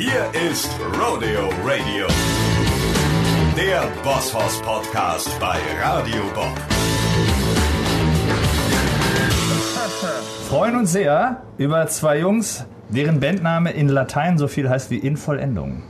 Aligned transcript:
Hier 0.00 0.30
ist 0.48 0.70
Rodeo 0.92 1.48
Radio, 1.64 2.06
der 3.56 3.82
Bosshaus 4.04 4.62
Podcast 4.62 5.28
bei 5.40 5.56
Radio 5.82 6.22
Bob. 6.36 6.56
Freuen 10.48 10.76
uns 10.76 10.92
sehr 10.92 11.42
über 11.58 11.84
zwei 11.88 12.20
Jungs, 12.20 12.64
deren 12.90 13.18
Bandname 13.18 13.72
in 13.72 13.88
Latein 13.88 14.38
so 14.38 14.46
viel 14.46 14.70
heißt 14.70 14.92
wie 14.92 14.98
in 14.98 15.16
Vollendung. 15.16 15.82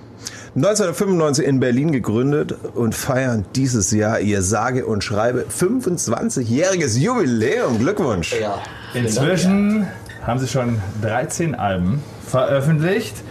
1995 0.55 1.45
in 1.45 1.61
Berlin 1.61 1.93
gegründet 1.93 2.55
und 2.75 2.95
feiern 2.95 3.45
dieses 3.57 3.91
Jahr 3.91 4.21
ihr 4.21 4.41
sage 4.41 4.87
und 4.87 5.05
schreibe 5.05 5.45
25-jähriges 5.51 6.99
Jubiläum. 6.99 7.79
Glückwunsch. 7.79 8.35
Ja, 8.41 8.59
Inzwischen 8.95 9.87
haben 10.27 10.39
sie 10.39 10.49
schon 10.49 10.81
13 11.03 11.55
Alben 11.55 12.03
veröffentlicht 12.27 13.23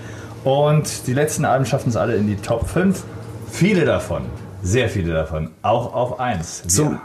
und 0.48 1.08
die 1.08 1.14
letzten 1.14 1.44
Alben 1.44 1.66
schaffen 1.66 1.90
es 1.90 1.98
alle 1.98 2.16
in 2.16 2.26
die 2.26 2.38
Top 2.38 2.70
5. 2.70 3.04
Viele 3.52 3.84
davon, 3.84 4.24
sehr 4.64 4.88
viele 4.88 5.12
davon, 5.12 5.52
auch 5.62 5.94
auf 5.94 6.22
1. 6.22 6.68
Zum, 6.68 7.02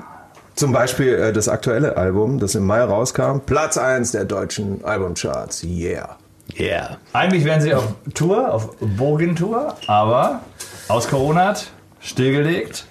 zum 0.55 0.71
Beispiel 0.71 1.15
äh, 1.15 1.33
das 1.33 1.49
aktuelle 1.49 1.97
Album, 1.97 2.39
das 2.39 2.55
im 2.55 2.65
Mai 2.65 2.85
rauskam. 2.85 3.41
Platz 3.45 3.77
1 3.77 4.13
der 4.13 4.27
deutschen 4.27 4.85
Albumcharts. 4.85 5.65
Yeah. 5.65 6.19
Yeah. 6.57 6.99
Eigentlich 7.13 7.45
wären 7.45 7.61
sie 7.61 7.75
auf 7.75 7.95
Tour, 8.15 8.55
auf 8.55 8.77
Bogentour, 8.79 9.75
aber 9.89 10.43
aus 10.87 11.09
Corona 11.09 11.47
hat 11.47 11.67
stillgelegt. 11.99 12.87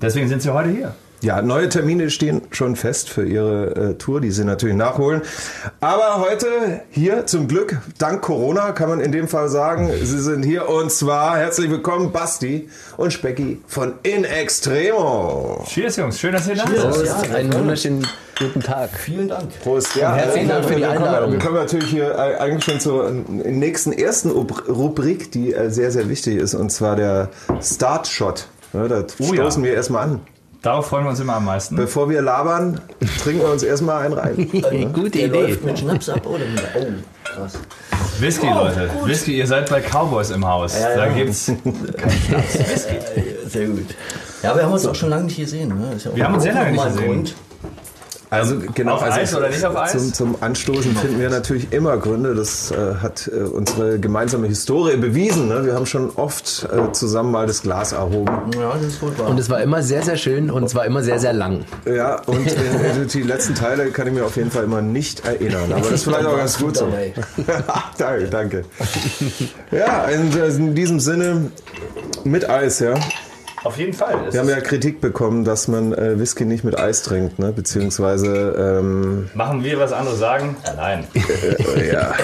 Deswegen 0.00 0.28
sind 0.28 0.40
sie 0.40 0.50
heute 0.50 0.70
hier. 0.70 0.94
Ja, 1.22 1.40
neue 1.40 1.68
Termine 1.70 2.10
stehen 2.10 2.42
schon 2.50 2.76
fest 2.76 3.08
für 3.08 3.24
ihre 3.26 3.74
äh, 3.74 3.94
Tour, 3.94 4.20
die 4.20 4.30
sie 4.30 4.44
natürlich 4.44 4.76
nachholen. 4.76 5.22
Aber 5.80 6.20
heute 6.20 6.46
hier 6.90 7.24
zum 7.26 7.48
Glück, 7.48 7.78
dank 7.98 8.20
Corona 8.20 8.72
kann 8.72 8.90
man 8.90 9.00
in 9.00 9.12
dem 9.12 9.26
Fall 9.26 9.48
sagen, 9.48 9.90
sie 10.02 10.20
sind 10.20 10.42
hier 10.44 10.68
und 10.68 10.92
zwar 10.92 11.38
herzlich 11.38 11.70
willkommen 11.70 12.12
Basti 12.12 12.68
und 12.98 13.12
Specki 13.14 13.60
von 13.66 13.94
In 14.02 14.24
Extremo. 14.24 15.64
Cheers, 15.66 15.96
Jungs. 15.96 16.20
Schön, 16.20 16.32
dass 16.32 16.46
ihr 16.48 16.56
da 16.56 16.92
seid. 16.92 17.06
Ja, 17.30 17.34
Einen 17.36 17.52
wunderschönen 17.54 18.06
guten 18.38 18.60
Tag. 18.60 18.90
Vielen 18.98 19.28
Dank. 19.28 19.48
Prost. 19.62 19.96
Ja, 19.96 20.14
herzlichen 20.14 20.48
Dank 20.48 20.66
für 20.66 20.74
die 20.74 20.82
wir 20.82 20.88
kommen- 20.88 20.98
Einladung. 21.02 21.32
Wir 21.32 21.38
kommen 21.38 21.54
natürlich 21.56 21.88
hier 21.88 22.10
äh, 22.10 22.36
eigentlich 22.36 22.64
schon 22.64 22.78
zur 22.78 23.08
äh, 23.08 23.12
nächsten 23.50 23.92
ersten 23.92 24.30
Ub- 24.30 24.68
Rubrik, 24.68 25.32
die 25.32 25.54
äh, 25.54 25.70
sehr, 25.70 25.90
sehr 25.90 26.10
wichtig 26.10 26.36
ist, 26.36 26.54
und 26.54 26.70
zwar 26.70 26.94
der 26.94 27.30
Start-Shot. 27.62 28.48
Ja, 28.74 28.86
da 28.86 29.02
Oh 29.18 29.24
ja. 29.32 29.34
stoßen 29.34 29.64
wir 29.64 29.72
erstmal 29.72 30.02
an. 30.04 30.20
Darauf 30.66 30.88
freuen 30.88 31.04
wir 31.04 31.10
uns 31.10 31.20
immer 31.20 31.36
am 31.36 31.44
meisten. 31.44 31.76
Bevor 31.76 32.10
wir 32.10 32.20
labern, 32.22 32.80
trinken 33.22 33.42
wir 33.42 33.52
uns 33.52 33.62
erstmal 33.62 34.04
einen 34.04 34.14
rein. 34.14 34.36
Gute 34.92 35.10
Der 35.10 35.26
Idee. 35.28 35.40
läuft 35.42 35.64
mit 35.64 35.78
Schnaps 35.78 36.08
ab 36.08 36.26
oder 36.26 36.44
mit 36.44 36.60
Oh, 36.74 36.86
krass. 37.22 37.52
Whisky, 38.18 38.48
Leute. 38.48 38.90
Whisky, 39.04 39.38
ihr 39.38 39.46
seid 39.46 39.70
bei 39.70 39.80
Cowboys 39.80 40.30
im 40.30 40.44
Haus. 40.44 40.76
Ja, 40.76 40.96
Da 40.96 41.06
ja. 41.06 41.12
gibt's 41.12 41.48
Äh, 41.50 41.54
Sehr 43.46 43.66
gut. 43.68 43.94
Ja, 44.42 44.56
wir 44.56 44.64
haben 44.64 44.72
uns 44.72 44.84
auch 44.86 44.94
schon 44.96 45.10
lange 45.10 45.24
nicht 45.26 45.36
gesehen. 45.36 45.68
Ne? 45.68 45.92
Ist 45.94 46.04
ja 46.06 46.10
auch 46.10 46.16
Wir 46.16 46.24
haben 46.24 46.34
uns 46.34 46.42
sehr 46.42 46.54
lange 46.54 46.72
nicht 46.72 46.84
gesehen. 46.84 47.06
Grund. 47.06 47.34
Also 48.36 48.56
genau, 48.74 48.94
Auf 48.94 49.02
also 49.02 49.20
Eis 49.20 49.34
oder 49.34 49.48
nicht 49.48 49.64
auf 49.64 49.76
Eis? 49.76 49.92
Zum, 49.92 50.12
zum 50.12 50.36
Anstoßen 50.42 50.96
finden 50.96 51.18
wir 51.18 51.30
natürlich 51.30 51.72
immer 51.72 51.96
Gründe. 51.96 52.34
Das 52.34 52.70
äh, 52.70 52.96
hat 53.00 53.28
äh, 53.32 53.40
unsere 53.40 53.98
gemeinsame 53.98 54.46
Historie 54.46 54.96
bewiesen. 54.96 55.48
Ne? 55.48 55.64
Wir 55.64 55.74
haben 55.74 55.86
schon 55.86 56.10
oft 56.16 56.68
äh, 56.72 56.92
zusammen 56.92 57.30
mal 57.30 57.46
das 57.46 57.62
Glas 57.62 57.92
erhoben. 57.92 58.50
Ja, 58.58 58.74
das 58.74 58.82
ist 58.82 59.02
wohl 59.02 59.16
wahr. 59.18 59.28
Und 59.28 59.38
es 59.38 59.50
war 59.50 59.62
immer 59.62 59.82
sehr, 59.82 60.02
sehr 60.02 60.16
schön 60.16 60.50
und 60.50 60.64
es 60.64 60.74
war 60.74 60.84
immer 60.84 61.02
sehr, 61.02 61.18
sehr 61.18 61.32
lang. 61.32 61.64
Ja, 61.86 62.20
und 62.22 62.46
äh, 62.46 63.06
die 63.12 63.22
letzten 63.22 63.54
Teile 63.54 63.90
kann 63.90 64.06
ich 64.06 64.12
mir 64.12 64.24
auf 64.24 64.36
jeden 64.36 64.50
Fall 64.50 64.64
immer 64.64 64.82
nicht 64.82 65.26
erinnern. 65.26 65.72
Aber 65.72 65.80
das 65.80 65.92
ist 65.92 66.04
vielleicht 66.04 66.26
auch 66.26 66.36
ganz 66.36 66.58
gut 66.58 66.76
so. 66.76 66.86
Dabei. 66.86 67.14
danke, 67.98 68.24
danke. 68.28 68.64
Ja, 69.70 70.04
in, 70.04 70.36
äh, 70.38 70.46
in 70.48 70.74
diesem 70.74 71.00
Sinne 71.00 71.50
mit 72.24 72.48
Eis, 72.48 72.80
ja. 72.80 72.94
Auf 73.66 73.78
jeden 73.78 73.92
Fall. 73.92 74.32
Wir 74.32 74.40
haben 74.40 74.48
ja 74.48 74.60
Kritik 74.60 75.00
bekommen, 75.00 75.44
dass 75.44 75.68
man 75.68 75.92
äh, 75.92 76.18
Whisky 76.18 76.44
nicht 76.44 76.64
mit 76.64 76.78
Eis 76.78 77.02
trinkt, 77.02 77.38
ne? 77.38 77.52
beziehungsweise 77.52 78.78
ähm, 78.80 79.28
Machen 79.34 79.64
wir 79.64 79.78
was 79.78 79.92
anderes 79.92 80.18
sagen? 80.18 80.56
Nein. 80.76 81.06
äh, 81.76 81.92
ja. 81.92 82.14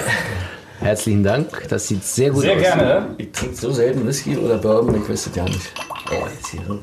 Herzlichen 0.79 1.23
Dank. 1.23 1.47
Das 1.69 1.87
sieht 1.87 2.03
sehr 2.03 2.31
gut 2.31 2.41
Sehr 2.43 2.55
aus. 2.55 2.61
gerne. 2.61 3.07
Ich 3.17 3.31
trinke 3.31 3.55
so 3.55 3.71
selten 3.71 4.05
Whisky 4.07 4.37
oder 4.37 4.57
Bourbon, 4.57 5.01
ich 5.01 5.09
weiß 5.09 5.27
es 5.27 5.35
ja 5.35 5.43
nicht. 5.43 5.73
Oh, 6.11 6.25
jetzt 6.33 6.47
hier 6.47 6.61
so. 6.67 6.79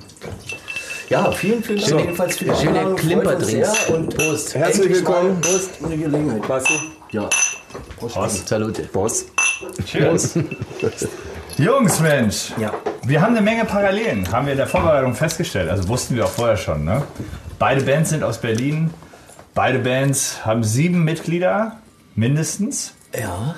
Ja, 1.08 1.32
vielen, 1.32 1.62
vielen 1.62 1.80
Dank 1.80 2.00
jedenfalls 2.00 2.36
für 2.38 2.44
die 2.44 2.54
schöne 2.54 2.94
Klimperdrinks. 2.94 3.86
sehr 3.86 3.94
Und 3.94 4.16
Prost. 4.16 4.54
Herzlich 4.54 4.90
willkommen. 4.90 5.40
Prost, 5.40 5.70
eine 5.84 5.96
Gelegenheit. 5.96 6.46
Basti? 6.46 6.74
Ja. 7.10 7.28
Prost. 7.98 8.14
Prost. 8.14 8.48
Salute. 8.48 8.82
Boss. 8.92 9.26
Cheers. 9.84 10.38
Jungs, 11.58 12.00
Mensch. 12.00 12.52
Ja. 12.58 12.72
Wir 13.02 13.22
haben 13.22 13.34
eine 13.34 13.40
Menge 13.40 13.64
Parallelen, 13.64 14.30
haben 14.30 14.46
wir 14.46 14.52
in 14.52 14.58
der 14.58 14.66
Vorbereitung 14.66 15.14
festgestellt. 15.14 15.70
Also 15.70 15.88
wussten 15.88 16.16
wir 16.16 16.26
auch 16.26 16.30
vorher 16.30 16.56
schon. 16.56 16.84
Ne? 16.84 17.02
Beide 17.58 17.82
Bands 17.82 18.10
sind 18.10 18.22
aus 18.22 18.38
Berlin. 18.38 18.90
Beide 19.54 19.78
Bands 19.78 20.44
haben 20.44 20.62
sieben 20.62 21.04
Mitglieder, 21.04 21.76
mindestens. 22.14 22.94
Ja. 23.18 23.54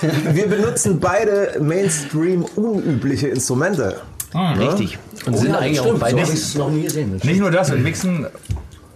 Wir 0.00 0.48
benutzen 0.48 0.98
beide 0.98 1.58
Mainstream 1.60 2.44
unübliche 2.56 3.28
Instrumente. 3.28 4.00
Richtig. 4.34 4.98
Und 5.26 5.34
Oh 5.34 5.36
sind 5.36 5.50
ja, 5.50 5.58
eigentlich 5.58 5.80
stimmt, 5.80 5.96
auch 5.96 6.00
beide. 6.00 6.16
So 6.16 6.22
habe 6.22 6.32
ich 6.32 6.40
es 6.40 6.54
noch 6.54 6.70
nie 6.70 6.82
gesehen. 6.84 7.20
Nicht 7.22 7.40
nur 7.40 7.50
das, 7.50 7.70
wir 7.70 7.78
mixen 7.78 8.26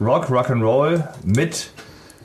Rock, 0.01 0.31
Rock'n'Roll 0.31 1.03
mit 1.25 1.71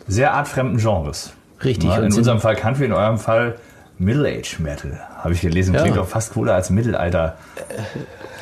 sehr 0.07 0.33
artfremden 0.33 0.77
Genres. 0.77 1.33
Richtig. 1.63 1.89
Ja, 1.89 1.97
und 1.97 2.05
in 2.05 2.13
unserem 2.13 2.39
Fall 2.39 2.55
Country, 2.55 2.85
in 2.85 2.93
eurem 2.93 3.17
Fall 3.17 3.55
Middle 3.99 4.27
Age 4.27 4.59
Metal. 4.59 4.97
Habe 5.17 5.33
ich 5.33 5.41
gelesen. 5.41 5.73
Ja. 5.75 5.81
Klingt 5.81 5.97
doch 5.97 6.07
fast 6.07 6.33
cooler 6.33 6.55
als 6.55 6.69
Mittelalter 6.69 7.37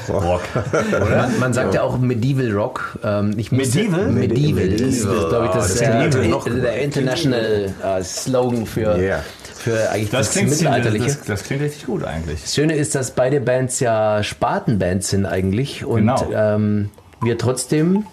Rock. 0.07 0.41
Man, 1.09 1.39
man 1.39 1.53
sagt 1.53 1.73
ja 1.73 1.81
auch 1.81 1.97
Medieval 1.97 2.51
Rock. 2.51 2.97
Ähm, 3.03 3.33
ich 3.37 3.51
Medieval? 3.51 4.07
Medieval. 4.09 4.69
Das 4.69 4.81
ist, 4.81 5.03
glaube 5.03 5.45
ich, 5.47 5.51
das, 5.51 5.67
das 5.73 5.81
äh, 5.81 5.85
klingt 5.89 6.13
der, 6.13 6.25
noch 6.27 6.45
der 6.45 6.81
international 6.81 7.73
äh, 7.83 8.03
Slogan 8.03 8.65
für, 8.65 8.95
Yeah. 8.97 9.23
für 9.55 9.89
eigentlich 9.89 10.11
das, 10.11 10.27
Das 10.27 10.31
klingt, 10.35 10.53
ziemlich, 10.53 10.69
Mittelalterliche. 10.77 11.05
das, 11.17 11.25
das 11.25 11.43
klingt 11.43 11.61
richtig 11.63 11.85
gut 11.87 12.03
eigentlich. 12.05 12.41
Das 12.43 12.55
Schöne 12.55 12.75
ist, 12.75 12.95
dass 12.95 13.11
beide 13.11 13.41
Bands 13.41 13.79
ja 13.79 14.23
Spartenbands 14.23 15.09
sind 15.09 15.25
eigentlich 15.25 15.83
und 15.83 16.01
Genau. 16.01 16.31
ähm, 16.33 16.89
wir 17.21 17.37
trotzdem 17.37 18.05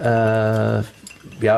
äh, 0.00 0.04
ja, 0.06 0.82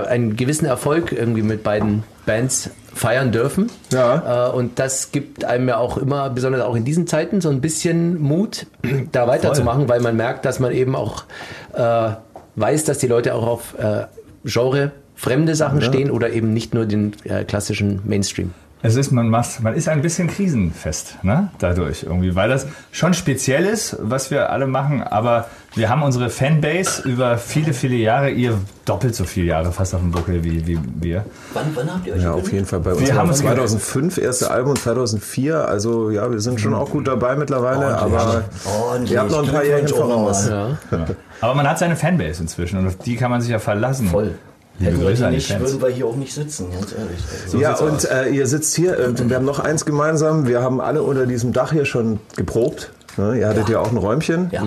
einen 0.08 0.36
gewissen 0.36 0.64
Erfolg 0.66 1.12
irgendwie 1.12 1.42
mit 1.42 1.62
beiden 1.62 2.03
Bands 2.26 2.70
feiern 2.94 3.32
dürfen. 3.32 3.70
Ja. 3.92 4.48
Äh, 4.48 4.53
und 4.53 4.78
das 4.78 5.12
gibt 5.12 5.44
einem 5.44 5.69
ja 5.69 5.78
auch 5.78 5.97
immer, 5.97 6.28
besonders 6.31 6.62
auch 6.62 6.75
in 6.75 6.84
diesen 6.84 7.06
Zeiten, 7.06 7.41
so 7.41 7.48
ein 7.48 7.60
bisschen 7.60 8.20
Mut, 8.20 8.66
da 9.12 9.26
weiterzumachen, 9.26 9.88
weil 9.88 10.00
man 10.00 10.16
merkt, 10.16 10.44
dass 10.44 10.60
man 10.60 10.72
eben 10.72 10.94
auch 10.94 11.25
äh, 11.72 12.10
weiß, 12.56 12.84
dass 12.84 12.98
die 12.98 13.06
Leute 13.06 13.34
auch 13.34 13.47
auf 13.47 13.78
äh, 13.78 14.06
Genre 14.44 14.92
fremde 15.15 15.54
Sachen 15.54 15.81
stehen 15.81 16.10
oder 16.10 16.31
eben 16.31 16.53
nicht 16.53 16.75
nur 16.75 16.84
den 16.84 17.15
äh, 17.25 17.44
klassischen 17.44 18.00
Mainstream. 18.04 18.53
Es 18.82 18.94
ist, 18.97 19.10
man, 19.10 19.31
macht, 19.31 19.62
man 19.62 19.75
ist 19.75 19.88
ein 19.88 20.03
bisschen 20.03 20.28
krisenfest, 20.28 21.25
ne? 21.25 21.50
Dadurch 21.59 22.03
irgendwie, 22.03 22.34
weil 22.34 22.50
das 22.50 22.66
schon 22.92 23.15
speziell 23.15 23.65
ist, 23.65 23.97
was 24.00 24.31
wir 24.31 24.50
alle 24.50 24.66
machen, 24.66 25.03
aber 25.03 25.48
wir 25.76 25.91
haben 25.91 26.03
unsere 26.03 26.31
Fanbase 26.31 27.06
über 27.06 27.37
viele, 27.37 27.75
viele 27.75 27.97
Jahre, 27.97 28.31
ihr 28.31 28.59
doppelt 28.87 29.14
so 29.14 29.25
viele 29.25 29.48
Jahre 29.48 29.72
fast 29.72 29.94
auf 29.94 30.00
dem 30.00 30.10
Buckel 30.10 30.42
wie, 30.42 30.66
wie 30.66 30.78
wir. 31.00 31.25
Wann, 31.53 31.64
wann 31.75 31.92
habt 31.94 32.06
ihr 32.06 32.14
euch 32.14 32.22
Ja, 32.22 32.32
auf 32.32 32.50
jeden 32.50 32.64
Fall 32.64 32.81
bei 32.81 32.92
uns. 32.92 33.06
Wir 33.06 33.14
haben 33.14 33.28
uns 33.28 33.41
2005 33.41 34.16
erste 34.16 34.50
Album, 34.50 34.75
2004. 34.75 35.69
Also 35.69 36.10
ja, 36.10 36.31
wir 36.32 36.41
sind 36.41 36.60
schon 36.60 36.72
auch 36.72 36.91
gut 36.91 37.06
dabei 37.06 37.36
mittlerweile, 37.36 37.98
aber 37.98 38.44
Ordentlich. 38.65 39.12
ihr 39.12 39.20
habt 39.20 39.31
noch 39.31 39.47
ein 39.47 39.53
paar 39.53 39.65
Jährchen 39.65 39.86
Glückwunsch 39.86 40.12
auch 40.12 40.19
voraus. 40.19 40.44
nochmal. 40.91 41.16
Aber 41.42 41.54
man 41.54 41.69
hat 41.69 41.78
seine 41.78 41.97
Fanbase 41.97 42.41
inzwischen 42.41 42.78
und 42.78 42.86
auf 42.86 42.97
die 42.97 43.16
kann 43.16 43.31
man 43.31 43.42
sich 43.42 43.50
ja 43.50 43.59
verlassen. 43.59 44.09
Voll. 44.09 44.34
Liebe 44.78 44.91
Hätten 44.92 45.00
wir 45.00 45.09
Grüße 45.09 45.19
die 45.19 45.25
an 45.25 45.31
die 45.31 45.36
nicht, 45.36 45.50
Fans. 45.50 45.62
würden 45.62 45.82
wir 45.82 45.88
hier 45.88 46.06
auch 46.06 46.16
nicht 46.16 46.34
sitzen, 46.34 46.70
ganz 46.70 46.92
ehrlich. 46.92 47.19
Also, 47.44 47.59
ja, 47.59 47.75
und 47.76 48.10
äh, 48.10 48.28
ihr 48.28 48.47
sitzt 48.47 48.75
hier, 48.76 48.98
äh, 48.98 49.28
wir 49.28 49.36
haben 49.36 49.44
noch 49.47 49.59
eins 49.59 49.84
gemeinsam, 49.84 50.47
wir 50.47 50.62
haben 50.62 50.81
alle 50.81 51.03
unter 51.03 51.26
diesem 51.26 51.53
Dach 51.53 51.72
hier 51.72 51.84
schon 51.86 52.20
geprobt. 52.36 52.92
Ne? 53.16 53.39
Ihr 53.41 53.48
hattet 53.48 53.68
ja. 53.71 53.78
auch 53.78 53.91
ein 53.91 53.97
Räumchen. 53.97 54.50
ja. 54.53 54.62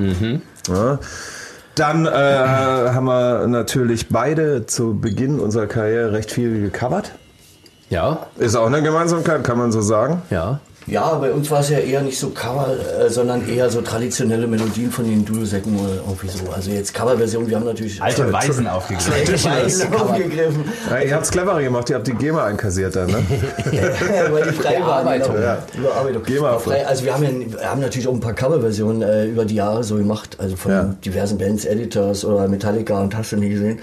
Ja. 0.68 1.00
Dann 1.76 2.06
äh, 2.06 2.10
haben 2.10 3.06
wir 3.06 3.48
natürlich 3.48 4.10
beide 4.10 4.66
zu 4.66 5.00
Beginn 5.00 5.40
unserer 5.40 5.68
Karriere 5.68 6.12
recht 6.12 6.32
viel 6.32 6.60
gecovert. 6.62 7.12
Ja, 7.90 8.28
Ist 8.38 8.56
auch 8.56 8.68
eine 8.68 8.84
Gemeinsamkeit, 8.84 9.44
kann 9.44 9.58
man 9.58 9.72
so 9.72 9.82
sagen. 9.82 10.22
ja. 10.30 10.60
Ja, 10.90 11.14
bei 11.16 11.32
uns 11.32 11.50
war 11.52 11.60
es 11.62 11.70
ja 11.70 11.80
eher 11.80 12.02
nicht 12.02 12.18
so 12.20 12.30
Cover, 12.30 12.68
äh, 13.00 13.10
sondern 13.10 13.48
eher 13.48 13.70
so 13.70 13.82
traditionelle 13.82 14.48
Melodien 14.48 14.92
von 14.92 15.06
den 15.06 15.24
Dudelsäcken 15.26 15.78
oder 15.80 15.96
irgendwie 15.96 16.28
so. 16.30 16.52
Also 16.52 16.72
jetzt 16.72 16.94
Coverversion, 16.94 17.48
wir 17.48 17.56
haben 17.58 17.66
natürlich 17.66 18.02
Alte 18.02 18.32
Weisen 18.32 18.68
aufgegriffen. 18.68 19.52
Weisen 19.52 19.94
aufgegriffen. 20.00 20.64
Ja, 20.90 21.00
ihr 21.00 21.14
habt 21.16 21.26
es 21.26 21.32
cleverer 21.32 21.62
gemacht, 21.62 21.90
ihr 21.90 21.96
habt 21.96 22.08
die 22.08 22.14
GEMA 22.14 22.44
einkassiert 22.46 22.96
dann, 22.96 23.08
ne? 23.12 23.24
Ja, 23.72 23.82
weil 24.32 24.44
die 24.50 24.56
frei 24.56 24.74
waren. 24.82 25.06
Bearbeitung. 25.06 25.36
genau. 25.36 25.46
Ja. 25.46 25.58
Überarbeitung. 25.78 26.46
Auf. 26.46 26.64
frei, 26.64 26.86
also 26.88 27.04
wir 27.06 27.14
haben, 27.14 27.24
ja, 27.24 27.60
wir 27.60 27.70
haben 27.72 27.82
natürlich 27.82 28.08
auch 28.08 28.14
ein 28.14 28.20
paar 28.20 28.34
Coverversionen 28.34 29.02
äh, 29.02 29.26
über 29.26 29.46
die 29.46 29.56
Jahre 29.56 29.84
so 29.84 29.96
gemacht, 29.96 30.38
also 30.40 30.56
von 30.56 30.72
Ja. 30.72 30.84
diversen 31.06 31.38
Bands, 31.38 31.66
Editors 31.66 32.26
oder 32.26 32.48
Metallica 32.48 33.00
und 33.00 33.16
hast 33.16 33.32
du 33.32 33.38
nie 33.38 33.50
gesehen. 33.50 33.80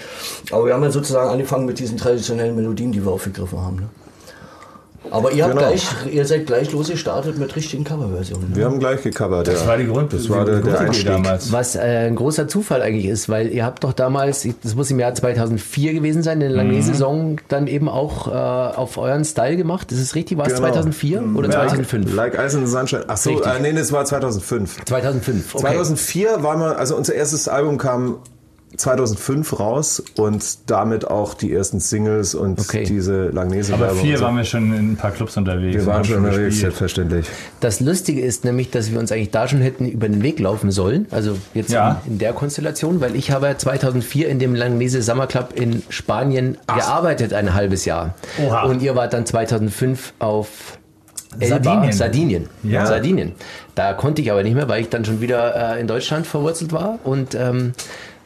Aber 0.50 0.66
wir 0.66 0.74
haben 0.74 0.82
ja 0.82 0.90
sozusagen 0.90 1.30
angefangen 1.30 1.66
mit 1.66 1.78
diesen 1.78 1.96
traditionellen 1.96 2.56
Melodien, 2.56 2.92
die 2.92 3.04
wir 3.04 3.12
aufgegriffen 3.12 3.60
haben. 3.60 3.76
Ne? 3.76 3.88
Aber 5.10 5.32
ihr, 5.32 5.44
habt 5.44 5.54
Genau. 5.54 5.66
gleich, 5.68 5.86
ihr 6.10 6.24
seid 6.26 6.46
gleich 6.46 6.72
losgestartet 6.72 7.38
mit 7.38 7.54
richtigen 7.56 7.84
Coverversionen. 7.84 8.50
Ne? 8.50 8.56
Wir 8.56 8.64
haben 8.66 8.78
gleich 8.78 9.02
gecovert. 9.02 9.46
Das 9.48 9.62
ja. 9.62 9.66
war 9.68 9.76
die 9.78 9.86
Grund, 9.86 10.12
Das 10.12 10.28
war 10.28 10.44
der, 10.44 10.56
die 10.60 10.70
der 10.70 10.80
Einstieg. 10.80 11.06
damals. 11.06 11.52
Was 11.52 11.76
äh, 11.76 11.80
ein 12.08 12.16
großer 12.16 12.48
Zufall 12.48 12.82
eigentlich 12.82 13.06
ist, 13.06 13.28
weil 13.28 13.48
ihr 13.52 13.64
habt 13.64 13.84
doch 13.84 13.92
damals, 13.92 14.46
das 14.62 14.74
muss 14.74 14.90
im 14.90 14.98
Jahr 14.98 15.14
2004 15.14 15.92
gewesen 15.94 16.22
sein, 16.22 16.34
in 16.34 16.40
der 16.40 16.50
Mhm. 16.50 16.56
Langnese-Saison 16.56 17.36
dann 17.48 17.66
eben 17.66 17.88
auch 17.88 18.28
äh, 18.28 18.30
auf 18.32 18.98
euren 18.98 19.24
Style 19.24 19.56
gemacht. 19.56 19.92
Ist 19.92 20.00
es 20.00 20.14
richtig? 20.14 20.38
War 20.38 20.46
es 20.46 20.54
Genau. 20.54 20.66
2004 20.66 21.22
oder 21.34 21.50
2005? 21.50 22.14
Like 22.14 22.34
Ice 22.38 22.56
in 22.58 22.66
the 22.66 22.70
Sunshine. 22.72 23.04
Ach 23.08 23.16
so, 23.16 23.40
äh, 23.42 23.60
nee, 23.60 23.72
das 23.72 23.92
war 23.92 24.04
2005. 24.04 24.84
2005. 24.84 25.54
Okay. 25.54 25.60
2004 25.62 26.42
war 26.42 26.56
man, 26.56 26.76
also 26.76 26.96
unser 26.96 27.14
erstes 27.14 27.48
Album 27.48 27.78
kam 27.78 28.16
2005 28.76 29.58
raus 29.58 30.02
und 30.16 30.70
damit 30.70 31.06
auch 31.08 31.34
die 31.34 31.52
ersten 31.52 31.80
Singles 31.80 32.34
und 32.34 32.60
Okay. 32.60 32.84
diese 32.84 33.26
Langnese. 33.28 33.74
Aber 33.74 33.90
vier 33.90 34.18
so. 34.18 34.24
waren 34.24 34.36
wir 34.36 34.44
schon 34.44 34.72
in 34.74 34.92
ein 34.92 34.96
paar 34.96 35.10
Clubs 35.10 35.36
unterwegs. 35.36 35.74
wir 35.76 35.86
waren 35.86 36.04
schon 36.04 36.16
unterwegs, 36.18 36.36
gespielt. 36.38 36.60
selbstverständlich. 36.60 37.26
Das 37.60 37.80
Lustige 37.80 38.20
ist 38.20 38.44
nämlich, 38.44 38.70
dass 38.70 38.90
wir 38.92 38.98
uns 38.98 39.10
eigentlich 39.12 39.30
da 39.30 39.48
schon 39.48 39.60
hätten 39.60 39.86
über 39.88 40.08
den 40.08 40.22
Weg 40.22 40.38
laufen 40.38 40.70
sollen. 40.70 41.06
Also 41.10 41.36
jetzt 41.54 41.70
Ja. 41.72 42.00
in, 42.06 42.12
in 42.14 42.18
der 42.18 42.32
Konstellation, 42.32 43.00
weil 43.00 43.16
ich 43.16 43.30
habe 43.30 43.54
2004 43.56 44.28
in 44.28 44.38
dem 44.38 44.54
Langnese 44.54 45.02
Summer 45.02 45.26
Club 45.26 45.50
in 45.54 45.82
Spanien 45.88 46.58
gearbeitet, 46.66 47.32
ein 47.32 47.54
halbes 47.54 47.84
Jahr. 47.84 48.14
Oha. 48.46 48.64
Und 48.64 48.82
ihr 48.82 48.94
wart 48.96 49.12
dann 49.12 49.26
2005 49.26 50.12
auf 50.18 50.78
Elba, 51.38 51.56
Sardinien. 51.62 51.92
Sardinien. 51.92 52.48
Ja. 52.62 52.86
Sardinien. 52.86 53.32
Da 53.74 53.92
konnte 53.92 54.22
ich 54.22 54.30
aber 54.30 54.42
nicht 54.42 54.54
mehr, 54.54 54.68
weil 54.70 54.80
ich 54.80 54.88
dann 54.88 55.04
schon 55.04 55.20
wieder 55.20 55.74
äh, 55.76 55.80
in 55.80 55.86
Deutschland 55.86 56.26
verwurzelt 56.26 56.72
war. 56.72 56.98
Und 57.04 57.34
ähm, 57.34 57.72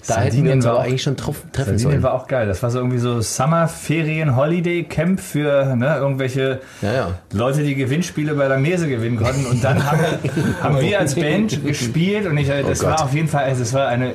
da 0.06 0.20
hätten 0.20 0.24
wir 0.24 0.30
Sardinien 0.32 0.52
uns 0.58 0.64
war 0.64 0.72
aber 0.72 0.80
auch- 0.80 0.84
eigentlich 0.84 1.02
schon 1.02 1.16
treff, 1.16 1.36
treffen 1.52 1.78
Sardinien 1.78 1.90
sollen. 1.90 2.02
war 2.02 2.14
auch 2.14 2.26
geil. 2.26 2.46
Das 2.46 2.62
war 2.62 2.70
so 2.70 2.78
irgendwie 2.78 2.98
so 2.98 3.20
Summer-Ferien-Holiday-Camp 3.20 5.20
für 5.20 5.76
ne, 5.76 5.96
irgendwelche 5.96 6.60
Ja, 6.82 6.92
ja. 6.92 7.08
Leute, 7.32 7.62
die 7.62 7.74
Gewinnspiele 7.74 8.34
bei 8.34 8.46
Langnese 8.46 8.88
gewinnen 8.88 9.16
konnten. 9.18 9.46
Und 9.46 9.62
dann 9.62 9.84
haben, 9.90 10.00
haben 10.62 10.80
wir 10.80 10.98
als 10.98 11.14
Band 11.14 11.64
gespielt 11.64 12.26
und 12.26 12.36
ich, 12.38 12.48
äh, 12.48 12.62
das 12.62 12.82
war 12.84 13.02
auf 13.04 13.12
jeden 13.14 13.28
Fall, 13.28 13.44
also 13.44 13.60
das 13.60 13.72
war 13.74 13.88
eine 13.88 14.12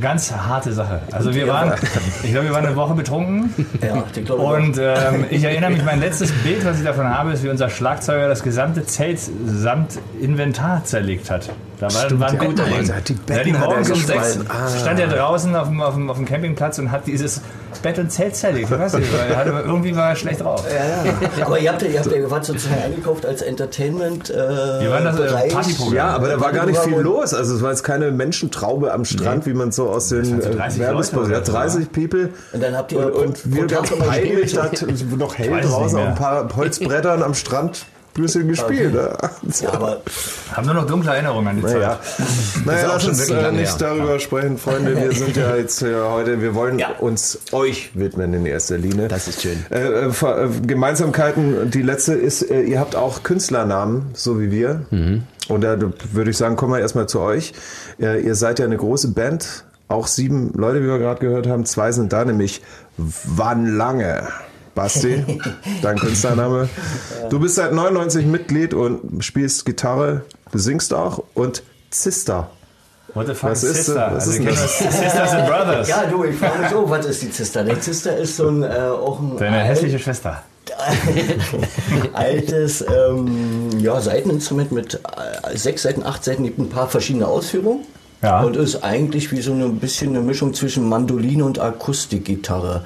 ganz 0.00 0.32
harte 0.32 0.72
Sache. 0.72 1.00
Also 1.12 1.34
wir 1.34 1.46
waren, 1.48 1.72
ich 2.22 2.30
glaube, 2.32 2.46
wir 2.46 2.54
waren 2.54 2.64
eine 2.66 2.76
Woche 2.76 2.94
betrunken. 2.94 3.52
Ja, 3.82 4.02
ich 4.14 4.24
glaube, 4.24 4.42
Und 4.42 4.78
ähm, 4.78 5.24
ich 5.30 5.44
erinnere 5.44 5.70
mich, 5.70 5.84
mein 5.84 6.00
letztes 6.00 6.32
Bild, 6.32 6.64
was 6.64 6.78
ich 6.78 6.84
davon 6.84 7.06
habe, 7.08 7.32
ist, 7.32 7.44
wie 7.44 7.48
unser 7.50 7.68
Schlagzeuger 7.68 8.28
das 8.28 8.42
gesamte 8.42 8.84
Zelt 8.86 9.18
samt 9.46 9.98
Inventar 10.20 10.84
zerlegt 10.84 11.30
hat. 11.30 11.50
Da 11.80 11.88
war, 11.94 12.20
waren 12.20 12.36
Betten 12.38 12.54
Mann. 12.54 12.56
drin. 12.56 12.86
Der 12.86 12.96
hat 12.96 13.08
die 13.08 13.16
Ja, 13.28 13.42
die 13.42 13.54
hat 13.54 13.62
er 13.62 13.66
morgens 13.68 13.90
um 13.90 14.00
sechs. 14.00 14.38
Ah. 14.48 14.68
stand 14.78 15.00
er 15.00 15.08
draußen 15.08 15.56
auf 15.56 15.68
dem, 15.68 15.80
auf, 15.80 15.94
dem, 15.94 16.10
auf 16.10 16.16
dem 16.18 16.26
Campingplatz 16.26 16.78
und 16.78 16.90
hat 16.92 17.06
dieses 17.06 17.40
Bett 17.82 17.98
und 17.98 18.10
Zelt 18.12 18.36
zerlegt. 18.36 18.70
Ich 18.70 18.78
weiß 18.78 18.92
nicht, 18.94 19.10
weil 19.18 19.30
er 19.30 19.36
hatte, 19.38 19.50
irgendwie 19.66 19.96
war 19.96 20.10
er 20.10 20.16
schlecht 20.16 20.42
drauf. 20.42 20.62
Aber 21.44 21.58
ihr 21.58 21.72
habt, 21.72 21.80
ja- 21.82 21.88
ihr 21.88 21.98
habt, 22.00 22.12
ihr 22.12 22.30
wart 22.30 22.44
sozusagen 22.44 22.82
eingekauft 22.82 23.24
als 23.24 23.40
Entertainment. 23.42 24.28
Äh, 24.28 24.34
Wir 24.34 24.90
waren 24.90 25.04
das, 25.04 25.16
äh, 25.16 25.22
Bereich. 25.22 25.52
Partyprogramm. 25.52 25.94
Ja, 25.94 26.08
aber 26.08 26.28
da 26.28 26.40
war 26.40 26.52
gar 26.52 26.66
nicht 26.66 26.80
viel 26.80 26.98
los. 26.98 27.32
Also 27.32 27.54
es 27.54 27.62
war 27.62 27.70
jetzt 27.70 27.82
keine 27.82 28.10
Menschentraube 28.10 28.92
am 28.92 29.04
Strand, 29.04 29.46
wie 29.46 29.54
man 29.54 29.72
so 29.72 29.88
aus 29.88 30.08
den 30.10 30.42
waren 30.42 30.52
äh, 30.52 30.56
30 30.56 30.80
Werbespots. 30.80 31.28
Ja, 31.30 31.36
oder 31.38 31.46
so, 31.46 31.52
30 31.52 31.92
People. 31.92 32.28
Und 32.52 32.62
dann 32.62 32.76
habt 32.76 32.92
ihr 32.92 32.98
und, 33.06 33.14
und 33.14 33.54
wir 33.54 33.66
ganz 33.66 33.90
peinlich, 33.90 34.54
noch 35.16 35.38
hell 35.38 35.60
draußen 35.62 35.98
auf 35.98 36.06
ein 36.08 36.14
paar 36.14 36.48
Holzbrettern 36.54 37.22
am 37.22 37.34
Strand 37.34 37.86
ein 38.16 38.22
bisschen 38.22 38.48
gespielt. 38.48 38.92
ne? 38.94 39.16
Ja, 39.60 39.72
aber 39.72 40.02
Haben 40.52 40.66
nur 40.66 40.74
noch 40.74 40.86
dunkle 40.86 41.12
Erinnerungen 41.12 41.48
an 41.48 41.56
die 41.56 41.62
Zeit. 41.62 41.74
Naja, 41.74 41.98
naja 42.64 42.88
auch 42.88 42.92
lass 42.94 43.06
uns 43.06 43.30
äh, 43.30 43.52
nicht 43.52 43.80
darüber 43.80 44.18
sprechen, 44.18 44.58
Freunde. 44.58 44.96
Wir 44.96 45.12
sind 45.12 45.36
ja 45.36 45.54
jetzt 45.56 45.82
äh, 45.82 45.94
heute, 46.00 46.42
wir 46.42 46.54
wollen 46.54 46.78
Ja. 46.78 46.90
uns 46.98 47.38
euch 47.52 47.90
widmen 47.94 48.34
in 48.34 48.46
erster 48.46 48.78
Linie. 48.78 49.08
Das 49.08 49.28
ist 49.28 49.42
schön. 49.42 49.64
Äh, 49.70 49.78
äh, 49.80 50.06
äh, 50.08 50.48
Gemeinsamkeiten, 50.66 51.70
die 51.70 51.82
letzte 51.82 52.14
ist, 52.14 52.42
äh, 52.50 52.62
ihr 52.62 52.80
habt 52.80 52.96
auch 52.96 53.22
Künstlernamen, 53.22 54.10
so 54.14 54.40
wie 54.40 54.50
wir. 54.50 54.82
Mhm. 54.90 55.22
Und 55.48 55.62
da 55.62 55.76
würde 56.12 56.30
ich 56.30 56.36
sagen, 56.36 56.56
kommen 56.56 56.72
wir 56.72 56.80
erstmal 56.80 57.08
zu 57.08 57.20
euch. 57.20 57.52
Ihr 57.98 58.36
seid 58.36 58.60
ja 58.60 58.64
eine 58.66 58.76
große 58.76 59.08
Band, 59.08 59.64
auch 59.88 60.06
sieben 60.06 60.52
Leute, 60.54 60.80
wie 60.80 60.86
wir 60.86 60.98
gerade 60.98 61.18
gehört 61.20 61.48
haben. 61.48 61.64
Zwei 61.66 61.90
sind 61.90 62.12
da, 62.12 62.24
nämlich 62.24 62.62
Wann 62.96 63.66
Lange. 63.76 64.28
Basti, 64.84 65.22
dein 65.82 65.98
Künstlername. 65.98 66.66
Du 67.28 67.38
bist 67.38 67.56
seit 67.56 67.72
99 67.74 68.24
Mitglied 68.24 68.72
und 68.72 69.22
spielst 69.22 69.66
Gitarre, 69.66 70.22
du 70.52 70.58
singst 70.58 70.94
auch 70.94 71.22
und 71.34 71.62
Zister. 71.90 72.48
What 73.12 73.26
the 73.26 73.34
fuck 73.34 73.50
Was 73.50 73.62
is 73.62 73.70
ist 73.70 73.86
Sister? 73.86 73.94
das? 73.94 74.12
Was 74.14 74.28
also 74.28 74.30
ist 74.30 74.36
kenne 74.38 74.50
das? 74.50 74.78
Sisters 75.00 75.30
and 75.32 75.46
Brothers. 75.48 75.88
ja, 75.88 76.06
du, 76.06 76.24
ich 76.24 76.36
frage 76.36 76.62
mich 76.62 76.74
auch, 76.74 76.88
was 76.88 77.04
ist 77.04 77.20
die 77.20 77.30
Zister? 77.30 77.62
Die 77.64 77.78
Zister 77.78 78.16
ist 78.16 78.36
so 78.38 78.48
ein, 78.48 78.62
äh, 78.62 78.68
auch 78.68 79.20
ein 79.20 79.36
Deine 79.36 79.58
alt- 79.58 79.66
hässliche 79.68 79.98
Schwester. 79.98 80.42
altes 82.14 82.80
ähm, 82.82 83.68
ja, 83.80 84.00
Seiteninstrument 84.00 84.72
mit 84.72 84.94
äh, 84.94 85.56
sechs 85.58 85.82
Seiten, 85.82 86.04
acht 86.04 86.24
Seiten, 86.24 86.44
gibt 86.44 86.58
ein 86.58 86.70
paar 86.70 86.88
verschiedene 86.88 87.26
Ausführungen. 87.26 87.84
Ja. 88.22 88.40
Und 88.42 88.56
ist 88.56 88.82
eigentlich 88.84 89.30
wie 89.32 89.40
so 89.40 89.52
ein 89.52 89.78
bisschen 89.78 90.10
eine 90.10 90.20
Mischung 90.20 90.54
zwischen 90.54 90.88
Mandoline 90.88 91.44
und 91.44 91.58
Akustikgitarre. 91.58 92.84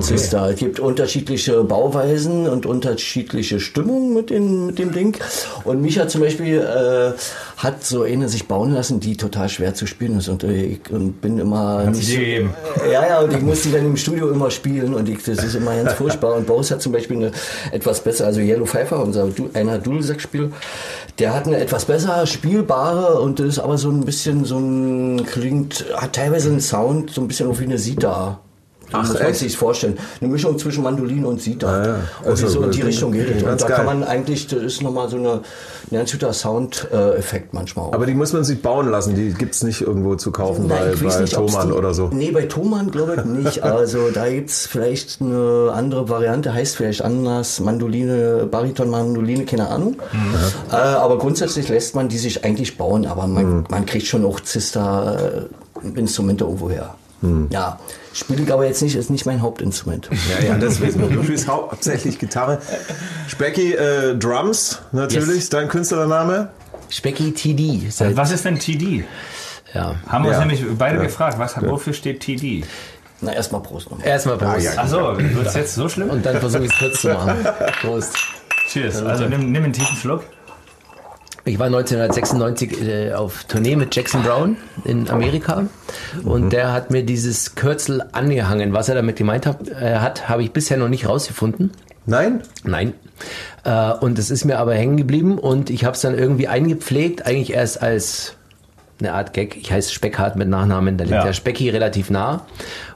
Zister. 0.00 0.50
Es 0.50 0.56
gibt 0.56 0.80
unterschiedliche 0.80 1.64
Bauweisen 1.64 2.48
und 2.48 2.66
unterschiedliche 2.66 3.60
Stimmungen 3.60 4.14
mit, 4.14 4.30
den, 4.30 4.66
mit 4.66 4.78
dem 4.78 4.92
Ding. 4.92 5.16
Und 5.64 5.80
Micha 5.80 6.08
zum 6.08 6.20
Beispiel 6.20 6.58
äh, 6.58 7.12
hat 7.56 7.84
so 7.84 8.02
eine 8.02 8.28
sich 8.28 8.46
bauen 8.46 8.72
lassen, 8.72 9.00
die 9.00 9.16
total 9.16 9.48
schwer 9.48 9.74
zu 9.74 9.86
spielen 9.86 10.18
ist. 10.18 10.28
Und 10.28 10.44
äh, 10.44 10.64
ich 10.64 10.90
und 10.90 11.20
bin 11.20 11.38
immer 11.38 11.78
Hat 11.78 11.94
nicht 11.94 12.06
sie 12.06 12.16
dir 12.16 12.24
gegeben? 12.24 12.54
ja, 12.92 13.06
ja, 13.06 13.20
und 13.20 13.32
ich 13.32 13.40
muss 13.40 13.62
die 13.62 13.72
dann 13.72 13.86
im 13.86 13.96
Studio 13.96 14.30
immer 14.30 14.50
spielen 14.50 14.94
und 14.94 15.08
ich, 15.08 15.22
das 15.22 15.42
ist 15.42 15.54
immer 15.54 15.74
ganz 15.76 15.92
furchtbar. 15.98 16.34
Und 16.36 16.46
Baus 16.46 16.70
hat 16.70 16.82
zum 16.82 16.92
Beispiel 16.92 17.16
eine 17.16 17.32
etwas 17.72 18.00
besser, 18.00 18.26
also 18.26 18.40
Yellow 18.40 18.66
Pfeiffer, 18.66 19.02
unser 19.02 19.28
einer 19.54 19.78
Dudelsackspiel, 19.78 20.52
der 21.18 21.34
hat 21.34 21.46
eine 21.46 21.58
etwas 21.58 21.84
besser 21.84 22.26
spielbare 22.26 23.20
und 23.20 23.40
das 23.40 23.46
ist 23.46 23.58
aber 23.58 23.78
so 23.78 23.90
ein 23.90 24.04
bisschen 24.04 24.44
so 24.44 24.58
ein, 24.58 25.26
klingt, 25.26 25.84
hat 25.94 26.14
teilweise 26.14 26.50
einen 26.50 26.60
Sound, 26.60 27.10
so 27.10 27.20
ein 27.20 27.28
bisschen 27.28 27.50
auch 27.50 27.58
wie 27.58 27.64
eine 27.64 27.78
Sita. 27.78 28.40
Ach, 28.92 29.06
muss 29.06 29.20
man 29.20 29.34
sich 29.34 29.56
vorstellen. 29.56 29.98
Eine 30.20 30.30
Mischung 30.30 30.58
zwischen 30.58 30.82
Mandoline 30.82 31.26
und 31.26 31.42
Sita. 31.42 31.66
Ah, 31.68 31.86
ja. 31.86 31.94
Und 32.22 32.30
Also, 32.30 32.48
so 32.48 32.62
in 32.62 32.70
die 32.70 32.80
äh, 32.80 32.84
Richtung 32.84 33.12
geht 33.12 33.28
es. 33.36 33.42
Und 33.42 33.60
da 33.60 33.66
geil. 33.66 33.76
kann 33.76 33.86
man 33.86 34.04
eigentlich, 34.04 34.46
das 34.46 34.62
ist 34.62 34.82
nochmal 34.82 35.08
so 35.10 35.16
eine, 35.16 35.32
ein 35.90 35.96
ganz 35.98 36.12
guter 36.12 36.32
Sound-Effekt 36.32 37.52
manchmal 37.52 37.86
auch. 37.86 37.92
Aber 37.92 38.06
die 38.06 38.14
muss 38.14 38.32
man 38.32 38.44
sich 38.44 38.62
bauen 38.62 38.88
lassen, 38.90 39.14
die 39.14 39.32
gibt's 39.34 39.62
nicht 39.62 39.82
irgendwo 39.82 40.14
zu 40.14 40.30
kaufen 40.32 40.66
Nein, 40.68 40.92
bei, 41.00 41.06
bei 41.08 41.20
nicht, 41.20 41.34
Thomann 41.34 41.68
die- 41.68 41.72
oder 41.74 41.92
so. 41.94 42.08
Nee, 42.12 42.30
bei 42.30 42.46
Thomann 42.46 42.90
glaube 42.90 43.16
ich 43.18 43.24
nicht. 43.24 43.62
Also 43.68 44.10
da 44.12 44.28
gibt's 44.28 44.66
vielleicht 44.66 45.20
eine 45.20 45.70
andere 45.74 46.08
Variante, 46.08 46.54
heißt 46.54 46.76
vielleicht 46.76 47.02
anders, 47.02 47.60
Mandoline, 47.60 48.46
Bariton-Mandoline, 48.50 49.44
keine 49.44 49.68
Ahnung. 49.68 49.96
Mhm. 50.12 50.34
Äh, 50.72 50.76
aber 50.76 51.18
grundsätzlich 51.18 51.68
lässt 51.68 51.94
man 51.94 52.08
die 52.08 52.18
sich 52.18 52.44
eigentlich 52.44 52.78
bauen, 52.78 53.06
aber 53.06 53.26
man, 53.26 53.58
Mhm. 53.58 53.64
man 53.70 53.86
kriegt 53.86 54.06
schon 54.06 54.24
auch 54.24 54.40
Zister-Instrumente 54.40 56.44
irgendwo 56.44 56.70
her. 56.70 56.94
Mhm. 57.20 57.48
Ja, 57.50 57.78
spiele 58.18 58.42
ich 58.42 58.52
aber 58.52 58.66
jetzt 58.66 58.82
nicht, 58.82 58.96
ist 58.96 59.10
nicht 59.10 59.26
mein 59.26 59.40
Hauptinstrument. 59.42 60.08
Ja, 60.40 60.46
ja, 60.48 60.58
das 60.58 60.80
wissen 60.80 61.00
wir. 61.00 61.08
Du 61.16 61.22
spielst 61.22 61.48
hau 61.48 61.68
hauptsächlich 61.70 62.18
Gitarre. 62.18 62.58
Specky, 63.28 63.72
äh, 63.74 64.16
Drums 64.16 64.80
natürlich, 64.92 65.36
Yes. 65.36 65.48
dein 65.50 65.68
Künstlername. 65.68 66.50
Specky 66.90 67.32
TD. 67.32 67.90
Seit, 67.90 68.16
Was 68.16 68.30
ist 68.30 68.44
denn 68.44 68.58
TD? 68.58 69.04
ja. 69.74 69.94
Haben 70.08 70.24
wir 70.24 70.30
uns 70.30 70.38
Ja. 70.38 70.44
nämlich 70.46 70.64
beide 70.78 70.96
Ja. 70.98 71.02
gefragt, 71.04 71.38
was, 71.38 71.54
wofür 71.62 71.92
steht 71.92 72.20
TD? 72.20 72.64
Na, 73.20 73.32
erstmal 73.32 73.62
Prost 73.62 73.90
nochmal. 73.90 74.06
Erstmal 74.06 74.38
Prost. 74.38 74.64
ja. 74.64 74.72
Achso, 74.80 75.18
wird 75.18 75.46
es 75.46 75.54
jetzt 75.54 75.74
so 75.74 75.88
schlimm? 75.88 76.08
Und 76.10 76.24
dann 76.24 76.38
versuche 76.38 76.64
ich 76.64 76.72
es 76.72 76.78
kurz 76.78 77.00
zu 77.00 77.08
machen. 77.08 77.36
Prost. 77.80 78.14
Cheers. 78.68 79.02
Also 79.02 79.24
nimm, 79.26 79.50
nimm 79.50 79.64
einen 79.64 79.72
tiefen 79.72 79.96
Schluck. 79.96 80.24
Ich 81.48 81.58
war 81.58 81.66
1996 81.66 82.82
äh, 82.86 83.12
auf 83.14 83.44
Tournee 83.44 83.74
mit 83.74 83.96
Jackson 83.96 84.22
Brown 84.22 84.56
in 84.84 85.08
Amerika 85.08 85.66
und 86.22 86.52
der 86.52 86.72
hat 86.74 86.90
mir 86.90 87.02
dieses 87.02 87.54
Kürzel 87.54 88.02
angehangen. 88.12 88.74
Was 88.74 88.90
er 88.90 88.96
damit 88.96 89.16
gemeint 89.16 89.46
hat, 89.46 89.66
äh, 89.68 89.96
hat 89.96 90.28
habe 90.28 90.42
ich 90.42 90.52
bisher 90.52 90.76
noch 90.76 90.88
nicht 90.90 91.08
rausgefunden. 91.08 91.70
Nein? 92.04 92.42
Nein. 92.64 92.92
Äh, 93.64 93.92
und 93.94 94.18
es 94.18 94.30
ist 94.30 94.44
mir 94.44 94.58
aber 94.58 94.74
hängen 94.74 94.98
geblieben 94.98 95.38
und 95.38 95.70
ich 95.70 95.84
habe 95.86 95.94
es 95.94 96.02
dann 96.02 96.16
irgendwie 96.18 96.48
eingepflegt, 96.48 97.24
eigentlich 97.26 97.54
erst 97.54 97.80
als 97.82 98.34
eine 99.00 99.14
Art 99.14 99.32
Gag. 99.32 99.56
Ich 99.56 99.72
heiße 99.72 99.90
Speckhard 99.92 100.36
mit 100.36 100.48
Nachnamen, 100.48 100.98
da 100.98 101.04
liegt 101.04 101.14
Ja. 101.16 101.24
der 101.24 101.32
Specki 101.32 101.70
relativ 101.70 102.10
nah 102.10 102.46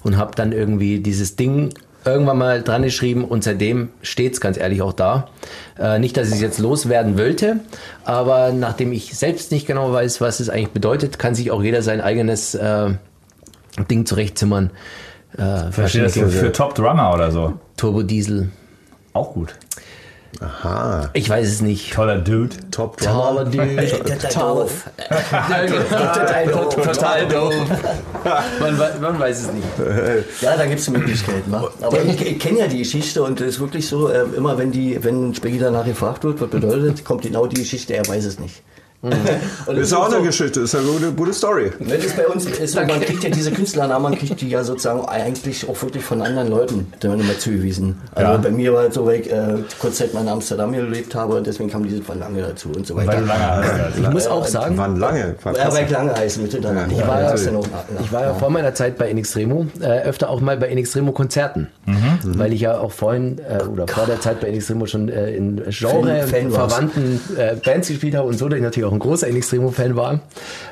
und 0.02 0.18
habe 0.18 0.32
dann 0.34 0.52
irgendwie 0.52 1.00
dieses 1.00 1.36
Ding 1.36 1.72
irgendwann 2.04 2.38
mal 2.38 2.62
dran 2.62 2.82
geschrieben 2.82 3.24
und 3.24 3.44
seitdem 3.44 3.90
steht's 4.02 4.40
ganz 4.40 4.56
ehrlich 4.56 4.82
auch 4.82 4.92
da. 4.92 5.28
Äh, 5.78 5.98
nicht, 5.98 6.16
dass 6.16 6.28
ich 6.28 6.34
es 6.34 6.40
jetzt 6.40 6.58
loswerden 6.58 7.18
wollte, 7.18 7.60
aber 8.04 8.52
nachdem 8.52 8.92
ich 8.92 9.16
selbst 9.16 9.52
nicht 9.52 9.66
genau 9.66 9.92
weiß, 9.92 10.20
was 10.20 10.40
es 10.40 10.48
eigentlich 10.48 10.70
bedeutet, 10.70 11.18
kann 11.18 11.34
sich 11.34 11.50
auch 11.50 11.62
jeder 11.62 11.82
sein 11.82 12.00
eigenes 12.00 12.54
äh, 12.54 12.90
Ding 13.90 14.06
zurechtzimmern. 14.06 14.70
Äh, 15.36 15.70
Verstehe 15.70 16.02
das 16.02 16.14
für, 16.14 16.28
für 16.28 16.52
Top 16.52 16.74
Drummer 16.74 17.14
oder 17.14 17.30
so. 17.30 17.54
Turbo 17.76 18.02
Diesel. 18.02 18.50
Auch 19.12 19.32
gut. 19.34 19.54
Aha. 20.40 21.10
Ich 21.12 21.28
weiß 21.28 21.46
es 21.48 21.60
nicht. 21.60 21.92
Toller 21.92 22.18
Dude. 22.18 22.56
Top 22.70 22.96
Toller 22.96 23.44
Drummer. 23.44 23.66
Dude. 23.66 24.18
Total 24.18 24.54
doof. 24.56 24.84
Total 25.90 26.46
doof. 26.46 26.74
Total 26.74 27.28
doof. 27.28 27.54
Man, 28.60 28.78
wei- 28.78 28.98
man 29.00 29.18
weiß 29.20 29.40
es 29.42 29.52
nicht. 29.52 29.66
Ja, 30.40 30.56
da 30.56 30.66
gibt 30.66 30.80
es 30.80 30.88
Möglichkeiten. 30.90 31.50
wa? 31.52 31.68
Aber 31.80 32.02
ich, 32.02 32.20
ich 32.26 32.38
kenne 32.38 32.60
ja 32.60 32.66
die 32.66 32.78
Geschichte 32.78 33.22
und 33.22 33.40
es 33.40 33.54
ist 33.56 33.60
wirklich 33.60 33.86
so, 33.86 34.08
äh, 34.08 34.24
immer 34.36 34.56
wenn 34.58 34.72
die, 34.72 35.02
wenn 35.02 35.34
Speggy 35.34 35.58
danach 35.58 35.84
gefragt 35.84 36.24
wird, 36.24 36.40
was 36.40 36.48
bedeutet, 36.48 37.04
kommt 37.04 37.22
genau 37.22 37.46
die 37.46 37.56
Geschichte, 37.60 37.94
er 37.94 38.06
weiß 38.08 38.24
es 38.24 38.38
nicht. 38.38 38.62
Und 39.02 39.76
Ist 39.78 39.92
auch 39.92 40.12
eine 40.12 40.22
Geschichte, 40.24 40.60
ist 40.60 40.74
eine 40.76 40.84
gute, 40.86 41.10
gute 41.12 41.32
Story. 41.32 41.72
Wenn 41.80 42.00
es 42.00 42.12
bei 42.12 42.26
uns 42.28 42.46
ist, 42.46 42.72
so, 42.74 42.80
man 42.80 43.00
kriegt 43.00 43.24
ja 43.24 43.30
diese 43.30 43.50
Künstlernamen, 43.50 44.02
man 44.04 44.16
kriegt 44.16 44.40
die 44.40 44.48
ja 44.48 44.62
sozusagen 44.62 45.04
eigentlich 45.06 45.68
auch 45.68 45.80
wirklich 45.82 46.04
von 46.04 46.22
anderen 46.22 46.48
Leuten 46.48 46.92
dann 47.00 47.18
immer 47.18 47.36
zugewiesen. 47.36 48.00
Also 48.14 48.30
Ja. 48.32 48.36
bei 48.38 48.50
mir 48.50 48.72
war 48.72 48.84
es 48.84 48.94
so, 48.94 49.04
weil 49.04 49.20
ich 49.20 49.30
äh, 49.32 49.56
kurz 49.80 49.96
Zeit 49.96 50.14
mal 50.14 50.20
in 50.20 50.28
Amsterdam 50.28 50.72
gelebt 50.72 51.14
habe 51.16 51.34
und 51.34 51.46
deswegen 51.46 51.68
kam 51.68 51.82
diese 51.84 52.06
Van 52.06 52.20
Lange 52.20 52.42
dazu 52.42 52.68
und 52.68 52.86
so 52.86 52.94
weiter. 52.94 53.08
Weil 53.08 53.20
du 53.22 53.26
lange 53.26 53.46
hast. 53.46 53.98
Ich 53.98 54.08
muss 54.10 54.26
auch 54.28 54.46
sagen, 54.46 54.78
Wann 54.78 54.96
lange? 55.00 55.34
War 55.42 55.56
ja, 55.56 55.72
weil 55.72 55.84
ich 55.84 55.90
lange 55.90 56.14
heißen 56.14 56.40
Mitte 56.42 56.60
dann. 56.60 56.88
Ich 56.90 56.98
war 57.04 57.20
ja- 57.22 57.32
das 57.32 57.42
Ich 58.00 58.12
war 58.12 58.22
ja 58.22 58.34
vor 58.34 58.50
meiner 58.50 58.72
Zeit 58.74 58.98
bei 58.98 59.10
In 59.10 59.18
Extremo 59.18 59.66
äh, 59.80 60.02
öfter 60.02 60.30
auch 60.30 60.40
mal 60.40 60.56
bei 60.56 60.68
In 60.68 60.78
Extremo 60.78 61.10
Konzerten, 61.10 61.66
weil 62.24 62.52
ich 62.52 62.60
ja 62.60 62.78
auch 62.78 62.92
vorhin 62.92 63.38
äh, 63.40 63.64
oder 63.64 63.88
vor 63.88 64.06
der 64.06 64.20
Zeit 64.20 64.40
bei 64.40 64.48
In 64.48 64.54
Extremo 64.54 64.86
schon 64.86 65.08
äh, 65.08 65.32
in 65.34 65.58
Fan- 65.58 65.72
Genre 65.72 66.22
Fan 66.28 66.52
warst. 66.52 66.72
verwandten 66.74 67.20
äh, 67.36 67.56
Bands 67.56 67.88
gespielt 67.88 68.14
habe 68.14 68.28
und 68.28 68.38
so, 68.38 68.48
dass 68.48 68.58
ich 68.58 68.62
natürlich 68.62 68.88
auch 68.88 68.91
ein 68.92 68.98
großer 68.98 69.26
In 69.28 69.36
Extremo 69.36 69.70
Fan 69.70 69.96
war. 69.96 70.20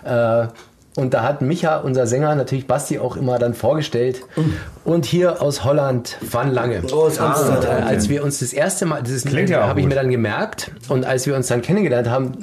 Äh, 0.04 0.48
und 0.96 1.14
da 1.14 1.22
hat 1.22 1.40
Micha, 1.40 1.78
unser 1.78 2.06
Sänger, 2.06 2.34
natürlich 2.34 2.66
Basti 2.66 2.98
auch 2.98 3.16
immer 3.16 3.38
dann 3.38 3.54
vorgestellt. 3.54 4.22
Und 4.84 5.06
hier 5.06 5.40
aus 5.40 5.64
Holland, 5.64 6.18
Van 6.20 6.52
Lange. 6.52 6.82
Oh, 6.92 7.02
aus 7.06 7.18
Amsterdam. 7.18 7.78
Äh, 7.78 7.82
als 7.82 8.08
wir 8.08 8.24
uns 8.24 8.40
das 8.40 8.52
erste 8.52 8.86
Mal, 8.86 9.02
das 9.02 9.12
ist, 9.12 9.26
Klingt 9.26 9.50
ja 9.50 9.62
auch 9.64 9.68
habe 9.68 9.80
ich 9.80 9.86
mir 9.86 9.94
dann 9.94 10.10
gemerkt. 10.10 10.72
Und 10.88 11.06
als 11.06 11.26
wir 11.26 11.36
uns 11.36 11.46
dann 11.46 11.62
kennengelernt 11.62 12.10
haben, 12.10 12.38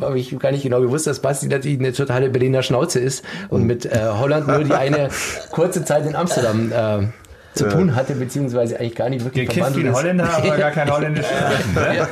habe 0.00 0.18
ich 0.18 0.36
gar 0.38 0.50
nicht 0.50 0.62
genau 0.62 0.80
gewusst, 0.80 1.06
dass 1.06 1.20
Basti 1.20 1.46
natürlich 1.46 1.78
eine 1.78 1.92
totale 1.92 2.28
Berliner 2.28 2.62
Schnauze 2.62 2.98
ist 2.98 3.24
und 3.48 3.64
mit 3.64 3.86
äh, 3.86 4.08
Holland 4.12 4.48
nur 4.48 4.64
die 4.64 4.74
eine 4.74 5.08
kurze 5.52 5.84
Zeit 5.84 6.06
in 6.06 6.14
Amsterdam 6.14 6.72
äh, 6.72 7.06
zu 7.56 7.68
tun 7.68 7.94
hatte, 7.94 8.14
beziehungsweise 8.14 8.78
eigentlich 8.78 8.94
gar 8.94 9.08
nicht 9.08 9.24
wirklich 9.24 9.48
Gekifft 9.48 9.76
wie 9.76 9.86
ein. 9.86 9.94
Holländer, 9.94 10.28
aber 10.32 10.56
gar 10.56 10.70
kein 10.70 10.90
Holländisch 10.94 11.26
sprechen. 11.26 11.74
Ne? 11.74 12.06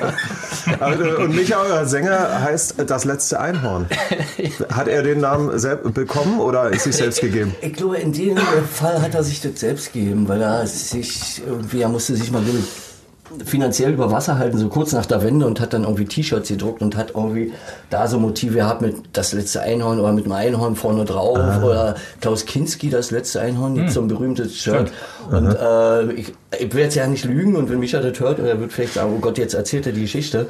Also, 0.80 1.04
Und 1.18 1.34
Micha, 1.36 1.60
euer 1.60 1.84
Sänger, 1.86 2.42
heißt 2.42 2.76
Das 2.86 3.04
letzte 3.04 3.38
Einhorn. 3.38 3.86
Hat 4.72 4.88
er 4.88 5.02
den 5.02 5.20
Namen 5.20 5.58
selbst 5.58 5.92
bekommen 5.94 6.40
oder 6.40 6.70
ist 6.70 6.84
sich 6.84 6.96
selbst 6.96 7.20
gegeben? 7.20 7.54
Ich 7.60 7.74
glaube, 7.74 7.96
in 7.98 8.12
dem 8.12 8.38
Fall 8.72 9.00
hat 9.02 9.14
er 9.14 9.22
sich 9.22 9.40
das 9.40 9.60
selbst 9.60 9.92
gegeben, 9.92 10.28
weil 10.28 10.40
er 10.40 10.66
sich 10.66 11.42
irgendwie, 11.46 11.82
er 11.82 11.88
musste 11.88 12.16
sich 12.16 12.30
mal 12.30 12.42
glaube 12.42 12.58
ich, 12.58 12.64
finanziell 13.44 13.92
über 13.92 14.10
Wasser 14.10 14.38
halten, 14.38 14.58
so 14.58 14.68
kurz 14.68 14.92
nach 14.92 15.06
der 15.06 15.22
Wende 15.22 15.46
und 15.46 15.60
hat 15.60 15.72
dann 15.72 15.84
irgendwie 15.84 16.04
T-Shirts 16.04 16.48
gedruckt 16.48 16.82
und 16.82 16.96
hat 16.96 17.12
irgendwie 17.14 17.52
da 17.90 18.06
so 18.06 18.18
Motive 18.18 18.54
gehabt 18.54 18.82
mit 18.82 18.96
das 19.12 19.32
letzte 19.32 19.62
Einhorn 19.62 20.00
oder 20.00 20.12
mit 20.12 20.24
einem 20.24 20.32
Einhorn 20.32 20.76
vorne 20.76 21.04
drauf 21.04 21.38
oder 21.62 21.94
Klaus 22.20 22.46
Kinski, 22.46 22.90
das 22.90 23.10
letzte 23.10 23.40
Einhorn, 23.40 23.74
gibt 23.74 23.90
so 23.90 24.00
ein 24.00 24.08
berühmtes 24.08 24.56
Shirt. 24.56 24.92
Und 25.30 25.54
äh, 25.54 26.12
ich, 26.12 26.32
ich 26.58 26.72
will 26.74 26.82
jetzt 26.82 26.94
ja 26.94 27.06
nicht 27.06 27.24
lügen 27.24 27.56
und 27.56 27.70
wenn 27.70 27.78
Micha 27.78 28.00
das 28.00 28.18
hört, 28.20 28.38
er 28.38 28.58
wird 28.60 28.72
vielleicht 28.72 28.94
sagen, 28.94 29.12
oh 29.16 29.20
Gott, 29.20 29.38
jetzt 29.38 29.54
erzählt 29.54 29.86
er 29.86 29.92
die 29.92 30.02
Geschichte. 30.02 30.46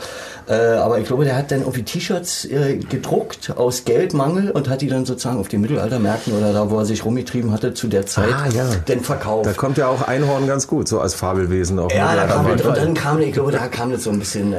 Äh, 0.49 0.55
aber 0.55 0.99
ich 0.99 1.07
glaube, 1.07 1.25
der 1.25 1.37
hat 1.37 1.51
dann 1.51 1.61
irgendwie 1.61 1.83
T-Shirts 1.83 2.45
äh, 2.47 2.77
gedruckt 2.79 3.53
aus 3.57 3.85
Geldmangel 3.85 4.51
und 4.51 4.69
hat 4.69 4.81
die 4.83 4.89
dann 4.89 5.05
sozusagen 5.07 5.39
auf 5.39 5.49
den 5.49 5.61
Mittelaltermärkten 5.61 6.33
oder 6.37 6.53
da, 6.53 6.71
wo 6.71 6.79
er 6.79 6.85
sich 6.87 7.05
rumgetrieben 7.05 7.53
hatte 7.53 7.75
zu 7.75 7.89
der 7.89 8.07
Zeit, 8.07 8.33
Ah, 8.33 8.49
ja. 8.55 8.65
dann 8.87 9.01
verkauft. 9.01 9.47
Da 9.47 9.53
kommt 9.53 9.79
ja 9.79 9.89
auch 9.89 10.03
Einhorn 10.03 10.47
ganz 10.47 10.67
gut, 10.67 10.89
so 10.89 11.01
als 11.01 11.15
Fabelwesen 11.15 11.79
auch. 11.79 11.91
Ja, 11.93 12.15
da 12.15 12.27
kam 12.27 12.47
und 12.47 12.65
dann 12.65 12.95
kam, 12.95 13.21
ich 13.21 13.33
glaube, 13.33 13.53
da 13.53 13.69
kam 13.69 13.93
das 13.93 14.05
so 14.05 14.11
ein 14.11 14.19
bisschen 14.19 14.53
äh, 14.53 14.57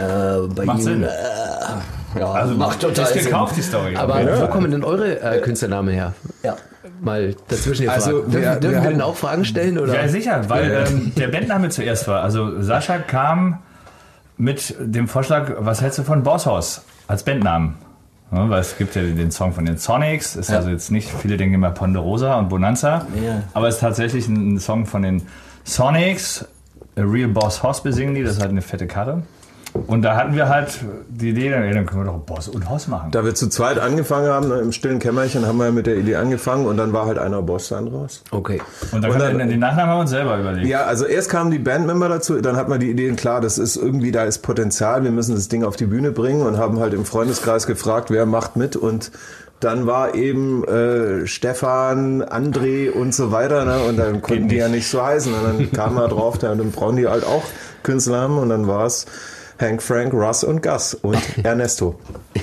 bei 0.56 0.66
Macht 0.66 0.80
ihm. 0.80 0.84
Sinn. 0.84 1.04
Äh, 1.04 1.08
ja, 2.18 2.32
Also 2.32 2.56
macht 2.56 2.80
total 2.82 3.06
ist 3.06 3.14
Sinn. 3.14 3.26
gekauft, 3.26 3.56
die 3.58 3.62
Story. 3.62 3.96
Aber 3.96 4.16
wo 4.42 4.48
kommen 4.48 4.72
denn 4.72 4.84
eure 4.84 5.20
äh, 5.22 5.40
Künstlernamen 5.42 5.90
her? 5.94 6.14
Ja. 6.44 6.56
Mal 7.02 7.36
dazwischen 7.48 7.84
gefragt. 7.86 8.04
Also, 8.06 8.22
dürfen 8.22 8.42
wir- 8.42 8.56
dürfen 8.56 8.84
wir 8.84 8.90
denn 8.92 9.02
auch 9.02 9.16
Fragen 9.16 9.44
stellen? 9.46 9.78
Oder? 9.78 9.96
Ja, 10.02 10.08
sicher, 10.08 10.50
weil 10.50 10.86
ähm, 10.88 11.12
der 11.18 11.28
Bandname 11.28 11.70
zuerst 11.70 12.08
war. 12.08 12.22
Also 12.24 12.62
Sascha 12.62 12.98
kam 13.00 13.60
mit 14.38 14.76
dem 14.80 15.08
Vorschlag, 15.08 15.52
was 15.60 15.82
hältst 15.82 16.00
du 16.00 16.04
von 16.04 16.24
Bosshaus 16.24 16.84
als 17.08 17.24
Bandnamen? 17.24 17.76
Ja, 18.32 18.50
weil 18.50 18.60
es 18.62 18.78
gibt 18.78 18.96
ja 18.96 19.02
den 19.04 19.30
Song 19.32 19.54
von 19.54 19.66
den 19.66 19.78
Sonics, 19.78 20.36
ist 20.36 20.52
also 20.52 20.70
jetzt 20.70 20.92
nicht, 20.92 21.10
viele 21.10 21.38
denken 21.38 21.56
immer 21.56 21.70
Ponderosa 21.70 22.36
und 22.40 22.50
Bonanza, 22.50 23.06
Ja. 23.24 23.44
aber 23.54 23.68
es 23.68 23.76
ist 23.76 23.82
tatsächlich 23.82 24.28
ein 24.28 24.60
Song 24.60 24.86
von 24.88 25.04
den 25.04 25.22
Sonics, 25.64 26.46
A 26.98 27.02
Real 27.02 27.28
Boss 27.30 27.62
Hoss 27.62 27.84
besingen 27.84 28.16
die, 28.16 28.24
das 28.24 28.34
ist 28.34 28.42
halt 28.42 28.52
eine 28.52 28.62
fette 28.62 28.88
Karte. 28.88 29.22
Und 29.88 30.02
da 30.04 30.16
hatten 30.16 30.36
wir 30.36 30.48
halt 30.50 30.80
die 31.10 31.30
Idee, 31.30 31.50
dann, 31.50 31.64
ey, 31.64 31.74
dann 31.74 31.86
können 31.86 32.02
wir 32.06 32.12
doch 32.12 32.20
Boss 32.20 32.48
und 32.48 32.70
Hoss 32.70 32.88
machen. 32.88 33.12
Da 33.12 33.24
wir 33.26 33.36
zu 33.36 33.50
zweit 33.50 33.78
angefangen 33.78 34.28
haben, 34.30 34.48
ne, 34.48 34.56
im 34.60 34.72
stillen 34.72 35.00
Kämmerchen, 35.00 35.46
haben 35.46 35.58
wir 35.58 35.72
mit 35.72 35.86
der 35.86 35.98
Idee 35.98 36.16
angefangen 36.16 36.66
und 36.66 36.78
dann 36.78 36.94
war 36.94 37.06
halt 37.06 37.18
einer 37.18 37.42
Boss, 37.42 37.68
der 37.68 37.80
andere 37.80 37.98
raus. 37.98 38.24
Okay. 38.32 38.62
Und 38.92 39.04
dann, 39.04 39.12
Und 39.12 39.20
kam- 39.20 39.38
dann- 39.38 39.50
den 39.50 39.60
Nachnamen 39.60 39.90
haben 39.92 39.98
wir 39.98 40.02
uns 40.02 40.10
selber 40.12 40.40
überlegt. 40.40 40.68
Ja, 40.68 40.86
also 40.86 41.06
erst 41.06 41.30
kamen 41.30 41.52
die 41.52 41.60
Bandmember 41.60 42.10
dazu, 42.10 42.40
dann 42.42 42.56
hat 42.56 42.70
man 42.70 42.80
die 42.80 42.90
Ideen, 42.90 43.16
klar, 43.16 43.42
das 43.42 43.58
ist 43.58 43.76
irgendwie, 43.76 44.12
da 44.12 44.24
ist 44.24 44.40
Potenzial, 44.40 45.04
wir 45.04 45.12
müssen 45.12 45.36
das 45.36 45.50
Ding 45.50 45.64
auf 45.64 45.76
die 45.76 45.86
Bühne 45.88 46.12
bringen 46.12 46.42
und 46.42 46.58
haben 46.58 46.80
halt 46.80 46.94
im 46.94 47.06
Freundeskreis 47.06 47.68
gefragt, 47.68 48.10
wer 48.10 48.26
macht 48.26 48.56
mit 48.56 48.76
und 48.76 49.12
dann 49.62 49.88
war 49.88 50.16
eben 50.16 50.64
äh, 50.66 51.26
Stefan, 51.28 52.22
André 52.24 52.92
und 52.92 53.16
so 53.16 53.32
weiter, 53.32 53.64
ne? 53.64 53.80
Und 53.88 53.98
dann 53.98 54.22
konnten 54.22 54.50
die 54.50 54.58
ja 54.58 54.68
nicht 54.68 54.88
so 54.90 55.02
heißen. 55.04 55.34
Und 55.34 55.44
dann 55.44 55.72
kam 55.72 55.98
er 55.98 56.10
drauf, 56.10 56.38
da- 56.38 56.54
dann 56.54 56.72
brauchen 56.72 56.98
die 56.98 57.08
halt 57.08 57.24
auch 57.26 57.44
Künstlernamen 57.82 58.38
und 58.38 58.50
dann 58.50 58.68
war 58.68 58.86
es 58.86 59.06
Hank, 59.60 59.82
Frank, 59.82 60.14
Russ 60.14 60.44
und 60.44 60.62
Gus 60.62 60.94
und 60.96 61.18
Ernesto. 61.44 61.96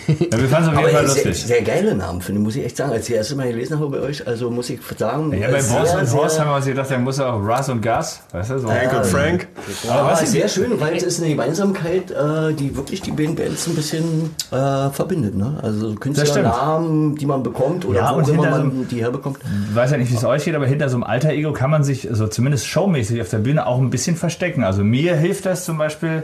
Ja, 0.09 0.39
wir 0.39 0.49
fanden 0.49 0.71
es 0.71 0.73
auf 0.73 0.79
Aber 0.79 0.81
jeden 0.81 0.93
Fall 0.97 1.09
sehr, 1.09 1.25
lustig. 1.27 1.45
sehr 1.47 1.61
geile 1.63 1.95
Namen, 1.95 2.23
finde 2.23 2.41
ich, 2.41 2.45
muss 2.45 2.57
ich 2.57 2.65
echt 2.65 2.77
sagen. 2.79 2.91
Als 2.93 3.03
ich 3.03 3.09
das 3.11 3.19
erste 3.19 3.37
Mal 3.37 3.49
gelesen 3.53 3.79
habe 3.79 3.91
bei 3.91 4.01
euch, 4.01 4.27
also 4.27 4.51
muss 4.51 4.71
ich 4.71 4.81
sagen. 4.97 5.31
Ja, 5.39 5.51
bei 5.51 5.61
sehr, 5.61 5.79
Boss 5.81 5.95
und 5.95 6.07
sehr- 6.07 6.19
Horst 6.19 6.41
haben 6.41 6.49
wir 6.51 6.57
uns 6.57 6.65
gedacht, 6.65 6.89
der 6.89 6.99
muss 6.99 7.21
auch 7.21 7.39
Russ 7.39 7.69
und 7.69 7.83
Gus, 7.83 8.21
weißt 8.33 8.51
du, 8.53 8.59
so. 8.61 8.71
Hank 8.71 8.93
und 8.97 9.05
Frank. 9.07 9.49
Aber 9.89 10.01
Aber 10.01 10.11
was 10.13 10.23
ist 10.23 10.33
sehr 10.33 10.49
schön, 10.49 10.81
weil 10.81 10.97
es 10.97 11.03
ist 11.03 11.21
eine 11.21 11.29
Gemeinsamkeit, 11.31 12.11
äh, 12.11 12.55
die 12.55 12.75
wirklich 12.75 13.03
die 13.03 13.11
beiden 13.11 13.35
Bands 13.35 13.67
ein 13.67 13.75
bisschen 13.75 14.35
äh, 14.51 14.89
verbindet. 14.91 15.35
Ne? 15.37 15.59
Also 15.63 15.95
Künstlernamen, 15.97 17.17
die 17.17 17.27
man 17.27 17.43
bekommt 17.43 17.85
oder 17.85 17.99
Ja, 18.01 18.15
wo 18.15 18.19
und 18.19 18.29
immer 18.29 18.43
hinter 18.45 18.59
man 18.59 18.71
so- 18.79 18.85
die 18.85 19.01
herbekommt. 19.03 19.39
Ich 19.69 19.75
weiß 19.77 19.91
ja 19.91 19.97
nicht, 19.99 20.11
wie 20.11 20.17
es 20.17 20.25
euch 20.25 20.45
geht, 20.45 20.55
aber 20.55 20.67
hinter 20.67 20.89
so 20.89 20.97
einem 20.97 21.05
alter 21.05 21.31
Ego 21.31 21.53
kann 21.53 21.71
man 21.71 21.85
sich 21.85 22.09
so 22.11 22.27
zumindest 22.27 22.67
showmäßig 22.67 23.21
auf 23.21 23.29
der 23.29 23.39
Bühne 23.39 23.67
auch 23.67 23.79
ein 23.79 23.91
bisschen 23.91 24.17
verstecken. 24.17 24.65
Also 24.65 24.83
mir 24.83 25.15
hilft 25.17 25.45
das 25.45 25.67
zum 25.67 25.77
Beispiel 25.77 26.23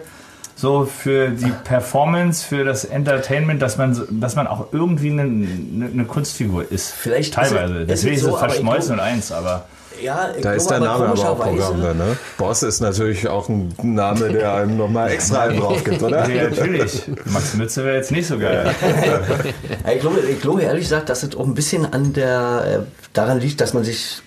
so 0.60 0.84
für 0.86 1.28
die 1.28 1.52
Performance, 1.64 2.44
für 2.44 2.64
das 2.64 2.84
Entertainment, 2.84 3.62
dass 3.62 3.78
man, 3.78 3.94
so- 3.94 4.04
dass 4.10 4.34
man 4.34 4.46
auch 4.48 4.66
irgendwie 4.72 5.10
eine, 5.12 5.22
eine, 5.22 5.90
eine 5.92 6.04
Kunstfigur 6.04 6.70
ist. 6.70 6.92
Vielleicht 6.92 7.28
ist 7.30 7.34
Teilweise. 7.36 7.74
es- 7.74 7.80
es 7.82 7.86
Deswegen 7.86 8.14
ist 8.16 8.20
ist 8.22 8.26
es 8.26 8.32
so, 8.32 8.36
verschmolzen 8.38 8.92
und 8.94 9.00
eins, 9.00 9.30
aber 9.30 9.66
Ja, 10.02 10.30
ich 10.36 10.42
Da 10.42 10.52
ist 10.52 10.68
der 10.68 10.80
Name 10.80 11.06
aber 11.06 11.30
auch 11.30 11.38
Programm, 11.40 11.80
ne? 11.80 12.16
Boss 12.38 12.62
ist 12.64 12.80
natürlich 12.80 13.26
auch 13.28 13.48
ein 13.48 13.72
Name, 13.82 14.28
der 14.30 14.54
einem 14.54 14.76
nochmal 14.76 15.10
extra 15.10 15.42
einen 15.44 15.58
drauf 15.60 15.82
gibt, 15.84 16.02
oder? 16.02 16.28
ja, 16.34 16.48
natürlich. 16.50 17.02
Max 17.26 17.54
Mütze 17.54 17.84
wäre 17.84 17.96
jetzt 17.96 18.10
nicht 18.12 18.26
so 18.28 18.36
geil. 18.38 18.66
Ja, 19.86 19.92
ich, 19.92 20.00
glaube, 20.00 20.20
ich 20.20 20.40
glaube 20.40 20.62
ehrlich 20.62 20.84
gesagt, 20.84 21.08
dass 21.08 21.22
es 21.22 21.34
auch 21.36 21.46
ein 21.46 21.54
bisschen 21.54 21.92
an 21.92 22.12
der, 22.12 22.84
äh, 22.84 23.08
daran 23.12 23.40
liegt, 23.40 23.60
dass 23.60 23.74
man 23.74 23.84
sich, 23.84 24.22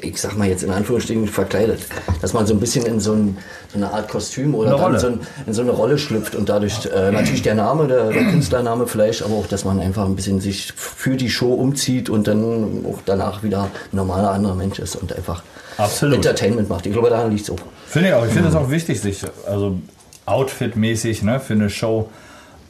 ich 0.00 0.20
sag 0.20 0.36
mal 0.36 0.48
jetzt 0.48 0.62
in 0.62 0.70
Anführungsstrichen, 0.70 1.26
verkleidet. 1.26 1.80
Dass 2.20 2.32
man 2.32 2.46
so 2.46 2.54
ein 2.54 2.60
bisschen 2.60 2.86
in 2.86 3.00
so, 3.00 3.12
ein, 3.12 3.36
so 3.68 3.78
eine 3.78 3.92
Art 3.92 4.08
Kostüm 4.08 4.54
oder 4.54 4.76
dann 4.76 4.98
so 4.98 5.08
ein, 5.08 5.20
in 5.46 5.52
so 5.52 5.62
eine 5.62 5.72
Rolle 5.72 5.98
schlüpft 5.98 6.36
und 6.36 6.48
dadurch 6.48 6.86
äh, 6.86 7.10
natürlich 7.10 7.42
der 7.42 7.56
Name, 7.56 7.88
der, 7.88 8.10
der 8.10 8.24
Künstlername 8.26 8.86
vielleicht, 8.86 9.22
aber 9.22 9.34
auch, 9.34 9.46
dass 9.46 9.64
man 9.64 9.80
einfach 9.80 10.04
ein 10.04 10.14
bisschen 10.14 10.40
sich 10.40 10.72
für 10.76 11.16
die 11.16 11.28
Show 11.28 11.52
umzieht 11.52 12.08
und 12.08 12.28
dann 12.28 12.84
auch 12.86 13.00
danach 13.04 13.42
wieder 13.42 13.64
ein 13.64 13.96
normaler 13.96 14.30
anderer 14.30 14.54
Mensch 14.54 14.78
ist 14.78 14.94
und 14.94 15.14
einfach 15.14 15.42
Absolut. 15.78 16.16
Entertainment 16.16 16.68
macht. 16.68 16.86
Ich 16.86 16.92
glaube, 16.92 17.10
daran 17.10 17.30
liegt 17.30 17.42
es 17.42 17.50
auch. 17.50 17.58
Finde 17.88 18.10
ich 18.10 18.14
auch. 18.14 18.26
Ich 18.26 18.32
finde 18.32 18.50
es 18.50 18.54
auch 18.54 18.70
wichtig, 18.70 19.00
sich 19.00 19.24
also 19.46 19.78
outfitmäßig 20.26 21.22
ne, 21.22 21.40
für 21.40 21.54
eine 21.54 21.70
Show 21.70 22.08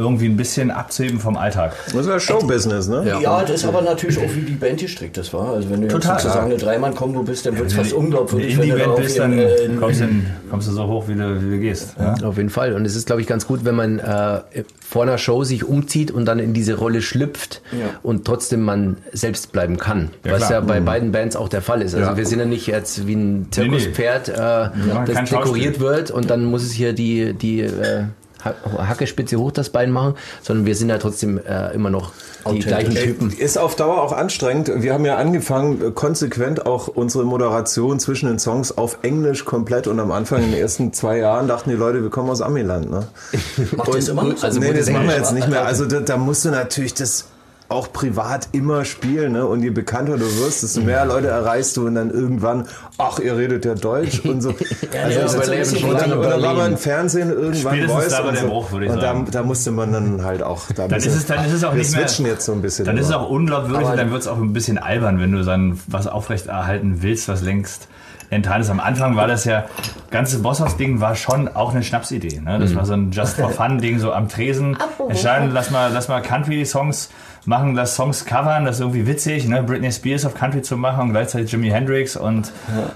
irgendwie 0.00 0.26
ein 0.26 0.36
bisschen 0.36 0.70
abzuheben 0.70 1.20
vom 1.20 1.36
Alltag. 1.36 1.74
Das 1.86 1.94
ist 1.94 2.06
ja 2.08 2.18
Showbusiness, 2.18 2.88
ne? 2.88 3.18
Ja, 3.22 3.42
das 3.42 3.50
ist 3.50 3.64
aber 3.64 3.82
natürlich 3.82 4.18
auch 4.18 4.34
wie 4.34 4.40
die 4.40 4.54
Band 4.54 4.80
gestrickt 4.80 5.16
das 5.16 5.32
war. 5.32 5.52
Also 5.54 5.70
wenn 5.70 5.76
du 5.82 5.82
jetzt 5.84 5.92
Total, 5.92 6.18
sozusagen 6.18 6.48
ja. 6.50 6.54
eine 6.56 6.62
Dreimann-Kombo 6.64 7.22
bist, 7.22 7.46
dann 7.46 7.56
wird 7.58 7.68
es 7.68 7.74
fast 7.74 7.92
unglaubwürdig. 7.92 8.54
In 8.54 8.62
die 8.62 8.68
wenn 8.70 8.70
du 8.70 8.76
da 8.78 8.84
Band 8.84 8.92
auf 8.94 9.00
bist, 9.00 9.18
dann 9.18 9.38
äh, 9.38 9.46
kommst, 9.78 10.00
du 10.00 10.04
in, 10.04 10.26
kommst 10.50 10.68
du 10.68 10.72
so 10.72 10.86
hoch, 10.86 11.08
wie 11.08 11.14
du, 11.14 11.42
wie 11.42 11.50
du 11.50 11.58
gehst. 11.60 11.94
Ja? 11.98 12.14
Auf 12.24 12.36
jeden 12.36 12.50
Fall. 12.50 12.72
Und 12.74 12.84
es 12.84 12.96
ist, 12.96 13.06
glaube 13.06 13.20
ich, 13.20 13.26
ganz 13.26 13.46
gut, 13.46 13.64
wenn 13.64 13.74
man 13.74 13.98
äh, 13.98 14.40
vor 14.80 15.02
einer 15.02 15.18
Show 15.18 15.44
sich 15.44 15.64
umzieht 15.64 16.10
und 16.10 16.24
dann 16.24 16.38
in 16.38 16.52
diese 16.54 16.74
Rolle 16.74 17.02
schlüpft 17.02 17.62
Ja. 17.72 17.86
und 18.02 18.24
trotzdem 18.24 18.62
man 18.62 18.96
selbst 19.12 19.52
bleiben 19.52 19.76
kann. 19.76 20.10
Ja, 20.24 20.32
was 20.32 20.38
klar. 20.46 20.52
ja 20.52 20.60
bei 20.60 20.80
beiden 20.80 21.12
Bands 21.12 21.36
auch 21.36 21.48
der 21.48 21.62
Fall 21.62 21.82
ist. 21.82 21.94
Also 21.94 22.10
Ja. 22.10 22.16
wir 22.16 22.26
sind 22.26 22.38
ja 22.38 22.44
nicht 22.46 22.66
jetzt 22.66 23.06
wie 23.06 23.14
ein 23.14 23.48
Zirkuspferd, 23.50 24.28
äh, 24.28 24.32
kein 24.32 24.72
das 25.06 25.16
Schauspiel. 25.18 25.38
dekoriert 25.38 25.80
wird 25.80 26.10
und 26.10 26.30
dann 26.30 26.44
muss 26.44 26.62
es 26.62 26.72
hier 26.72 26.92
die, 26.92 27.34
die 27.34 27.60
äh, 27.60 28.04
Hacke, 28.44 29.06
Spitze 29.06 29.36
hoch 29.36 29.52
das 29.52 29.70
Bein 29.70 29.90
machen, 29.90 30.14
sondern 30.42 30.66
wir 30.66 30.74
sind 30.74 30.88
ja 30.88 30.98
trotzdem 30.98 31.38
äh, 31.38 31.72
immer 31.74 31.90
noch 31.90 32.12
die 32.50 32.60
gleichen 32.60 32.94
Typen. 32.94 33.30
Ist 33.30 33.58
auf 33.58 33.76
Dauer 33.76 34.02
auch 34.02 34.12
anstrengend. 34.12 34.70
Wir 34.76 34.94
haben 34.94 35.04
ja 35.04 35.16
angefangen, 35.16 35.82
äh, 35.82 35.90
konsequent 35.90 36.66
auch 36.66 36.88
unsere 36.88 37.24
Moderation 37.24 38.00
zwischen 38.00 38.26
den 38.26 38.38
Songs 38.38 38.76
auf 38.76 38.98
Englisch 39.02 39.44
komplett 39.44 39.86
und 39.86 40.00
am 40.00 40.12
Anfang 40.12 40.42
in 40.42 40.50
den 40.50 40.60
ersten 40.60 40.92
zwei 40.92 41.18
Jahren 41.18 41.48
dachten 41.48 41.70
die 41.70 41.76
Leute, 41.76 42.02
wir 42.02 42.10
kommen 42.10 42.30
aus 42.30 42.40
Amiland. 42.40 42.90
Ne? 42.90 43.06
Macht 43.76 43.88
ihr 43.88 43.94
das 43.94 44.08
immer 44.08 44.24
noch? 44.24 44.42
also 44.42 44.60
nee, 44.60 44.72
das 44.72 44.80
es 44.80 44.90
machen 44.90 45.08
wir 45.08 45.16
jetzt 45.16 45.32
nicht 45.32 45.48
mehr. 45.48 45.64
Also 45.64 45.86
da, 45.86 46.00
da 46.00 46.16
musst 46.16 46.44
du 46.44 46.50
natürlich 46.50 46.94
das 46.94 47.26
auch 47.70 47.92
privat 47.92 48.48
immer 48.52 48.84
spielen, 48.84 49.32
ne? 49.32 49.46
Und 49.46 49.62
je 49.62 49.70
bekannter 49.70 50.16
du 50.16 50.24
wirst, 50.24 50.62
desto 50.62 50.80
mehr 50.80 51.04
Leute 51.06 51.28
erreichst 51.28 51.76
du 51.76 51.86
und 51.86 51.94
dann 51.94 52.10
irgendwann, 52.10 52.66
ach, 52.98 53.18
ihr 53.20 53.36
redet 53.36 53.64
ja 53.64 53.74
Deutsch 53.74 54.20
und 54.24 54.42
so. 54.42 54.50
Ja, 54.92 55.02
Also 55.04 55.20
das 55.20 55.32
das 55.36 55.40
ist 55.40 55.46
so 55.46 55.52
ein 55.52 55.58
ist 55.60 55.72
bisschen 55.72 55.90
und, 55.90 56.00
dann, 56.00 56.12
und 56.12 56.22
dann 56.24 56.42
war 56.42 56.54
man 56.54 56.72
im 56.72 56.78
Fernsehen 56.78 57.30
irgendwann 57.30 57.54
Spätestens 57.76 57.92
Voice 58.02 58.08
da 58.10 58.18
war 58.18 58.24
und 58.28 58.34
der 58.34 58.42
so. 58.42 58.48
Bruch, 58.48 58.72
würde 58.72 58.86
ich 58.86 58.92
und 58.92 59.00
sagen. 59.00 59.24
Da, 59.26 59.30
da 59.30 59.42
musste 59.44 59.70
man 59.70 59.92
dann 59.92 60.24
halt 60.24 60.42
auch. 60.42 60.62
Da 60.74 60.88
Dann 60.88 60.98
ist 60.98 61.06
es, 61.06 61.26
dann 61.26 61.44
ist 61.44 61.52
es 61.52 61.62
auch 61.64 61.72
wir 61.72 61.78
nicht 61.78 61.92
mehr. 61.92 62.08
switchen 62.08 62.26
jetzt 62.26 62.44
so 62.44 62.52
ein 62.52 62.60
bisschen. 62.60 62.84
Dann 62.86 62.96
ist 62.98 63.06
es 63.06 63.12
auch 63.12 63.30
unglaubwürdig 63.30 63.82
Aber- 63.82 63.92
und 63.92 63.96
dann 63.98 64.10
wird 64.10 64.22
es 64.22 64.28
auch 64.28 64.36
ein 64.38 64.52
bisschen 64.52 64.76
albern, 64.78 65.20
wenn 65.20 65.30
du 65.32 65.44
dann 65.44 65.78
was 65.86 66.06
aufrechterhalten 66.08 67.02
willst, 67.02 67.28
was 67.28 67.40
längst 67.42 67.86
enttarnt 68.30 68.64
ist. 68.64 68.70
Am 68.70 68.80
Anfang 68.80 69.16
war 69.16 69.26
das 69.26 69.44
ja, 69.44 69.66
ganze 70.10 70.38
Bosshaus-Ding 70.40 71.00
war 71.00 71.14
schon 71.16 71.48
auch 71.48 71.70
eine 71.72 71.82
Schnapsidee. 71.82 72.40
Ne? 72.40 72.58
Das 72.60 72.74
war 72.76 72.84
so 72.86 72.92
ein 72.94 73.10
Just 73.12 73.36
for 73.36 73.50
Fun-Ding, 73.50 73.98
so 74.00 74.12
am 74.12 74.28
Tresen. 74.28 74.76
Entscheiden, 75.08 75.50
lass 75.52 75.70
mal, 75.70 75.90
lass 75.92 76.08
mal 76.08 76.20
Country-Songs 76.22 77.10
machen, 77.46 77.74
lass 77.74 77.94
Songs 77.94 78.24
covern, 78.24 78.64
das 78.64 78.76
ist 78.76 78.80
irgendwie 78.80 79.06
witzig, 79.06 79.48
ne? 79.48 79.62
Britney 79.62 79.90
Spears 79.90 80.24
auf 80.24 80.34
Country 80.34 80.62
zu 80.62 80.76
machen 80.76 81.02
und 81.02 81.10
gleichzeitig 81.10 81.50
Jimi 81.52 81.68
Hendrix 81.68 82.16
und 82.16 82.52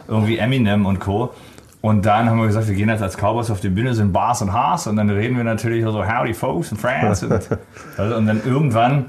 irgendwie 0.08 0.38
Eminem 0.38 0.86
und 0.86 1.00
Co. 1.00 1.32
Und 1.80 2.06
dann 2.06 2.30
haben 2.30 2.38
wir 2.38 2.46
gesagt, 2.46 2.66
wir 2.66 2.74
gehen 2.74 2.88
jetzt 2.88 3.02
als 3.02 3.16
Cowboys 3.18 3.50
auf 3.50 3.60
die 3.60 3.68
Bühne, 3.68 3.94
sind 3.94 4.10
Bars 4.10 4.40
und 4.40 4.54
Haas 4.54 4.86
und 4.86 4.96
dann 4.96 5.10
reden 5.10 5.36
wir 5.36 5.44
natürlich 5.44 5.84
so 5.84 6.02
Howdy 6.02 6.32
Folks 6.32 6.72
in 6.72 6.78
France. 6.78 7.26
Und, 7.26 7.58
also, 7.98 8.16
und 8.16 8.26
dann 8.26 8.40
irgendwann, 8.42 9.06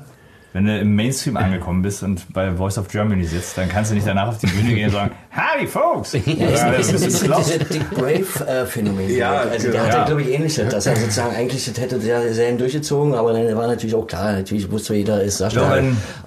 wenn 0.55 0.65
du 0.65 0.79
im 0.79 0.95
Mainstream 0.95 1.35
angekommen 1.35 1.81
bist 1.81 2.01
und 2.01 2.31
bei 2.31 2.49
Voice 2.49 2.77
of 2.77 2.87
Germany 2.87 3.25
sitzt, 3.25 3.57
dann 3.57 3.67
kannst 3.67 3.91
du 3.91 3.95
nicht 3.95 4.07
danach 4.07 4.29
auf 4.29 4.37
die 4.37 4.47
Bühne 4.47 4.73
gehen 4.73 4.85
und 4.85 4.91
sagen, 4.93 5.11
Howdy 5.35 5.67
Folks. 5.67 6.13
Ja, 6.13 6.19
ist 6.47 6.63
ein 6.63 6.77
bisschen, 6.77 7.29
das 7.29 7.49
ist 7.49 7.59
diese 7.59 7.59
Dick 7.59 7.89
Brave-Phänomen. 7.91 9.13
Ja, 9.17 9.41
also 9.41 9.69
der 9.69 9.71
genau. 9.71 9.83
hat 9.83 9.91
ja, 9.93 9.99
Ja. 9.99 10.05
glaube 10.05 10.21
ich, 10.21 10.29
ähnliches. 10.33 10.69
Dass 10.69 10.85
er 10.85 10.95
sozusagen 10.95 11.35
eigentlich 11.35 11.65
das 11.65 11.77
hätte 11.77 11.99
der 11.99 12.33
Serien 12.33 12.57
durchgezogen, 12.57 13.13
aber 13.15 13.33
dann 13.33 13.53
war 13.57 13.67
natürlich 13.67 13.95
auch 13.95 14.07
klar, 14.07 14.31
natürlich 14.31 14.71
wusste 14.71 14.95
jeder, 14.95 15.21
ist 15.21 15.39
Sascha. 15.39 15.75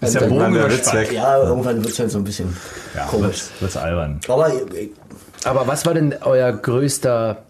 Ist 0.03 0.15
der 0.15 0.23
Und 0.23 0.31
dann- 0.31 0.39
Bogen 0.39 0.55
der 0.55 0.65
Witz 0.67 0.73
überspannt. 0.75 1.01
weg. 1.09 1.13
Ja, 1.13 1.43
irgendwann 1.43 1.77
wird 1.83 1.93
es 1.95 1.99
halt 1.99 2.11
so 2.11 2.19
ein 2.19 2.25
bisschen 2.25 2.55
Ja, 2.95 3.05
komisch. 3.07 3.25
wird's, 3.27 3.51
wird's 3.61 3.77
albern. 3.79 4.21
Aber 4.29 4.49
äh, 4.49 4.91
Aber 5.45 5.67
was 5.67 5.87
war 5.87 5.95
denn 5.95 6.15
euer 6.21 6.53
größter 6.53 7.45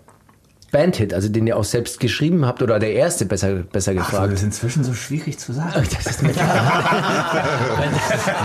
Bandhit, 0.70 1.14
also 1.14 1.28
den 1.28 1.46
ihr 1.46 1.56
auch 1.56 1.64
selbst 1.64 1.98
geschrieben 2.00 2.44
habt 2.46 2.62
oder 2.62 2.78
der 2.78 2.92
erste, 2.92 3.24
besser, 3.24 3.54
besser 3.72 3.92
Ach, 3.92 3.96
gefragt? 4.06 4.32
das 4.32 4.40
ist 4.40 4.44
inzwischen 4.44 4.84
so 4.84 4.92
schwierig 4.94 5.38
zu 5.38 5.52
sagen. 5.52 5.70
Das 5.74 6.06
ist 6.06 6.22
mir 6.22 6.28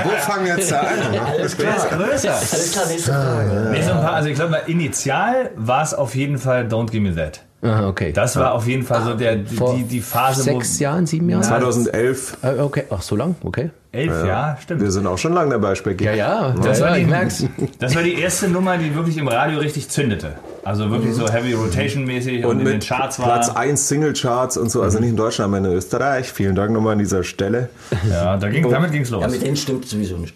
Wo 0.03 0.09
fangen 0.19 0.45
wir 0.45 0.57
jetzt 0.57 0.71
da 0.71 0.79
an? 0.81 0.87
alles 1.27 1.57
klar. 1.57 1.75
größer. 1.89 2.33
Alles 2.33 2.71
klar, 2.71 2.85
nächste 2.87 3.11
Frage. 3.11 3.67
Nee, 3.71 3.81
so 3.81 3.91
ein 3.91 4.01
paar, 4.01 4.13
also 4.13 4.29
ich 4.29 4.35
glaube 4.35 4.51
mal, 4.51 4.61
initial 4.67 5.51
war 5.55 5.83
es 5.83 5.93
auf 5.93 6.15
jeden 6.15 6.37
Fall 6.37 6.65
Don't 6.67 6.89
Give 6.91 7.01
Me 7.03 7.15
That. 7.15 7.41
Aha, 7.61 7.87
okay. 7.87 8.11
Das 8.11 8.35
war 8.35 8.53
auf 8.53 8.67
jeden 8.67 8.83
Fall 8.83 9.03
so 9.03 9.13
der, 9.13 9.37
die, 9.37 9.55
Vor 9.55 9.75
die, 9.75 9.83
die 9.83 10.01
Phase, 10.01 10.43
Sechs 10.43 10.79
Jahren, 10.79 11.05
sieben 11.05 11.29
Jahren? 11.29 11.43
2011. 11.43 12.37
Äh, 12.41 12.59
Okay, 12.59 12.83
ach 12.89 13.01
so 13.01 13.15
lang, 13.15 13.35
okay. 13.43 13.69
elf, 13.93 14.25
ja, 14.25 14.57
stimmt. 14.61 14.81
Wir 14.81 14.91
sind 14.91 15.07
auch 15.07 15.17
schon 15.17 15.31
lange 15.33 15.51
dabei, 15.51 15.73
Specky. 15.75 16.03
Ja, 16.03 16.13
ja, 16.13 16.55
Das 16.61 16.79
ja, 16.79 16.85
war 16.85 16.91
ja 16.91 16.95
die- 16.97 17.01
ich 17.03 17.07
merk's. 17.07 17.45
Das 17.79 17.95
war 17.95 18.03
die 18.03 18.19
erste 18.19 18.49
Nummer, 18.49 18.77
die 18.77 18.93
wirklich 18.95 19.17
im 19.17 19.29
Radio 19.29 19.59
richtig 19.59 19.87
zündete. 19.89 20.33
Also 20.65 20.89
wirklich 20.89 21.13
so 21.13 21.27
Heavy 21.27 21.53
Rotation 21.53 22.05
mäßig 22.05 22.45
und, 22.45 22.51
Und 22.51 22.59
in 22.59 22.65
den 22.65 22.73
mit 22.75 22.87
Charts 22.87 23.19
war. 23.19 23.25
Platz 23.25 23.49
1 23.49 23.89
Singlecharts 23.89 24.55
und 24.55 24.71
so, 24.71 24.81
also 24.81 24.99
nicht 24.99 25.09
in 25.09 25.17
Deutschland, 25.17 25.53
aber 25.53 25.57
in 25.57 25.73
Österreich. 25.73 26.31
Vielen 26.31 26.55
Dank 26.55 26.71
nochmal 26.71 26.93
an 26.93 26.99
dieser 26.99 27.23
Stelle. 27.23 27.67
Ja, 28.09 28.37
da 28.37 28.47
ging, 28.49 28.69
damit 28.69 28.93
ging's 28.93 29.09
los. 29.09 29.21
Ja, 29.21 29.27
mit 29.27 29.41
denen 29.41 29.57
stimmt 29.57 29.85
sowieso 29.87 30.15
nicht. 30.17 30.33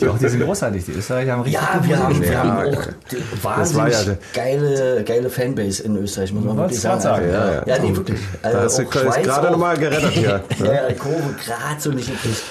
Doch, 0.00 0.18
die 0.18 0.28
sind 0.28 0.44
großartig. 0.44 0.84
Die 0.86 0.92
Österreicher 0.92 1.32
haben 1.32 1.42
richtig 1.42 1.60
Ja, 1.60 1.80
wir 1.82 1.98
haben, 1.98 2.20
wir 2.20 2.38
haben 2.38 2.50
auch 2.50 2.74
das 2.74 2.88
die 3.10 3.44
war 3.44 3.58
wahnsinnig 3.58 4.06
ja 4.06 4.14
geile, 4.34 5.04
geile 5.04 5.30
Fanbase 5.30 5.82
in 5.84 5.96
Österreich, 5.96 6.32
muss 6.32 6.44
man 6.44 6.56
wirklich 6.56 6.80
sagen. 6.80 7.00
sagen, 7.00 7.24
Also, 7.26 7.36
ja, 7.36 7.54
ja, 7.54 7.76
ja. 7.76 7.82
nee, 7.82 7.96
wirklich. 7.96 8.18
Da 8.42 8.62
hast 8.62 8.78
du 8.78 8.84
gerade 8.86 9.46
auch. 9.46 9.50
noch 9.52 9.58
mal 9.58 9.78
gerettet 9.78 10.10
hier. 10.10 10.42
ja, 10.58 10.72
ja, 10.72 10.92
Kurve 10.94 11.34
gerade 11.44 11.80
so 11.80 11.90
nicht 11.90 12.10
gekriegt. 12.10 12.42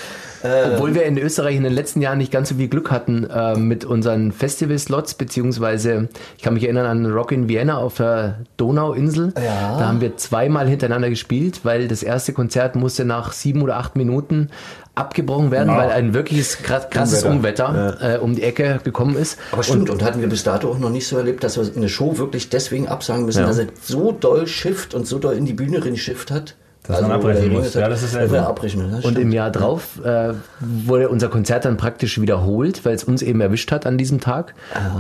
Obwohl 0.44 0.94
wir 0.96 1.04
in 1.04 1.18
Österreich 1.18 1.56
in 1.56 1.64
den 1.64 1.74
letzten 1.74 2.02
Jahren 2.02 2.18
nicht 2.18 2.32
ganz 2.32 2.50
so 2.50 2.56
viel 2.56 2.68
Glück 2.68 2.92
hatten 2.92 3.24
äh, 3.30 3.56
mit 3.56 3.86
unseren 3.86 4.32
Festival-Slots, 4.32 5.16
beziehungsweise 5.16 6.10
ich 6.38 6.44
kann 6.44 6.54
mich 6.54 6.64
erinnern 6.64 6.86
an 6.86 7.06
Rock 7.12 7.32
in 7.32 7.50
Vienna 7.50 7.78
auf 7.78 7.96
der 7.96 8.40
Donauinsel. 8.58 9.34
Ja. 9.36 9.78
Da 9.80 9.88
haben 9.88 10.02
wir 10.02 10.18
zweimal 10.18 10.68
hintereinander 10.68 11.10
gespielt, 11.10 11.62
weil 11.64 11.88
das 11.88 12.04
erste 12.04 12.34
Konzert 12.34 12.76
musste 12.76 13.06
nach 13.06 13.32
sieben 13.34 13.62
oder 13.62 13.78
acht 13.78 13.96
Minuten 13.96 14.50
abgebrochen 14.96 15.52
werden, 15.52 15.76
weil 15.76 15.92
ein 15.92 16.14
wirkliches 16.16 16.58
kra- 16.58 16.88
krasses 16.90 17.24
Unwetter, 17.24 18.16
äh, 18.16 18.18
um 18.18 18.36
die 18.36 18.42
Ecke 18.42 18.80
gekommen 18.84 19.16
ist. 19.16 19.38
Aber 19.52 19.62
stimmt, 19.62 19.90
und, 19.92 20.04
hatten 20.04 20.22
wir 20.22 20.28
bis 20.28 20.44
dato 20.44 20.70
auch 20.72 20.80
noch 20.80 20.90
nicht 20.90 21.08
so 21.08 21.18
erlebt, 21.18 21.44
dass 21.44 21.56
wir 21.58 21.70
eine 21.76 21.88
Show 21.88 22.18
wirklich 22.18 22.50
deswegen 22.50 22.88
absagen 22.88 23.26
müssen, 23.26 23.44
dass 23.44 23.60
er 23.60 23.68
so 23.82 24.12
doll 24.12 24.48
schifft 24.48 24.96
und 24.96 25.06
so 25.06 25.20
doll 25.20 25.36
in 25.36 25.46
die 25.46 25.54
Bühne 25.54 25.86
rein 25.86 25.98
schifft 25.98 26.32
hat. 26.32 26.56
Dass 26.88 27.02
man 27.02 27.06
oder 27.12 27.16
abbrechen 27.16 27.42
geregnet 27.42 27.64
muss. 27.66 27.74
Ja, 27.74 27.90
das 27.90 28.04
ist 28.04 28.12
selten. 28.14 28.36
abbrechen 28.36 28.80
das 28.82 28.92
Und 28.94 29.02
stimmt. 29.02 29.18
im 29.20 29.32
Jahr 29.32 29.52
drauf 29.52 30.00
äh, 30.04 30.34
wurde 30.60 31.10
unser 31.10 31.28
Konzert 31.30 31.66
dann 31.66 31.78
praktisch 31.78 32.20
wiederholt, 32.22 32.86
weil 32.86 32.94
es 32.96 33.04
uns 33.04 33.22
eben 33.22 33.42
erwischt 33.42 33.72
hat 33.72 33.86
an 33.86 33.98
diesem 33.98 34.20
Tag. 34.20 34.54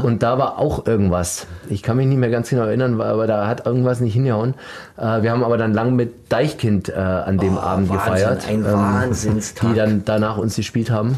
Und 0.04 0.24
da 0.24 0.38
war 0.38 0.60
auch 0.60 0.86
irgendwas. 0.86 1.48
Ich 1.70 1.84
kann 1.84 1.98
mich 1.98 2.08
nicht 2.08 2.18
mehr 2.18 2.30
ganz 2.30 2.50
genau 2.50 2.64
erinnern, 2.64 3.00
aber 3.02 3.26
da 3.28 3.48
hat 3.48 3.66
irgendwas 3.66 4.00
nicht 4.02 4.14
hingehauen. 4.14 4.54
Äh, 4.98 5.22
wir 5.22 5.32
haben 5.32 5.44
aber 5.44 5.58
dann 5.58 5.74
lang 5.74 5.96
mit 5.96 6.32
Deichkind 6.32 6.90
äh, 6.90 6.94
an 6.94 7.38
dem 7.38 7.58
Abend 7.58 7.90
Oh, 7.90 7.94
Wahnsinn, 7.96 8.14
gefeiert. 8.14 8.48
ein 8.50 8.56
ähm, 8.60 8.74
Wahnsinnstag. 8.74 9.70
Die 9.70 9.76
dann 9.76 10.02
danach 10.06 10.38
uns 10.38 10.56
gespielt 10.56 10.92
haben. 10.92 11.18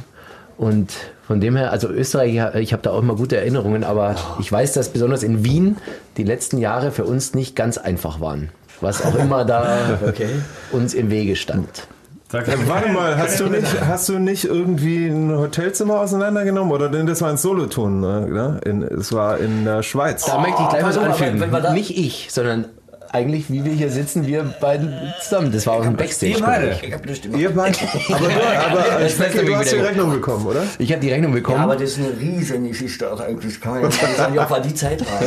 Und 0.58 0.92
von 1.26 1.40
dem 1.40 1.56
her, 1.56 1.72
also 1.72 1.88
Österreich, 1.90 2.34
ich 2.56 2.74
habe 2.74 2.84
da 2.84 2.90
auch 2.92 3.00
immer 3.00 3.16
gute 3.16 3.38
Erinnerungen, 3.38 3.84
aber 3.84 4.16
ich 4.40 4.52
weiß, 4.52 4.74
dass 4.74 4.90
besonders 4.90 5.24
in 5.24 5.44
Wien 5.46 5.78
die 6.18 6.24
letzten 6.24 6.58
Jahre 6.58 6.92
für 6.92 7.06
uns 7.06 7.34
nicht 7.34 7.56
ganz 7.56 7.78
einfach 7.78 8.20
waren. 8.20 8.50
Was 8.82 9.04
auch 9.06 9.16
immer 9.16 9.44
da 9.46 10.00
Okay. 10.08 10.30
uns 10.72 10.94
im 10.94 11.10
Wege 11.10 11.36
stand. 11.36 11.88
Kann- 12.32 12.46
Warte 12.68 12.90
mal, 12.90 13.18
hast 13.18 13.40
du 13.40 13.48
nicht, 13.48 13.66
hast 13.88 14.08
du 14.08 14.20
nicht 14.20 14.46
irgendwie 14.46 15.08
ein 15.08 15.36
Hotelzimmer 15.36 16.00
auseinandergenommen? 16.00 16.72
Oder 16.72 16.88
denn 16.90 17.08
das 17.08 17.22
war 17.22 17.30
ein 17.30 17.38
Soloton, 17.38 18.00
ne? 18.02 18.60
In, 18.66 18.84
es 18.84 19.12
war 19.12 19.40
in 19.40 19.66
der 19.66 19.82
Schweiz. 19.82 20.26
Da 20.26 20.38
möchte 20.40 20.62
ich 20.62 20.70
gleich 20.70 20.84
was 20.84 20.96
pass 20.98 20.98
auf, 21.10 21.22
anfügen. 21.22 21.74
Nicht 21.74 21.98
ich, 21.98 22.28
sondern 22.30 22.66
eigentlich, 23.12 23.52
wie 23.52 23.64
wir 23.66 23.74
hier 23.74 23.90
sitzen, 23.90 24.26
wir 24.28 24.44
beiden 24.44 24.94
zusammen. 25.22 25.52
Das 25.52 25.66
war 25.68 25.74
auch 25.76 25.86
ein 25.86 25.96
Backstage. 25.96 26.34
Ihr 26.34 26.40
beide. 26.42 26.80
Ich 26.82 27.26
Ihr 27.38 27.50
beide? 27.50 27.78
Aber, 28.10 28.20
aber 28.72 29.06
Ich 29.06 29.20
weiß 29.20 29.32
Specky, 29.32 29.46
du 29.46 29.56
hast 29.56 29.72
die 29.72 29.76
Rechnung 29.78 30.12
bekommen, 30.12 30.46
oder? 30.46 30.64
Ich 30.78 30.92
habe 30.92 31.02
die 31.02 31.10
Rechnung 31.12 31.32
Ja, 31.32 31.36
bekommen. 31.38 31.60
aber 31.62 31.76
das 31.76 31.92
ist 31.92 32.00
eine 32.00 32.20
riesen 32.20 32.68
Geschichte 32.68 33.12
auch 33.12 33.20
eigentlich. 33.20 33.60
Kann 33.62 33.74
man 33.74 33.84
jetzt 33.84 34.02
nicht 34.02 34.16
sagen, 34.18 34.38
ob 34.40 34.50
wir 34.50 34.60
die 34.60 34.74
Zeit 34.74 35.02
haben. 35.10 35.26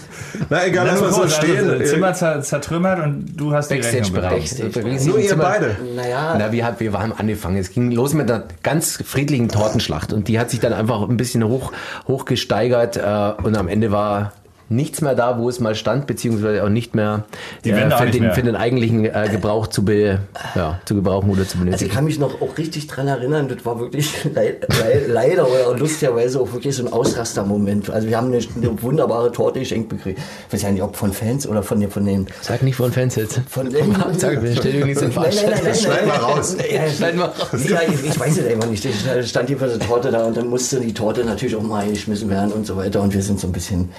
Na 0.50 0.66
egal, 0.66 0.86
lass 0.86 1.00
mal 1.00 1.12
so 1.12 1.28
stehen. 1.28 1.68
also, 1.70 1.84
Zimmer 1.84 2.12
zer- 2.14 2.40
zertrümmert 2.40 3.00
und 3.04 3.34
du 3.36 3.52
hast 3.52 3.70
die 3.70 3.74
Rechnung 3.74 4.12
bekommen. 4.12 5.06
Nur 5.06 5.18
ihr 5.18 5.36
beide. 5.36 5.76
Naja, 5.94 6.34
Na, 6.38 6.52
wir, 6.52 6.74
wir 6.78 6.92
haben 6.94 7.12
angefangen. 7.12 7.56
Es 7.58 7.70
ging 7.70 7.90
los 7.90 8.14
mit 8.14 8.30
einer 8.30 8.44
ganz 8.62 9.02
friedlichen 9.04 9.48
Tortenschlacht 9.48 10.12
und 10.12 10.28
die 10.28 10.38
hat 10.38 10.50
sich 10.50 10.60
dann 10.60 10.72
einfach 10.72 11.02
ein 11.08 11.16
bisschen 11.16 11.44
hoch, 11.44 11.72
hochgesteigert 12.06 12.96
äh, 12.96 13.42
und 13.42 13.56
am 13.56 13.68
Ende 13.68 13.92
war 13.92 14.32
nichts 14.70 15.00
mehr 15.00 15.14
da, 15.14 15.38
wo 15.38 15.48
es 15.48 15.60
mal 15.60 15.74
stand, 15.74 16.06
beziehungsweise 16.06 16.62
auch 16.62 16.68
nicht 16.68 16.94
mehr, 16.94 17.24
Die 17.64 17.72
auch 17.74 17.98
für, 17.98 18.10
den, 18.10 18.22
mehr. 18.22 18.32
für 18.32 18.42
den 18.42 18.54
eigentlichen 18.56 19.04
äh, 19.04 19.28
Gebrauch 19.30 19.66
zu, 19.68 19.84
be, 19.84 20.20
ja, 20.54 20.80
zu 20.84 20.94
gebrauchen 20.94 21.30
oder 21.30 21.46
zu 21.46 21.58
Also 21.70 21.86
ich 21.86 21.92
kann 21.92 22.04
mich 22.04 22.18
noch 22.18 22.40
auch 22.42 22.58
richtig 22.58 22.86
dran 22.86 23.08
erinnern, 23.08 23.48
das 23.48 23.64
war 23.64 23.80
wirklich 23.80 24.12
leid, 24.34 24.66
leid, 24.80 25.02
leider 25.08 25.46
oder 25.48 25.76
lustigerweise 25.78 26.40
auch 26.40 26.52
wirklich 26.52 26.76
so 26.76 26.84
ein 26.86 26.92
Ausraster-Moment. 26.92 27.90
Also 27.90 28.08
wir 28.08 28.16
haben 28.16 28.26
eine, 28.32 28.38
eine 28.56 28.82
wunderbare 28.82 29.32
Torte 29.32 29.60
geschenkt 29.60 29.88
bekriegt. 29.88 30.20
Ich 30.48 30.52
weiß 30.54 30.62
ja 30.62 30.70
nicht, 30.70 30.82
ob 30.82 30.96
von 30.96 31.12
Fans 31.12 31.46
oder 31.46 31.62
von, 31.62 31.80
den- 31.80 31.90
von 31.90 32.04
den... 32.04 32.26
Sag 32.42 32.62
nicht 32.62 32.76
von 32.76 32.92
Fans 32.92 33.16
jetzt. 33.16 33.40
Von 33.48 33.70
den 33.70 33.94
Sag, 34.18 34.42
wir 34.42 34.54
stellen 34.56 34.86
nichts 34.86 35.02
in 35.02 35.08
Nein, 35.14 35.24
nein, 35.34 35.44
nein, 35.50 35.60
nein, 35.64 35.74
Schneid 35.74 35.98
nein, 36.06 36.08
mal 36.08 36.16
raus. 36.16 36.56
Ja, 36.70 36.88
Schneid 36.90 37.16
mal 37.16 37.24
raus. 37.26 37.48
Ja, 37.68 37.80
ich, 37.86 38.04
ich 38.04 38.18
weiß 38.20 38.38
es 38.38 38.46
einfach 38.46 38.68
nicht. 38.68 38.84
Da 38.84 39.22
stand 39.22 39.48
jedenfalls 39.48 39.72
eine 39.74 39.84
Torte 39.86 40.10
da 40.10 40.24
und 40.24 40.36
dann 40.36 40.48
musste 40.48 40.80
die 40.80 40.92
Torte 40.94 41.24
natürlich 41.24 41.56
auch 41.56 41.62
mal 41.62 41.82
eingeschmissen 41.84 42.28
werden 42.30 42.52
und 42.52 42.66
so 42.66 42.76
weiter 42.76 43.00
und 43.02 43.12
wir 43.14 43.22
sind 43.22 43.40
so 43.40 43.46
ein 43.46 43.52
bisschen 43.52 43.90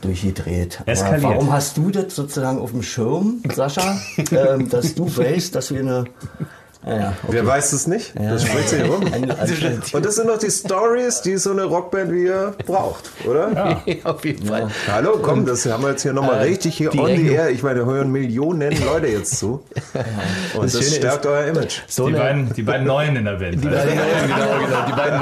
durchgedreht. 0.00 0.78
Aber 0.80 0.92
Eskaliert. 0.92 1.22
warum 1.22 1.52
hast 1.52 1.76
du 1.76 1.90
das 1.90 2.14
sozusagen 2.14 2.58
auf 2.58 2.70
dem 2.70 2.82
Schirm, 2.82 3.42
Sascha, 3.54 3.98
ähm, 4.30 4.68
dass 4.68 4.94
du 4.94 5.14
weißt, 5.14 5.54
dass 5.54 5.72
wir 5.72 5.80
eine 5.80 6.04
Ja, 6.88 7.14
Wer 7.26 7.44
weiß 7.44 7.72
es 7.72 7.88
nicht? 7.88 8.12
Das 8.16 8.44
spricht 8.46 8.68
sich 8.68 8.82
rum. 8.88 9.00
Ein- 9.12 9.28
Und 9.92 10.06
das 10.06 10.14
sind 10.14 10.28
doch 10.28 10.38
die 10.38 10.50
Stories, 10.52 11.20
die 11.20 11.36
so 11.36 11.50
eine 11.50 11.64
Rockband 11.64 12.12
wie 12.12 12.24
ihr 12.26 12.54
braucht, 12.64 13.10
oder? 13.28 13.80
Auf 14.04 14.24
jeden 14.24 14.46
Fall. 14.46 14.68
Hallo, 14.92 15.18
komm, 15.20 15.44
das 15.46 15.66
haben 15.66 15.82
wir 15.82 15.90
jetzt 15.90 16.02
hier 16.02 16.12
nochmal 16.12 16.36
Äh, 16.36 16.42
richtig 16.50 16.76
hier 16.76 16.94
on 16.96 17.08
the 17.08 17.28
air. 17.32 17.50
Ich 17.50 17.64
meine, 17.64 17.80
da 17.80 17.86
hören 17.86 18.12
Millionen 18.12 18.72
Leute 18.84 19.08
jetzt 19.08 19.36
zu. 19.36 19.64
Und 20.54 20.64
das, 20.64 20.74
Das 20.74 20.94
stärkt 20.94 21.26
euer 21.26 21.46
Image. 21.46 21.80
So 21.88 22.06
Die 22.06 22.12
beiden, 22.14 22.52
die 22.54 22.62
beiden 22.62 22.86
Neuen 22.86 23.16
in 23.16 23.24
der 23.24 23.32
Band. 23.32 23.54
die 23.64 23.66
beiden 23.68 23.96
neuen, 23.96 24.28
genau, 24.28 24.36
genau, 24.64 24.86
die 24.86 24.92
beiden 24.92 25.20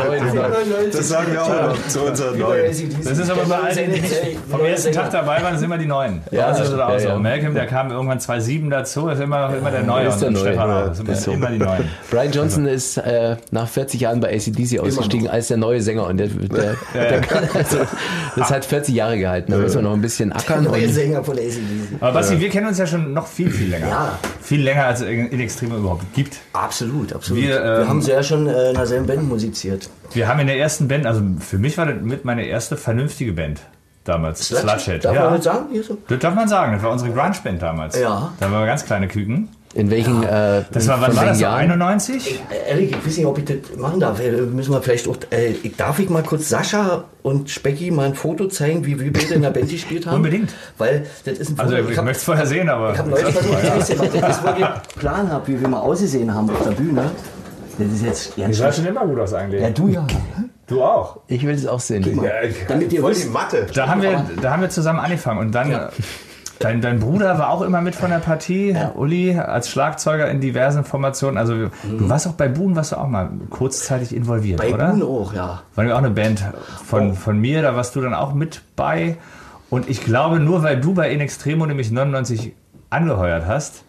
neuen. 0.68 0.90
Das 0.92 1.08
sagen 1.08 1.32
wir 1.32 1.42
auch 1.42 1.48
immer 1.48 1.74
zu 1.88 2.00
unseren 2.02 2.38
Neuen. 2.38 2.66
Das 3.04 3.18
ist 3.18 3.30
aber 3.30 3.44
bei 3.46 3.56
allen, 3.58 3.92
die 3.92 4.02
vom 4.50 4.60
ersten 4.66 4.92
Tag 4.92 5.10
dabei 5.12 5.42
waren, 5.42 5.56
sind 5.56 5.64
immer 5.64 5.78
die 5.78 5.86
Neuen. 5.86 6.22
Ja, 6.30 6.48
das 6.50 6.60
ist 6.68 6.74
auch 6.74 6.90
ja, 6.90 6.98
so. 6.98 7.08
ja. 7.08 7.16
Malcolm, 7.18 7.54
der 7.54 7.66
kam 7.66 7.90
irgendwann 7.90 8.18
2.7 8.18 8.68
dazu, 8.68 9.08
ist 9.08 9.20
immer, 9.20 9.54
immer 9.56 9.70
der 9.70 9.82
Neue. 9.82 10.08
ist 10.08 10.18
der 10.18 10.28
und 10.28 10.34
Neue. 10.34 10.42
Stefan 10.44 10.68
Ja, 10.68 10.92
auch. 10.92 11.32
Immer 11.32 11.53
die 11.54 11.64
Neuen. 11.64 11.88
Brian 12.10 12.32
Johnson 12.32 12.66
ist 12.66 12.96
äh, 12.98 13.36
nach 13.50 13.68
40 13.68 14.00
Jahren 14.00 14.20
bei 14.20 14.34
ACDC 14.34 14.80
ausgestiegen 14.80 15.28
als 15.28 15.48
der 15.48 15.56
neue 15.56 15.80
Sänger 15.80 16.06
und 16.06 16.18
der, 16.18 16.28
der, 16.28 16.76
der 16.94 17.20
kann 17.20 17.48
also, 17.54 17.78
das 18.36 18.50
hat 18.50 18.64
40 18.64 18.94
Jahre 18.94 19.18
gehalten. 19.18 19.52
Da 19.52 19.58
müssen 19.58 19.76
wir 19.76 19.82
noch 19.82 19.94
ein 19.94 20.02
bisschen 20.02 20.32
ackern. 20.32 20.64
Neue 20.64 20.86
Und, 20.86 20.92
Sänger 20.92 21.24
von 21.24 21.38
ACDC. 21.38 22.00
Aber 22.00 22.12
Basti, 22.12 22.40
wir 22.40 22.48
kennen 22.50 22.66
uns 22.66 22.78
ja 22.78 22.86
schon 22.86 23.12
noch 23.12 23.26
viel, 23.26 23.50
viel 23.50 23.70
länger. 23.70 23.88
Ja. 23.88 24.18
Viel 24.42 24.62
länger, 24.62 24.86
als 24.86 25.00
es 25.00 25.08
in 25.08 25.40
Extremo 25.40 25.76
überhaupt 25.76 26.12
gibt. 26.14 26.36
Absolut, 26.52 27.12
absolut. 27.12 27.42
Wir, 27.42 27.48
Wir, 27.48 27.80
ähm, 27.80 27.88
haben 27.88 28.02
sie 28.02 28.10
ja 28.10 28.22
schon 28.22 28.46
äh, 28.46 28.70
in 28.70 28.76
derselben 28.76 29.06
Band 29.06 29.28
musiziert. 29.28 29.88
Wir 30.12 30.28
haben 30.28 30.40
in 30.40 30.46
der 30.46 30.58
ersten 30.58 30.88
Band, 30.88 31.06
also 31.06 31.22
für 31.40 31.58
mich 31.58 31.78
war 31.78 31.86
das 31.86 31.96
mit 32.02 32.24
meine 32.24 32.46
erste 32.46 32.76
vernünftige 32.76 33.32
Band 33.32 33.60
damals. 34.04 34.48
Slutshed. 34.48 35.04
Darf 35.04 35.14
ja. 35.14 35.24
man 35.24 35.34
das 35.34 35.44
sagen? 35.44 35.66
Hier 35.72 35.82
so? 35.82 35.98
Das 36.08 36.18
darf 36.18 36.34
man 36.34 36.48
sagen, 36.48 36.74
das 36.74 36.82
war 36.82 36.90
unsere 36.92 37.10
Grunge-Band 37.12 37.60
damals. 37.62 37.98
Ja. 37.98 38.32
Da 38.38 38.50
waren 38.50 38.60
wir 38.60 38.66
ganz 38.66 38.84
kleine 38.84 39.08
Küken. 39.08 39.48
In 39.74 39.90
welchen, 39.90 40.22
äh, 40.22 40.62
Das 40.72 40.86
war, 40.88 41.00
wann 41.00 41.16
war 41.16 41.24
das? 41.26 41.40
Jahren? 41.40 41.70
91? 41.70 42.40
Äh, 42.50 42.70
Erik, 42.72 42.90
ich 42.92 43.06
weiß 43.06 43.16
nicht, 43.18 43.26
ob 43.26 43.38
ich 43.38 43.44
das 43.44 43.56
machen 43.76 43.98
darf. 44.00 44.20
Äh, 44.20 44.30
Müssen 44.42 44.72
wir 44.72 44.80
vielleicht 44.82 45.08
auch. 45.08 45.16
Äh, 45.30 45.48
ich- 45.62 45.76
darf 45.76 45.98
ich 45.98 46.08
mal 46.08 46.22
kurz 46.22 46.48
Sascha 46.48 47.04
und 47.22 47.50
Specki 47.50 47.90
mal 47.90 48.06
ein 48.06 48.14
Foto 48.14 48.46
zeigen, 48.48 48.84
wie 48.86 48.98
wir 49.00 49.12
beide 49.12 49.34
in 49.34 49.42
der 49.42 49.50
Band 49.50 49.68
gespielt 49.68 50.06
haben? 50.06 50.16
Unbedingt. 50.16 50.52
Weil 50.78 51.06
das 51.24 51.38
ist 51.38 51.50
ein 51.50 51.58
Also 51.60 51.76
Foto. 51.76 51.88
ich, 51.90 51.98
hab- 51.98 52.04
möchte 52.04 52.18
es 52.18 52.24
vorher 52.24 52.46
sehen, 52.46 52.68
aber... 52.68 52.92
Ich 52.92 52.98
habe 52.98 53.10
neulich 53.10 53.34
gemacht. 53.34 53.62
Das 53.64 53.90
ist, 53.90 54.00
wo 54.44 54.48
ich 54.56 54.98
Plan 55.00 55.30
habe, 55.30 55.48
wie 55.48 55.60
wir 55.60 55.68
mal 55.68 55.80
ausgesehen 55.80 56.32
haben 56.32 56.48
auf 56.50 56.62
der 56.62 56.70
Bühne. 56.70 57.10
Das 57.76 57.88
ist 57.88 58.04
jetzt 58.04 58.36
Die 58.36 58.42
ganz 58.42 58.56
sah 58.58 58.72
schon 58.72 58.86
immer 58.86 59.04
gut 59.04 59.18
aus 59.18 59.34
eigentlich. 59.34 59.60
Ja, 59.60 59.70
du 59.70 59.88
ja. 59.88 60.06
Du 60.68 60.82
auch. 60.82 61.18
Ich 61.26 61.44
will 61.44 61.54
es 61.54 61.66
auch 61.66 61.80
sehen. 61.80 62.02
Damit 62.68 62.92
ihr 62.92 63.00
Voll 63.00 63.12
die 63.12 63.18
wisst. 63.20 63.32
Matte. 63.32 63.66
Da 63.74 63.88
haben 63.88 64.00
wir, 64.00 64.24
da 64.40 64.52
haben 64.52 64.62
wir 64.62 64.70
zusammen 64.70 65.00
angefangen 65.00 65.40
und 65.40 65.52
dann... 65.52 65.70
äh, 65.72 65.88
Dein, 66.64 66.80
dein 66.80 66.98
Bruder 66.98 67.38
war 67.38 67.50
auch 67.50 67.60
immer 67.60 67.82
mit 67.82 67.94
von 67.94 68.08
der 68.08 68.20
Partie, 68.20 68.74
Uli, 68.94 69.38
als 69.38 69.68
Schlagzeuger 69.68 70.30
in 70.30 70.40
diversen 70.40 70.82
Formationen. 70.82 71.36
Also 71.36 71.54
du 71.54 72.08
warst 72.08 72.26
auch 72.26 72.32
bei 72.32 72.48
Boon, 72.48 72.74
warst 72.74 72.92
du 72.92 72.96
auch 72.96 73.06
mal 73.06 73.28
kurzzeitig 73.50 74.16
involviert, 74.16 74.60
Bei 74.60 74.72
oder? 74.72 74.92
Boon 74.92 75.02
auch, 75.02 75.34
ja. 75.34 75.60
War 75.74 75.84
ja 75.84 75.92
auch 75.92 75.98
eine 75.98 76.08
Band 76.08 76.42
von, 76.82 77.12
von 77.12 77.38
mir, 77.38 77.60
da 77.60 77.76
warst 77.76 77.94
du 77.96 78.00
dann 78.00 78.14
auch 78.14 78.32
mit 78.32 78.62
bei. 78.76 79.18
Und 79.68 79.90
ich 79.90 80.02
glaube, 80.02 80.40
nur 80.40 80.62
weil 80.62 80.80
du 80.80 80.94
bei 80.94 81.10
In 81.10 81.20
Extremo 81.20 81.66
nämlich 81.66 81.90
99 81.90 82.54
angeheuert 82.88 83.46
hast, 83.46 83.84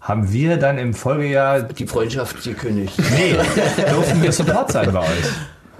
haben 0.00 0.32
wir 0.32 0.56
dann 0.56 0.78
im 0.78 0.94
Folgejahr, 0.94 1.64
Die 1.64 1.86
Freundschaft 1.88 2.44
gekündigt. 2.44 2.96
nee, 3.10 3.34
durften 3.92 4.22
wir 4.22 4.30
Support 4.30 4.70
sein 4.70 4.92
bei 4.92 5.00
euch. 5.00 5.30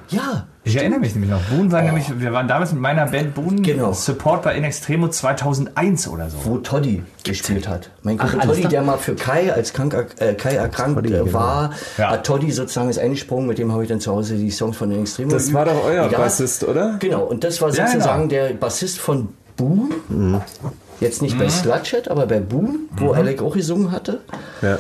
Ja. 0.09 0.49
Ich 0.63 0.77
erinnere 0.77 1.01
mich 1.01 1.15
nämlich 1.15 1.31
noch. 1.31 1.41
Boon 1.45 1.73
war 1.73 1.81
nämlich, 1.81 2.21
wir 2.21 2.33
waren 2.35 2.47
damals 2.47 2.73
mit 2.73 2.83
meiner 2.83 3.07
Band 3.07 3.35
Boon 3.35 3.63
Genau. 3.63 3.93
Support 3.95 4.43
bei 4.43 4.55
In 4.57 4.65
Extremo 4.65 5.09
2001 5.09 6.07
oder 6.09 6.29
so. 6.29 6.37
Wo 6.45 6.59
Toddy 6.59 7.03
gespielt 7.25 7.67
hat. 7.67 7.91
Mein 8.03 8.19
Kumpel 8.19 8.41
Toddy, 8.41 8.69
der 8.69 8.83
mal 8.83 8.99
für 8.99 9.15
Kai, 9.15 9.53
als 9.53 9.73
krank, 9.73 9.95
äh, 10.19 10.35
Kai 10.35 10.55
erkrankt 10.57 11.11
äh, 11.11 11.33
war, 11.33 11.71
Ja. 11.97 12.11
hat 12.11 12.27
Toddy 12.27 12.51
sozusagen 12.53 12.91
ist 12.91 12.99
eingesprungen, 12.99 13.47
mit 13.47 13.57
dem 13.59 13.73
habe 13.73 13.85
ich 13.85 13.89
dann 13.89 14.01
zu 14.01 14.13
Hause 14.13 14.37
die 14.37 14.51
Songs 14.51 14.77
von 14.77 14.91
den 14.91 15.01
Extremo 15.01 15.31
Das 15.31 15.51
war 15.55 15.65
doch 15.65 15.83
euer 15.85 16.11
Ja, 16.11 16.19
Bassist, 16.19 16.63
oder? 16.65 16.97
Genau, 16.99 17.23
und 17.25 17.43
das 17.43 17.61
war 17.63 17.71
Ja, 17.73 17.87
sozusagen 17.87 18.29
genau. 18.29 18.49
der 18.49 18.55
Bassist 18.55 18.99
von 18.99 19.29
Boon. 19.57 19.91
Jetzt 21.01 21.23
nicht 21.23 21.39
bei 21.39 21.45
Mhm. 21.47 21.51
Slutshed, 21.51 22.11
aber 22.11 22.27
bei 22.27 22.41
Boon, 22.41 22.81
wo 22.97 23.13
Alec 23.13 23.41
auch 23.41 23.55
gesungen 23.55 23.93
hatte. 23.93 24.21
Ja. 24.61 24.77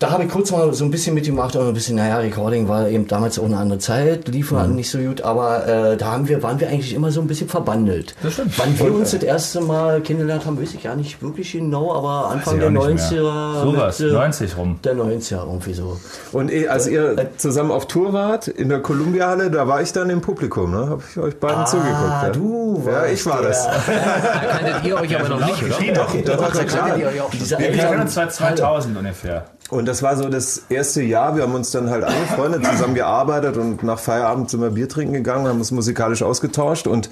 Da 0.00 0.12
habe 0.12 0.22
ich 0.22 0.30
kurz 0.30 0.52
mal 0.52 0.72
so 0.74 0.84
ein 0.84 0.92
bisschen 0.92 1.12
mitgemacht, 1.14 1.56
aber 1.56 1.66
ein 1.66 1.74
bisschen, 1.74 1.96
naja, 1.96 2.18
Recording 2.18 2.68
war 2.68 2.88
eben 2.88 3.08
damals 3.08 3.36
auch 3.36 3.46
eine 3.46 3.56
andere 3.56 3.80
Zeit, 3.80 4.28
lief 4.28 4.52
Mhm. 4.52 4.76
nicht 4.76 4.88
so 4.88 4.98
gut, 4.98 5.22
aber 5.22 5.66
äh, 5.66 5.96
da 5.96 6.12
haben 6.12 6.28
wir, 6.28 6.40
waren 6.44 6.60
wir 6.60 6.68
eigentlich 6.68 6.94
immer 6.94 7.10
so 7.10 7.20
ein 7.20 7.26
bisschen 7.26 7.48
verbandelt. 7.48 8.14
Das 8.22 8.34
stimmt. 8.34 8.56
Wann 8.60 8.78
wir 8.78 8.94
uns 8.94 9.10
das 9.10 9.24
erste 9.24 9.60
Mal 9.60 10.00
kennengelernt 10.00 10.46
haben, 10.46 10.60
weiß 10.62 10.72
ich 10.74 10.84
gar 10.84 10.94
nicht 10.94 11.20
wirklich 11.20 11.50
genau, 11.50 11.92
aber 11.92 12.30
Anfang 12.30 12.60
der 12.60 12.68
auch 12.68 12.86
nicht 12.86 13.10
mehr. 13.10 13.22
90er. 13.22 13.62
Sowas, 13.64 13.98
mit, 13.98 14.08
äh, 14.10 14.12
90 14.12 14.56
rum. 14.56 14.78
Der 14.84 14.94
90er 14.94 15.44
irgendwie 15.44 15.74
so. 15.74 15.98
Und 16.30 16.52
eh, 16.52 16.68
als 16.68 16.86
ihr 16.86 17.30
zusammen 17.36 17.72
auf 17.72 17.88
Tour 17.88 18.12
wart 18.12 18.46
in 18.46 18.68
der 18.68 18.78
Columbia-Halle, 18.78 19.50
da 19.50 19.66
war 19.66 19.82
ich 19.82 19.92
dann 19.92 20.10
im 20.10 20.20
Publikum, 20.20 20.70
ne? 20.70 20.90
Hab 20.90 21.00
ich 21.10 21.18
euch 21.18 21.34
beiden 21.40 21.66
zugeguckt. 21.66 21.92
Ja. 22.22 22.30
du 22.30 22.80
Ja, 22.86 22.92
warst 22.92 23.12
ich 23.14 23.26
war 23.26 23.40
der- 23.40 23.48
das. 23.48 23.66
Da 23.66 23.72
kanntet 24.60 24.84
ihr 24.84 24.94
euch 25.00 25.18
aber 25.18 25.28
noch 25.28 25.44
nicht, 25.44 25.60
oder? 25.64 25.92
Doch, 25.92 26.14
das 26.24 26.40
war 26.56 26.64
klar. 26.64 26.90
Dieser 27.32 27.58
Wir 27.58 27.66
kennen 27.70 27.80
Eltern- 27.80 28.00
uns 28.02 28.14
seit 28.14 28.32
2000 28.32 28.96
ungefähr. 28.96 29.46
Und 29.70 29.86
das 29.88 30.02
war 30.02 30.16
so 30.16 30.28
das 30.28 30.64
erste 30.68 31.02
Jahr. 31.02 31.34
Wir 31.34 31.42
haben 31.42 31.54
uns 31.54 31.70
dann 31.70 31.90
halt 31.90 32.04
angefreundet, 32.04 32.64
zusammen 32.72 32.94
gearbeitet 32.94 33.56
und 33.56 33.82
nach 33.82 33.98
Feierabend 33.98 34.50
sind 34.50 34.60
wir 34.60 34.70
Bier 34.70 34.88
trinken 34.88 35.14
gegangen, 35.14 35.48
haben 35.48 35.58
uns 35.58 35.70
musikalisch 35.70 36.22
ausgetauscht. 36.22 36.86
Und 36.86 37.08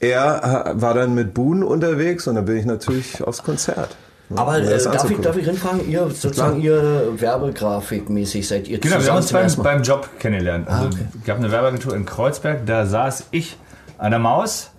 er 0.00 0.74
äh, 0.74 0.80
war 0.80 0.94
dann 0.94 1.14
mit 1.14 1.34
Boon 1.34 1.62
unterwegs 1.62 2.26
und 2.26 2.34
dann 2.34 2.44
bin 2.44 2.56
ich 2.56 2.66
natürlich 2.66 3.22
aufs 3.22 3.42
Konzert. 3.42 3.96
ne, 4.28 4.38
Aber 4.38 4.58
äh, 4.58 4.82
darf, 4.82 5.10
ich, 5.10 5.18
darf 5.20 5.36
ich 5.36 5.46
rinfragen, 5.46 5.88
ihr 5.88 6.10
sozusagen 6.10 6.60
ihr 6.60 7.12
Werbegrafikmäßig 7.16 8.46
seid 8.46 8.68
ihr 8.68 8.78
Genau, 8.80 9.00
wir 9.00 9.08
haben 9.08 9.16
uns 9.18 9.32
beim, 9.32 9.54
beim 9.62 9.82
Job 9.82 10.08
kennengelernt. 10.18 10.68
Also, 10.68 10.88
Es 10.88 11.24
gab 11.24 11.38
eine 11.38 11.52
Werbeagentur 11.52 11.94
in 11.94 12.04
Kreuzberg, 12.04 12.66
da 12.66 12.86
saß 12.86 13.28
ich 13.30 13.56
an 13.98 14.10
der 14.10 14.20
Maus. 14.20 14.70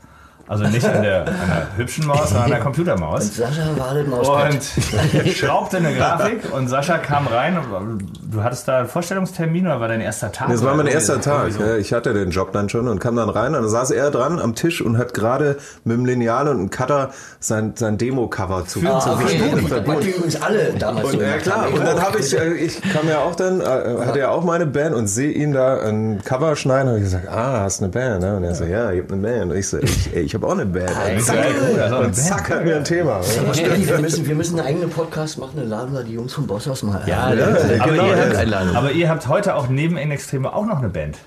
Also 0.47 0.63
nicht 0.63 0.85
an 0.85 1.01
der, 1.01 1.27
an 1.27 1.33
der 1.47 1.67
hübschen 1.77 2.07
Maus, 2.07 2.29
sondern 2.29 2.43
an 2.45 2.49
der 2.51 2.59
Computermaus. 2.61 3.35
Sascha 3.35 3.63
war 3.77 3.93
das 3.93 4.07
Mauspad. 4.07 4.53
Und 4.53 5.27
schraubte 5.35 5.77
eine 5.77 5.93
Grafik 5.93 6.53
und 6.53 6.69
Sascha 6.69 6.97
kam 6.99 7.27
rein. 7.27 7.57
Und 7.57 8.03
du 8.31 8.43
hattest 8.43 8.67
da 8.67 8.79
einen 8.79 8.87
Vorstellungstermin 8.87 9.65
oder 9.65 9.81
war 9.81 9.89
dein 9.89 9.99
erster 10.01 10.31
Tag? 10.31 10.49
Das 10.49 10.63
war 10.63 10.75
mein 10.75 10.87
erster 10.87 11.19
Tag. 11.19 11.51
so? 11.51 11.61
Ja, 11.61 11.75
ich 11.75 11.91
hatte 11.91 12.13
den 12.13 12.29
Job 12.31 12.53
dann 12.53 12.69
schon 12.69 12.87
und 12.87 12.99
kam 12.99 13.17
dann 13.17 13.29
rein 13.29 13.55
und 13.55 13.63
da 13.63 13.67
saß 13.67 13.91
er 13.91 14.09
dran 14.09 14.39
am 14.39 14.55
Tisch 14.55 14.81
und 14.81 14.97
hat 14.97 15.13
gerade 15.13 15.57
mit 15.83 15.97
dem 15.97 16.05
Lineal 16.05 16.47
und 16.47 16.57
einem 16.59 16.69
Cutter 16.69 17.09
sein, 17.39 17.73
sein 17.75 17.97
Demo-Cover 17.97 18.65
zu, 18.65 18.79
Ah, 18.87 18.99
zu 18.99 19.11
okay. 19.11 19.53
Was 19.85 19.99
die 19.99 20.09
übrigens 20.11 20.41
alle 20.41 20.73
damals 20.79 21.11
so 21.11 21.17
Und, 21.17 21.23
ja 21.23 21.27
gemacht 21.37 21.43
klar, 21.43 21.67
und 21.73 21.85
dann 21.85 22.01
habe 22.01 22.19
ich, 22.19 22.33
äh, 22.37 22.53
ich 22.53 22.81
kam 22.81 23.09
ja 23.09 23.19
auch 23.19 23.35
dann, 23.35 23.59
äh, 23.59 23.65
hatte 24.05 24.19
ja 24.19 24.29
auch 24.29 24.43
meine 24.45 24.65
Band 24.65 24.95
und 24.95 25.07
sehe 25.07 25.31
ihn 25.31 25.51
da 25.51 25.79
ein 25.81 26.21
Cover 26.23 26.55
schneiden, 26.55 26.87
habe 26.87 26.99
ich 26.99 27.03
gesagt, 27.03 27.27
ah, 27.27 27.59
hast 27.61 27.81
eine 27.81 27.89
Band, 27.91 28.21
ne? 28.21 28.37
Und 28.37 28.43
er 28.43 28.55
so, 28.55 28.63
ja, 28.63 28.91
ich 28.91 29.01
habe 29.03 29.13
eine 29.13 29.21
Band. 29.21 29.51
Und 29.51 29.57
ich 29.57 29.67
so, 29.67 29.77
ich, 29.77 30.15
ey, 30.15 30.21
ich 30.21 30.36
habe 30.37 30.47
auch 30.47 30.51
eine 30.57 30.65
Band. 30.65 30.89
Und 30.89 31.21
zack, 31.21 31.37
eine 31.37 31.97
und 31.99 32.15
zack 32.15 32.49
hatten 32.49 32.65
wir 32.65 32.77
ein 32.77 32.83
Thema. 32.83 33.15
Aber 33.15 33.55
wir 33.55 33.99
müssen, 33.99 34.25
wir 34.27 34.35
müssen 34.35 34.59
einen 34.59 34.67
eigenen 34.67 34.89
Podcast 34.89 35.37
machen, 35.37 35.53
dann 35.57 35.69
laden 35.69 35.93
wir 35.93 36.03
die 36.03 36.13
Jungs 36.13 36.33
vom 36.33 36.47
Bosshaus 36.47 36.83
mal 36.83 37.01
ein. 37.01 37.07
Ja, 37.07 37.23
Aber, 37.23 37.35
genau, 37.35 38.05
ihr 38.07 38.17
habt, 38.17 38.47
ja. 38.47 38.77
Aber 38.77 38.91
ihr 38.91 39.09
habt 39.09 39.27
heute 39.27 39.55
auch 39.55 39.67
neben 39.67 39.97
In 39.97 40.11
Extremo 40.11 40.49
auch 40.49 40.65
noch 40.65 40.79
eine 40.79 40.89
Band. 40.89 41.17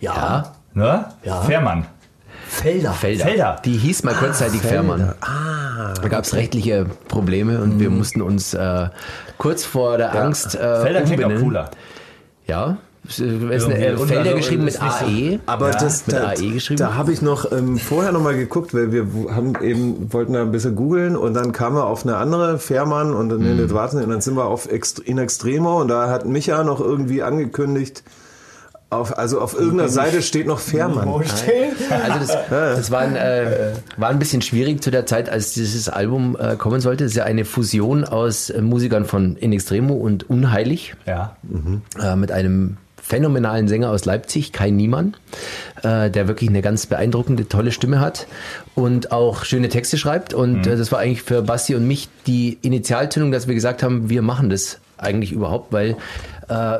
ja. 0.00 0.52
Ne? 0.74 1.06
Ja. 1.24 1.40
Fährmann. 1.40 1.86
Felder. 2.46 2.92
Felder. 2.92 3.24
Felder. 3.24 3.62
Die 3.64 3.76
hieß 3.76 4.04
mal 4.04 4.14
kurzzeitig 4.14 4.60
Fährmann. 4.60 5.14
Da 5.20 6.08
gab 6.08 6.24
es 6.24 6.34
rechtliche 6.34 6.86
Probleme 7.08 7.60
und 7.60 7.80
wir 7.80 7.90
mussten 7.90 8.22
uns 8.22 8.54
äh, 8.54 8.88
kurz 9.38 9.64
vor 9.64 9.96
der 9.98 10.14
Angst 10.14 10.54
äh, 10.54 10.58
Felder 10.82 11.02
klingt 11.02 11.20
auch 11.24 11.26
umbenennen. 11.26 11.42
cooler. 11.42 11.70
Ja, 12.46 12.76
es 13.08 13.18
ist 13.18 13.22
eine, 13.22 13.78
Irgendwie. 13.78 14.02
Und 14.02 14.08
Felder 14.08 14.24
also 14.24 14.36
geschrieben 14.36 14.64
mit 14.64 14.74
so- 14.74 14.80
AE. 14.80 15.40
Aber 15.46 15.70
das, 15.70 16.06
mit 16.06 16.16
da, 16.16 16.28
AE 16.28 16.50
geschrieben. 16.52 16.78
da 16.78 16.94
habe 16.94 17.12
ich 17.12 17.22
noch 17.22 17.50
ähm, 17.52 17.78
vorher 17.78 18.12
noch 18.12 18.22
mal 18.22 18.36
geguckt, 18.36 18.74
weil 18.74 18.92
wir 18.92 19.06
haben 19.34 19.54
eben 19.62 20.12
wollten 20.12 20.34
da 20.34 20.42
ein 20.42 20.52
bisschen 20.52 20.76
googeln 20.76 21.16
und 21.16 21.34
dann 21.34 21.52
kamen 21.52 21.76
wir 21.76 21.86
auf 21.86 22.04
eine 22.04 22.16
andere 22.16 22.58
Fährmann 22.58 23.14
und 23.14 23.28
dann 23.30 23.40
Mhm. 23.40 23.58
in 23.60 23.70
warten 23.72 24.02
und 24.02 24.10
dann 24.10 24.20
sind 24.20 24.36
wir 24.36 24.44
auf 24.46 24.70
Ext 24.70 24.98
in 24.98 25.18
Extremo 25.18 25.80
und 25.80 25.88
da 25.88 26.10
hat 26.10 26.26
Micha 26.26 26.62
noch 26.64 26.80
irgendwie 26.80 27.22
angekündigt 27.22 28.02
auf, 28.90 29.18
also 29.18 29.40
auf 29.42 29.52
irgendeiner 29.52 29.90
Seite 29.90 30.22
steht 30.22 30.46
noch 30.46 30.58
Fährmann. 30.60 31.06
Also 31.08 32.18
das, 32.20 32.38
das 32.48 32.90
war, 32.90 33.00
ein, 33.00 33.16
äh, 33.16 33.72
war 33.98 34.08
ein 34.08 34.18
bisschen 34.18 34.40
schwierig 34.40 34.82
zu 34.82 34.90
der 34.90 35.04
Zeit, 35.04 35.28
als 35.28 35.52
dieses 35.52 35.90
Album 35.90 36.38
äh, 36.40 36.56
kommen 36.56 36.80
sollte. 36.80 37.04
Es 37.04 37.10
ist 37.10 37.16
ja 37.18 37.24
eine 37.24 37.44
Fusion 37.44 38.04
aus 38.04 38.48
äh, 38.48 38.62
Musikern 38.62 39.04
von 39.04 39.36
In 39.36 39.52
Extremo 39.52 39.92
und 39.94 40.30
Unheilig 40.30 40.94
Ja. 41.06 41.36
äh, 42.02 42.16
mit 42.16 42.32
einem 42.32 42.78
phänomenalen 43.08 43.68
Sänger 43.68 43.90
aus 43.90 44.04
Leipzig, 44.04 44.52
Kai 44.52 44.70
Niemann, 44.70 45.16
äh, 45.82 46.10
der 46.10 46.28
wirklich 46.28 46.50
eine 46.50 46.60
ganz 46.60 46.86
beeindruckende, 46.86 47.48
tolle 47.48 47.72
Stimme 47.72 48.00
hat 48.00 48.26
und 48.74 49.12
auch 49.12 49.44
schöne 49.44 49.70
Texte 49.70 49.96
schreibt. 49.96 50.34
Und 50.34 50.66
äh, 50.66 50.76
das 50.76 50.92
war 50.92 50.98
eigentlich 50.98 51.22
für 51.22 51.42
Basti 51.42 51.74
und 51.74 51.86
mich 51.86 52.08
die 52.26 52.58
Initialzündung, 52.60 53.32
dass 53.32 53.48
wir 53.48 53.54
gesagt 53.54 53.82
haben, 53.82 54.10
wir 54.10 54.20
machen 54.20 54.50
das 54.50 54.78
eigentlich 54.98 55.32
überhaupt, 55.32 55.72
weil 55.72 55.96
äh, 56.48 56.78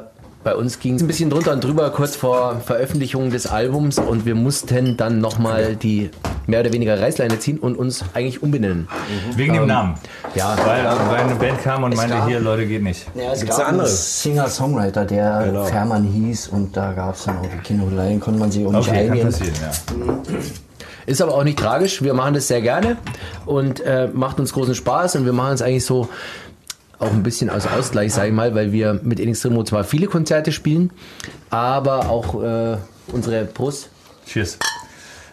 bei 0.49 0.55
uns 0.57 0.81
ging 0.81 0.95
es 0.95 1.03
ein 1.03 1.07
bisschen 1.07 1.29
drunter 1.29 1.53
und 1.53 1.63
drüber 1.63 1.91
kurz 1.91 2.17
vor 2.17 2.63
Veröffentlichung 2.65 3.31
des 3.31 3.47
Albums 3.47 3.99
und 3.99 4.25
wir 4.25 4.35
mussten 4.35 4.97
dann 4.97 5.21
nochmal 5.21 5.77
die 5.77 6.09
mehr 6.47 6.61
oder 6.61 6.73
weniger 6.73 6.99
Reißleine 6.99 7.39
ziehen 7.39 7.59
und 7.59 7.77
uns 7.77 8.03
eigentlich 8.15 8.43
umbenennen. 8.43 8.89
Wegen 9.37 9.53
dem 9.53 9.67
Namen. 9.67 9.97
Ja, 10.35 10.57
Weil, 10.65 10.85
weil 11.11 11.21
eine 11.21 11.35
Band 11.35 11.63
kam 11.63 11.83
und 11.85 11.95
meinte, 11.95 12.15
gab- 12.17 12.29
hier, 12.29 12.41
Leute, 12.41 12.65
geht 12.67 12.83
nicht. 12.83 13.05
Ja, 13.15 13.33
es 13.35 13.41
Gibt's 13.41 13.59
gab 13.59 13.69
einen? 13.69 13.85
Singer-Songwriter, 13.85 15.05
der 15.05 15.43
Genau. 15.49 15.65
Fährmann 15.67 16.05
hieß 16.05 16.49
und 16.49 16.75
da 16.75 16.93
gab 16.95 17.15
es 17.15 17.25
dann 17.25 17.37
auch 17.37 17.43
die 17.55 17.59
Kinderleien, 17.63 18.19
konnte 18.19 18.41
man 18.41 18.51
sich 18.51 18.65
auch 18.67 18.73
nicht 18.73 18.89
Okay, 18.89 19.07
kann 19.07 19.11
einigen. 19.13 19.27
passieren, 19.27 19.53
ja. 19.61 20.15
Ist 21.05 21.21
aber 21.21 21.35
auch 21.35 21.45
nicht 21.45 21.59
tragisch. 21.59 22.01
Wir 22.03 22.15
machen 22.15 22.33
das 22.33 22.49
sehr 22.49 22.63
gerne 22.63 22.97
und 23.45 23.81
äh, 23.81 24.09
macht 24.15 24.41
uns 24.41 24.55
großen 24.55 24.75
Spaß 24.75 25.17
und 25.17 25.27
wir 25.27 25.35
machen 25.35 25.53
es 25.53 25.61
eigentlich 25.61 25.85
so 25.85 26.09
auch 26.99 27.13
ein 27.13 27.23
bisschen 27.23 27.51
als 27.51 27.67
Ausgleich, 27.67 28.13
sage 28.13 28.29
ich 28.29 28.35
mal, 28.35 28.55
weil 28.55 28.73
wir 28.73 29.01
mit 29.03 29.21
In 29.21 29.29
Extremo 29.29 29.63
zwar 29.65 29.85
viele 29.85 30.07
Konzerte 30.07 30.53
spielen, 30.53 30.91
aber 31.51 32.09
auch 32.09 32.43
äh, 32.43 32.77
unsere 33.13 33.45
Prost. 33.45 33.91
Cheers. 34.27 34.59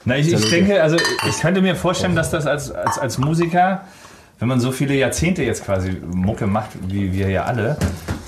Na, 0.06 0.18
ich, 0.18 0.32
ich 0.32 0.50
denke, 0.50 0.82
also 0.82 0.98
ich 1.28 1.40
könnte 1.40 1.62
mir 1.62 1.76
vorstellen, 1.76 2.16
dass 2.16 2.30
das 2.30 2.46
als, 2.46 2.72
als, 2.72 3.00
als 3.00 3.18
Musiker, 3.18 3.82
wenn 4.38 4.48
man 4.48 4.60
so 4.60 4.72
viele 4.72 4.94
Jahrzehnte 4.94 5.44
jetzt 5.44 5.66
quasi 5.66 5.98
Mucke 6.06 6.46
macht, 6.46 6.70
wie 6.88 7.12
wir 7.12 7.30
ja 7.30 7.46
alle, 7.46 7.78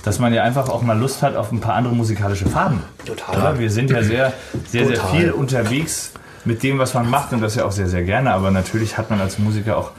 dass 0.04 0.18
man 0.18 0.34
ja 0.34 0.42
einfach 0.42 0.70
auch 0.70 0.82
mal 0.82 0.98
Lust 0.98 1.22
hat 1.22 1.36
auf 1.36 1.52
ein 1.52 1.60
paar 1.60 1.76
andere 1.76 1.94
musikalische 1.94 2.48
Farben. 2.48 2.82
Total. 3.06 3.38
Oder? 3.38 3.60
Wir 3.60 3.70
sind 3.70 3.92
ja 3.92 4.02
sehr, 4.02 4.34
sehr, 4.68 4.88
sehr 4.88 5.04
viel 5.06 5.32
unterwegs 5.32 6.14
mit 6.46 6.64
dem, 6.64 6.80
was 6.80 6.96
man 6.96 7.10
macht 7.10 7.34
und 7.34 7.42
das 7.42 7.56
ja 7.56 7.66
auch 7.66 7.72
sehr, 7.72 7.88
sehr 7.88 8.04
gerne. 8.04 8.32
Aber 8.32 8.50
natürlich 8.50 8.98
hat 8.98 9.10
man 9.12 9.22
als 9.22 9.38
Musiker 9.38 9.78
auch 9.78 9.92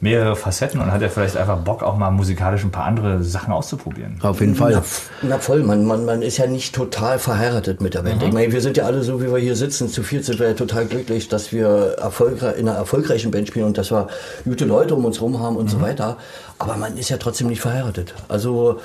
mehrere 0.00 0.34
Facetten 0.34 0.80
und 0.80 0.92
hat 0.92 1.02
ja 1.02 1.08
vielleicht 1.08 1.36
einfach 1.36 1.58
Bock, 1.58 1.82
auch 1.82 1.96
mal 1.96 2.10
musikalisch 2.10 2.64
ein 2.64 2.70
paar 2.70 2.84
andere 2.84 3.22
Sachen 3.22 3.52
auszuprobieren. 3.52 4.18
Auf 4.22 4.40
jeden 4.40 4.54
Fall. 4.54 4.72
Na, 4.72 4.82
na 5.22 5.38
voll, 5.38 5.62
man, 5.62 5.84
man, 5.84 6.04
man 6.04 6.22
ist 6.22 6.38
ja 6.38 6.46
nicht 6.46 6.74
total 6.74 7.18
verheiratet 7.18 7.80
mit 7.80 7.94
der 7.94 8.02
Band. 8.02 8.22
Ich 8.22 8.32
meine, 8.32 8.52
wir 8.52 8.60
sind 8.60 8.76
ja 8.76 8.84
alle 8.84 9.02
so, 9.02 9.20
wie 9.22 9.30
wir 9.30 9.38
hier 9.38 9.56
sitzen, 9.56 9.88
zu 9.88 10.02
viert 10.02 10.24
sind 10.24 10.38
wir 10.38 10.48
ja 10.48 10.54
total 10.54 10.86
glücklich, 10.86 11.28
dass 11.28 11.52
wir 11.52 11.96
erfolgreich, 11.98 12.58
in 12.58 12.68
einer 12.68 12.78
erfolgreichen 12.78 13.30
Band 13.30 13.48
spielen 13.48 13.66
und 13.66 13.78
dass 13.78 13.90
wir 13.90 14.08
gute 14.44 14.64
Leute 14.64 14.94
um 14.94 15.04
uns 15.04 15.20
rum 15.20 15.40
haben 15.40 15.56
und 15.56 15.68
so 15.68 15.80
weiter. 15.80 16.16
Aber 16.58 16.76
man 16.76 16.96
ist 16.96 17.10
ja 17.10 17.16
trotzdem 17.18 17.48
nicht 17.48 17.60
verheiratet. 17.60 18.14
Also 18.28 18.80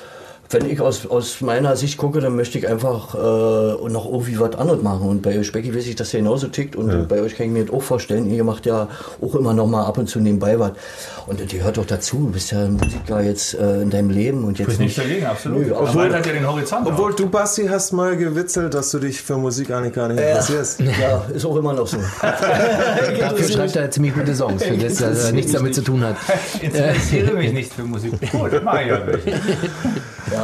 wenn 0.50 0.70
ich 0.70 0.80
aus, 0.80 1.06
aus 1.06 1.40
meiner 1.40 1.76
Sicht 1.76 1.98
gucke, 1.98 2.20
dann 2.20 2.36
möchte 2.36 2.58
ich 2.58 2.68
einfach 2.68 3.14
äh, 3.14 3.88
noch 3.88 4.06
irgendwie 4.06 4.38
was 4.38 4.54
anderes 4.56 4.82
machen. 4.82 5.08
Und 5.08 5.22
bei 5.22 5.38
euch, 5.38 5.52
Becky, 5.52 5.74
weiß 5.74 5.86
ich, 5.86 5.96
dass 5.96 6.14
ihr 6.14 6.20
genauso 6.20 6.48
tickt. 6.48 6.76
Und 6.76 7.08
bei 7.08 7.20
euch 7.20 7.36
kann 7.36 7.46
ich 7.46 7.52
mir 7.52 7.64
das 7.64 7.74
auch 7.74 7.82
vorstellen. 7.82 8.30
Ihr 8.30 8.44
macht 8.44 8.66
ja 8.66 8.88
auch 9.20 9.34
immer 9.34 9.54
noch 9.54 9.66
mal 9.66 9.84
ab 9.84 9.98
und 9.98 10.08
zu 10.08 10.20
nebenbei 10.20 10.58
was. 10.58 10.72
Und 11.26 11.40
das 11.40 11.48
gehört 11.48 11.76
doch 11.76 11.86
dazu. 11.86 12.16
Du 12.16 12.30
bist 12.32 12.52
ja 12.52 12.64
ein 12.64 12.74
Musiker 12.74 13.20
jetzt 13.20 13.54
äh, 13.54 13.82
in 13.82 13.90
deinem 13.90 14.10
Leben. 14.10 14.44
Und 14.44 14.58
jetzt 14.58 14.78
nicht 14.78 14.96
dagegen, 14.96 15.26
absolut. 15.26 15.66
Nö, 15.66 15.74
Obwohl, 15.74 16.14
hat 16.14 16.26
ja 16.26 16.32
den 16.32 16.46
Horizont. 16.46 16.86
Obwohl 16.86 17.12
auch. 17.12 17.16
du, 17.16 17.28
Basti, 17.28 17.66
hast 17.66 17.92
mal 17.92 18.16
gewitzelt, 18.16 18.74
dass 18.74 18.90
du 18.90 18.98
dich 18.98 19.20
für 19.20 19.36
Musik 19.36 19.70
eigentlich 19.70 19.94
gar 19.94 20.08
nicht 20.08 20.20
interessierst. 20.20 20.80
Ja, 20.96 21.26
ist 21.34 21.44
auch 21.44 21.56
immer 21.56 21.74
noch 21.74 21.86
so. 21.86 21.98
Dafür 22.22 23.48
schreibt 23.48 23.76
er 23.76 23.90
ziemlich 23.90 24.14
gute 24.14 24.34
Songs, 24.34 24.62
für 24.62 24.76
das 24.76 25.00
er 25.00 25.32
nichts 25.32 25.52
damit 25.52 25.74
zu 25.74 25.82
tun 25.82 26.02
hat. 26.02 26.16
interessiere 26.60 27.34
mich 27.34 27.52
nicht 27.52 27.72
für 27.72 27.82
Musik. 27.82 28.12
Gut, 28.32 28.52
das 28.52 28.62
mache 28.62 28.82
ich 28.82 28.88
ja 28.88 29.04
nicht. 29.04 29.28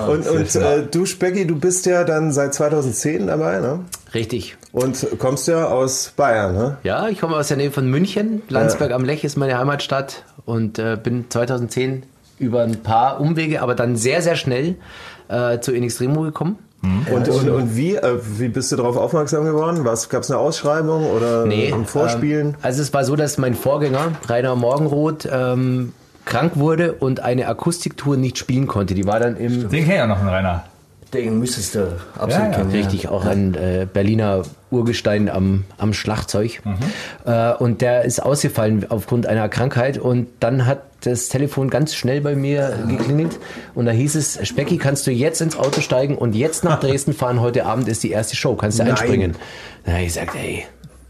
Und, 0.08 0.28
und 0.28 0.54
äh, 0.54 0.82
du, 0.90 1.06
Specki, 1.06 1.46
du 1.46 1.58
bist 1.58 1.86
ja 1.86 2.04
dann 2.04 2.32
seit 2.32 2.54
2010 2.54 3.26
dabei, 3.26 3.60
ne? 3.60 3.80
Richtig. 4.14 4.56
Und 4.72 5.06
kommst 5.18 5.48
ja 5.48 5.66
aus 5.66 6.12
Bayern, 6.16 6.54
ne? 6.54 6.76
Ja, 6.82 7.08
ich 7.08 7.20
komme 7.20 7.36
aus 7.36 7.48
der 7.48 7.56
Nähe 7.56 7.70
von 7.70 7.88
München. 7.88 8.42
Landsberg 8.48 8.92
am 8.92 9.04
Lech 9.04 9.24
ist 9.24 9.36
meine 9.36 9.58
Heimatstadt 9.58 10.24
und 10.44 10.78
äh, 10.78 10.96
bin 11.02 11.26
2010 11.28 12.04
über 12.38 12.62
ein 12.62 12.82
paar 12.82 13.20
Umwege, 13.20 13.62
aber 13.62 13.74
dann 13.74 13.96
sehr, 13.96 14.22
sehr 14.22 14.36
schnell 14.36 14.76
äh, 15.28 15.60
zu 15.60 15.72
In 15.72 15.82
Extremo 15.82 16.22
gekommen. 16.22 16.58
Und, 16.82 17.28
und, 17.28 17.48
und 17.48 17.76
wie, 17.76 17.94
äh, 17.94 18.18
wie 18.38 18.48
bist 18.48 18.72
du 18.72 18.76
darauf 18.76 18.96
aufmerksam 18.96 19.44
geworden? 19.44 19.84
Gab 19.84 19.94
es 19.94 20.30
eine 20.30 20.40
Ausschreibung 20.40 21.08
oder 21.10 21.44
ein 21.44 21.86
Vorspielen? 21.86 22.48
Ähm, 22.48 22.56
also 22.60 22.82
es 22.82 22.92
war 22.92 23.04
so, 23.04 23.14
dass 23.14 23.38
mein 23.38 23.54
Vorgänger, 23.54 24.12
Rainer 24.28 24.56
Morgenroth, 24.56 25.28
ähm, 25.30 25.92
krank 26.24 26.52
wurde 26.56 26.92
und 26.94 27.20
eine 27.20 27.48
Akustiktour 27.48 28.16
nicht 28.16 28.38
spielen 28.38 28.66
konnte. 28.66 28.94
Die 28.94 29.06
war 29.06 29.20
dann 29.20 29.36
im 29.36 29.68
Den 29.68 29.84
kennt 29.84 29.96
ja 29.98 30.06
noch 30.06 30.20
ein 30.20 30.28
Rainer. 30.28 30.64
Den 31.12 31.38
müsstest 31.38 31.74
du 31.74 31.98
absolut 32.14 32.30
Ja, 32.30 32.44
ja, 32.46 32.56
kennen. 32.56 32.70
Richtig, 32.70 33.08
auch 33.08 33.26
ein 33.26 33.54
äh, 33.54 33.86
Berliner 33.92 34.44
Urgestein 34.70 35.28
am, 35.28 35.64
am 35.76 35.92
Schlagzeug. 35.92 36.62
Mhm. 36.64 36.76
Äh, 37.30 37.52
und 37.52 37.82
der 37.82 38.04
ist 38.06 38.22
ausgefallen 38.22 38.86
aufgrund 38.88 39.26
einer 39.26 39.50
Krankheit. 39.50 39.98
Und 39.98 40.28
dann 40.40 40.64
hat 40.64 40.80
das 41.04 41.28
Telefon 41.28 41.68
ganz 41.68 41.94
schnell 41.94 42.22
bei 42.22 42.34
mir 42.34 42.78
geklingelt. 42.88 43.38
Und 43.74 43.84
da 43.84 43.92
hieß 43.92 44.14
es, 44.14 44.38
Specki, 44.48 44.78
kannst 44.78 45.06
du 45.06 45.10
jetzt 45.10 45.42
ins 45.42 45.54
Auto 45.54 45.82
steigen 45.82 46.16
und 46.16 46.34
jetzt 46.34 46.64
nach 46.64 46.80
Dresden 46.80 47.12
fahren? 47.12 47.40
Heute 47.42 47.66
Abend 47.66 47.88
ist 47.88 48.02
die 48.02 48.10
erste 48.10 48.34
Show. 48.34 48.54
Kannst 48.56 48.78
du 48.78 48.84
Nein. 48.84 48.92
einspringen? 48.92 49.36
Da 49.84 49.92
hab 49.92 49.98
ich 50.00 50.06
gesagt, 50.06 50.34
ey, 50.34 50.64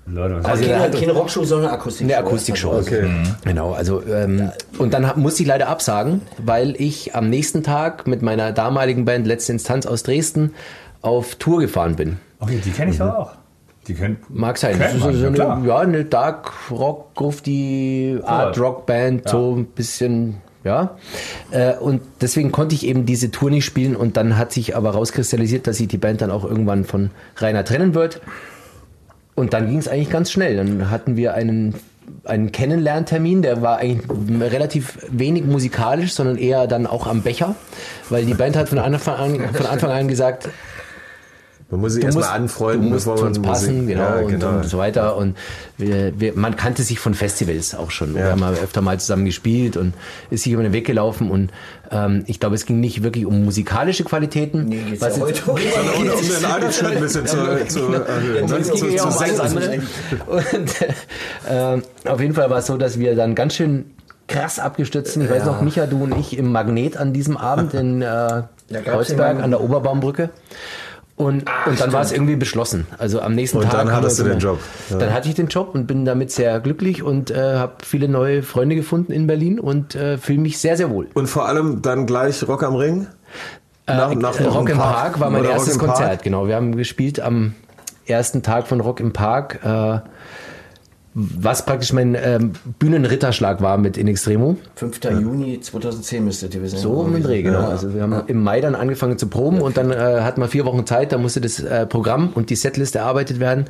Leute, 0.07 0.37
was 0.37 0.45
Also 0.45 0.65
Keine, 0.65 0.91
keine 0.91 1.13
Rockshow, 1.13 1.45
sondern 1.45 1.71
Akustik. 1.71 2.07
eine 2.07 2.17
Akustik-Show. 2.19 2.73
Okay. 2.73 3.09
Genau, 3.45 3.73
also 3.73 4.03
ähm, 4.05 4.51
und 4.79 4.95
dann 4.95 5.07
hab, 5.07 5.17
musste 5.17 5.43
ich 5.43 5.49
leider 5.49 5.69
absagen, 5.69 6.23
weil 6.39 6.75
ich 6.81 7.15
am 7.15 7.31
nächsten 7.31 7.63
Tag 7.63 8.07
mit 8.07 8.21
meiner 8.23 8.53
damaligen 8.53 9.05
Band 9.05 9.27
Letzte 9.27 9.53
Instanz 9.53 9.87
aus 9.87 10.03
Dresden 10.03 10.55
auf 11.03 11.37
Tour 11.37 11.61
gefahren 11.61 11.97
bin. 11.97 12.19
Okay, 12.41 12.61
die 12.65 12.71
kenne 12.71 12.91
ich 12.91 12.99
doch 12.99 13.15
auch. 13.15 13.31
Die 13.89 13.95
können. 13.95 14.19
Mag 14.29 14.59
sein. 14.59 14.79
Kennt 14.79 14.83
Das 14.83 14.95
ist 14.95 15.05
man, 15.05 15.15
so 15.17 15.43
ja, 15.43 15.55
eine, 15.55 15.67
ja, 15.67 15.79
eine 15.79 16.05
Dark 16.05 16.53
Rock, 16.71 17.15
Grufti, 17.15 18.19
Art 18.25 18.59
Rock 18.59 18.87
Band, 18.87 19.29
so 19.29 19.57
ein 19.57 19.67
bisschen, 19.67 20.37
ja. 20.63 20.97
Äh, 21.51 21.75
und 21.75 22.01
deswegen 22.21 22.53
konnte 22.53 22.77
ich 22.77 22.87
eben 22.87 23.07
diese 23.07 23.33
Tour 23.33 23.51
nicht 23.51 23.65
spielen 23.65 23.97
und 23.97 24.17
dann 24.17 24.39
hat 24.39 24.53
sich 24.53 24.77
aber 24.77 24.91
rauskristallisiert, 24.91 25.67
dass 25.67 25.79
sich 25.79 25.89
die 25.89 25.99
Band 25.99 26.21
dann 26.21 26.31
auch 26.31 26.45
irgendwann 26.45 26.85
von 26.85 27.11
Rainer 27.37 27.65
trennen 27.65 27.95
wird. 27.95 28.21
Und 29.35 29.53
dann 29.55 29.69
ging 29.69 29.79
es 29.79 29.89
eigentlich 29.89 30.11
ganz 30.11 30.31
schnell. 30.31 30.57
Dann 30.57 30.91
hatten 30.91 31.17
wir 31.17 31.35
einen, 31.35 31.75
einen 32.25 32.53
Kennenlerntermin, 32.53 33.43
der 33.43 33.63
war 33.63 33.79
eigentlich 33.79 34.09
relativ 34.53 34.99
wenig 35.11 35.45
musikalisch, 35.45 36.13
sondern 36.13 36.37
eher 36.37 36.67
dann 36.67 36.87
auch 36.87 37.07
am 37.07 37.23
Becher, 37.23 37.55
weil 38.11 38.27
die 38.27 38.35
Band 38.35 38.57
hat 38.57 38.69
von 38.69 38.79
Anfang 38.79 39.17
an, 39.17 39.55
von 39.55 39.67
Anfang 39.67 39.91
an 39.91 40.09
gesagt, 40.09 40.49
Man 41.73 41.81
muss 41.81 41.95
sich 41.95 42.05
erstmal 42.05 42.29
anfreunden, 42.29 42.89
du 42.89 42.95
musst 42.95 43.07
bevor 43.07 43.17
zu 43.17 43.23
man 43.25 43.29
uns 43.31 43.39
Musik- 43.39 43.51
passen, 43.53 43.87
genau, 43.87 44.03
Ja, 44.03 44.15
und, 44.17 44.29
genau. 44.29 44.49
und 44.51 44.65
so 44.67 44.77
weiter. 44.77 45.17
Und 45.17 45.37
wir, 45.79 46.13
wir, 46.21 46.35
man 46.37 46.55
kannte 46.55 46.83
sich 46.83 46.99
von 47.01 47.15
Festivals 47.15 47.75
auch 47.75 47.91
schon. 47.91 48.15
Wir 48.15 48.27
haben 48.31 48.45
öfter 48.45 48.83
mal 48.83 49.01
zusammen 49.01 49.25
gespielt 49.25 49.79
und 49.79 49.95
ist 50.31 50.43
sich 50.45 50.53
über 50.53 50.63
den 50.63 50.75
Weg 50.75 50.87
gelaufen. 50.87 51.31
Und 51.31 51.51
ähm, 51.91 52.25
ich 52.27 52.39
glaube, 52.41 52.57
es 52.57 52.67
ging 52.67 52.79
nicht 52.81 53.03
wirklich 53.03 53.25
um 53.25 53.43
musikalische 53.45 54.05
Qualitäten. 54.05 54.67
Nee, 54.67 54.83
geht's 54.91 55.01
was 55.01 55.17
ja 55.17 55.27
jetzt- 55.27 55.47
heute. 55.47 55.61
Und 55.99 56.11
um 56.13 56.29
den 56.29 56.45
Altersschnitt 56.45 56.93
ein 56.93 57.01
bisschen 57.01 57.27
zu, 57.27 57.37
zu, 57.39 57.43
ne? 57.43 57.67
zu, 57.69 57.81
um. 57.87 58.53
Und 60.27 60.83
äh, 61.49 62.09
auf 62.09 62.21
jeden 62.21 62.35
Fall 62.35 62.51
war 62.51 62.59
es 62.59 62.67
so, 62.67 62.77
dass 62.77 62.99
wir 62.99 63.17
dann 63.17 63.35
ganz 63.35 63.55
schön 63.55 63.87
krass 64.29 64.59
abgestürzt 64.59 65.15
sind. 65.15 65.23
Ich 65.23 65.31
weiß 65.31 65.45
noch, 65.47 65.63
Micha, 65.63 65.87
du 65.87 66.05
und 66.05 66.17
ich 66.19 66.37
im 66.37 66.53
Magnet 66.53 66.97
an 66.97 67.13
diesem 67.13 67.37
Abend 67.37 67.75
in 67.75 68.03
äh, 68.03 68.43
Kreuzberg 68.85 69.43
an 69.43 69.51
der 69.51 69.61
Oberbaumbrücke. 69.61 70.31
Und, 71.23 71.45
und 71.67 71.81
dann 71.81 71.93
war 71.93 72.03
es 72.03 72.13
irgendwie 72.13 72.37
beschlossen. 72.37 72.87
Also 72.99 73.21
am 73.21 73.35
nächsten 73.35 73.59
Und 73.59 73.65
Tag. 73.65 73.73
dann 73.73 73.89
haben 73.93 73.97
hattest 74.03 74.19
du 74.19 74.25
den 74.25 74.39
Job. 74.39 74.59
Ja. 74.91 74.99
Dann 74.99 75.13
hatte 75.15 75.29
ich 75.29 75.35
den 75.35 75.47
Job 75.49 75.75
und 75.75 75.87
bin 75.87 76.05
damit 76.05 76.31
sehr 76.33 76.61
glücklich 76.61 77.03
und 77.03 77.31
äh, 77.31 77.57
habe 77.57 77.75
viele 77.85 78.09
neue 78.09 78.43
Freunde 78.43 78.75
gefunden 78.77 79.13
in 79.13 79.27
Berlin 79.27 79.59
und 79.61 79.95
äh, 79.95 80.19
fühle 80.19 80.41
mich 80.41 80.59
sehr, 80.59 80.77
sehr 80.77 80.91
wohl. 80.91 81.09
Und 81.15 81.29
vor 81.29 81.47
allem 81.47 81.81
dann 81.83 82.07
gleich 82.07 82.47
Rock 82.49 82.63
am 82.63 82.75
Ring? 82.75 83.07
Nach- 83.87 84.11
Äh, 84.13 84.15
nach 84.15 84.39
äh, 84.39 84.45
Rock 84.45 84.55
Rock 84.55 84.69
im 84.71 84.79
Park. 84.79 84.95
Park 84.97 85.21
war 85.21 85.31
mein 85.31 85.45
erstes 85.45 85.79
Park? 85.79 85.89
Konzert, 85.91 86.23
genau. 86.23 86.47
Wir 86.49 86.57
haben 86.57 86.77
gespielt 86.77 87.21
am 87.21 87.55
ersten 88.07 88.43
Tag 88.43 88.67
von 88.67 88.81
Rock 88.81 89.01
im 89.01 89.13
Park, 89.13 89.61
äh, 89.65 89.99
was 91.15 91.67
praktisch 91.67 91.93
mein 91.93 92.15
ähm, 92.15 92.53
Bühnenritterschlag 92.79 93.61
war 93.61 93.77
mit 93.77 93.99
In 93.99 94.09
Extremo. 94.09 94.57
5. 94.77 95.01
Juni 95.21 95.61
2010 95.61 96.25
müsste 96.25 96.49
gewesen 96.49 96.77
sein. 96.77 96.81
So 96.81 96.93
um 96.93 97.13
den 97.13 97.23
Dreh, 97.23 97.43
genau. 97.43 97.69
Also 97.69 97.95
wir 97.95 98.03
haben 98.03 98.23
im 98.29 98.43
Mai 98.43 98.61
dann 98.63 98.75
angefangen 98.75 99.19
zu 99.19 99.27
proben 99.27 99.61
und 99.61 99.77
dann 99.77 99.91
äh, 99.91 99.97
hatten 99.97 100.41
wir 100.41 100.49
vier 100.49 100.65
Wochen 100.65 100.87
Zeit, 100.87 101.13
da 101.13 101.19
musste 101.19 101.43
das 101.43 101.61
äh, 101.61 101.87
Programm 101.87 102.31
und 102.35 102.49
die 102.49 102.57
Setlist 102.57 102.97
erarbeitet 102.97 103.41
werden. 103.41 103.67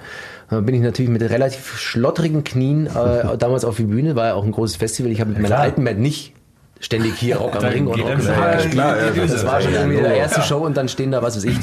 Da 0.50 0.60
bin 0.60 0.74
ich 0.74 0.82
natürlich 0.82 1.10
mit 1.10 1.22
relativ 1.22 1.78
schlottrigen 1.78 2.44
Knien 2.44 2.86
äh, 2.86 3.36
damals 3.38 3.64
auf 3.64 3.76
die 3.76 3.84
Bühne, 3.84 4.14
war 4.14 4.26
ja 4.26 4.34
auch 4.34 4.44
ein 4.44 4.52
großes 4.52 4.76
Festival. 4.76 5.10
Ich 5.10 5.20
habe 5.20 5.30
mit 5.30 5.40
meiner 5.40 5.58
alten 5.58 5.82
Band 5.82 5.98
nicht 5.98 6.34
ständig 6.82 7.14
hier 7.14 7.36
Rock 7.36 7.56
am 7.56 7.64
Ring 7.64 7.86
und 7.86 7.98
Rock 8.00 8.08
Park 8.08 8.24
mal 8.24 8.52
gespielt. 8.56 8.72
klar, 8.74 8.96
ja, 8.98 9.26
Das 9.26 9.46
war 9.46 9.60
schon 9.62 9.72
irgendwie 9.72 9.96
der 10.02 10.14
erste 10.14 10.40
Ja. 10.40 10.46
Show 10.46 10.58
und 10.58 10.76
dann 10.76 10.88
stehen 10.88 11.10
da, 11.12 11.22
was 11.22 11.36
weiß 11.36 11.44
ich, 11.44 11.56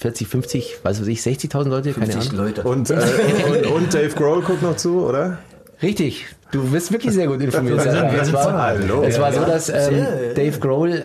40, 0.00 0.26
50, 0.26 0.78
was 0.82 1.00
weiß 1.00 1.06
ich, 1.06 1.20
60.000 1.20 1.68
Leute, 1.68 1.92
keine 1.92 2.06
50 2.12 2.32
Ahnung. 2.32 2.44
Leute. 2.46 2.62
Und, 2.62 2.90
äh, 2.90 2.94
und, 2.94 3.66
und 3.66 3.94
Dave 3.94 4.10
Grohl 4.16 4.42
guckt 4.42 4.62
noch 4.62 4.76
zu, 4.76 5.04
oder? 5.06 5.38
Richtig, 5.82 6.26
du 6.50 6.64
bist 6.70 6.90
wirklich 6.90 7.12
sehr 7.14 7.28
gut 7.28 7.40
informiert. 7.40 7.76
Wir 7.84 7.92
sind- 7.92 8.12
wir 8.12 8.22
es 8.22 8.32
war, 8.32 8.74
es 9.04 9.20
war 9.20 9.32
so, 9.32 9.44
dass 9.44 9.68
ähm, 9.68 10.06
Dave 10.34 10.58
Grohl. 10.58 11.04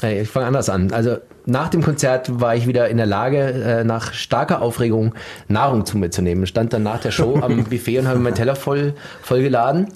Hey, 0.00 0.20
ich 0.22 0.28
fange 0.28 0.46
anders 0.46 0.68
an. 0.68 0.92
Also 0.92 1.16
nach 1.44 1.68
dem 1.70 1.82
Konzert 1.82 2.40
war 2.40 2.54
ich 2.54 2.68
wieder 2.68 2.88
in 2.88 2.98
der 2.98 3.06
Lage, 3.06 3.38
äh, 3.38 3.84
nach 3.84 4.12
starker 4.12 4.62
Aufregung 4.62 5.14
Nahrung 5.48 5.86
zu 5.86 5.98
mir 5.98 6.10
zu 6.10 6.22
nehmen. 6.22 6.46
Stand 6.46 6.72
dann 6.72 6.84
nach 6.84 7.00
der 7.00 7.10
Show 7.10 7.38
am 7.42 7.64
Buffet 7.70 7.98
und 7.98 8.06
habe 8.08 8.20
meinen 8.20 8.34
Teller 8.36 8.54
voll, 8.54 8.94
voll 9.22 9.42
geladen. 9.42 9.88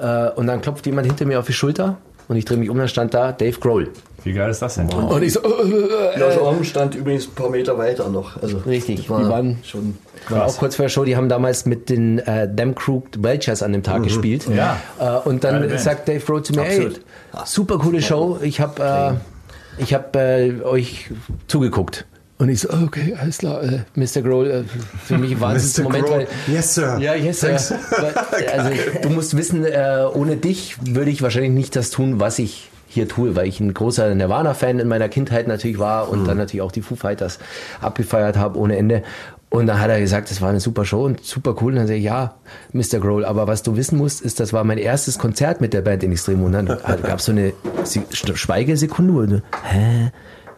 Äh, 0.00 0.28
und 0.30 0.46
dann 0.46 0.60
klopft 0.60 0.86
jemand 0.86 1.08
hinter 1.08 1.24
mir 1.24 1.40
auf 1.40 1.46
die 1.46 1.52
Schulter 1.52 1.96
und 2.28 2.36
ich 2.36 2.44
drehe 2.44 2.56
mich 2.58 2.70
um, 2.70 2.78
dann 2.78 2.86
stand 2.88 3.14
da 3.14 3.32
Dave 3.32 3.58
Grohl. 3.58 3.88
Wie 4.22 4.32
geil 4.32 4.50
ist 4.50 4.60
das 4.62 4.74
denn? 4.76 4.88
Und 4.92 5.22
ich 5.22 5.32
so, 5.32 5.40
äh, 5.42 6.20
Josh 6.20 6.36
Orm 6.36 6.62
stand 6.62 6.94
übrigens 6.94 7.26
ein 7.26 7.34
paar 7.34 7.50
Meter 7.50 7.76
weiter 7.78 8.08
noch. 8.10 8.40
Also 8.40 8.58
Richtig, 8.58 9.10
war 9.10 9.22
die 9.24 9.28
waren- 9.28 9.58
schon. 9.64 9.96
War 10.28 10.44
auch 10.46 10.56
kurz 10.58 10.76
vor 10.76 10.84
der 10.84 10.90
Show, 10.90 11.04
die 11.04 11.16
haben 11.16 11.28
damals 11.28 11.64
mit 11.66 11.88
den 11.88 12.18
äh, 12.20 12.48
Damn 12.52 12.74
Crooked 12.76 13.22
Welchers 13.24 13.62
an 13.64 13.72
dem 13.72 13.82
Tag 13.82 14.02
gespielt. 14.04 14.46
Ja. 14.54 14.76
Äh, 15.00 15.26
und 15.28 15.42
dann 15.42 15.54
Geile 15.54 15.68
Band. 15.68 15.80
sagt 15.80 16.08
Dave 16.08 16.22
Rowe 16.28 16.42
zu 16.42 16.52
mir, 16.52 16.62
Absolut. 16.62 17.00
super 17.46 17.78
coole 17.78 18.02
Show, 18.02 18.38
ich 18.42 18.60
habe 18.60 18.82
äh, 18.82 19.37
ich 19.78 19.94
hab, 19.94 20.14
äh, 20.16 20.60
euch 20.62 21.10
zugeguckt. 21.46 22.06
Und 22.38 22.50
ich 22.50 22.60
so, 22.60 22.70
okay, 22.70 23.16
alles 23.20 23.38
klar, 23.38 23.62
äh, 23.64 23.80
Mr. 23.96 24.22
Grohl, 24.22 24.48
äh, 24.48 24.62
für 25.04 25.18
mich 25.18 25.32
ein 25.36 25.40
Wahnsinnsmoment. 25.40 26.04
Grohl, 26.06 26.18
weil- 26.18 26.28
yes, 26.54 26.74
sir. 26.74 26.96
Ja, 27.00 27.14
yes, 27.14 27.40
sir. 27.40 27.58
Weil, 27.90 28.48
also, 28.58 28.70
du 29.02 29.10
musst 29.10 29.36
wissen, 29.36 29.64
äh, 29.64 30.04
ohne 30.14 30.36
dich 30.36 30.76
würde 30.86 31.10
ich 31.10 31.20
wahrscheinlich 31.22 31.50
nicht 31.52 31.74
das 31.74 31.90
tun, 31.90 32.20
was 32.20 32.38
ich 32.38 32.70
hier 32.86 33.08
tue, 33.08 33.34
weil 33.36 33.46
ich 33.48 33.60
ein 33.60 33.74
großer 33.74 34.14
Nirvana-Fan 34.14 34.78
in 34.78 34.88
meiner 34.88 35.08
Kindheit 35.08 35.46
natürlich 35.48 35.78
war 35.78 36.08
und 36.08 36.26
dann 36.26 36.38
natürlich 36.38 36.62
auch 36.62 36.72
die 36.72 36.80
Foo 36.80 36.94
Fighters 36.96 37.38
abgefeiert 37.82 38.36
habe 38.38 38.58
ohne 38.58 38.76
Ende. 38.78 39.02
Und 39.50 39.66
dann 39.66 39.80
hat 39.80 39.88
er 39.88 39.98
gesagt, 39.98 40.30
das 40.30 40.42
war 40.42 40.50
eine 40.50 40.60
super 40.60 40.84
Show 40.84 41.04
und 41.06 41.24
super 41.24 41.54
cool. 41.60 41.72
Und 41.72 41.76
dann 41.78 41.86
sage 41.86 41.98
ich, 41.98 42.04
ja, 42.04 42.34
Mr. 42.72 42.98
Grohl, 43.00 43.24
aber 43.24 43.46
was 43.46 43.62
du 43.62 43.76
wissen 43.76 43.96
musst, 43.96 44.20
ist, 44.20 44.40
das 44.40 44.52
war 44.52 44.62
mein 44.62 44.76
erstes 44.78 45.18
Konzert 45.18 45.60
mit 45.62 45.72
der 45.72 45.80
Band 45.80 46.02
in 46.02 46.12
Extremo. 46.12 46.44
Und 46.46 46.52
dann 46.52 46.66
gab 46.66 47.18
es 47.18 47.24
so 47.24 47.32
eine 47.32 47.54
Se- 47.84 48.04
Schweigesekunde. 48.12 49.12
Und, 49.14 49.42
hä? 49.64 50.10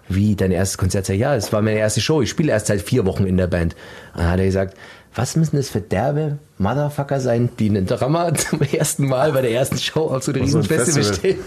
Wie, 0.09 0.35
dein 0.35 0.51
erstes 0.51 0.77
Konzert? 0.77 1.07
Sag 1.07 1.15
ich, 1.15 1.21
ja, 1.21 1.37
es 1.37 1.53
war 1.53 1.63
meine 1.63 1.79
erste 1.79 2.01
Show. 2.01 2.21
Ich 2.21 2.31
spiele 2.31 2.51
erst 2.51 2.67
seit 2.67 2.83
vier 2.83 3.07
Wochen 3.07 3.27
in 3.27 3.37
der 3.37 3.47
Band. 3.47 3.77
Und 4.15 4.23
dann 4.23 4.31
hat 4.33 4.41
er 4.41 4.47
gesagt, 4.47 4.77
was 5.15 5.37
müssen 5.37 5.57
das 5.57 5.69
für 5.69 5.81
derbe 5.81 6.39
Motherfucker 6.61 7.21
sein, 7.21 7.49
die 7.59 7.71
einen 7.71 7.87
Drummer 7.87 8.33
zum 8.35 8.61
ersten 8.61 9.09
Mal 9.09 9.33
bei 9.33 9.41
der 9.43 9.51
ersten 9.53 9.79
Show 9.79 10.03
auf 10.09 10.23
so 10.23 10.33
einem 10.33 10.43
Riesenfestival 10.43 11.03
Festival. 11.03 11.15
stehen. 11.15 11.39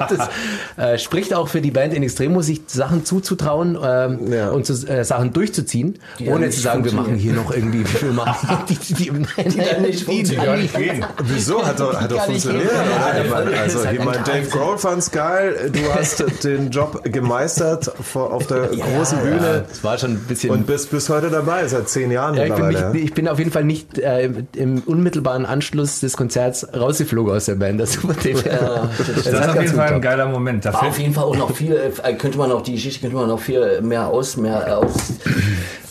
Und 0.00 0.10
das 0.10 0.28
äh, 0.76 0.98
spricht 0.98 1.32
auch 1.34 1.48
für 1.48 1.60
die 1.60 1.70
Band 1.70 1.94
in 1.94 2.02
Extremo, 2.02 2.42
sich 2.42 2.60
Sachen 2.66 3.04
zuzutrauen 3.04 3.78
ähm, 3.82 4.32
Ja. 4.32 4.50
und 4.50 4.66
zu, 4.66 4.74
äh, 4.86 5.04
Sachen 5.04 5.32
durchzuziehen, 5.32 5.98
Die 6.18 6.28
ohne 6.28 6.46
nicht 6.46 6.56
zu 6.56 6.60
sagen, 6.60 6.84
wir 6.84 6.92
machen 6.92 7.14
hier 7.14 7.32
noch 7.32 7.50
irgendwie, 7.52 7.82
wir 8.00 8.12
machen 8.12 8.58
die, 8.68 8.74
die, 8.76 8.94
die, 8.94 9.10
die, 9.10 9.56
dann 9.58 9.82
nicht 9.82 10.04
funktionieren. 10.04 10.44
Gar 10.44 10.56
nicht 10.58 10.76
gehen. 10.76 11.04
Wieso? 11.24 11.64
Hat 11.66 11.80
doch, 11.80 11.98
hat 11.98 12.10
doch 12.10 12.28
nicht 12.28 12.42
funktioniert. 12.42 12.70
Ja, 12.72 13.34
also, 13.62 13.84
halt 13.84 13.98
ich 13.98 14.04
meine, 14.04 14.18
ein 14.18 14.24
Dave. 14.24 14.48
Grohl 14.48 14.78
fand's 14.78 15.10
geil. 15.10 15.70
Du 15.72 15.80
hast 15.94 16.24
den 16.44 16.70
Job 16.70 17.02
gemeistert 17.04 17.90
vor, 18.02 18.32
auf 18.32 18.46
der 18.46 18.68
großen 18.68 19.18
Bühne 19.20 19.64
Das 19.68 19.82
war 19.82 19.96
schon 19.98 20.12
ein 20.12 20.18
bisschen. 20.28 20.50
und 20.50 20.66
bist 20.66 20.90
bis 20.90 21.08
heute 21.08 21.30
dabei, 21.30 21.66
seit 21.68 21.88
zehn 21.88 22.10
Jahren 22.10 22.34
ja, 22.34 22.44
ich, 22.44 22.54
bin, 22.54 22.94
ich, 22.94 23.04
ich 23.04 23.14
bin 23.14 23.28
auf 23.28 23.38
jeden 23.38 23.50
Fall 23.50 23.64
nicht 23.64 23.98
äh, 23.98 24.28
im, 24.58 24.82
unmittelbaren 24.84 25.46
Anschluss 25.46 26.00
des 26.00 26.16
Konzerts 26.16 26.66
rausgeflogen 26.74 27.34
aus 27.34 27.46
der 27.46 27.54
Band. 27.54 27.80
Das, 27.80 28.02
war 28.06 28.14
dem, 28.14 28.36
Ja, 28.36 28.90
Das 28.98 29.26
ist 29.26 29.32
hat 29.32 29.50
auf 29.50 29.62
jeden 29.62 29.74
Fall 29.74 29.94
ein 29.94 30.00
geiler 30.00 30.26
Moment. 30.26 30.64
Da 30.64 30.72
War 30.72 30.88
auf 30.88 30.98
jeden 30.98 31.14
Fall 31.14 31.24
auch 31.24 31.36
noch 31.36 31.54
viel, 31.54 31.72
äh, 31.74 32.14
könnte 32.14 32.38
man 32.38 32.50
auch 32.52 32.62
die 32.62 32.72
Geschichte 32.72 33.00
könnte 33.00 33.16
man 33.16 33.28
noch 33.28 33.40
viel 33.40 33.80
mehr 33.80 34.08
aus, 34.08 34.36
mehr 34.36 34.78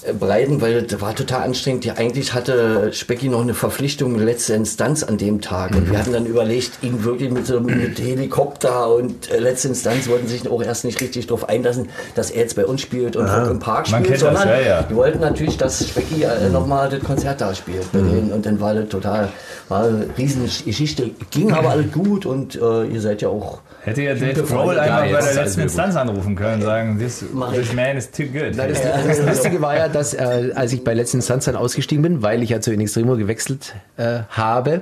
ausbreiten, 0.07 0.61
weil 0.61 0.83
das 0.83 1.01
war 1.01 1.15
total 1.15 1.43
anstrengend. 1.43 1.85
Ja, 1.85 1.95
eigentlich 1.95 2.33
hatte 2.33 2.91
Specki 2.93 3.29
noch 3.29 3.41
eine 3.41 3.53
Verpflichtung 3.53 4.13
mit 4.13 4.21
letzter 4.21 4.55
Instanz 4.55 5.03
an 5.03 5.17
dem 5.17 5.41
Tag. 5.41 5.75
Und 5.75 5.89
wir 5.89 5.97
hatten 5.97 6.13
dann 6.13 6.25
überlegt, 6.25 6.83
ihn 6.83 7.03
wirklich 7.03 7.31
mit 7.31 7.45
so 7.45 7.59
mit 7.59 7.99
Helikopter 7.99 8.93
und 8.93 9.29
äh, 9.31 9.39
letzte 9.39 9.69
Instanz 9.69 10.07
wollten 10.07 10.27
sich 10.27 10.49
auch 10.49 10.61
erst 10.61 10.85
nicht 10.85 10.99
richtig 11.01 11.27
darauf 11.27 11.49
einlassen, 11.49 11.89
dass 12.15 12.31
er 12.31 12.41
jetzt 12.41 12.55
bei 12.55 12.65
uns 12.65 12.81
spielt 12.81 13.15
und 13.15 13.27
Rock 13.27 13.49
im 13.49 13.59
Park 13.59 13.89
Man 13.91 14.03
spielt, 14.03 14.19
kennt 14.19 14.33
das, 14.33 14.41
sondern 14.41 14.61
ja, 14.61 14.67
ja. 14.67 14.83
die 14.83 14.95
wollten 14.95 15.19
natürlich, 15.19 15.57
dass 15.57 15.87
Specki 15.87 16.23
äh, 16.23 16.49
nochmal 16.49 16.89
das 16.89 17.01
Konzert 17.01 17.41
da 17.41 17.53
spielt 17.53 17.91
bei 17.91 17.99
denen. 17.99 18.31
Und 18.31 18.45
dann 18.45 18.59
war 18.59 18.73
das 18.73 18.89
total, 18.89 19.29
war 19.69 19.85
eine 19.85 20.07
riesen 20.17 20.49
Geschichte, 20.65 21.11
ging 21.31 21.51
aber 21.51 21.69
alles 21.69 21.91
gut 21.91 22.25
und 22.25 22.55
äh, 22.55 22.85
ihr 22.85 23.01
seid 23.01 23.21
ja 23.21 23.29
auch 23.29 23.59
hätte 23.87 24.01
ja 24.01 24.13
Dave. 24.13 24.43
Grohl 24.43 24.77
einmal 24.79 25.09
bei 25.11 25.21
der 25.21 25.33
letzten 25.33 25.61
Instanz 25.61 25.95
anrufen 25.95 26.35
können 26.35 26.55
und 26.55 26.61
sagen, 26.61 26.99
this, 26.99 27.25
this 27.53 27.73
man 27.73 27.97
is 27.97 28.11
too 28.11 28.23
good. 28.23 28.55
Nein, 28.55 28.69
das, 28.69 28.81
das 28.81 29.25
Lustige 29.25 29.61
war 29.61 29.75
ja, 29.75 29.87
dass 29.87 30.13
äh, 30.13 30.51
als 30.53 30.73
ich 30.73 30.83
bei 30.83 30.93
letzten 30.93 31.17
Instanz 31.17 31.45
dann 31.45 31.55
ausgestiegen 31.55 32.01
bin, 32.01 32.21
weil 32.21 32.43
ich 32.43 32.49
ja 32.49 32.61
zu 32.61 32.71
In 32.71 32.81
Extremo 32.81 33.15
gewechselt 33.15 33.75
äh, 33.97 34.19
habe, 34.29 34.81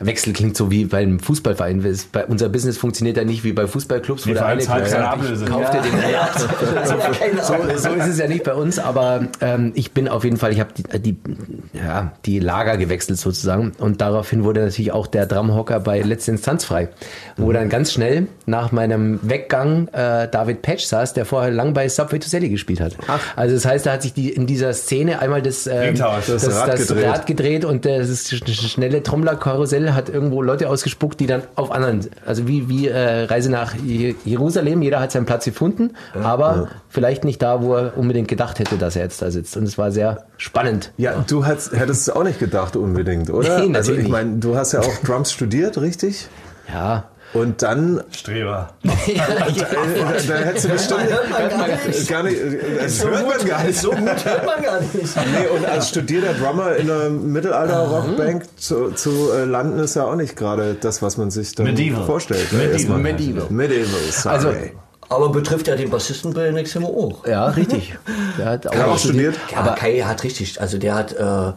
Wechsel 0.00 0.32
klingt 0.32 0.56
so 0.56 0.70
wie 0.70 0.84
beim 0.86 1.20
Fußballverein. 1.20 1.84
Bei, 2.12 2.24
unser 2.26 2.48
Business 2.48 2.76
funktioniert 2.78 3.16
ja 3.16 3.24
nicht 3.24 3.44
wie 3.44 3.52
bei 3.52 3.66
Fußballclubs, 3.66 4.24
wo 4.26 4.30
Nee, 4.30 4.34
der 4.34 4.46
eine 4.46 4.64
keine 4.64 4.86
sagt, 4.86 5.22
ich 5.22 5.46
kauf 5.46 5.70
dir 5.70 5.80
den 5.82 5.92
ja, 6.12 7.42
so, 7.42 7.54
so 7.76 7.94
ist 7.94 8.06
es 8.08 8.18
ja 8.18 8.26
nicht 8.28 8.44
bei 8.44 8.54
uns, 8.54 8.78
aber 8.78 9.28
ähm, 9.40 9.72
ich 9.74 9.92
bin 9.92 10.08
auf 10.08 10.24
jeden 10.24 10.36
Fall, 10.36 10.52
ich 10.52 10.60
habe 10.60 10.70
die, 10.76 11.00
die, 11.00 11.16
ja, 11.72 12.12
die 12.24 12.38
Lager 12.38 12.76
gewechselt 12.76 13.18
sozusagen 13.18 13.72
und 13.78 14.00
daraufhin 14.00 14.44
wurde 14.44 14.60
natürlich 14.60 14.92
auch 14.92 15.06
der 15.06 15.26
Drumhocker 15.26 15.80
bei 15.80 16.00
Letzte 16.00 16.32
Instanz 16.32 16.64
frei, 16.64 16.88
wo 17.36 17.52
dann 17.52 17.68
ganz 17.68 17.92
schnell 17.92 18.26
nach 18.46 18.72
meinem 18.72 19.18
Weggang 19.22 19.88
äh, 19.88 20.28
David 20.28 20.62
Patch 20.62 20.84
saß, 20.84 21.14
der 21.14 21.24
vorher 21.24 21.50
lang 21.50 21.74
bei 21.74 21.88
Subway 21.88 22.18
to 22.18 22.28
Sally 22.28 22.48
gespielt 22.48 22.80
hat. 22.80 22.96
Also 23.36 23.54
das 23.54 23.64
heißt, 23.64 23.86
da 23.86 23.92
hat 23.92 24.02
sich 24.02 24.12
die, 24.12 24.30
in 24.30 24.46
dieser 24.46 24.72
Szene 24.72 25.20
einmal 25.20 25.42
das, 25.42 25.66
ähm, 25.66 25.96
das, 25.96 26.26
Das 26.26 26.42
das, 26.44 26.54
Rad 26.56 26.76
gedreht. 26.76 27.06
Rad 27.06 27.26
gedreht 27.26 27.64
und 27.64 27.84
das 27.84 28.08
sch- 28.30 28.44
sch- 28.44 28.68
schnelle 28.68 29.02
Trommlerkarussell 29.02 29.83
hat 29.92 30.08
irgendwo 30.08 30.40
Leute 30.40 30.68
ausgespuckt, 30.70 31.20
die 31.20 31.26
dann 31.26 31.42
auf 31.56 31.70
anderen, 31.72 32.06
also 32.24 32.46
wie, 32.48 32.68
wie 32.68 32.88
äh, 32.88 33.24
Reise 33.24 33.50
nach 33.50 33.74
Je- 33.74 34.14
Jerusalem, 34.24 34.80
jeder 34.82 35.00
hat 35.00 35.12
seinen 35.12 35.26
Platz 35.26 35.44
gefunden, 35.44 35.90
aber 36.14 36.68
vielleicht 36.88 37.24
nicht 37.24 37.42
da, 37.42 37.60
wo 37.62 37.74
er 37.74 37.98
unbedingt 37.98 38.28
gedacht 38.28 38.58
hätte, 38.60 38.76
dass 38.76 38.96
er 38.96 39.02
jetzt 39.02 39.20
da 39.20 39.30
sitzt. 39.30 39.56
Und 39.56 39.64
es 39.64 39.76
war 39.76 39.90
sehr 39.90 40.24
spannend. 40.36 40.92
Ja, 40.96 41.24
du 41.26 41.44
hättest, 41.44 41.72
hättest 41.72 42.02
es 42.02 42.10
auch 42.14 42.22
nicht 42.24 42.38
gedacht 42.38 42.76
unbedingt, 42.76 43.28
oder? 43.30 43.58
Nee, 43.66 43.74
also 43.76 43.92
ich 43.92 44.08
meine, 44.08 44.36
du 44.38 44.56
hast 44.56 44.72
ja 44.72 44.80
auch 44.80 44.96
Drums 45.04 45.32
studiert, 45.32 45.76
richtig? 45.80 46.28
Ja. 46.72 47.04
Und 47.34 47.62
dann, 47.62 48.02
Streber. 48.12 48.70
äh, 48.84 48.88
da 50.28 50.34
hättest 50.36 50.64
du 50.64 50.68
bestimmt 50.68 51.00
gar 52.08 52.22
nicht, 52.22 52.40
äh, 52.40 52.58
das 52.80 53.04
hört 53.04 53.26
man 53.26 53.46
gar 53.46 53.64
nicht. 53.64 53.78
So 53.80 53.90
gut 53.90 54.24
hört 54.24 54.46
man 54.46 54.62
gar 54.62 54.80
nicht. 54.80 54.94
Nee, 54.94 55.46
und 55.56 55.66
als 55.66 55.88
studierter 55.88 56.34
Drummer 56.34 56.76
in 56.76 56.90
einer 56.90 57.10
Mittelalter-Rockbank 57.10 58.44
zu, 58.56 58.92
zu 58.92 59.32
äh, 59.32 59.44
landen, 59.44 59.80
ist 59.80 59.96
ja 59.96 60.04
auch 60.04 60.14
nicht 60.16 60.36
gerade 60.36 60.74
das, 60.80 61.02
was 61.02 61.16
man 61.16 61.30
sich 61.30 61.54
dann 61.54 61.66
Medieval. 61.66 62.04
vorstellt. 62.04 62.52
ne? 62.52 62.68
Medieval. 62.68 62.98
Medieval. 62.98 63.46
Medieval, 63.50 64.00
sorry. 64.10 64.34
Also- 64.36 64.52
Aber 65.08 65.28
betrifft 65.30 65.66
ja 65.68 65.76
den 65.76 65.90
Bassisten 65.90 66.32
bei 66.32 66.50
Neximo 66.50 66.86
auch. 66.88 67.26
Ja, 67.26 67.46
richtig. 67.46 67.96
Der 68.38 68.46
hat 68.46 68.66
Hat 68.66 68.74
er 68.74 68.88
auch 68.88 68.98
studiert? 68.98 69.34
Ja, 69.50 69.58
aber 69.58 69.74
Kai 69.74 69.98
hat 70.00 70.22
richtig, 70.24 70.60
also 70.60 70.78
der 70.78 70.94
hat, 70.94 71.12
äh, 71.12 71.52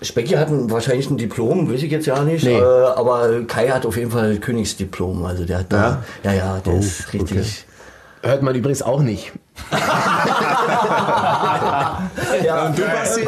Specki 0.00 0.34
hat 0.34 0.48
ein, 0.48 0.70
wahrscheinlich 0.70 1.10
ein 1.10 1.16
Diplom, 1.16 1.72
weiß 1.72 1.82
ich 1.82 1.90
jetzt 1.90 2.06
ja 2.06 2.22
nicht, 2.22 2.44
Nee. 2.44 2.56
äh, 2.58 2.62
aber 2.62 3.42
Kai 3.46 3.68
hat 3.68 3.84
auf 3.84 3.96
jeden 3.96 4.10
Fall 4.10 4.30
ein 4.32 4.40
Königsdiplom, 4.40 5.24
also 5.24 5.44
der 5.44 5.58
hat 5.58 5.72
da, 5.72 6.02
ja, 6.22 6.32
ja, 6.32 6.58
der 6.64 6.74
ist 6.74 7.12
richtig. 7.12 7.64
Hört 8.22 8.42
man 8.42 8.54
übrigens 8.54 8.82
auch 8.82 9.00
nicht. 9.00 9.32
Ja, 12.44 12.66
Und 12.66 12.78
du, 12.78 12.82
Basti, 12.82 13.26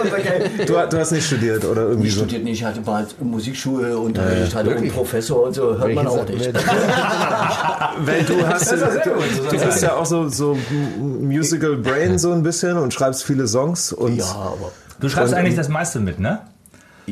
du, 0.66 0.72
du 0.74 0.98
hast 0.98 1.10
nicht 1.12 1.26
studiert 1.26 1.64
oder 1.64 1.82
irgendwie 1.82 2.08
ich 2.08 2.14
so? 2.14 2.20
studiert 2.20 2.44
nicht, 2.44 2.64
hatte 2.64 2.80
mal 2.80 3.06
Musikschule 3.20 3.98
Unterricht, 3.98 4.54
hatte 4.54 4.70
auch 4.70 4.76
einen 4.76 4.90
Professor 4.90 5.42
und 5.44 5.54
so, 5.54 5.76
hört 5.78 5.94
man 5.94 6.06
auch 6.06 6.26
nicht. 6.28 6.52
Weil 8.04 8.22
du 8.24 8.46
hast, 8.46 8.70
du, 8.72 8.76
du 8.76 9.58
bist 9.66 9.82
ja 9.82 9.94
auch 9.94 10.06
so, 10.06 10.28
so 10.28 10.56
Musical 10.98 11.76
Brain 11.76 12.18
so 12.18 12.32
ein 12.32 12.42
bisschen 12.42 12.76
und 12.78 12.94
schreibst 12.94 13.24
viele 13.24 13.46
Songs 13.48 13.92
und 13.92 14.16
Ja, 14.16 14.24
aber 14.26 14.72
Du 15.00 15.08
schreibst 15.08 15.32
Und- 15.32 15.38
eigentlich 15.38 15.56
das 15.56 15.68
meiste 15.68 15.98
mit, 15.98 16.20
ne? 16.20 16.40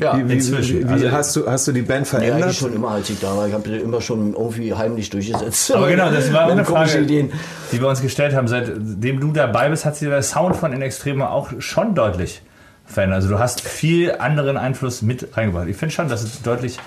Ja. 0.00 0.16
wie, 0.16 0.32
inzwischen. 0.32 0.78
wie, 0.80 0.88
wie 0.88 0.92
Also- 0.92 1.12
hast, 1.12 1.36
du, 1.36 1.46
hast 1.46 1.68
du 1.68 1.72
die 1.72 1.82
Band 1.82 2.06
ja, 2.06 2.18
verändert? 2.18 2.42
eigentlich 2.44 2.58
schon 2.58 2.74
immer, 2.74 2.90
als 2.90 3.10
ich 3.10 3.18
da 3.20 3.36
war. 3.36 3.46
Ich 3.46 3.54
habe 3.54 3.68
immer 3.70 4.00
schon 4.00 4.34
irgendwie 4.34 4.74
heimlich 4.74 5.10
durchgesetzt. 5.10 5.72
Aber 5.74 5.88
genau, 5.88 6.10
das 6.10 6.32
war 6.32 6.50
eine 6.50 6.64
Frage, 6.64 6.98
Ideen. 6.98 7.32
die 7.72 7.80
wir 7.80 7.88
uns 7.88 8.00
gestellt 8.00 8.34
haben. 8.34 8.48
Seitdem 8.48 9.20
du 9.20 9.32
dabei 9.32 9.68
bist, 9.68 9.84
hat 9.84 9.96
sich 9.96 10.08
der 10.08 10.22
Sound 10.22 10.56
von 10.56 10.72
In 10.72 10.82
Extremo 10.82 11.26
auch 11.26 11.50
schon 11.58 11.94
deutlich 11.94 12.42
verändert. 12.86 13.16
Also 13.16 13.28
du 13.28 13.38
hast 13.38 13.60
viel 13.60 14.12
anderen 14.18 14.56
Einfluss 14.56 15.02
mit 15.02 15.36
reingebracht. 15.36 15.68
Ich 15.68 15.76
finde 15.76 15.94
schon, 15.94 16.08
dass 16.08 16.22
es 16.22 16.42
deutlich 16.42 16.78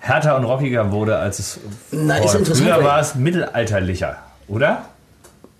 härter 0.00 0.36
und 0.36 0.44
rockiger 0.44 0.90
wurde, 0.90 1.16
als 1.18 1.38
es 1.38 1.60
Na, 1.90 2.16
Früher 2.26 2.82
war 2.82 3.00
es 3.00 3.14
mittelalterlicher, 3.14 4.16
oder? 4.48 4.82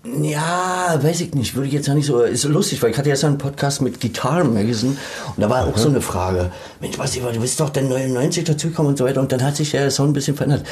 Ja, 0.05 0.99
weiß 1.01 1.21
ich 1.21 1.33
nicht. 1.33 1.55
Würde 1.55 1.67
ich 1.67 1.73
jetzt 1.73 1.89
auch 1.89 1.93
nicht 1.93 2.07
so. 2.07 2.21
Ist 2.23 2.43
lustig, 2.43 2.83
weil 2.83 2.91
ich 2.91 2.97
hatte 2.97 3.07
jetzt 3.07 3.23
einen 3.23 3.37
Podcast 3.37 3.81
mit 3.81 4.01
Guitar 4.01 4.43
Magazine 4.43 4.97
und 5.35 5.41
da 5.41 5.49
war 5.49 5.65
auch 5.65 5.77
so 5.77 5.87
eine 5.87 6.01
Frage. 6.01 6.51
Mensch, 6.81 6.99
was, 6.99 7.13
du 7.13 7.21
bist 7.39 7.57
doch 7.61 7.69
dann 7.69 7.87
99 7.87 8.43
dazugekommen 8.43 8.89
und 8.91 8.97
so 8.97 9.05
weiter 9.05 9.21
und 9.21 9.31
dann 9.31 9.41
hat 9.41 9.55
sich 9.55 9.71
der 9.71 9.89
Sound 9.91 10.09
ein 10.09 10.13
bisschen 10.13 10.35
verändert. 10.35 10.63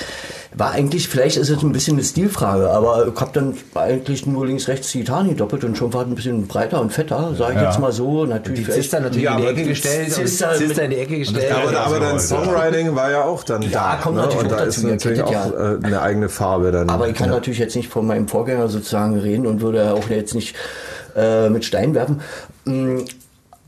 War 0.53 0.71
eigentlich, 0.71 1.07
vielleicht 1.07 1.37
ist 1.37 1.47
es 1.49 1.63
ein 1.63 1.71
bisschen 1.71 1.95
eine 1.95 2.03
Stilfrage, 2.03 2.69
aber 2.71 3.07
ich 3.07 3.21
habe 3.21 3.31
dann 3.31 3.53
eigentlich 3.73 4.25
nur 4.25 4.45
links, 4.45 4.67
rechts 4.67 4.91
die 4.91 4.99
Gitarren 4.99 5.37
doppelt 5.37 5.63
und 5.63 5.77
schon 5.77 5.93
war 5.93 6.01
es 6.01 6.07
ein 6.09 6.15
bisschen 6.15 6.45
breiter 6.47 6.81
und 6.81 6.91
fetter, 6.91 7.33
sage 7.37 7.53
ich 7.53 7.61
Ja. 7.61 7.69
jetzt 7.69 7.79
mal 7.79 7.93
so. 7.93 8.25
Natürlich 8.25 8.65
Die 8.65 8.71
Zister 8.73 8.99
natürlich 8.99 9.23
Ja, 9.23 9.31
in 9.35 9.37
die 9.37 9.43
aber 9.47 9.57
Ecke 9.57 9.69
gestellt 9.69 10.11
Zister 10.11 10.51
Zister 10.55 10.67
mit- 10.67 10.77
in 10.79 10.89
die 10.91 10.97
Ecke 10.97 11.17
gestellt. 11.19 11.53
aber, 11.53 11.79
aber 11.79 11.99
dein 12.01 12.11
rausgeholt, 12.15 12.45
Songwriting 12.49 12.95
war 12.97 13.09
ja 13.09 13.23
auch 13.23 13.45
dann 13.45 13.63
da. 13.71 13.97
kommt 14.03 14.17
ne? 14.17 14.23
natürlich 14.23 14.43
Und 14.43 14.51
auch 14.53 14.57
da 14.57 14.65
dazu, 14.65 14.79
ist 14.81 14.83
natürlich 14.91 15.23
auch 15.23 15.31
ja. 15.31 15.49
äh, 15.49 15.77
eine 15.83 16.01
eigene 16.01 16.27
Farbe 16.27 16.73
dann. 16.73 16.89
Aber 16.89 17.07
ich 17.07 17.15
kann 17.15 17.29
ja. 17.29 17.35
natürlich 17.35 17.59
jetzt 17.59 17.77
nicht 17.77 17.87
von 17.87 18.05
meinem 18.05 18.27
Vorgänger 18.27 18.67
sozusagen 18.67 19.20
reden 19.23 19.47
und 19.47 19.61
würde 19.61 19.93
auch 19.93 20.09
jetzt 20.09 20.35
nicht 20.35 20.55
äh, 21.15 21.49
mit 21.49 21.65
Stein 21.65 21.93
werfen. 21.93 22.21
Mm, 22.65 22.99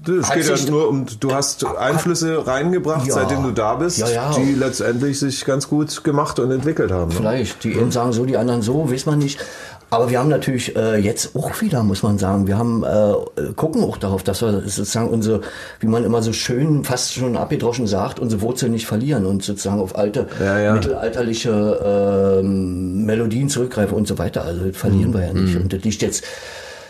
Es 0.05 0.31
geht 0.31 0.49
ja 0.49 0.55
nur 0.69 0.89
um, 0.89 1.05
du 1.21 1.33
hast 1.33 1.65
Einflüsse 1.65 2.45
reingebracht, 2.45 3.07
Ja. 3.07 3.13
seitdem 3.13 3.41
du 3.43 3.51
da 3.51 3.75
bist, 3.75 3.99
Ja, 3.99 4.09
ja. 4.09 4.33
die 4.33 4.53
letztendlich 4.53 5.17
sich 5.19 5.45
ganz 5.45 5.69
gut 5.69 6.03
gemacht 6.03 6.39
und 6.39 6.51
entwickelt 6.51 6.91
haben. 6.91 7.09
Ne? 7.11 7.15
Vielleicht. 7.17 7.63
Die 7.63 7.77
einen 7.77 7.91
sagen 7.91 8.11
so, 8.11 8.25
die 8.25 8.35
anderen 8.35 8.61
so, 8.61 8.91
weiß 8.91 9.05
man 9.05 9.19
nicht. 9.19 9.39
Aber 9.93 10.09
wir 10.09 10.17
haben 10.17 10.29
natürlich 10.29 10.75
äh, 10.75 10.97
jetzt 10.97 11.35
auch 11.35 11.61
wieder, 11.61 11.83
muss 11.83 12.01
man 12.01 12.17
sagen, 12.17 12.47
wir 12.47 12.57
haben 12.57 12.83
äh, 12.83 13.53
gucken 13.55 13.83
auch 13.83 13.97
darauf, 13.97 14.23
dass 14.23 14.41
wir 14.41 14.61
sozusagen 14.61 15.07
unsere, 15.07 15.41
wie 15.81 15.85
man 15.85 16.03
immer 16.03 16.23
so 16.23 16.33
schön, 16.33 16.83
fast 16.83 17.13
schon 17.13 17.37
abgedroschen 17.37 17.85
sagt, 17.85 18.19
unsere 18.19 18.41
Wurzeln 18.41 18.71
nicht 18.71 18.87
verlieren 18.87 19.27
und 19.27 19.43
sozusagen 19.43 19.79
auf 19.79 19.95
alte 19.95 20.25
Ja, 20.39 20.57
ja. 20.57 20.73
mittelalterliche 20.73 22.39
ähm, 22.41 23.05
Melodien 23.05 23.49
zurückgreifen 23.49 23.95
und 23.95 24.07
so 24.07 24.17
weiter. 24.17 24.43
Also 24.43 24.65
das 24.65 24.75
verlieren 24.75 25.13
wir 25.13 25.27
ja 25.27 25.33
nicht. 25.33 25.55
Und 25.55 25.71
das 25.71 25.83
liegt 25.83 26.01
jetzt 26.01 26.23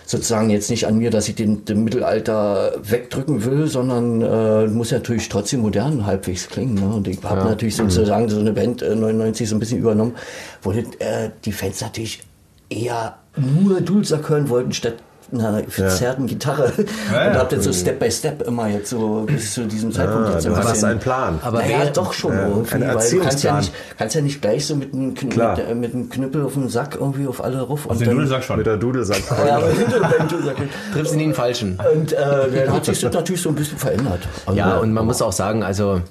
sozusagen 0.05 0.49
jetzt 0.49 0.69
nicht 0.69 0.87
an 0.87 0.97
mir, 0.97 1.09
dass 1.09 1.27
ich 1.27 1.35
den, 1.35 1.65
den 1.65 1.83
Mittelalter 1.83 2.71
wegdrücken 2.83 3.43
will, 3.43 3.67
sondern 3.67 4.21
äh, 4.21 4.67
muss 4.67 4.91
ja 4.91 4.99
natürlich 4.99 5.27
trotzdem 5.27 5.59
modern 5.59 6.05
halbwegs 6.05 6.47
klingen. 6.47 6.75
Ne? 6.75 6.95
Und 6.95 7.09
ich 7.09 7.21
habe 7.21 7.49
natürlich 7.49 7.75
sozusagen 7.75 8.29
so 8.29 8.39
eine 8.39 8.53
Band 8.53 8.81
äh, 8.81 8.95
99 8.95 9.49
so 9.49 9.57
ein 9.57 9.59
bisschen 9.59 9.79
übernommen, 9.79 10.15
wo 10.61 10.71
das, 10.71 10.85
äh, 10.99 11.31
die 11.43 11.51
Fans 11.51 11.81
natürlich 11.81 12.21
eher 12.69 13.15
nur 13.37 13.81
Dulsack 13.81 14.29
hören 14.29 14.49
wollten, 14.49 14.71
statt 14.73 14.95
einer 15.31 15.63
verzerrten 15.67 16.27
Gitarre. 16.27 16.71
Ja, 17.11 17.23
ja. 17.25 17.31
Und 17.31 17.37
hab 17.39 17.49
das 17.49 17.63
so 17.63 17.73
Step 17.73 17.97
by 17.99 18.11
Step 18.11 18.43
immer 18.47 18.67
jetzt 18.67 18.91
so 18.91 19.23
bis 19.25 19.53
zu 19.55 19.65
diesem 19.65 19.91
Zeitpunkt 19.91 20.27
Ah, 20.29 20.33
jetzt 20.33 20.45
du 20.45 20.49
ein 20.51 20.57
hast 20.57 20.71
bisschen- 20.73 20.89
einen 20.89 20.99
Plan. 20.99 21.39
Aber 21.41 21.57
naja, 21.57 21.77
wer- 21.81 21.89
doch 21.89 22.13
schon 22.13 22.33
Ja, 22.33 22.47
irgendwie, 22.47 22.81
weil 22.81 23.09
du 23.09 23.19
kannst 23.19 23.43
ja, 23.43 23.57
nicht, 23.57 23.73
kannst 23.97 24.15
ja 24.15 24.21
nicht 24.21 24.41
gleich 24.43 24.67
so 24.67 24.75
mit 24.75 24.93
einem, 24.93 25.15
Kn 25.15 25.29
mit, 25.29 25.39
äh, 25.67 25.73
mit 25.73 25.93
einem 25.95 26.09
Knüppel 26.09 26.43
auf 26.45 26.53
den 26.53 26.69
Sack 26.69 26.97
irgendwie 26.99 27.25
auf 27.25 27.43
alle 27.43 27.61
ruf. 27.63 27.89
Auf 27.89 27.97
den 27.97 28.11
Dudelsack 28.11 28.43
schon. 28.43 28.57
Mit 28.57 28.67
der 28.67 28.77
Dudelsack. 28.77 29.23
Ja, 29.47 29.57
aber 29.57 29.69
hinter 29.71 29.99
dem 30.01 30.27
Dudelsack. 30.27 30.57
Triffst 30.93 31.13
du 31.13 31.17
nie 31.17 31.23
den 31.23 31.33
Falschen. 31.33 31.79
Und 31.95 32.13
äh, 32.13 32.17
dann 32.65 32.73
hat 32.75 32.85
sich 32.85 32.99
das 33.01 33.11
natürlich 33.13 33.41
so 33.41 33.49
ein 33.49 33.55
bisschen 33.55 33.79
verändert. 33.79 34.19
Also, 34.45 34.55
Ja, 34.59 34.77
und 34.77 34.93
man 34.93 35.05
muss 35.07 35.19
auch 35.23 35.33
sagen, 35.33 35.63
also 35.63 36.01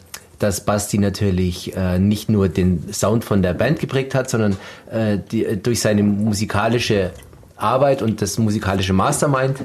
dass 0.43 0.64
Basti 0.64 0.99
natürlich 0.99 1.76
äh, 1.76 1.99
nicht 1.99 2.28
nur 2.28 2.49
den 2.49 2.93
Sound 2.93 3.24
von 3.24 3.43
der 3.43 3.55
Band 3.55 3.78
geprägt 3.78 4.14
hat, 4.14 4.28
sondern 4.28 4.57
äh, 4.90 5.18
die, 5.30 5.45
äh, 5.45 5.57
durch 5.57 5.80
seine 5.80 6.03
musikalische 6.03 7.12
Arbeit 7.57 8.03
und 8.03 8.20
das 8.20 8.38
musikalische 8.38 8.93
Mastermind 8.93 9.61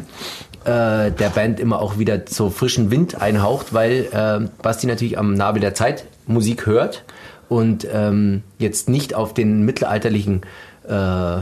äh, 0.65 1.11
der 1.11 1.29
Band 1.33 1.59
immer 1.59 1.81
auch 1.81 1.97
wieder 1.97 2.21
so 2.29 2.49
frischen 2.49 2.91
Wind 2.91 3.19
einhaucht, 3.19 3.73
weil 3.73 4.07
äh, 4.11 4.47
Basti 4.61 4.85
natürlich 4.85 5.17
am 5.17 5.33
Nabel 5.33 5.61
der 5.61 5.73
Zeit 5.73 6.05
Musik 6.27 6.65
hört 6.67 7.03
und 7.49 7.87
ähm, 7.91 8.43
jetzt 8.59 8.87
nicht 8.87 9.15
auf 9.15 9.33
den 9.33 9.63
mittelalterlichen 9.63 10.41
äh, 10.87 11.39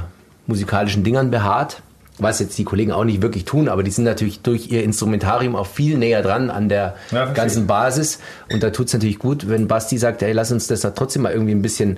musikalischen 0.47 1.03
Dingern 1.03 1.31
beharrt, 1.31 1.81
was 2.18 2.39
jetzt 2.39 2.57
die 2.57 2.63
Kollegen 2.63 2.91
auch 2.91 3.03
nicht 3.03 3.22
wirklich 3.22 3.45
tun, 3.45 3.68
aber 3.68 3.84
die 3.84 3.91
sind 3.91 4.05
natürlich 4.05 4.41
durch 4.41 4.72
ihr 4.72 4.84
Instrumentarium 4.84 5.55
auch 5.55 5.68
viel 5.68 5.97
näher 5.97 6.22
dran 6.22 6.49
an 6.49 6.70
der 6.70 6.95
Ja, 7.11 7.26
ganzen 7.34 7.68
Basis. 7.68 8.20
Und 8.51 8.63
da 8.63 8.70
tut 8.70 8.88
es 8.88 8.93
natürlich 8.93 9.20
gut, 9.20 9.49
wenn 9.49 9.68
Basti 9.68 9.97
sagt, 9.97 10.22
ey, 10.24 10.32
lass 10.32 10.51
uns 10.51 10.68
das 10.68 10.82
da 10.82 10.91
trotzdem 10.91 11.24
mal 11.24 11.34
irgendwie 11.34 11.53
ein 11.53 11.61
bisschen, 11.61 11.97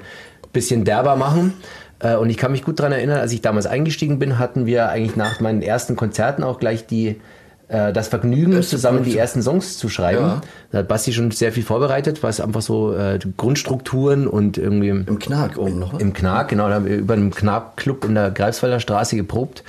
bisschen 0.53 0.85
derber 0.85 1.15
machen. 1.17 1.53
Äh, 1.99 2.15
Und 2.15 2.29
ich 2.29 2.37
kann 2.37 2.51
mich 2.51 2.63
gut 2.63 2.79
daran 2.79 2.93
erinnern, 2.93 3.19
als 3.19 3.31
ich 3.31 3.41
damals 3.41 3.67
eingestiegen 3.67 4.17
bin, 4.19 4.39
hatten 4.39 4.65
wir 4.65 4.89
eigentlich 4.89 5.15
nach 5.15 5.39
meinen 5.39 5.61
ersten 5.61 5.95
Konzerten 5.95 6.43
auch 6.43 6.59
gleich 6.59 6.87
die, 6.87 7.19
äh, 7.67 7.93
das 7.93 8.07
Vergnügen, 8.07 8.61
zusammen 8.63 9.03
die 9.03 9.17
ersten 9.17 9.41
Songs 9.43 9.77
zu 9.77 9.89
schreiben. 9.89 10.21
Ja. 10.21 10.41
Da 10.71 10.77
hat 10.79 10.87
Basti 10.87 11.13
schon 11.13 11.29
sehr 11.31 11.51
viel 11.51 11.63
vorbereitet, 11.63 12.23
was 12.23 12.39
einfach 12.41 12.61
so 12.61 12.93
äh, 12.95 13.19
Grundstrukturen 13.37 14.27
und 14.27 14.57
irgendwie 14.57 14.89
Im 14.89 15.19
Knark 15.19 15.57
oben 15.57 15.79
noch. 15.79 15.93
wa? 15.93 15.97
im 15.99 16.13
Knark, 16.13 16.49
genau, 16.49 16.69
da 16.69 16.75
haben 16.75 16.85
wir 16.85 16.95
über 16.97 17.13
einen 17.13 17.31
Knark-Club 17.31 18.05
in 18.05 18.15
der 18.15 18.31
Greifswalder 18.31 18.79
Straße 18.79 19.15
geprobt 19.15 19.63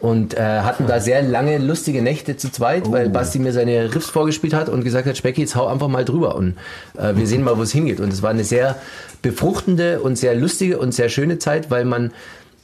und 0.00 0.34
äh, 0.34 0.40
hatten 0.40 0.86
da 0.86 0.98
sehr 0.98 1.22
lange 1.22 1.58
lustige 1.58 2.02
Nächte 2.02 2.36
zu 2.36 2.50
zweit, 2.50 2.90
weil 2.90 3.10
Basti 3.10 3.38
mir 3.38 3.52
seine 3.52 3.94
Riffs 3.94 4.08
vorgespielt 4.08 4.54
hat 4.54 4.68
und 4.68 4.82
gesagt 4.82 5.06
hat, 5.06 5.16
Specki, 5.16 5.42
jetzt 5.42 5.56
hau 5.56 5.66
einfach 5.66 5.88
mal 5.88 6.04
drüber 6.04 6.36
und 6.36 6.56
äh, 6.96 7.14
wir 7.14 7.26
sehen 7.26 7.42
mal, 7.42 7.58
wo 7.58 7.62
es 7.62 7.72
hingeht. 7.72 8.00
Und 8.00 8.12
es 8.12 8.22
war 8.22 8.30
eine 8.30 8.44
sehr 8.44 8.76
befruchtende 9.22 10.00
und 10.00 10.16
sehr 10.16 10.34
lustige 10.34 10.78
und 10.78 10.92
sehr 10.92 11.10
schöne 11.10 11.38
Zeit, 11.38 11.70
weil 11.70 11.84
man 11.84 12.12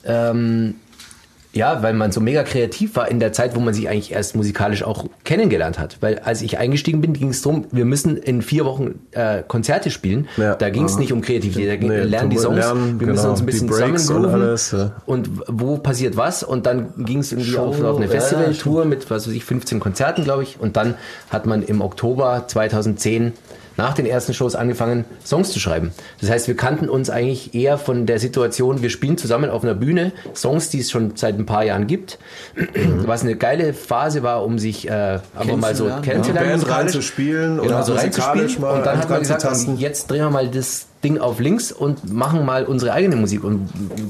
ähm, 0.05 0.77
ja, 1.57 1.83
weil 1.83 1.95
man 1.95 2.13
so 2.13 2.21
mega 2.21 2.43
kreativ 2.43 2.97
war 2.97 3.09
in 3.11 3.19
der 3.19 3.33
Zeit, 3.33 3.57
wo 3.57 3.61
man 3.61 3.75
sich 3.75 3.89
eigentlich 3.89 4.13
erst 4.13 4.37
musikalisch 4.37 4.83
auch 4.83 5.07
kennengelernt 5.25 5.79
hat. 5.79 5.99
Weil 6.01 6.19
als 6.21 6.43
ich 6.43 6.59
eingestiegen 6.59 7.01
bin, 7.01 7.15
ging 7.15 7.31
es 7.31 7.43
darum, 7.43 7.67
wir 7.73 7.85
müssen 7.85 8.17
in 8.17 8.43
vier 8.43 8.65
Wochen 8.65 9.01
äh, 9.13 9.43
Konzerte 9.47 9.91
spielen. 9.91 10.29
Ja. 10.37 10.55
Da 10.55 10.71
ging 10.71 10.85
es 10.85 10.99
nicht 10.99 11.13
um 11.13 11.21
Kreativität, 11.23 11.69
da 11.69 11.77
ging, 11.77 11.89
Nee, 11.89 12.03
lernen 12.03 12.31
die 12.31 12.39
Songs, 12.39 12.57
Lernen, 12.57 13.01
wir 13.01 13.07
müssen 13.07 13.23
genau, 13.23 13.31
uns 13.31 13.41
ein 13.41 13.47
bisschen 13.47 13.69
und 13.69 13.75
zusammengrooven 13.75 14.43
alles, 14.43 14.71
ja. 14.73 14.93
und 15.07 15.31
wo 15.49 15.79
passiert 15.79 16.17
was 16.17 16.43
und 16.43 16.67
dann 16.67 16.93
ging 16.99 17.21
es 17.21 17.33
irgendwie 17.33 17.51
Show, 17.51 17.63
auf, 17.63 17.83
auf 17.83 17.97
eine 17.97 18.07
ja, 18.07 18.13
ja, 18.13 18.21
Festivaltour 18.21 18.85
mit, 18.85 19.11
was 19.11 19.27
weiß 19.27 19.35
ich, 19.35 19.45
15 19.45 19.81
Konzerten, 19.81 20.25
glaube 20.25 20.43
ich. 20.43 20.61
Und 20.61 20.77
dann 20.77 20.95
hat 21.31 21.47
man 21.47 21.63
im 21.63 21.81
Oktober 21.81 22.45
2010 22.47 23.33
nach 23.77 23.95
den 23.95 24.07
ersten 24.07 24.33
Shows 24.35 24.55
angefangen, 24.55 25.05
Songs 25.25 25.51
zu 25.53 25.61
schreiben. 25.61 25.93
Das 26.21 26.31
heißt, 26.31 26.49
wir 26.49 26.57
kannten 26.57 26.89
uns 26.89 27.11
eigentlich 27.11 27.55
eher 27.55 27.79
von 27.79 28.07
der 28.07 28.19
Situation, 28.19 28.83
wir 28.83 28.91
spielen 28.91 29.19
zusammen 29.19 29.51
auf 29.51 29.63
einer 29.63 29.75
Bühne 29.75 30.13
Songs, 30.35 30.71
die 30.71 30.81
es 30.81 30.91
schon 30.91 31.13
seit 31.17 31.39
ein 31.39 31.47
paar 31.47 31.65
Jahren 31.65 31.87
gibt, 31.87 32.19
was 33.07 33.23
eine 33.23 33.37
geile 33.37 33.75
Phase 33.75 34.23
war, 34.23 34.45
um 34.45 34.59
sich 34.59 34.89
äh, 34.89 35.21
einfach 35.37 35.57
mal 35.57 35.75
so 35.75 35.85
Kennenzulernen, 35.85 36.03
kennenzulernen. 36.03 36.61
Band 36.61 36.71
reinzuspielen 36.71 37.61
genau, 37.61 37.79
und 37.79 37.85
so 37.85 37.95
reinzuspielen. 37.95 38.61
mal 38.61 38.79
Und 38.79 38.87
dann 38.87 38.99
hat 38.99 39.11
man 39.11 39.21
gesagt, 39.21 39.45
jetzt 39.79 40.11
drehen 40.11 40.21
wir 40.23 40.31
mal 40.31 40.49
das 40.49 40.87
Ding 41.05 41.19
auf 41.19 41.39
links 41.41 41.71
und 41.73 42.13
machen 42.13 42.45
mal 42.45 42.65
unsere 42.65 42.93
eigene 42.93 43.17
Musik 43.17 43.45
und 43.45 43.69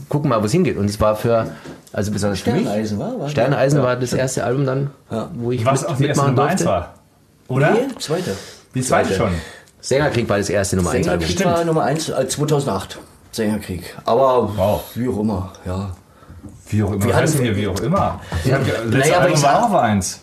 gucken 0.08 0.30
mal, 0.30 0.40
wo 0.40 0.46
es 0.46 0.52
hingeht. 0.52 0.76
Und 0.76 0.86
es 0.86 1.00
war 1.00 1.16
für, 1.16 1.48
also 1.92 2.12
besonders 2.12 2.40
für 2.40 2.52
mich, 2.52 2.62
Sterneisen 2.62 2.98
war, 2.98 3.18
war 3.18 3.28
Sterneisen 3.28 3.82
war 3.82 3.96
das 3.96 4.12
erste 4.12 4.44
Album 4.44 4.64
dann, 4.64 4.90
Ja. 5.10 5.30
wo 5.34 5.50
ich 5.52 5.64
Was 5.66 5.82
mit, 5.82 5.90
erste 5.90 6.02
mitmachen 6.04 6.34
Nummer 6.36 6.48
1 6.48 6.62
durfte. 6.62 6.66
war. 6.66 6.94
Oder? 7.48 7.70
Nee, 7.72 7.80
zweite. 7.98 8.30
Die 8.74 8.82
zweite 8.82 9.14
schon. 9.14 9.30
Sängerkrieg 9.80 10.28
war 10.28 10.38
das 10.38 10.48
erste 10.50 10.76
Nummer 10.76 10.90
1 10.90 11.06
Album. 11.08 11.26
Sängerkrieg 11.26 11.46
war 11.46 11.64
Nummer 11.64 11.82
1 11.84 12.08
äh, 12.08 12.28
2008. 12.28 12.98
Sängerkrieg. 13.32 13.94
Aber 14.04 14.50
Wow. 14.56 14.84
wie 14.94 15.08
auch 15.08 15.18
immer, 15.20 15.52
ja. 15.64 15.90
Wie 16.68 16.82
auch 16.82 16.92
immer. 16.92 17.04
Wir 17.06 17.14
hatten- 17.16 17.38
hier, 17.42 17.54
wie 17.56 17.68
auch 17.68 17.80
immer? 17.80 18.20
Ich 18.44 18.52
hab, 18.52 18.66
letztes 18.66 18.90
Naja, 18.94 19.16
aber 19.16 19.24
Album 19.26 19.42
war 19.42 19.64
auch 19.64 19.74
eins. 19.82 20.20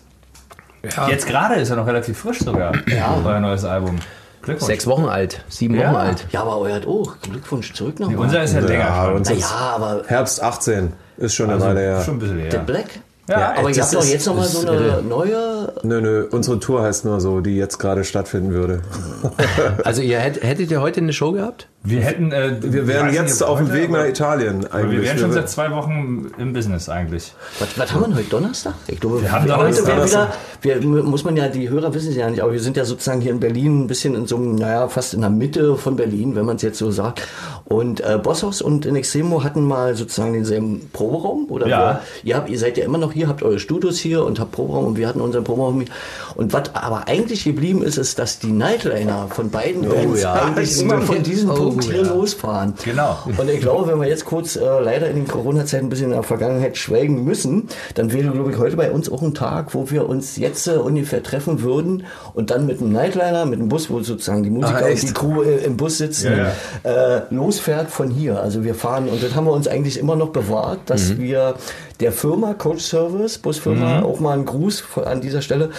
Jetzt 1.07 1.27
gerade 1.27 1.55
ist 1.55 1.69
er 1.69 1.77
noch 1.77 1.87
relativ 1.87 2.17
frisch 2.17 2.39
sogar. 2.39 2.73
Ja. 2.87 3.15
Euer 3.23 3.39
neues 3.39 3.63
Album. 3.63 3.97
Glückwunsch. 4.41 4.67
Sechs 4.67 4.85
Wochen 4.87 5.05
alt, 5.05 5.41
sieben 5.47 5.75
Ja. 5.75 5.87
Wochen 5.91 5.95
alt. 5.95 6.27
Ja, 6.31 6.41
aber 6.41 6.57
euer 6.57 6.75
hat 6.75 6.85
auch. 6.85 7.15
Glückwunsch 7.21 7.71
zurück 7.73 7.95
Nee, 7.99 8.05
nochmal. 8.07 8.25
Unser 8.25 8.43
ist 8.43 8.53
ja 8.53 8.59
länger 8.59 8.79
Ja, 8.87 9.05
schon. 9.05 9.15
uns 9.15 9.29
Na 9.29 9.35
ist 9.35 9.41
ja, 9.41 9.55
aber 9.75 10.01
Herbst 10.07 10.43
18 10.43 10.93
ist 11.15 11.33
schon 11.35 11.45
eine 11.45 11.53
Also, 11.55 11.67
Weile 11.67 11.79
her. 11.79 12.01
schon 12.03 12.15
ein 12.15 12.19
bisschen 12.19 12.37
The 12.37 12.57
her. 12.57 12.59
Black? 12.65 12.85
Ja, 13.29 13.53
aber 13.57 13.69
das 13.69 13.77
ihr 13.77 13.83
habt 13.83 13.93
doch 13.95 13.99
ist- 14.01 14.11
jetzt 14.11 14.27
nochmal 14.27 14.45
so 14.47 14.67
eine 14.67 14.77
irre. 14.77 15.01
neue. 15.03 15.73
Nö, 15.83 16.01
nö, 16.01 16.27
unsere 16.29 16.59
Tour 16.59 16.81
heißt 16.83 17.05
nur 17.05 17.21
so, 17.21 17.39
die 17.39 17.55
jetzt 17.55 17.77
gerade 17.79 18.03
stattfinden 18.03 18.51
würde. 18.51 18.81
Also 19.83 20.01
ihr 20.01 20.19
hätt, 20.19 20.43
hättet 20.43 20.69
ihr 20.71 20.81
heute 20.81 20.99
eine 21.01 21.13
Show 21.13 21.31
gehabt? 21.31 21.67
Wir 21.85 21.99
hätten. 22.01 22.31
Äh, 22.31 22.55
Wir 22.61 22.87
wären 22.87 23.13
jetzt 23.13 23.43
auf 23.43 23.57
dem 23.59 23.73
Weg 23.73 23.91
nach 23.91 24.05
Italien 24.05 24.65
aber 24.67 24.83
Wir 24.83 24.89
eigentlich. 24.89 25.01
wären 25.05 25.17
schon 25.17 25.31
seit 25.33 25.49
zwei 25.49 25.69
Wochen 25.71 26.31
im 26.37 26.53
Business 26.53 26.87
eigentlich. 26.87 27.33
Was, 27.59 27.77
was 27.77 27.91
haben 27.93 28.01
wir 28.03 28.07
denn 28.07 28.15
heute? 28.17 28.29
Donnerstag? 28.29 28.73
Ich 28.87 29.01
glaube, 29.01 29.21
Wir 29.21 29.31
haben 29.31 29.43
heute 29.57 29.81
Donnerstag. 29.83 30.29
wieder. 30.61 30.81
Wir, 30.81 30.81
muss 31.03 31.25
man 31.25 31.35
ja, 31.35 31.49
die 31.49 31.69
Hörer 31.69 31.93
wissen 31.93 32.11
es 32.11 32.15
ja 32.15 32.29
nicht, 32.29 32.41
aber 32.41 32.53
wir 32.53 32.61
sind 32.61 32.77
ja 32.77 32.85
sozusagen 32.85 33.19
hier 33.19 33.31
in 33.33 33.41
Berlin 33.41 33.81
ein 33.83 33.87
bisschen 33.87 34.15
in 34.15 34.27
so 34.27 34.37
einem, 34.37 34.55
naja, 34.55 34.87
fast 34.87 35.13
in 35.13 35.19
der 35.19 35.29
Mitte 35.29 35.75
von 35.75 35.97
Berlin, 35.97 36.35
wenn 36.37 36.45
man 36.45 36.55
es 36.55 36.61
jetzt 36.61 36.77
so 36.77 36.89
sagt. 36.89 37.21
Und 37.65 37.99
äh, 37.99 38.17
Bosshaus 38.21 38.61
und 38.61 38.85
in 38.85 38.95
Extremo 38.95 39.43
hatten 39.43 39.65
mal 39.65 39.93
sozusagen 39.97 40.31
denselben 40.31 40.89
Proberaum. 40.93 41.47
Oder 41.49 41.67
Ja. 41.67 41.79
wir, 41.79 42.29
ihr, 42.31 42.35
habt, 42.37 42.49
ihr 42.49 42.59
seid 42.59 42.77
ja 42.77 42.85
immer 42.85 42.97
noch 42.97 43.11
hier, 43.11 43.27
habt 43.27 43.43
eure 43.43 43.59
Studios 43.59 43.97
hier 43.99 44.23
und 44.23 44.39
habt 44.39 44.53
Proberaum 44.53 44.85
und 44.85 44.97
wir 44.97 45.05
hatten 45.09 45.19
unseren 45.19 45.43
Proberaum 45.43 45.81
hier. 45.81 45.89
Und 46.35 46.53
was 46.53 46.73
aber 46.75 47.09
eigentlich 47.09 47.43
geblieben 47.43 47.83
ist, 47.83 47.97
ist, 47.97 48.17
dass 48.19 48.39
die 48.39 48.53
Nightliner 48.53 49.27
von 49.31 49.49
beiden 49.49 49.81
Bands 49.89 50.21
ja. 50.21 50.31
eigentlich 50.33 50.79
immer 50.79 51.01
von 51.01 51.21
diesem 51.23 51.49
Oh, 51.49 51.72
Punkt 51.73 51.85
hier 51.85 52.03
ja. 52.03 52.13
losfahren. 52.13 52.73
Genau. 52.83 53.17
Und 53.37 53.49
ich 53.49 53.61
glaube, 53.61 53.91
wenn 53.91 53.99
wir 54.01 54.07
jetzt 54.07 54.25
kurz 54.25 54.55
äh, 54.55 54.61
leider 54.61 55.07
in 55.09 55.15
den 55.15 55.27
Corona-Zeiten 55.27 55.85
ein 55.85 55.89
bisschen 55.89 56.05
in 56.05 56.11
der 56.11 56.23
Vergangenheit 56.23 56.77
schwelgen 56.77 57.23
müssen, 57.23 57.67
dann 57.95 58.11
wäre, 58.13 58.29
glaube 58.31 58.51
ich, 58.51 58.57
heute 58.57 58.77
bei 58.77 58.91
uns 58.91 59.11
auch 59.11 59.21
ein 59.21 59.33
Tag, 59.33 59.73
wo 59.73 59.89
wir 59.89 60.07
uns 60.07 60.37
jetzt 60.37 60.67
äh, 60.67 60.71
ungefähr 60.71 61.23
treffen 61.23 61.61
würden 61.61 62.05
und 62.33 62.49
dann 62.51 62.65
mit 62.65 62.79
einem 62.81 62.91
Nightliner, 62.91 63.45
mit 63.45 63.59
einem 63.59 63.69
Bus, 63.69 63.89
wo 63.89 64.01
sozusagen 64.01 64.43
die 64.43 64.49
Musiker 64.49 64.85
Ah, 64.85 64.89
und 64.89 65.01
die 65.01 65.13
Crew 65.13 65.43
äh, 65.43 65.63
im 65.65 65.77
Bus 65.77 65.97
sitzen, 65.97 66.33
Ja, 66.37 67.17
Äh, 67.17 67.21
losfährt 67.29 67.89
von 67.89 68.09
hier. 68.09 68.39
Also 68.39 68.63
wir 68.63 68.75
fahren, 68.75 69.07
und 69.09 69.21
das 69.23 69.35
haben 69.35 69.45
wir 69.45 69.53
uns 69.53 69.67
eigentlich 69.67 69.99
immer 69.99 70.15
noch 70.15 70.29
bewahrt, 70.29 70.79
dass 70.87 71.17
wir 71.17 71.55
der 71.99 72.11
Firma 72.11 72.53
Coach 72.53 72.83
Service, 72.83 73.37
Busfirma, 73.37 74.01
auch 74.01 74.19
mal 74.19 74.33
einen 74.33 74.45
Gruß 74.45 74.83
an 75.05 75.21
dieser 75.21 75.41
Stelle, 75.41 75.69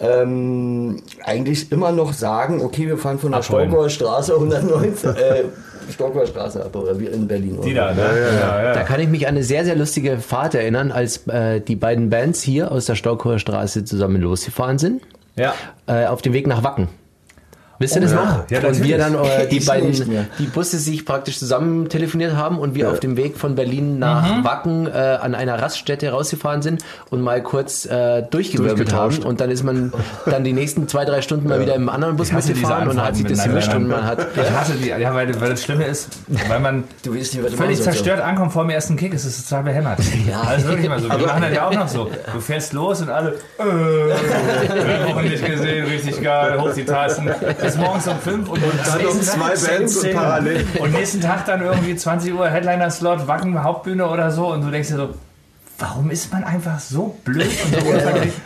ähm, 0.00 1.02
eigentlich 1.24 1.72
immer 1.72 1.92
noch 1.92 2.12
sagen, 2.12 2.60
okay, 2.62 2.86
wir 2.86 2.98
fahren 2.98 3.18
von 3.18 3.32
der. 3.32 3.42
Stolper 3.42 3.88
Straße 3.88 4.34
119, 4.34 5.10
äh, 5.16 5.44
Stolper 5.92 6.26
Straße 6.26 6.64
ab, 6.64 6.74
oder 6.76 6.98
wie 6.98 7.06
in 7.06 7.26
Berlin. 7.26 7.58
Die 7.64 7.72
oder? 7.72 7.94
da, 7.94 7.94
ne? 7.94 8.20
Ja, 8.40 8.62
ja, 8.62 8.74
Da 8.74 8.82
kann 8.82 9.00
ich 9.00 9.08
mich 9.08 9.26
an 9.26 9.34
eine 9.34 9.44
sehr, 9.44 9.64
sehr 9.64 9.76
lustige 9.76 10.18
Fahrt 10.18 10.54
erinnern, 10.54 10.92
als 10.92 11.26
äh, 11.26 11.60
die 11.60 11.76
beiden 11.76 12.10
Bands 12.10 12.42
hier 12.42 12.70
aus 12.70 12.86
der 12.86 12.94
Staukower 12.94 13.38
Straße 13.38 13.84
zusammen 13.84 14.20
losgefahren 14.20 14.78
sind, 14.78 15.02
ja. 15.36 15.54
äh, 15.86 16.06
auf 16.06 16.22
dem 16.22 16.32
Weg 16.32 16.46
nach 16.46 16.62
Wacken. 16.62 16.88
Wisst 17.82 17.96
ihr 17.96 18.02
das 18.02 18.12
noch? 18.12 18.48
Ja, 18.48 18.58
und 18.58 18.62
natürlich. 18.64 18.84
wir 18.84 18.98
dann 18.98 19.14
äh, 19.14 19.46
die 19.50 19.58
Ich 19.58 19.66
beiden, 19.66 20.28
die 20.38 20.46
Busse 20.46 20.78
sich 20.78 21.04
praktisch 21.04 21.38
zusammen 21.38 21.88
telefoniert 21.88 22.36
haben 22.36 22.58
und 22.58 22.74
wir 22.74 22.90
auf 22.90 23.00
dem 23.00 23.16
Weg 23.16 23.36
von 23.36 23.54
Berlin 23.54 23.98
nach 23.98 24.22
Mhm. 24.22 24.44
Wacken 24.44 24.86
äh, 24.86 24.90
an 25.20 25.34
einer 25.34 25.60
Raststätte 25.60 26.10
rausgefahren 26.10 26.62
sind 26.62 26.82
und 27.10 27.20
mal 27.22 27.42
kurz 27.42 27.84
äh, 27.86 28.22
durchgewirbelt 28.22 28.92
haben. 28.92 29.18
Und 29.24 29.40
dann 29.40 29.50
ist 29.50 29.62
man 29.62 29.92
dann 30.26 30.44
die 30.44 30.52
nächsten 30.52 30.86
zwei, 30.88 31.04
drei 31.04 31.22
Stunden 31.22 31.48
mal 31.48 31.60
wieder 31.60 31.74
im 31.74 31.88
anderen 31.88 32.16
Bus 32.16 32.32
mitgefahren 32.32 32.88
und 32.88 33.02
hat 33.02 33.16
sich 33.16 33.26
das 33.26 33.42
gemischt 33.44 33.74
und 33.74 33.88
man 33.88 34.04
hat. 34.04 34.26
Ich 34.36 34.50
hasse 34.50 34.74
die, 34.74 34.88
ja, 34.88 35.12
weil, 35.14 35.40
weil 35.40 35.50
das 35.50 35.62
Schlimme 35.62 35.84
ist, 35.84 36.08
weil 36.48 36.60
man 36.60 36.84
Du 37.02 37.14
weißt 37.14 37.34
nicht, 37.34 37.44
was 37.44 37.50
du 37.52 37.56
völlig 37.56 37.82
zerstört 37.82 38.20
ankommt 38.20 38.52
vor 38.52 38.62
dem 38.64 38.70
ersten 38.70 38.96
Kick, 38.96 39.12
ist 39.14 39.24
es 39.24 39.48
total 39.48 39.64
behämmert. 39.64 39.98
Ja. 40.30 40.42
Das 40.44 40.62
ist 40.62 40.68
wirklich 40.68 40.88
mal 40.88 41.00
so. 41.00 41.08
Wir 41.08 41.26
machen 41.26 41.42
das 41.42 41.52
ja 41.52 41.66
auch 41.68 41.74
noch 41.74 41.88
so. 41.88 42.10
Du 42.32 42.40
fährst 42.40 42.72
los 42.72 43.00
und 43.02 43.10
alle, 43.10 43.30
äh, 43.58 43.64
wir 43.64 45.14
haben 45.14 45.24
nicht 45.28 45.44
gesehen, 45.44 45.86
richtig 45.86 46.22
geil, 46.22 46.60
hoch 46.60 46.72
die 46.74 46.84
Tasten. 46.84 47.28
Bis 47.72 47.80
morgens 47.80 48.08
um 48.08 48.18
fünf 48.18 48.48
und, 48.48 48.62
dann 48.62 49.06
um 49.06 49.20
zwei 49.22 49.54
Bands 49.54 49.96
und 49.96 50.14
parallel. 50.14 50.66
Und 50.78 50.92
nächsten 50.92 51.20
Tag 51.20 51.46
dann 51.46 51.62
irgendwie 51.62 51.96
20 51.96 52.34
Uhr 52.34 52.48
Headliner-Slot, 52.48 53.26
Wacken, 53.26 53.62
Hauptbühne 53.62 54.06
oder 54.06 54.30
so 54.30 54.48
und 54.48 54.62
du 54.62 54.70
denkst 54.70 54.88
dir 54.88 54.96
so, 54.96 55.14
Warum 55.78 56.10
ist 56.10 56.32
man 56.32 56.44
einfach 56.44 56.78
so 56.78 57.16
blöd 57.24 57.46
und 57.46 57.80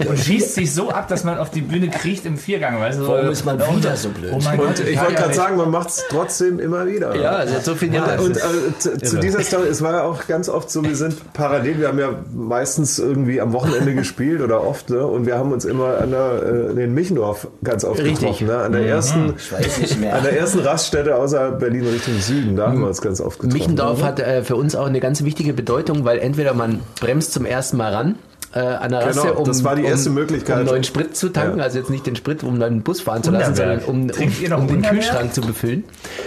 so 0.04 0.08
und 0.10 0.18
schießt 0.18 0.54
sich 0.54 0.72
so 0.72 0.90
ab, 0.90 1.08
dass 1.08 1.22
man 1.24 1.36
auf 1.38 1.50
die 1.50 1.60
Bühne 1.60 1.88
kriecht 1.90 2.24
im 2.24 2.38
Viergang? 2.38 2.80
Weißt 2.80 2.98
du, 2.98 3.04
so, 3.04 3.12
Warum 3.12 3.30
ist 3.30 3.44
man 3.44 3.60
und- 3.60 3.76
wieder 3.78 3.94
so 3.96 4.08
blöd? 4.08 4.32
Oh 4.34 4.38
mein 4.42 4.58
Und 4.58 4.66
Gott, 4.68 4.80
ich 4.80 4.94
kann 4.94 5.04
wollte 5.06 5.14
ja 5.14 5.20
gerade 5.20 5.34
sagen, 5.34 5.56
man 5.56 5.70
macht 5.70 5.88
es 5.90 6.04
trotzdem 6.08 6.58
immer 6.58 6.86
wieder. 6.86 7.14
Ja, 7.14 7.46
seit 7.46 7.64
so 7.64 7.74
vielen 7.74 7.92
Jahren. 7.94 8.18
Und 8.20 8.36
äh, 8.38 8.40
zu, 8.78 8.96
zu 9.02 9.18
dieser 9.18 9.42
Story, 9.42 9.68
es 9.68 9.82
war 9.82 9.92
ja 9.92 10.02
auch 10.04 10.26
ganz 10.26 10.48
oft 10.48 10.70
so, 10.70 10.82
wir 10.82 10.96
sind 10.96 11.32
parallel, 11.34 11.78
wir 11.80 11.88
haben 11.88 11.98
ja 11.98 12.10
meistens 12.34 12.98
irgendwie 12.98 13.40
am 13.40 13.52
Wochenende 13.52 13.94
gespielt 13.94 14.40
oder 14.40 14.66
oft, 14.66 14.88
ne? 14.88 15.06
und 15.06 15.26
wir 15.26 15.36
haben 15.36 15.52
uns 15.52 15.64
immer 15.66 15.98
an 15.98 16.10
der, 16.12 16.42
äh, 16.76 16.84
in 16.84 16.94
Michendorf 16.94 17.48
ganz 17.62 17.84
oft 17.84 18.00
Richtig. 18.00 18.20
getroffen, 18.20 18.46
ne? 18.46 18.56
an, 18.58 18.72
der 18.72 18.86
ersten, 18.86 19.34
Ich 19.60 19.78
nicht 19.78 20.00
mehr. 20.00 20.14
an 20.14 20.22
der 20.22 20.38
ersten 20.38 20.60
Raststätte 20.60 21.16
außer 21.16 21.50
Berlin 21.52 21.86
Richtung 21.86 22.18
Süden, 22.18 22.56
da 22.56 22.68
haben 22.68 22.80
wir 22.80 22.86
uns 22.86 23.02
ganz 23.02 23.20
oft 23.20 23.38
getroffen. 23.40 23.58
Michendorf 23.58 24.02
hat 24.02 24.20
äh, 24.20 24.42
für 24.42 24.56
uns 24.56 24.74
auch 24.74 24.86
eine 24.86 25.00
ganz 25.00 25.22
wichtige 25.22 25.52
Bedeutung, 25.52 26.04
weil 26.04 26.18
entweder 26.18 26.54
man 26.54 26.80
bremst 27.00 27.15
zum 27.20 27.44
ersten 27.46 27.76
Mal 27.76 27.92
ran 27.94 28.14
äh, 28.54 28.58
an 28.60 28.90
der 28.90 29.06
Rasse, 29.06 29.20
Genau, 29.22 29.34
um, 29.40 29.44
das 29.44 29.64
war 29.64 29.76
die 29.76 29.84
erste 29.84 30.08
um, 30.10 30.14
Möglichkeit. 30.14 30.60
um 30.60 30.64
neuen 30.66 30.84
Sprit 30.84 31.16
zu 31.16 31.28
tanken, 31.30 31.58
Ja. 31.58 31.64
also 31.64 31.78
jetzt 31.78 31.90
nicht 31.90 32.06
den 32.06 32.16
Sprit, 32.16 32.42
um 32.42 32.60
einen 32.60 32.82
Bus 32.82 33.00
fahren 33.00 33.22
zu 33.22 33.30
lassen, 33.30 33.54
sondern 33.54 33.80
um, 33.80 34.10
um, 34.10 34.52
um 34.60 34.66
den? 34.68 34.82
Kühlschrank 34.82 35.34
zu 35.34 35.40
befüllen. 35.40 35.84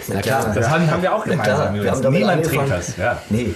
Na 0.07 0.21
klar. 0.21 0.51
Das 0.53 0.69
haben, 0.69 0.89
haben 0.91 1.01
wir 1.01 1.13
auch 1.15 1.23
gemeinsam. 1.23 1.75
damit 2.01 2.11
Niemand 2.19 2.45
trinkt 2.45 2.69
das. 2.71 2.97
Ja. 2.97 3.21
Nee, 3.29 3.53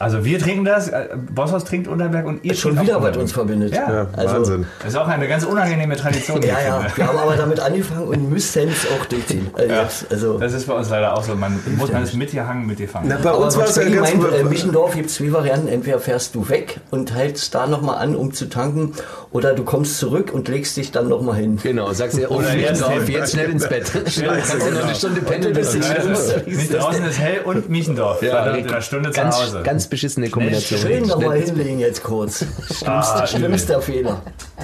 Also 0.00 0.24
wir 0.24 0.38
trinken 0.38 0.64
das, 0.64 0.88
äh, 0.88 1.08
Bosshaus 1.30 1.62
trinkt 1.64 1.86
Unterberg 1.86 2.24
und 2.26 2.42
ihr 2.42 2.54
schon 2.54 2.80
wieder 2.80 3.02
was 3.02 3.16
uns 3.18 3.32
verbindet. 3.32 3.74
Ja. 3.74 3.92
Ja, 3.92 4.06
Also- 4.16 4.34
Wahnsinn. 4.36 4.66
Das 4.78 4.88
ist 4.94 4.96
auch 4.96 5.06
eine 5.06 5.28
ganz 5.28 5.44
unangenehme 5.44 5.94
Tradition. 5.94 6.40
Ja, 6.42 6.56
ja, 6.66 6.86
wir 6.94 7.06
haben 7.06 7.18
aber 7.18 7.36
damit 7.36 7.60
angefangen 7.60 8.08
und 8.08 8.30
müssen 8.30 8.68
es 8.70 8.86
auch 8.90 9.04
durchziehen. 9.04 9.48
Also, 9.52 9.68
Ja. 9.70 9.82
jetzt, 9.82 10.06
also, 10.10 10.38
Das 10.38 10.54
ist 10.54 10.66
bei 10.66 10.72
uns 10.72 10.88
leider 10.88 11.14
auch 11.14 11.22
so. 11.22 11.34
Man 11.34 11.60
muss 11.76 11.92
man 11.92 12.02
ist 12.02 12.14
mitgehangen, 12.14 12.66
mitgefangen. 12.66 13.08
Na, 13.10 13.18
bei 13.22 13.28
aber 13.28 13.40
uns 13.44 13.58
war 13.58 13.64
es 13.64 13.76
was 13.76 13.84
ja 13.84 13.90
ganz 13.90 14.14
meint, 14.14 14.32
äh, 14.34 14.44
Michendorf 14.44 14.94
gibt 14.94 15.10
es 15.10 15.16
zwei 15.16 15.32
Varianten. 15.32 15.68
Entweder 15.68 15.98
fährst 16.00 16.34
du 16.34 16.48
weg 16.48 16.80
und 16.90 17.14
hältst 17.14 17.54
da 17.54 17.66
nochmal 17.66 17.98
an, 17.98 18.16
um 18.16 18.32
zu 18.32 18.48
tanken, 18.48 18.94
oder 19.32 19.52
du 19.52 19.64
kommst 19.64 19.98
zurück 19.98 20.30
und 20.32 20.48
legst 20.48 20.78
dich 20.78 20.92
dann 20.92 21.08
nochmal 21.10 21.36
hin. 21.36 21.58
Genau, 21.62 21.92
sagst 21.92 22.16
du, 22.16 22.26
oh, 22.30 22.40
Michendorf, 22.40 23.06
jetzt 23.06 23.32
schnell 23.32 23.50
ins 23.50 23.68
Bett. 23.68 23.86
Schnell, 24.08 24.30
kannst 24.48 24.66
du 24.66 24.70
noch 24.72 24.82
eine 24.84 24.94
Stunde 24.94 25.20
pendeln. 25.20 25.54
Nicht 25.54 26.72
draußen 26.74 27.04
ist 27.04 27.18
hell 27.18 27.40
und 27.44 27.68
Miechendorf. 27.68 28.22
Ja, 28.22 28.46
Ja, 28.46 28.54
in 28.54 28.66
einer 28.66 28.80
Stunde 28.80 29.10
zu 29.10 29.22
Hause. 29.22 29.60
ganz 29.62 29.89
beschissene 29.90 30.30
Kombination. 30.30 30.80
Schön 30.80 31.06
nochmal 31.06 31.36
Schnell- 31.42 31.46
hinlegen 31.56 31.78
jetzt 31.80 32.02
kurz. 32.02 32.38
Schlimmster, 32.66 32.88
Ah, 33.22 33.26
schlimmster 33.26 33.82
Fehler. 33.82 34.22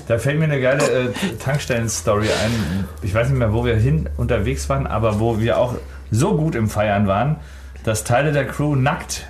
Da 0.09 0.19
fällt 0.19 0.39
mir 0.39 0.45
eine 0.45 0.61
geile 0.61 0.83
äh, 0.83 1.09
Tankstellen-Story 1.43 2.29
ein. 2.29 2.89
Ich 3.03 3.13
weiß 3.15 3.29
nicht 3.29 3.39
mehr, 3.39 3.53
wo 3.53 3.65
wir 3.65 3.77
hin 3.77 4.09
unterwegs 4.17 4.69
waren, 4.69 4.87
aber 4.87 5.21
wo 5.21 5.39
wir 5.41 5.59
auch 5.59 5.75
so 6.11 6.37
gut 6.37 6.55
im 6.55 6.69
Feiern 6.71 7.07
waren, 7.07 7.37
dass 7.85 8.05
Teile 8.05 8.33
der 8.33 8.47
Crew 8.47 8.75
nackt 8.77 9.27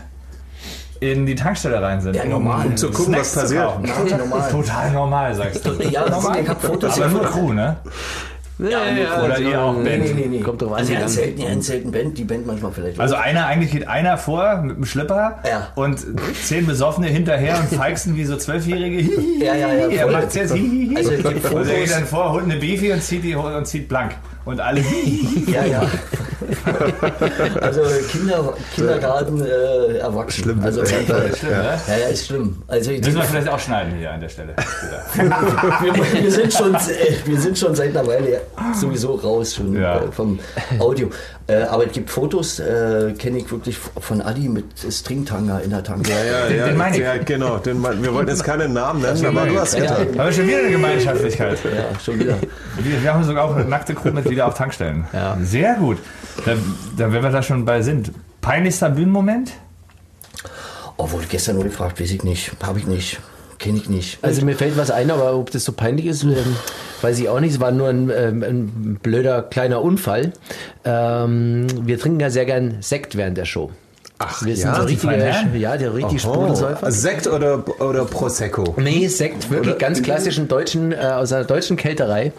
in 1.00 1.26
die 1.26 1.34
Tankstelle 1.34 1.82
rein 1.82 2.00
sind. 2.00 2.16
Ja, 2.16 2.24
normal. 2.24 2.66
Um 2.66 2.76
zu 2.76 2.90
gucken, 2.90 3.14
Snacks 3.14 3.36
was 3.36 3.42
passiert. 3.42 4.50
Total 4.50 4.92
normal, 4.92 5.34
sagst 5.34 5.66
du. 5.66 5.72
Ja, 5.82 6.08
normal. 6.08 6.40
Ich 6.42 6.48
hab 6.48 6.62
Fotos 6.62 6.94
Aber 6.98 7.08
nur. 7.08 7.22
Crew, 7.24 7.52
ne? 7.52 7.76
Ja, 8.58 8.68
ja, 8.70 9.22
Oder 9.22 9.34
also, 9.34 9.42
ihr 9.50 9.60
auch, 9.60 9.76
nee, 9.76 9.84
Ben. 9.84 10.00
nee, 10.00 10.12
Nee, 10.14 10.26
nee. 10.28 10.40
Kommt 10.40 10.62
drauf 10.62 10.72
an, 10.72 10.78
Also 10.78 10.94
ganz 10.94 11.14
selten, 11.14 11.40
ja, 11.42 11.48
ganz 11.48 11.66
selten 11.66 11.90
Band, 11.92 12.16
die 12.16 12.24
Band 12.24 12.46
manchmal 12.46 12.72
vielleicht. 12.72 12.98
Also 12.98 13.14
einer, 13.14 13.46
eigentlich 13.46 13.70
geht 13.72 13.86
einer 13.86 14.16
vor 14.16 14.62
mit 14.62 14.76
dem 14.78 14.86
Schlipper 14.86 15.38
Ja. 15.46 15.68
und 15.74 15.98
zehn 16.42 16.64
Besoffene 16.66 17.08
hinterher 17.08 17.58
und 17.58 17.76
feixen 17.78 18.16
wie 18.16 18.24
so 18.24 18.36
Zwölfjährige. 18.36 18.96
Hihihi. 18.98 19.44
Ja, 19.44 19.54
ja, 19.54 19.72
ja, 19.74 19.88
Er 19.88 20.10
macht 20.10 20.34
jetzt 20.34 20.54
hihihi. 20.54 20.96
Also 20.96 21.10
es 21.12 21.22
gibt 21.22 21.52
und 21.52 21.68
er 21.68 21.80
geht 21.80 21.90
dann 21.92 22.06
vor, 22.06 22.32
holt 22.32 22.44
eine 22.44 22.56
Beefy 22.56 22.92
und 22.92 23.02
zieht, 23.02 23.24
die, 23.24 23.34
und 23.34 23.66
zieht 23.66 23.88
blank. 23.88 24.12
Und 24.46 24.60
alle. 24.60 24.80
Ja, 25.46 25.64
ja. 25.64 25.82
Also 27.60 27.80
Kinder, 28.10 28.52
Kindergarten, 28.74 29.40
äh, 29.44 29.98
Erwachsene. 29.98 30.44
Schlimm. 30.54 30.64
Also 30.64 30.84
Fall. 30.84 31.34
Schlimm, 31.36 31.50
ne? 31.50 31.78
Ja, 31.88 31.96
ja, 31.98 32.06
ist 32.08 32.26
schlimm. 32.26 32.62
Also 32.68 32.90
ich, 32.90 33.00
Müssen 33.02 33.16
wir 33.16 33.22
vielleicht 33.24 33.48
auch 33.48 33.58
schneiden 33.58 33.94
hier 33.98 34.10
an 34.12 34.20
der 34.20 34.28
Stelle. 34.28 34.54
wir, 35.14 36.22
wir, 36.22 36.30
sind 36.32 36.52
schon, 36.52 36.72
wir 37.24 37.40
sind 37.40 37.58
schon 37.58 37.74
seit 37.74 37.96
einer 37.96 38.06
Weile 38.06 38.40
sowieso 38.74 39.14
raus 39.14 39.54
schon 39.54 39.74
Ja. 39.80 39.96
äh, 40.00 40.12
vom 40.12 40.38
Audio. 40.78 41.10
Äh, 41.48 41.62
aber 41.62 41.86
es 41.86 41.92
gibt 41.92 42.10
Fotos, 42.10 42.58
äh, 42.58 43.12
kenne 43.18 43.38
ich 43.38 43.50
wirklich 43.50 43.78
von 43.78 44.20
Adi 44.20 44.48
mit 44.48 44.64
Stringtanga 44.90 45.58
in 45.60 45.70
der 45.70 45.82
Tanke. 45.84 46.10
Ja, 46.10 46.16
ja, 46.24 46.46
Den- 46.48 46.58
ja, 46.58 46.66
den 46.66 46.76
meine 46.76 46.96
ich. 46.96 47.02
ja, 47.02 47.16
genau. 47.18 47.58
Den, 47.58 47.80
wir 47.82 48.12
wollten 48.12 48.30
jetzt 48.30 48.42
keinen 48.44 48.72
Namen 48.72 49.00
nennen, 49.02 49.24
aber 49.26 49.46
du 49.46 49.58
hast 49.58 49.74
Ja, 49.74 49.80
getan. 49.82 49.98
Haben 50.18 50.26
wir 50.26 50.32
schon 50.32 50.48
wieder 50.48 50.58
eine 50.58 50.70
Gemeinschaftlichkeit. 50.70 51.58
Ja, 51.64 51.98
schon 52.00 52.18
wieder. 52.18 52.34
Wir, 52.78 53.00
wir 53.02 53.14
haben 53.14 53.22
sogar 53.24 53.44
auch 53.44 53.56
nackte 53.64 53.94
Crewmitglieder 54.36 54.46
auf 54.46 54.54
Tankstellen. 54.54 55.06
Ja. 55.12 55.36
Sehr 55.42 55.74
gut. 55.74 55.98
Da, 56.44 56.52
da, 56.96 57.12
wenn 57.12 57.22
wir 57.22 57.30
da 57.30 57.42
schon 57.42 57.64
bei 57.64 57.82
sind. 57.82 58.12
Peinlichster 58.40 58.90
Bühnenmoment? 58.90 59.52
Oh, 60.98 61.10
wurde 61.10 61.26
gestern 61.26 61.56
nur 61.56 61.64
gefragt, 61.64 62.00
weiß 62.00 62.10
ich 62.10 62.22
nicht. 62.22 62.52
Habe 62.62 62.78
ich 62.78 62.86
nicht. 62.86 63.18
Kenne 63.58 63.78
ich 63.78 63.88
nicht. 63.88 64.18
Also 64.22 64.44
mir 64.44 64.54
fällt 64.54 64.76
was 64.76 64.90
ein, 64.90 65.10
aber 65.10 65.34
ob 65.34 65.50
das 65.50 65.64
so 65.64 65.72
peinlich 65.72 66.06
ist, 66.06 66.22
ähm, 66.24 66.56
weiß 67.00 67.18
ich 67.18 67.28
auch 67.28 67.40
nicht. 67.40 67.54
Es 67.54 67.60
war 67.60 67.70
nur 67.70 67.88
ein, 67.88 68.10
ähm, 68.14 68.42
ein 68.42 68.98
blöder 69.02 69.42
kleiner 69.42 69.80
Unfall. 69.82 70.32
Ähm, 70.84 71.66
wir 71.86 71.98
trinken 71.98 72.20
ja 72.20 72.30
sehr 72.30 72.44
gern 72.44 72.76
Sekt 72.80 73.16
während 73.16 73.38
der 73.38 73.46
Show. 73.46 73.70
Ach, 74.18 74.42
Wir 74.44 74.56
sind 74.56 74.66
ja, 74.68 74.76
so 74.76 74.82
richtige, 74.82 75.58
ja, 75.58 75.76
der 75.76 75.94
richtig 75.94 76.22
Sprudelsäufer. 76.22 76.90
Sekt 76.90 77.26
oder, 77.26 77.62
oder 77.80 78.06
Prosecco? 78.06 78.74
Nee, 78.78 79.08
Sekt, 79.08 79.50
wirklich 79.50 79.76
ganz 79.78 80.02
klassischen 80.02 80.48
deutschen, 80.48 80.92
äh, 80.92 80.96
aus 80.96 81.32
einer 81.32 81.44
deutschen 81.44 81.76
Kälterei. 81.76 82.32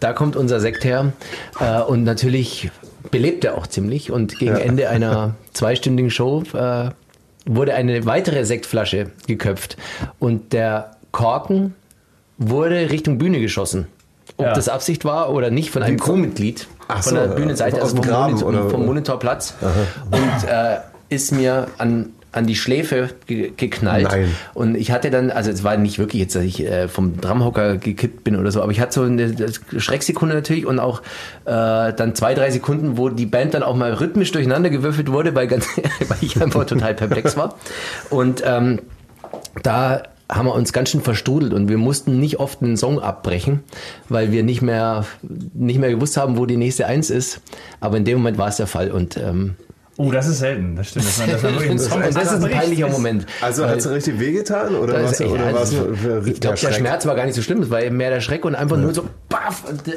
Da 0.00 0.12
kommt 0.12 0.36
unser 0.36 0.60
Sekt 0.60 0.84
her. 0.84 1.12
Äh, 1.60 1.80
und 1.80 2.04
natürlich 2.04 2.70
belebt 3.10 3.44
er 3.44 3.56
auch 3.56 3.66
ziemlich. 3.66 4.10
Und 4.12 4.38
gegen 4.38 4.56
Ende 4.56 4.90
einer 4.90 5.34
zweistündigen 5.54 6.10
Show 6.10 6.42
äh, 6.52 6.90
wurde 7.46 7.74
eine 7.74 8.04
weitere 8.04 8.44
Sektflasche 8.44 9.10
geköpft. 9.26 9.78
Und 10.18 10.52
der 10.52 10.90
Korken 11.10 11.74
wurde 12.36 12.90
Richtung 12.90 13.16
Bühne 13.16 13.40
geschossen. 13.40 13.86
Ob 14.36 14.46
Ja. 14.46 14.52
das 14.52 14.68
Absicht 14.68 15.04
war 15.06 15.30
oder 15.32 15.50
nicht 15.50 15.70
von 15.70 15.82
einem 15.82 15.98
Crewmitglied. 15.98 16.66
Ach 16.88 17.02
von 17.02 17.14
so, 17.14 17.16
der 17.16 17.28
Bühnenseite, 17.28 17.76
aus 17.76 17.82
also 17.82 17.94
dem 17.96 18.02
vom, 18.04 18.10
Graben 18.12 18.32
Monitor, 18.34 18.48
oder- 18.48 18.70
vom 18.70 18.84
Monitorplatz. 18.86 19.54
Und 20.10 20.48
äh, 20.48 20.76
ist 21.08 21.32
mir 21.32 21.68
an, 21.78 22.10
an 22.32 22.46
die 22.46 22.56
Schläfe 22.56 23.10
ge 23.26 23.52
geknallt. 23.56 24.08
Nein. 24.10 24.28
Und 24.54 24.74
ich 24.74 24.90
hatte 24.90 25.10
dann, 25.10 25.30
also 25.30 25.50
es 25.50 25.62
war 25.62 25.76
nicht 25.76 25.98
wirklich 25.98 26.20
jetzt, 26.20 26.34
dass 26.34 26.42
ich 26.42 26.64
äh, 26.64 26.88
vom 26.88 27.20
Drumhocker 27.20 27.76
gekippt 27.76 28.24
bin 28.24 28.36
oder 28.36 28.50
so, 28.50 28.62
aber 28.62 28.72
ich 28.72 28.80
hatte 28.80 28.94
so 28.94 29.02
eine 29.02 29.34
Schrecksekunde 29.76 30.34
natürlich 30.34 30.66
und 30.66 30.78
auch 30.78 31.00
äh, 31.44 31.92
dann 31.92 32.14
zwei, 32.14 32.34
drei 32.34 32.50
Sekunden, 32.50 32.98
wo 32.98 33.08
die 33.08 33.26
Band 33.26 33.54
dann 33.54 33.62
auch 33.62 33.76
mal 33.76 33.92
rhythmisch 33.92 34.32
durcheinander 34.32 34.70
gewürfelt 34.70 35.12
wurde, 35.12 35.34
weil, 35.34 35.46
ganz, 35.46 35.68
weil 36.08 36.18
ich 36.20 36.40
einfach 36.42 36.66
total 36.66 36.94
perplex 36.94 37.36
war. 37.36 37.56
Und 38.10 38.42
ähm, 38.44 38.80
da 39.62 40.02
haben 40.30 40.46
wir 40.46 40.54
uns 40.54 40.72
ganz 40.72 40.90
schön 40.90 41.02
verstrudelt 41.02 41.52
und 41.52 41.68
wir 41.68 41.76
mussten 41.76 42.18
nicht 42.18 42.40
oft 42.40 42.62
einen 42.62 42.76
Song 42.76 42.98
abbrechen, 42.98 43.60
weil 44.08 44.32
wir 44.32 44.42
nicht 44.42 44.62
mehr, 44.62 45.04
nicht 45.22 45.78
mehr 45.78 45.90
gewusst 45.90 46.16
haben, 46.16 46.38
wo 46.38 46.46
die 46.46 46.56
nächste 46.56 46.86
Eins 46.86 47.10
ist. 47.10 47.40
Aber 47.80 47.98
in 47.98 48.04
dem 48.04 48.18
Moment 48.18 48.38
war 48.38 48.48
es 48.48 48.56
der 48.56 48.66
Fall 48.66 48.90
und 48.90 49.16
ähm, 49.16 49.56
Oh, 49.96 50.10
das 50.10 50.26
ist 50.26 50.40
selten. 50.40 50.74
Das 50.74 50.88
stimmt. 50.88 51.06
Dass 51.06 51.18
man, 51.18 51.30
dass 51.30 51.42
man 51.44 51.52
wirklich 51.52 51.70
einen 51.70 51.78
Song 51.78 52.02
und 52.02 52.16
das 52.16 52.32
ist 52.32 52.44
ein 52.44 52.50
peinlicher 52.50 52.86
ist- 52.88 52.92
Moment. 52.92 53.26
Also 53.40 53.66
hat 53.66 53.78
es 53.78 53.88
richtig 53.88 54.18
wehgetan 54.18 54.74
oder 54.74 54.94
Das 54.94 55.02
was? 55.04 55.12
ist 55.12 55.20
echt- 55.20 55.30
Oder 55.30 55.46
also, 55.56 55.76
ich 56.26 56.40
glaube, 56.40 56.58
der? 56.58 56.72
Schmerz 56.72 57.06
war 57.06 57.14
gar 57.14 57.26
nicht 57.26 57.36
so 57.36 57.42
schlimm. 57.42 57.62
Es 57.62 57.70
war 57.70 57.80
eben 57.80 57.96
mehr 57.96 58.10
der 58.10 58.20
Schreck 58.20 58.44
und 58.44 58.56
einfach 58.56 58.76
nur 58.76 58.92
so, 58.92 59.04
baff, 59.28 59.62
äh, 59.86 59.92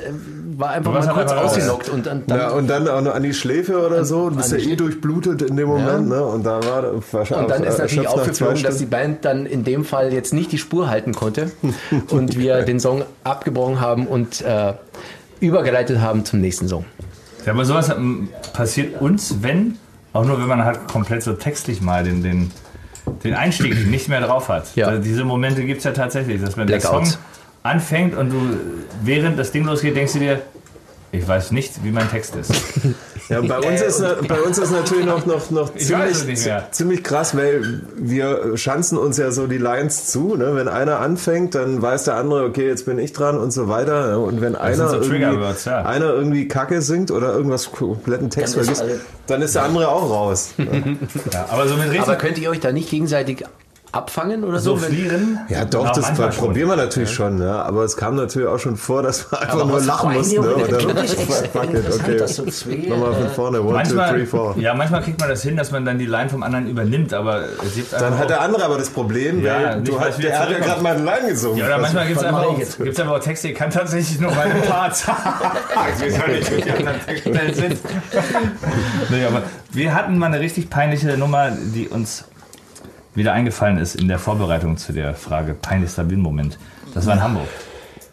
war 0.55 0.69
einfach 0.69 0.91
mal 0.93 0.99
kurz 0.99 1.31
einfach 1.31 1.43
raus. 1.43 1.51
ausgenockt. 1.57 1.89
Und 1.89 2.05
dann, 2.05 2.23
dann, 2.27 2.37
Ja, 2.39 2.49
und 2.51 2.67
dann 2.69 2.87
auch 2.87 3.01
noch 3.01 3.15
an 3.15 3.23
die 3.23 3.33
Schläfe 3.33 3.83
oder 3.83 4.05
so. 4.05 4.29
Du 4.29 4.35
bist 4.35 4.51
ja 4.51 4.59
eh 4.59 4.75
durchblutet 4.75 5.41
in 5.41 5.55
dem 5.57 5.67
Moment, 5.67 6.09
ne? 6.09 6.23
Und 6.23 6.43
da 6.45 6.59
war 6.63 6.83
wahrscheinlich 7.11 7.43
und 7.45 7.49
dann 7.49 7.63
ist 7.63 7.79
natürlich 7.79 8.03
nach 8.05 8.13
zwei 8.13 8.19
aufgeflogen, 8.21 8.63
dass 8.63 8.77
die. 8.77 8.85
Band 8.85 9.25
dann 9.25 9.45
in 9.47 9.63
dem 9.63 9.83
Fall 9.83 10.13
jetzt 10.13 10.31
nicht 10.31 10.51
die 10.51 10.57
Spur 10.59 10.89
halten 10.89 11.13
konnte 11.15 11.51
und 12.11 12.37
wir 12.37 12.61
den 12.61 12.79
Song 12.79 13.03
abgebrochen 13.23 13.81
haben 13.81 14.05
und 14.05 14.41
äh, 14.41 14.73
übergeleitet 15.39 15.99
haben 16.01 16.23
zum 16.25 16.39
nächsten 16.41 16.67
Song. 16.67 16.85
Ja, 17.45 17.53
aber 17.53 17.63
sowas 17.65 17.89
ähm, 17.89 18.29
passiert 18.53 18.99
uns, 19.01 19.35
wenn, 19.41 19.77
auch 20.17 20.25
nur 20.25 20.39
wenn 20.39 20.47
man 20.47 20.65
halt 20.65 20.87
komplett 20.87 21.21
so 21.21 21.33
textlich 21.33 21.79
mal 21.79 22.03
den, 22.03 22.23
den, 22.23 22.51
den 23.23 23.35
Einstieg 23.35 23.87
nicht 23.87 24.09
mehr 24.09 24.21
drauf 24.21 24.49
hat. 24.49 24.75
Ja. 24.75 24.87
Also 24.87 25.03
diese 25.03 25.23
Momente 25.23 25.63
gibt 25.63 25.79
es 25.79 25.83
ja 25.83 25.91
tatsächlich, 25.91 26.41
dass 26.41 26.57
wenn 26.57 26.65
der 26.67 26.79
Blackouts. 26.79 27.11
Song 27.11 27.21
anfängt 27.63 28.15
und 28.15 28.29
du 28.29 28.57
während 29.03 29.37
das 29.37 29.51
Ding 29.51 29.65
losgeht, 29.65 29.95
denkst 29.95 30.13
du 30.13 30.19
dir, 30.19 30.41
Ich 31.11 31.27
weiß 31.27 31.51
nicht, 31.51 31.83
wie 31.83 31.91
mein 31.91 32.09
Text 32.09 32.35
ist. 32.35 32.51
Ja, 33.29 33.41
bei 33.41 33.57
uns 33.59 33.81
ist, 33.81 34.01
bei 34.29 34.39
uns 34.39 34.57
ist 34.57 34.71
natürlich 34.71 35.05
noch, 35.05 35.25
noch, 35.25 35.51
noch 35.51 35.75
ziemlich, 35.75 36.47
ziemlich 36.71 37.03
krass, 37.03 37.35
weil 37.35 37.81
wir 37.97 38.57
schanzen 38.57 38.97
uns 38.97 39.17
ja 39.17 39.31
so 39.31 39.47
die 39.47 39.57
Lines 39.57 40.05
zu. 40.05 40.37
Ne? 40.37 40.55
Wenn 40.55 40.69
einer 40.69 40.99
anfängt, 41.01 41.53
dann 41.53 41.81
weiß 41.81 42.05
der 42.05 42.15
andere, 42.15 42.45
okay, 42.45 42.65
jetzt 42.67 42.85
bin 42.85 42.97
ich 42.99 43.11
dran 43.11 43.37
und 43.37 43.51
so 43.51 43.67
weiter. 43.67 44.19
Und 44.21 44.39
wenn 44.39 44.55
einer, 44.55 44.87
so 44.87 45.01
irgendwie, 45.01 45.69
ja. 45.69 45.83
einer 45.83 46.13
irgendwie 46.13 46.47
Kacke 46.47 46.81
singt 46.81 47.11
oder 47.11 47.33
irgendwas 47.33 47.69
kompletten 47.73 48.29
Text 48.29 48.55
Dann 48.55 48.61
ist 48.61 48.67
vergisst, 48.67 48.81
alle- 48.81 49.01
dann 49.27 49.41
ist 49.41 49.55
der 49.55 49.63
andere 49.63 49.89
auch 49.89 50.09
raus. 50.09 50.51
Ja, 51.33 51.47
aber 51.49 51.67
so 51.67 51.75
mit 51.75 51.87
richtig 51.89 52.01
Aber 52.01 52.15
könnt 52.15 52.37
ihr 52.37 52.49
euch 52.49 52.61
da 52.61 52.71
nicht 52.71 52.89
gegenseitig 52.89 53.43
abfangen 53.97 54.43
oder 54.43 54.59
so? 54.59 54.77
so 54.77 54.85
flieren. 54.85 55.39
Ja, 55.49 55.65
doch, 55.65 55.85
Na, 55.85 55.91
das 56.15 56.35
probieren 56.37 56.69
wir 56.69 56.75
natürlich 56.75 57.11
schon, 57.11 57.41
ja. 57.41 57.61
aber 57.63 57.83
es 57.83 57.97
kam 57.97 58.15
natürlich 58.15 58.47
auch 58.47 58.59
schon 58.59 58.77
vor, 58.77 59.01
dass 59.03 59.31
wir 59.31 59.41
einfach 59.41 59.53
Aber 59.55 59.65
nur 59.65 59.77
was 59.77 59.85
lachen 59.85 60.13
mussten. 60.13 60.41
Ne? 60.41 61.01
extra 61.01 61.33
fuck 61.51 61.73
it, 61.73 61.85
okay. 61.93 62.27
so 62.27 62.45
zwei, 62.45 62.75
Nochmal 62.87 63.13
von 63.13 63.29
vorne, 63.29 63.59
one, 63.61 63.67
two, 63.69 63.73
Manchmal, 63.73 64.09
three, 64.13 64.25
four. 64.25 64.55
ja, 64.57 64.73
manchmal 64.73 65.01
kriegt 65.01 65.19
man 65.19 65.29
das 65.29 65.41
hin, 65.41 65.57
dass 65.57 65.71
man 65.71 65.83
dann 65.85 65.97
die 65.99 66.05
Line 66.05 66.29
vom 66.29 66.43
anderen 66.43 66.67
übernimmt, 66.69 67.13
aber 67.13 67.41
es 67.65 67.75
gibt 67.75 67.93
einfach 67.93 68.09
Dann 68.09 68.17
hat 68.19 68.29
der 68.29 68.41
andere 68.41 68.63
aber 68.63 68.77
das 68.77 68.89
Problem, 68.89 69.43
Ja, 69.43 69.55
weil 69.75 69.81
du 69.83 69.99
hast, 69.99 70.21
der 70.21 70.39
hat 70.39 70.49
ja 70.51 70.59
gerade 70.59 70.81
mal 70.81 70.95
einen 70.95 71.05
Line 71.05 71.27
gesungen. 71.29 71.57
Ja, 71.57 71.65
oder 71.65 71.77
manchmal 71.79 72.07
gibt 72.07 72.19
es 72.19 72.25
einfach, 72.25 72.43
auch- 72.45 72.59
ich 72.59 72.99
einfach 72.99 73.07
auch 73.13 73.19
Texte, 73.19 73.47
die 73.49 73.53
kann 73.53 73.69
tatsächlich 73.71 74.19
nur 74.19 74.31
meine 74.33 74.55
Parts. 74.61 75.03
ich 76.05 76.13
weiß 76.19 76.27
nicht, 76.27 76.55
wie 76.57 76.61
die 76.61 76.71
anderen 76.71 76.99
Textstellen 77.05 77.53
sind. 77.53 77.77
nee, 79.09 79.25
aber 79.25 79.41
wir 79.71 79.93
hatten 79.93 80.17
mal 80.17 80.27
eine 80.27 80.39
richtig 80.39 80.69
peinliche 80.69 81.17
Nummer, 81.17 81.49
die 81.51 81.87
uns 81.87 82.25
wieder 83.17 83.33
eingefallen 83.33 83.77
ist 83.77 83.95
in 83.95 84.07
der 84.07 84.19
Vorbereitung 84.19 84.77
zu 84.77 84.93
der 84.93 85.13
Frage 85.15 85.53
peinlichster 85.53 86.09
Win-Moment. 86.09 86.57
Das 86.93 87.05
war 87.05 87.15
in 87.15 87.23
Hamburg. 87.23 87.47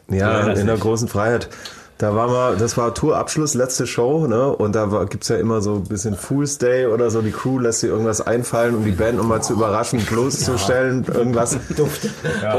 Ja, 0.09 0.41
in 0.49 0.67
der 0.67 0.75
dich. 0.75 0.83
großen 0.83 1.09
Freiheit. 1.09 1.49
Da 1.97 2.17
waren 2.17 2.31
wir, 2.31 2.57
das 2.57 2.77
war 2.77 2.93
Tourabschluss, 2.93 3.55
letzte 3.55 3.87
Show, 3.87 4.27
ne? 4.27 4.49
Und 4.49 4.75
da 4.75 4.91
war, 4.91 5.07
gibt's 5.07 5.29
ja 5.29 5.37
immer 5.37 5.61
so 5.61 5.77
ein 5.77 5.85
bisschen 5.85 6.17
Fool's 6.17 6.59
Day 6.59 6.87
oder 6.87 7.09
so. 7.09 7.23
Die 7.23 7.31
Crew 7.31 7.61
lässt 7.61 7.81
sich 7.81 7.91
irgendwas 7.91 8.21
einfallen, 8.21 8.75
um 8.75 8.85
die 8.85 8.91
Band 8.91 9.17
nochmal 9.17 9.43
zu 9.45 9.53
überraschen, 9.53 10.01
bloßzustellen, 10.01 11.05
irgendwas. 11.05 11.57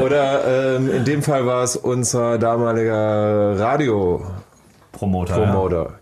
Oder 0.02 0.76
ähm, 0.78 0.90
in 0.90 1.04
dem 1.04 1.22
Fall 1.22 1.46
war 1.46 1.64
es 1.64 1.76
unser 1.76 2.38
damaliger 2.38 3.60
Radio-Promoter. 3.60 5.36
Promoter. 5.36 5.94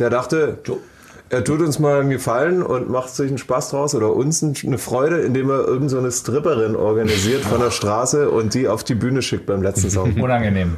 Der 0.00 0.10
dachte, 0.10 0.58
er 1.32 1.42
tut 1.42 1.62
uns 1.62 1.78
mal 1.78 2.00
einen 2.00 2.10
Gefallen 2.10 2.62
und 2.62 2.90
macht 2.90 3.08
sich 3.08 3.28
einen 3.28 3.38
Spaß 3.38 3.70
draus 3.70 3.94
oder 3.94 4.12
uns 4.12 4.42
eine 4.42 4.76
Freude, 4.76 5.20
indem 5.20 5.48
er 5.48 5.60
irgendeine 5.60 5.88
so 5.88 5.98
eine 5.98 6.12
Stripperin 6.12 6.76
organisiert 6.76 7.42
von 7.42 7.58
der 7.58 7.70
Straße 7.70 8.30
und 8.30 8.52
die 8.52 8.68
auf 8.68 8.84
die 8.84 8.94
Bühne 8.94 9.22
schickt 9.22 9.46
beim 9.46 9.62
letzten 9.62 9.88
Song. 9.90 10.12
Unangenehm. 10.20 10.76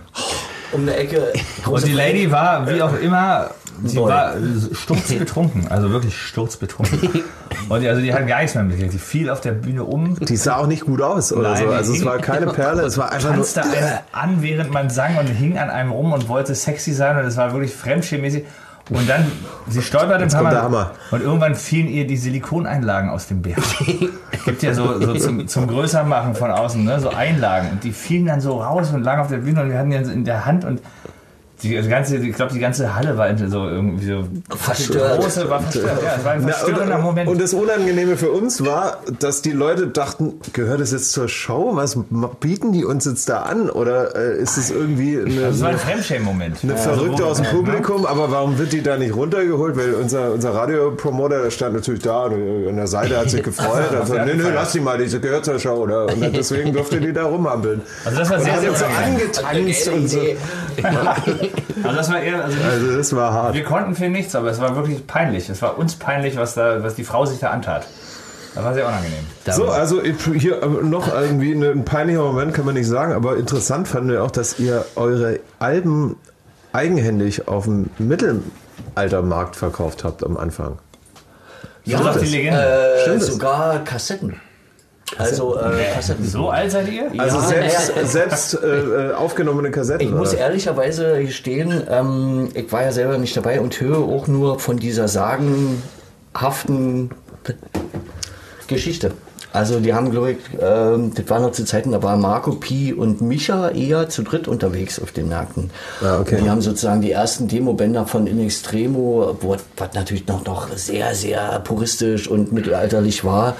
um 0.70 0.82
eine 0.82 0.94
Ecke. 0.94 1.32
Und 1.66 1.84
die 1.84 1.92
Lady 1.92 2.30
war, 2.30 2.68
wie 2.68 2.80
auch 2.80 2.96
immer, 3.00 3.50
sie 3.82 3.96
Neu. 3.96 4.08
war 4.08 4.34
sturzbetrunken, 4.72 5.66
also 5.66 5.90
wirklich 5.90 6.16
sturzbetrunken. 6.16 7.24
Und 7.68 7.80
die, 7.80 7.88
also 7.88 8.00
die 8.00 8.12
hat 8.12 8.26
gar 8.28 8.40
nichts 8.40 8.54
mehr 8.54 8.62
mitgekriegt. 8.62 8.94
Die 8.94 8.98
fiel 8.98 9.30
auf 9.30 9.40
der 9.40 9.52
Bühne 9.52 9.84
um, 9.84 10.16
Die 10.20 10.36
sah 10.36 10.58
auch 10.58 10.66
nicht 10.66 10.84
gut 10.84 11.00
aus 11.00 11.32
oder 11.32 11.52
Nein, 11.54 11.64
so. 11.64 11.70
Also 11.70 11.94
es 11.94 12.04
war 12.04 12.18
keine 12.18 12.46
Perle, 12.46 12.82
es 12.82 12.98
war 12.98 13.10
einfach 13.10 13.34
nur. 13.34 13.44
einen 13.44 13.98
an, 14.12 14.42
während 14.42 14.70
man 14.70 14.90
sang 14.90 15.16
und 15.16 15.26
hing 15.26 15.58
an 15.58 15.70
einem 15.70 15.90
rum 15.90 16.12
und 16.12 16.28
wollte 16.28 16.54
sexy 16.54 16.92
sein 16.92 17.16
und 17.16 17.24
es 17.24 17.36
war 17.36 17.52
wirklich 17.52 17.74
fremdschämäßig. 17.74 18.44
Und 18.90 19.08
dann, 19.08 19.30
sie 19.66 19.80
kommt 19.80 20.10
der 20.10 20.42
Mal 20.42 20.62
Hammer. 20.62 20.90
und 21.10 21.22
irgendwann 21.22 21.54
fielen 21.54 21.88
ihr 21.88 22.06
die 22.06 22.18
Silikoneinlagen 22.18 23.08
aus 23.08 23.28
dem 23.28 23.40
Bär. 23.40 23.56
Gibt 24.44 24.62
ja 24.62 24.74
so, 24.74 25.00
so 25.00 25.14
zum, 25.14 25.48
zum 25.48 25.66
Größermachen 25.66 26.34
von 26.34 26.50
außen, 26.50 26.84
ne? 26.84 27.00
so 27.00 27.08
Einlagen. 27.08 27.70
Und 27.70 27.84
die 27.84 27.92
fielen 27.92 28.26
dann 28.26 28.42
so 28.42 28.60
raus 28.60 28.92
und 28.92 29.02
lagen 29.02 29.22
auf 29.22 29.28
der 29.28 29.38
Bühne 29.38 29.62
und 29.62 29.70
wir 29.70 29.78
hatten 29.78 29.90
die 29.90 29.96
in 29.96 30.24
der 30.24 30.44
Hand 30.44 30.66
und 30.66 30.80
die 31.68 31.88
ganze, 31.88 32.16
ich 32.16 32.34
glaube, 32.34 32.52
die 32.52 32.58
ganze 32.60 32.94
Halle 32.94 33.16
war 33.16 33.28
so 33.36 33.66
irgendwie 33.68 34.06
so 34.06 34.24
Verstört. 34.56 35.20
große, 35.20 35.48
war 35.50 35.60
verstört. 35.60 36.02
Ja, 36.02 36.14
es 36.18 36.24
war 36.24 36.32
ein 36.32 36.42
Na, 36.46 36.52
verstörender 36.52 36.98
Moment. 36.98 37.28
und, 37.28 37.34
und 37.34 37.40
das 37.42 37.54
Unangenehme 37.54 38.16
für 38.16 38.30
uns 38.30 38.64
war, 38.64 38.98
dass 39.18 39.42
die 39.42 39.52
Leute 39.52 39.86
dachten, 39.88 40.34
gehört 40.52 40.80
es 40.80 40.92
jetzt 40.92 41.12
zur 41.12 41.28
Show? 41.28 41.70
Was 41.74 41.98
bieten 42.40 42.72
die 42.72 42.84
uns 42.84 43.04
jetzt 43.04 43.28
da 43.28 43.42
an? 43.42 43.70
Oder 43.70 44.14
äh, 44.16 44.38
ist 44.40 44.56
es 44.56 44.70
irgendwie 44.70 45.18
eine, 45.18 45.40
das 45.48 45.60
war 45.60 45.68
ein 45.68 45.74
eine, 45.74 45.78
Fremdschämen-Moment. 45.78 46.56
eine 46.62 46.76
Verrückte 46.76 47.22
wo- 47.22 47.26
aus 47.26 47.36
dem 47.38 47.46
ja, 47.46 47.50
Publikum? 47.52 48.06
Aber 48.06 48.30
warum 48.30 48.58
wird 48.58 48.72
die 48.72 48.82
da 48.82 48.96
nicht 48.96 49.14
runtergeholt? 49.14 49.76
Weil 49.76 49.94
unser, 49.94 50.32
unser 50.32 50.54
Radiopromoter, 50.54 51.42
der 51.42 51.50
stand 51.50 51.74
natürlich 51.74 52.02
da 52.02 52.24
und 52.24 52.68
an 52.68 52.76
der 52.76 52.86
Seite 52.86 53.16
hat 53.18 53.30
sich 53.30 53.42
gefreut. 53.44 53.90
Also, 53.98 54.14
nee, 54.14 54.34
nee, 54.34 54.42
lass 54.54 54.72
die 54.72 54.80
mal, 54.80 54.98
die 54.98 55.20
gehört 55.20 55.44
zur 55.44 55.58
Show. 55.58 55.74
Oder? 55.74 56.06
Und 56.06 56.20
deswegen 56.36 56.72
durfte 56.72 57.00
die 57.00 57.12
da 57.12 57.24
rumhampeln. 57.24 57.80
Also 58.04 58.18
das 58.18 58.30
war 58.30 58.38
Und 58.38 58.44
sehr, 58.44 58.52
hat 58.54 58.60
sehr 58.60 58.70
uns 58.70 58.78
so 58.80 58.84
angetanzt 58.86 59.88
und 59.88 60.08
so. 60.08 60.18
Also 61.82 61.96
das 61.96 62.10
war 62.10 62.20
eher, 62.20 62.44
also 62.44 62.56
nicht 62.56 62.66
Also 62.66 62.96
das 62.96 63.14
war 63.16 63.32
hart. 63.32 63.54
Wir 63.54 63.64
konnten 63.64 63.94
für 63.94 64.08
nichts, 64.08 64.34
aber 64.34 64.50
es 64.50 64.60
war 64.60 64.74
wirklich 64.76 65.06
peinlich. 65.06 65.48
Es 65.48 65.60
war 65.62 65.78
uns 65.78 65.96
peinlich, 65.96 66.36
was, 66.36 66.54
da, 66.54 66.82
was 66.82 66.94
die 66.94 67.04
Frau 67.04 67.24
sich 67.26 67.38
da 67.40 67.50
antat. 67.50 67.86
Das 68.54 68.62
war 68.64 68.72
sehr 68.74 68.86
unangenehm. 68.86 69.24
So, 69.50 69.68
also 69.68 70.00
hier 70.02 70.64
noch 70.82 71.12
irgendwie 71.12 71.54
eine- 71.54 71.70
ein 71.72 71.84
peinlicher 71.84 72.22
Moment 72.22 72.54
kann 72.54 72.64
man 72.64 72.74
nicht 72.74 72.86
sagen, 72.86 73.12
aber 73.12 73.36
interessant 73.36 73.88
fanden 73.88 74.10
wir 74.10 74.22
auch, 74.22 74.30
dass 74.30 74.58
ihr 74.60 74.84
eure 74.94 75.40
Alben 75.58 76.16
eigenhändig 76.72 77.48
auf 77.48 77.64
dem 77.64 77.90
Mittelaltermarkt 77.98 79.56
verkauft 79.56 80.04
habt 80.04 80.24
am 80.24 80.36
Anfang. 80.36 80.78
So 81.84 81.98
sagt 82.02 82.22
die 82.22 82.26
Legende. 82.26 82.94
Äh, 83.06 83.18
sogar 83.20 83.82
Kassetten. 83.84 84.40
Also 85.18 85.56
äh, 85.58 85.92
Kassetten. 85.94 86.24
so 86.24 86.48
alt 86.48 86.70
seid 86.70 86.90
ihr? 86.90 87.10
Also 87.18 87.36
Ja, 87.38 87.42
selbst, 87.42 87.92
selbst 88.12 88.54
äh, 88.54 89.10
äh, 89.10 89.12
aufgenommene 89.12 89.70
Kassetten. 89.70 90.06
Ich 90.06 90.12
muss 90.12 90.30
oder? 90.30 90.38
ehrlicherweise 90.40 91.22
gestehen, 91.22 91.82
ähm, 91.88 92.48
ich 92.54 92.70
war 92.72 92.82
ja 92.82 92.92
selber 92.92 93.18
nicht 93.18 93.36
dabei 93.36 93.60
und 93.60 93.78
höre 93.80 93.98
auch 93.98 94.26
nur 94.26 94.58
von 94.58 94.78
dieser 94.78 95.06
sagenhaften 95.08 97.10
Geschichte. 98.66 99.12
Also 99.54 99.78
die 99.78 99.94
haben, 99.94 100.10
glaube 100.10 100.32
ich, 100.32 100.38
ähm, 100.60 101.12
das 101.14 101.30
war 101.30 101.38
noch 101.38 101.52
zu 101.52 101.64
Zeiten, 101.64 101.92
da 101.92 102.02
war 102.02 102.16
Marco, 102.16 102.56
Pi 102.56 102.92
und 102.92 103.20
Micha 103.20 103.68
eher 103.68 104.08
zu 104.08 104.24
dritt 104.24 104.48
unterwegs 104.48 105.00
auf 105.00 105.12
den 105.12 105.28
Märkten. 105.28 105.70
Ah, 106.02 106.18
okay. 106.18 106.34
Und 106.34 106.44
die 106.44 106.50
haben 106.50 106.60
sozusagen 106.60 107.02
die 107.02 107.12
ersten 107.12 107.46
Demo-Bänder 107.46 108.04
von 108.04 108.26
In 108.26 108.40
Extremo, 108.40 109.36
wo, 109.40 109.56
was 109.76 109.94
natürlich 109.94 110.26
noch, 110.26 110.44
noch 110.44 110.68
sehr, 110.74 111.14
sehr 111.14 111.60
puristisch 111.60 112.26
und 112.26 112.50
mittelalterlich 112.50 113.24
war, 113.24 113.54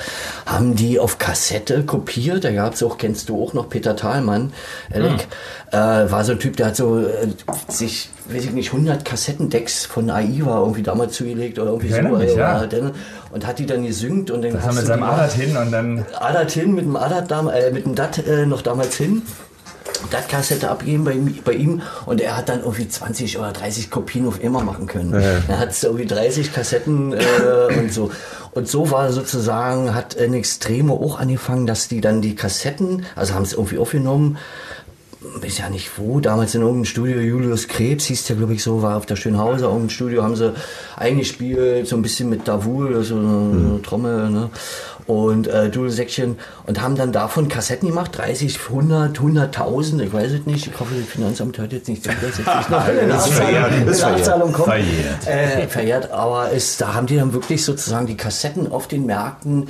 haben 0.46 0.74
die 0.74 0.98
auf 0.98 1.18
Kassette 1.18 1.84
kopiert. 1.84 2.42
Da 2.42 2.50
gab 2.50 2.74
es 2.74 2.82
auch, 2.82 2.98
kennst 2.98 3.28
du 3.28 3.40
auch 3.40 3.54
noch, 3.54 3.68
Peter 3.68 3.94
Thalmann, 3.94 4.52
Alec, 4.92 5.28
äh, 5.70 5.76
war 5.76 6.24
so 6.24 6.32
ein 6.32 6.40
Typ, 6.40 6.56
der 6.56 6.66
hat 6.66 6.76
so 6.76 6.98
äh, 6.98 7.28
sich, 7.68 8.10
weiß 8.28 8.44
ich 8.44 8.52
nicht, 8.52 8.72
100 8.72 9.04
Kassettendecks 9.04 9.84
von 9.86 10.08
AIVA 10.10 10.60
irgendwie 10.60 10.82
damals 10.82 11.14
zugelegt 11.16 11.58
oder 11.58 11.70
irgendwie 11.72 11.90
erinnere 11.92 12.18
mich, 12.18 12.34
ja. 12.34 12.66
dann- 12.66 12.92
und 13.32 13.46
hat 13.46 13.58
die 13.58 13.66
dann 13.66 13.84
gesynkt 13.84 14.30
und 14.30 14.42
dann 14.42 14.52
Das 14.54 14.62
haben 14.64 14.76
mit 14.76 14.86
seinem 14.86 15.02
Adat 15.02 15.32
hin 15.32 15.56
und 15.56 15.70
dann. 15.72 16.06
Adat 16.18 16.50
hin, 16.52 16.74
mit 16.74 16.84
dem 16.84 16.96
Adat 16.96 17.30
äh, 17.54 17.70
mit 17.70 17.84
dem 17.84 17.94
Dat 17.94 18.18
äh, 18.26 18.46
noch 18.46 18.62
damals 18.62 18.96
hin. 18.96 19.22
Dat-Kassette 20.10 20.70
abgeben 20.70 21.04
bei, 21.04 21.12
ihm- 21.12 21.38
bei 21.44 21.52
ihm 21.52 21.82
und 22.06 22.20
er 22.20 22.36
hat 22.36 22.48
dann 22.48 22.60
irgendwie 22.60 22.88
20 22.88 23.38
oder 23.38 23.52
30 23.52 23.90
Kopien 23.90 24.26
auf 24.26 24.42
immer 24.42 24.62
machen 24.62 24.86
können. 24.86 25.12
Er 25.14 25.58
hat 25.58 25.74
so 25.74 25.88
irgendwie 25.88 26.06
30 26.06 26.52
Kassetten 26.52 27.12
äh, 27.12 27.78
und 27.78 27.92
so. 27.92 28.10
Und 28.52 28.68
so 28.68 28.90
war 28.90 29.10
sozusagen, 29.12 29.94
hat 29.94 30.14
in 30.14 30.34
Extremo 30.34 30.94
auch 30.94 31.18
angefangen, 31.18 31.66
dass 31.66 31.88
die 31.88 32.00
dann 32.00 32.20
die 32.22 32.34
Kassetten, 32.34 33.04
also 33.16 33.34
haben 33.34 33.42
es 33.44 33.52
irgendwie 33.54 33.78
aufgenommen, 33.78 34.36
weiß 35.40 35.58
ja 35.58 35.68
nicht 35.68 35.98
wo, 35.98 36.20
damals 36.20 36.54
in 36.54 36.60
irgendeinem 36.60 36.84
Studio, 36.84 37.18
Julius 37.18 37.68
Krebs 37.68 38.04
hieß 38.06 38.24
der, 38.24 38.36
glaube 38.36 38.54
ich, 38.54 38.62
so, 38.62 38.82
war 38.82 38.96
auf 38.96 39.06
der 39.06 39.16
Schönhauser, 39.16 39.66
irgendein 39.66 39.90
Studio, 39.90 40.22
haben 40.22 40.36
sie 40.36 40.52
eingespielt, 40.96 41.86
so 41.86 41.96
ein 41.96 42.02
bisschen 42.02 42.28
mit 42.28 42.46
Davul, 42.46 43.02
so 43.04 43.16
eine, 43.16 43.26
eine 43.26 43.82
Trommel, 43.82 44.30
ne? 44.30 44.50
Und 45.06 45.48
äh, 45.48 45.68
Dudelsäckchen 45.68 46.38
und 46.66 46.80
haben 46.80 46.96
dann 46.96 47.12
davon 47.12 47.48
Kassetten 47.48 47.90
gemacht, 47.90 48.16
30, 48.16 48.58
100, 48.70 49.18
100.000, 49.18 50.00
ich 50.00 50.12
weiß 50.12 50.32
es 50.32 50.46
nicht, 50.46 50.66
ich 50.66 50.80
hoffe, 50.80 50.94
das 50.98 51.06
Finanzamt 51.06 51.58
hört 51.58 51.74
jetzt 51.74 51.88
nicht, 51.88 52.02
zu, 52.02 52.08
dass 52.08 52.38
nicht 52.38 52.70
noch 52.70 52.84
eine 52.88 53.06
Nachzahlung, 53.06 54.52
kommt. 54.54 54.68
Verjährt. 54.68 55.26
Äh, 55.26 55.68
verjährt, 55.68 56.10
aber 56.10 56.52
es, 56.52 56.78
da 56.78 56.94
haben 56.94 57.06
die 57.06 57.16
dann 57.16 57.34
wirklich 57.34 57.62
sozusagen 57.62 58.06
die 58.06 58.16
Kassetten 58.16 58.72
auf 58.72 58.88
den 58.88 59.04
Märkten 59.04 59.68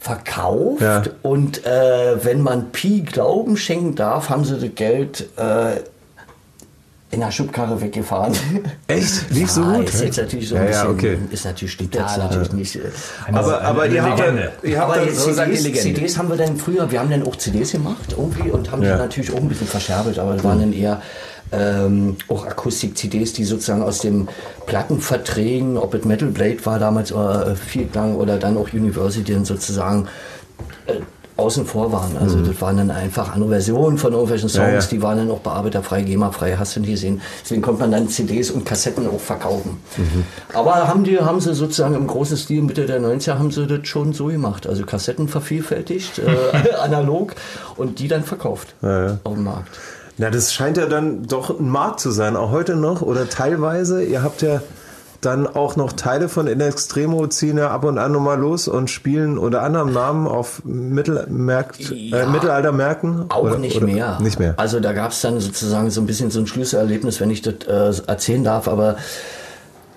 verkauft 0.00 0.80
Ja. 0.80 1.02
und 1.22 1.64
äh, 1.66 2.24
wenn 2.24 2.40
man 2.42 2.70
Pi 2.70 3.00
Glauben 3.00 3.56
schenken 3.56 3.94
darf, 3.94 4.28
haben 4.30 4.44
sie 4.44 4.58
das 4.58 4.70
Geld 4.74 5.28
äh, 5.36 5.80
in 7.10 7.20
der 7.20 7.30
Schubkarre 7.30 7.80
weggefahren. 7.80 8.34
Echt? 8.86 9.30
Lief 9.30 9.50
so 9.50 9.62
Ja, 9.62 9.76
gut? 9.78 9.86
Ist 9.88 10.02
jetzt 10.02 10.18
natürlich 10.18 10.48
so 10.50 10.56
Ja, 10.56 10.60
ein 10.60 10.66
ja, 10.72 10.84
bisschen, 10.84 10.90
okay. 11.14 11.18
ist 11.30 11.44
natürlich 11.46 11.72
stimmt 11.72 11.94
jetzt 11.94 12.18
natürlich 12.18 12.52
nicht. 12.52 12.76
äh, 12.76 12.80
Aber, 13.32 13.62
aber 13.62 13.82
eine 13.82 13.94
ihr 13.94 14.02
habt, 14.04 14.20
ihr 14.62 14.78
habt 14.80 14.92
aber 14.94 15.06
dann, 15.06 15.14
so 15.14 15.32
CDs. 15.32 15.82
CDs 15.82 16.18
haben 16.18 16.28
wir 16.28 16.36
dann 16.36 16.56
früher, 16.58 16.90
wir 16.92 17.00
haben 17.00 17.10
dann 17.10 17.22
auch 17.26 17.36
CDs 17.36 17.72
gemacht 17.72 18.14
irgendwie 18.16 18.50
und 18.50 18.70
haben 18.70 18.82
Ja. 18.82 18.92
die 18.94 18.98
natürlich 19.02 19.32
auch 19.32 19.38
ein 19.38 19.48
bisschen 19.48 19.66
verscherbelt, 19.66 20.18
aber 20.18 20.34
das 20.34 20.44
waren 20.44 20.60
dann 20.60 20.72
eher 20.74 21.00
ähm, 21.52 22.16
auch 22.28 22.46
Akustik-CDs, 22.46 23.32
die 23.32 23.44
sozusagen 23.44 23.82
aus 23.82 24.00
dem 24.00 24.28
Plattenverträgen, 24.66 25.76
ob 25.76 25.94
es 25.94 26.04
Metal 26.04 26.28
Blade 26.28 26.64
war 26.64 26.78
damals 26.78 27.12
oder 27.12 27.48
äh, 27.48 27.56
Vielklang 27.56 28.16
oder 28.16 28.38
dann 28.38 28.56
auch 28.56 28.72
University 28.72 29.36
sozusagen 29.44 30.08
äh, 30.86 30.94
außen 31.38 31.66
vor 31.66 31.92
waren. 31.92 32.16
Also 32.18 32.40
das 32.40 32.60
waren 32.60 32.78
dann 32.78 32.90
einfach 32.90 33.32
andere 33.32 33.50
Versionen 33.50 33.96
von 33.96 34.12
irgendwelchen 34.12 34.48
Songs, 34.48 34.66
Ja, 34.66 34.80
ja. 34.80 34.86
die 34.90 35.02
waren 35.02 35.18
dann 35.18 35.30
auch 35.30 35.38
bearbeiterfrei, 35.38 36.02
GEMA-frei, 36.02 36.56
hast 36.58 36.74
du 36.74 36.80
nicht 36.80 36.90
gesehen. 36.90 37.20
Deswegen 37.44 37.62
konnte 37.62 37.80
man 37.82 37.92
dann 37.92 38.08
CDs 38.08 38.50
und 38.50 38.64
Kassetten 38.64 39.06
auch 39.06 39.20
verkaufen. 39.20 39.78
Aber 40.52 40.88
haben 40.88 41.04
die, 41.04 41.16
haben 41.20 41.40
sie 41.40 41.54
sozusagen 41.54 41.94
im 41.94 42.08
großen 42.08 42.36
Stil 42.36 42.62
Mitte 42.62 42.86
der 42.86 43.00
90er 43.00 43.38
haben 43.38 43.52
sie 43.52 43.68
das 43.68 43.86
schon 43.86 44.12
so 44.12 44.26
gemacht. 44.26 44.66
Also 44.66 44.84
Kassetten 44.84 45.28
vervielfältigt, 45.28 46.18
äh, 46.18 46.72
analog 46.80 47.36
und 47.76 48.00
die 48.00 48.08
dann 48.08 48.24
verkauft 48.24 48.74
auf 49.22 49.34
dem 49.34 49.44
Markt. 49.44 49.68
Na, 50.18 50.30
das 50.30 50.52
scheint 50.52 50.76
ja 50.76 50.86
dann 50.86 51.22
doch 51.26 51.58
ein 51.60 51.68
Markt 51.68 52.00
zu 52.00 52.10
sein, 52.10 52.36
auch 52.36 52.50
heute 52.50 52.74
noch 52.76 53.02
oder 53.02 53.28
teilweise. 53.28 54.02
Ihr 54.02 54.22
habt 54.22 54.42
ja 54.42 54.60
dann 55.20 55.46
auch 55.48 55.74
noch 55.76 55.92
Teile 55.92 56.28
von 56.28 56.46
In 56.46 56.60
Extremo 56.60 57.26
ziehen 57.28 57.58
ja 57.58 57.70
ab 57.70 57.84
und 57.84 57.98
an 57.98 58.12
nochmal 58.12 58.38
los 58.38 58.68
und 58.68 58.88
spielen 58.90 59.36
unter 59.38 59.62
anderem 59.62 59.92
Namen 59.92 60.26
auf 60.28 60.62
Mittelmerkt, 60.64 61.80
Ja. 61.90 62.18
äh, 62.20 62.26
Mittelaltermärkten? 62.26 63.26
Auch 63.28 63.42
Oder- 63.42 63.58
nicht 63.58 63.76
oder- 63.76 63.86
mehr. 63.86 64.18
Nicht 64.20 64.38
mehr. 64.38 64.54
Also 64.58 64.78
da 64.80 64.92
gab 64.92 65.10
es 65.12 65.20
dann 65.20 65.40
sozusagen 65.40 65.90
so 65.90 66.00
ein 66.00 66.06
bisschen 66.06 66.30
so 66.30 66.38
ein 66.40 66.46
Schlüsselerlebnis, 66.46 67.20
wenn 67.20 67.30
ich 67.30 67.42
das 67.42 67.54
äh, 67.68 68.02
erzählen 68.08 68.44
darf. 68.44 68.68
Aber 68.68 68.96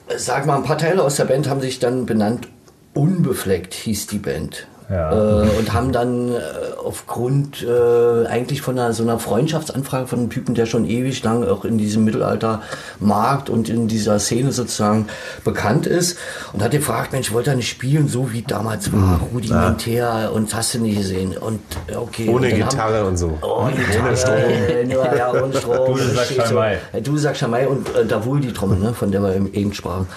äh, 0.08 0.18
sag 0.18 0.46
mal, 0.48 0.56
ein 0.58 0.64
paar 0.64 0.78
Teile 0.80 1.04
aus 1.04 1.16
der 1.18 1.26
Band 1.26 1.48
haben 1.50 1.62
sich 1.62 1.78
dann 1.80 2.06
benannt. 2.08 2.48
Unbefleckt 2.94 3.74
hieß 3.74 4.08
die 4.08 4.18
Band. 4.20 4.68
Ja. 4.92 5.44
Äh, 5.44 5.50
und 5.58 5.74
haben 5.74 5.94
dann 5.94 6.34
äh, 6.34 6.40
aufgrund 6.84 7.64
äh, 7.64 8.28
eigentlich 8.28 8.62
von 8.62 8.78
einer, 8.78 8.92
so 8.92 9.04
einer 9.04 9.20
Freundschaftsanfrage 9.20 10.08
von 10.08 10.20
einem 10.20 10.30
Typen, 10.30 10.54
der 10.54 10.66
schon 10.66 10.86
ewig 10.86 11.24
lang 11.24 11.48
auch 11.48 11.64
in 11.64 11.78
diesem 11.78 12.04
Mittelaltermarkt 12.04 13.50
und 13.50 13.70
in 13.70 13.88
dieser 13.88 14.20
Szene 14.20 14.52
sozusagen 14.52 15.08
bekannt 15.46 15.88
ist 15.88 16.18
und 16.52 16.62
hat 16.62 16.72
gefragt, 16.72 17.14
Mensch, 17.14 17.32
wollt 17.32 17.48
ihr 17.48 17.56
nicht 17.56 17.70
spielen, 17.70 18.10
so 18.10 18.34
wie 18.34 18.42
damals 18.42 18.92
war, 18.92 19.22
rudimentär 19.34 20.32
und 20.34 20.54
hast 20.54 20.74
du 20.74 20.80
nicht 20.80 20.98
gesehen. 20.98 21.38
Und 21.38 21.62
äh, 21.88 21.96
okay. 21.96 22.28
Ohne 22.28 22.50
und 22.50 22.56
Gitarre 22.56 23.06
und 23.06 23.16
so. 23.16 23.38
Ohne 23.42 23.74
Gitarre, 23.74 24.18
Strom. 24.18 24.90
Nur, 24.90 25.16
ja, 25.16 25.32
ohne 25.32 25.54
Strom. 25.58 25.96
Du 25.96 26.04
sagst 26.04 26.34
Schamai. 26.34 26.78
Du 27.02 27.18
sagst 27.18 27.40
Schamai 27.40 27.68
und 27.68 27.88
äh, 27.96 28.06
da 28.06 28.26
wohl 28.26 28.42
die 28.42 28.52
Trommel, 28.52 28.80
ne, 28.80 28.94
von 28.94 29.10
der 29.12 29.22
wir 29.22 29.36
eben 29.54 29.74
sprachen. 29.74 30.08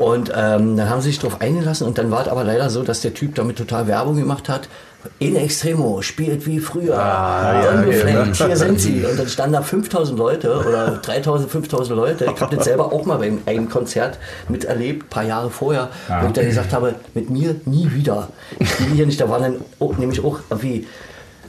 Und 0.00 0.32
ähm, 0.34 0.78
dann 0.78 0.88
haben 0.88 1.02
sie 1.02 1.10
sich 1.10 1.18
darauf 1.18 1.42
eingelassen 1.42 1.86
und 1.86 1.98
dann 1.98 2.10
war 2.10 2.22
es 2.22 2.28
aber 2.28 2.42
leider 2.42 2.70
so, 2.70 2.82
dass 2.82 3.02
der 3.02 3.12
Typ 3.12 3.34
damit 3.34 3.58
total 3.58 3.86
Werbung 3.86 4.16
gemacht 4.16 4.48
hat. 4.48 4.70
In 5.18 5.36
Extremo, 5.36 6.00
spielt 6.00 6.46
wie 6.46 6.58
früher. 6.58 6.98
Ah, 6.98 7.62
ja, 7.62 7.70
Unbefleckt, 7.72 8.38
genau. 8.38 8.46
hier 8.46 8.56
sind 8.56 8.80
sie. 8.80 9.04
Und 9.04 9.18
dann 9.18 9.28
standen 9.28 9.52
da 9.52 9.62
5000 9.62 10.18
Leute 10.18 10.58
oder 10.66 11.00
3000, 11.02 11.50
5000 11.50 11.94
Leute. 11.94 12.32
Ich 12.34 12.40
habe 12.40 12.56
das 12.56 12.64
selber 12.64 12.94
auch 12.94 13.04
mal 13.04 13.18
beim 13.18 13.42
einem 13.44 13.68
Konzert 13.68 14.16
miterlebt, 14.48 15.10
paar 15.10 15.24
Jahre 15.24 15.50
vorher, 15.50 15.90
wo 16.08 16.28
ich 16.28 16.32
dann 16.32 16.46
gesagt 16.46 16.72
habe, 16.72 16.94
mit 17.12 17.28
mir 17.28 17.56
nie 17.66 17.92
wieder. 17.92 18.28
Ich 18.58 18.70
spiele 18.70 18.94
hier 18.94 19.06
nicht. 19.06 19.20
Da 19.20 19.28
waren 19.28 19.42
dann 19.42 19.56
auch, 19.80 19.98
nämlich 19.98 20.24
auch 20.24 20.38
wie 20.60 20.86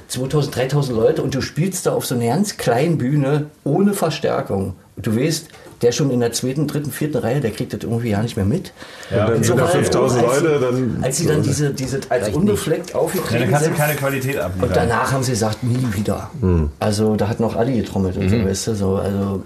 2000, 0.10 0.54
3000 0.58 0.98
Leute 0.98 1.24
und 1.24 1.34
du 1.34 1.40
spielst 1.40 1.86
da 1.86 1.94
auf 1.94 2.06
so 2.06 2.16
einer 2.16 2.26
ganz 2.26 2.58
kleinen 2.58 2.98
Bühne 2.98 3.46
ohne 3.64 3.94
Verstärkung. 3.94 4.76
Und 4.98 5.08
du 5.08 5.16
weißt, 5.16 5.48
der 5.82 5.92
schon 5.92 6.12
in 6.12 6.20
der 6.20 6.32
zweiten, 6.32 6.68
dritten, 6.68 6.92
vierten 6.92 7.18
Reihe, 7.18 7.42
der 7.42 7.52
kriegt 7.52 7.74
das 7.74 7.82
irgendwie 7.84 8.10
ja 8.10 8.22
nicht 8.22 8.36
mehr 8.36 8.46
mit. 8.46 8.72
Ja, 9.10 9.24
okay. 9.26 9.34
Dann 9.34 9.44
sind 9.44 9.58
da 9.60 9.64
weiter. 9.64 9.72
5000 9.80 10.24
als 10.28 10.38
sie- 10.40 10.46
Leute, 10.46 10.60
dann. 10.60 11.00
Als 11.04 11.18
sie 11.18 11.26
dann 11.28 11.42
diese, 11.44 11.74
diese 11.74 12.00
als 12.10 12.30
unbefleckt 12.30 12.90
Ja, 12.92 12.96
aufgetreten 12.98 13.42
dann 13.42 13.50
kannst 13.52 13.62
du 13.66 13.70
sind. 13.70 13.78
keine 13.78 13.96
Qualität 13.96 14.36
Und 14.36 14.42
abliefern. 14.42 14.72
danach 14.74 15.12
haben 15.12 15.24
sie 15.24 15.32
gesagt, 15.32 15.64
nie 15.64 15.86
wieder. 15.94 16.30
Also 16.80 17.16
da 17.16 17.28
hat 17.28 17.40
noch 17.40 17.56
Adi 17.56 17.78
getrommelt 17.78 18.18
und 18.18 18.30
so, 18.30 18.46
weißt 18.46 18.68
du, 18.68 18.76
so, 18.76 18.96
also, 18.98 19.44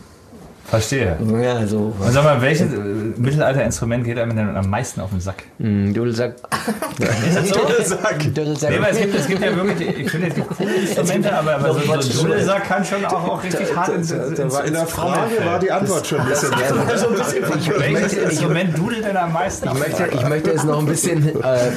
Verstehe. 0.68 1.16
ja, 1.44 1.54
also. 1.54 1.94
Und 2.00 2.12
sag 2.12 2.24
mal, 2.24 2.42
welches 2.42 2.74
äh, 2.74 2.78
Mittelalterinstrument 3.18 4.04
geht 4.04 4.18
einem 4.18 4.36
denn 4.36 4.56
am 4.58 4.68
meisten 4.68 5.00
auf 5.00 5.12
den 5.12 5.22
Sack? 5.22 5.44
Hm, 5.60 5.94
Dudelsack. 5.94 6.36
Sag. 7.84 8.20
Dudelsack. 8.34 8.72
Nee, 8.72 8.82
weil 8.82 8.92
es 8.92 9.00
gibt, 9.00 9.16
es 9.16 9.28
gibt 9.28 9.42
ja 9.44 9.56
wirklich, 9.56 10.00
ich 10.00 10.10
finde, 10.10 10.28
es 10.28 10.36
gibt 10.36 10.50
coole 10.50 10.74
Instrumente, 10.74 11.32
aber, 11.32 11.56
aber 11.56 11.74
so, 11.74 11.80
so 11.80 12.22
ein 12.22 12.28
Dudelsack 12.28 12.68
kann 12.68 12.84
schon 12.84 13.06
auch, 13.06 13.14
auch 13.14 13.44
richtig 13.44 13.76
hart 13.76 13.90
ins, 13.90 14.10
ins, 14.12 14.40
war 14.54 14.66
in 14.66 14.74
der 14.74 14.82
ins 14.82 14.92
Frage 14.92 15.46
war 15.46 15.60
die 15.60 15.72
Antwort 15.72 16.08
schon 16.08 16.20
ein 16.22 16.30
bisschen. 16.30 16.52
Welches 16.52 18.14
Instrument 18.14 18.78
dudelt 18.78 19.06
denn 19.06 19.18
am 19.18 19.34
meisten? 19.34 19.68
Ich 19.68 19.74
möchte, 19.74 20.08
ich 20.12 20.28
möchte 20.28 20.52
es 20.52 20.64
noch 20.64 20.80
ein 20.80 20.88
bisschen 20.88 21.28
äh, 21.44 21.72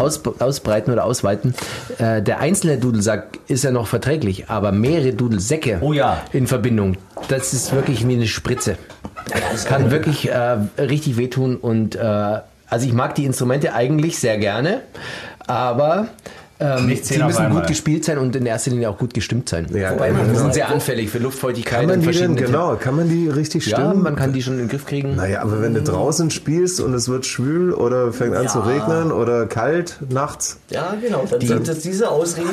aus, 0.00 0.20
ausbreiten 0.40 0.92
oder 0.92 1.04
ausweiten. 1.04 1.54
Äh, 1.98 2.22
der 2.22 2.40
einzelne 2.40 2.78
Dudelsack 2.78 3.38
ist 3.48 3.64
ja 3.64 3.70
noch 3.70 3.86
verträglich, 3.86 4.48
aber 4.48 4.72
mehrere 4.72 5.12
Dudelsäcke 5.12 5.78
Oh 5.80 5.92
ja. 5.92 6.22
in 6.32 6.46
Verbindung, 6.46 6.96
das 7.28 7.52
ist 7.52 7.72
wirklich 7.72 8.06
wie 8.06 8.14
eine 8.14 8.26
Spritze. 8.26 8.76
Kann 9.66 9.90
wirklich 9.90 10.28
äh, 10.30 10.56
richtig 10.78 11.16
wehtun 11.16 11.56
und 11.56 11.94
äh, 11.94 12.00
also 12.68 12.86
ich 12.86 12.92
mag 12.92 13.14
die 13.14 13.24
Instrumente 13.24 13.74
eigentlich 13.74 14.18
sehr 14.18 14.38
gerne, 14.38 14.80
aber 15.46 16.08
ähm, 16.60 16.86
Nicht 16.86 17.04
zehn 17.06 17.18
sie 17.18 17.24
müssen 17.24 17.50
gut 17.50 17.66
gespielt 17.66 18.04
sein 18.04 18.18
und 18.18 18.36
in 18.36 18.44
erster 18.46 18.70
Linie 18.70 18.90
auch 18.90 18.98
gut 18.98 19.14
gestimmt 19.14 19.48
sein. 19.48 19.66
Ja, 19.74 19.92
Wobei 19.92 20.10
man 20.12 20.22
Die 20.22 20.28
genau. 20.28 20.40
sind 20.42 20.54
sehr 20.54 20.68
anfällig 20.68 21.10
für 21.10 21.18
Luftfeuchtigkeit 21.18 21.80
Kann 21.80 21.86
man 21.88 21.94
und 21.96 22.00
die 22.02 22.06
denn, 22.06 22.14
verschiedene 22.14 22.46
genau, 22.46 22.76
kann 22.76 22.96
man 22.96 23.08
die 23.08 23.28
richtig 23.28 23.66
Ja, 23.66 23.78
stimmen? 23.78 24.02
man 24.02 24.14
kann 24.16 24.32
die 24.32 24.42
schon 24.42 24.54
in 24.54 24.58
den 24.60 24.68
Griff 24.68 24.86
kriegen. 24.86 25.16
Naja, 25.16 25.42
aber 25.42 25.60
wenn 25.62 25.74
du 25.74 25.82
draußen 25.82 26.30
spielst 26.30 26.80
und 26.80 26.92
es 26.94 27.08
wird 27.08 27.24
schwül 27.26 27.72
oder 27.72 28.12
fängt 28.12 28.36
an 28.36 28.48
zu 28.48 28.58
Ja. 28.58 28.64
regnen 28.66 29.10
oder 29.12 29.46
kalt 29.46 29.96
nachts, 30.08 30.58
Ja, 30.70 30.94
genau. 31.00 31.24
Dann 31.30 31.40
sind 31.40 31.66
das 31.68 31.80
diese 31.80 32.10
Ausreden, 32.10 32.48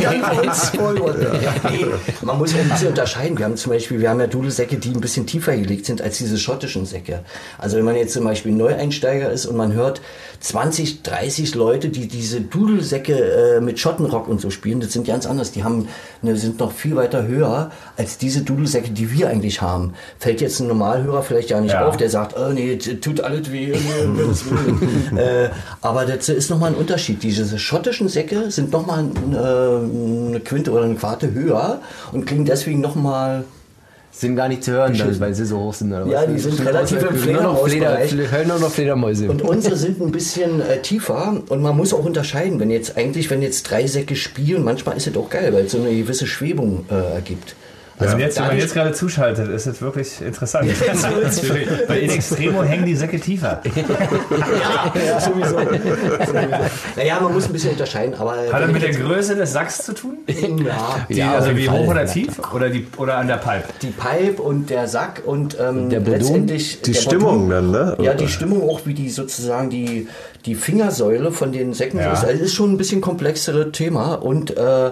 die 0.00 0.46
uns 0.46 0.68
vorgeworfen 0.70 1.20
werden. 1.20 1.60
Nee, 1.70 1.86
man 2.22 2.38
muss 2.38 2.52
ja 2.52 2.60
ein 2.60 2.68
bisschen 2.68 2.88
unterscheiden. 2.88 3.36
Wir 3.38 3.44
haben 3.44 3.56
zum 3.56 3.72
Beispiel, 3.72 4.00
wir 4.00 4.10
haben 4.10 4.20
ja 4.20 4.26
Dudelsäcke, 4.26 4.76
die 4.76 4.90
ein 4.90 5.00
bisschen 5.00 5.26
tiefer 5.26 5.56
gelegt 5.56 5.86
sind 5.86 6.00
als 6.02 6.18
diese 6.18 6.38
schottischen 6.38 6.86
Säcke. 6.86 7.20
Also 7.58 7.76
wenn 7.76 7.84
man 7.84 7.96
jetzt 7.96 8.12
zum 8.12 8.24
Beispiel 8.24 8.52
Neueinsteiger 8.52 9.30
ist 9.30 9.46
und 9.46 9.56
man 9.56 9.72
hört 9.72 10.00
20, 10.40 11.02
30 11.02 11.54
Leute, 11.54 11.88
die 11.88 12.06
diese 12.08 12.40
Dudelsäcke 12.40 13.15
äh, 13.18 13.60
mit 13.60 13.78
Schottenrock 13.78 14.28
und 14.28 14.40
so 14.40 14.50
spielen, 14.50 14.80
das 14.80 14.92
sind 14.92 15.06
ganz 15.06 15.26
anders. 15.26 15.52
Die 15.52 15.64
haben, 15.64 15.88
ne, 16.22 16.36
sind 16.36 16.60
noch 16.60 16.72
viel 16.72 16.96
weiter 16.96 17.26
höher 17.26 17.70
als 17.96 18.18
diese 18.18 18.42
Dudelsäcke, 18.42 18.90
die 18.90 19.10
wir 19.12 19.28
eigentlich 19.28 19.62
haben. 19.62 19.94
Fällt 20.18 20.40
jetzt 20.40 20.60
ein 20.60 20.68
Normalhörer 20.68 21.22
vielleicht 21.22 21.50
ja 21.50 21.60
nicht 21.60 21.72
Ja. 21.72 21.86
auf, 21.86 21.96
der 21.96 22.10
sagt, 22.10 22.36
oh 22.38 22.52
nee, 22.52 22.76
tut 22.76 23.20
alles 23.20 23.50
weh. 23.52 23.72
äh, 25.16 25.48
aber 25.80 26.04
das 26.06 26.28
ist 26.28 26.50
nochmal 26.50 26.70
ein 26.70 26.76
Unterschied. 26.76 27.22
Diese 27.22 27.58
schottischen 27.58 28.08
Säcke 28.08 28.50
sind 28.50 28.72
nochmal 28.72 29.04
äh, 29.32 29.36
eine 29.36 30.40
Quinte 30.40 30.70
oder 30.70 30.84
eine 30.84 30.94
Quarte 30.96 31.32
höher 31.32 31.80
und 32.12 32.26
klingen 32.26 32.44
deswegen 32.44 32.80
nochmal 32.80 33.44
Sind 34.18 34.34
gar 34.34 34.48
nicht 34.48 34.64
zu 34.64 34.72
hören, 34.72 34.96
dann, 34.96 35.20
weil 35.20 35.34
sie 35.34 35.44
so 35.44 35.58
hoch 35.58 35.74
sind. 35.74 35.92
Oder 35.92 36.06
Ja, 36.06 36.22
was? 36.22 36.26
die 36.32 36.38
sind 36.38 36.54
Sind 36.56 36.66
relativ 36.68 37.02
im 37.02 37.16
Fleder, 37.16 37.54
Fledermausbereich. 37.54 38.30
hören 38.32 38.48
nur 38.48 38.58
noch 38.58 38.70
Fledermäuse. 38.70 39.28
Und 39.28 39.42
unsere 39.42 39.76
sind 39.76 40.00
ein 40.00 40.10
bisschen 40.10 40.60
äh, 40.62 40.80
tiefer 40.80 41.42
und 41.50 41.60
man 41.60 41.76
muss 41.76 41.92
auch 41.92 42.02
unterscheiden, 42.04 42.58
wenn 42.58 42.70
jetzt 42.70 42.96
eigentlich, 42.96 43.28
wenn 43.28 43.42
jetzt 43.42 43.70
drei 43.70 43.86
Säcke 43.86 44.16
spielen, 44.16 44.64
manchmal 44.64 44.96
ist 44.96 45.06
es 45.06 45.16
auch 45.18 45.28
geil, 45.28 45.52
weil 45.52 45.66
es 45.66 45.72
so 45.72 45.78
eine 45.82 45.94
gewisse 45.94 46.26
Schwebung 46.26 46.86
äh, 46.90 46.94
ergibt. 47.14 47.54
Also 47.98 48.18
jetzt, 48.18 48.38
wenn 48.38 48.46
man 48.48 48.58
jetzt 48.58 48.74
gerade 48.74 48.92
zuschaltet, 48.92 49.48
ist 49.48 49.66
es 49.66 49.80
wirklich 49.80 50.20
interessant. 50.20 50.68
Bei 51.88 51.98
In 52.00 52.10
Extremo 52.10 52.62
hängen 52.62 52.84
die 52.84 52.94
Säcke 52.94 53.18
tiefer. 53.18 53.62
Ja, 55.06 55.20
sowieso. 55.20 55.56
naja, 56.96 57.20
man 57.20 57.32
muss 57.32 57.46
ein 57.46 57.52
bisschen 57.52 57.70
unterscheiden, 57.72 58.14
aber. 58.14 58.32
Hat 58.52 58.62
das 58.62 58.70
mit 58.70 58.82
der 58.82 58.90
Größe 58.92 59.34
des 59.36 59.52
Sacks 59.52 59.82
zu 59.84 59.92
tun? 59.94 60.18
ja, 60.26 61.06
Die, 61.08 61.14
Ja, 61.14 61.34
also 61.34 61.56
wie 61.56 61.66
Fall. 61.66 61.78
hoch 61.78 61.88
oder 61.88 62.06
tief? 62.06 62.38
Oder, 62.54 62.70
die, 62.70 62.86
oder 62.96 63.16
an 63.18 63.28
der 63.28 63.36
Pipe? 63.36 63.64
die 63.82 63.88
Pipe 63.92 64.42
und 64.42 64.70
der 64.70 64.88
Sack 64.88 65.22
und 65.24 65.56
ähm, 65.60 65.90
Der 65.90 66.00
letztendlich 66.00 66.82
die 66.82 66.92
der 66.92 67.00
Stimmung 67.00 67.48
Bodum. 67.48 67.50
dann, 67.50 67.70
ne? 67.70 67.96
Ja, 68.00 68.14
die 68.14 68.28
Stimmung 68.28 68.68
auch, 68.68 68.80
wie 68.84 68.94
die 68.94 69.10
sozusagen 69.10 69.70
die, 69.70 70.08
die 70.44 70.54
Fingersäule 70.54 71.32
von 71.32 71.52
den 71.52 71.74
Säcken 71.74 71.98
Ja. 72.00 72.12
ist. 72.12 72.24
Also 72.24 72.42
ist 72.44 72.54
schon 72.54 72.72
ein 72.72 72.76
bisschen 72.78 73.00
komplexeres 73.00 73.72
Thema 73.72 74.14
und 74.14 74.56
äh, 74.56 74.90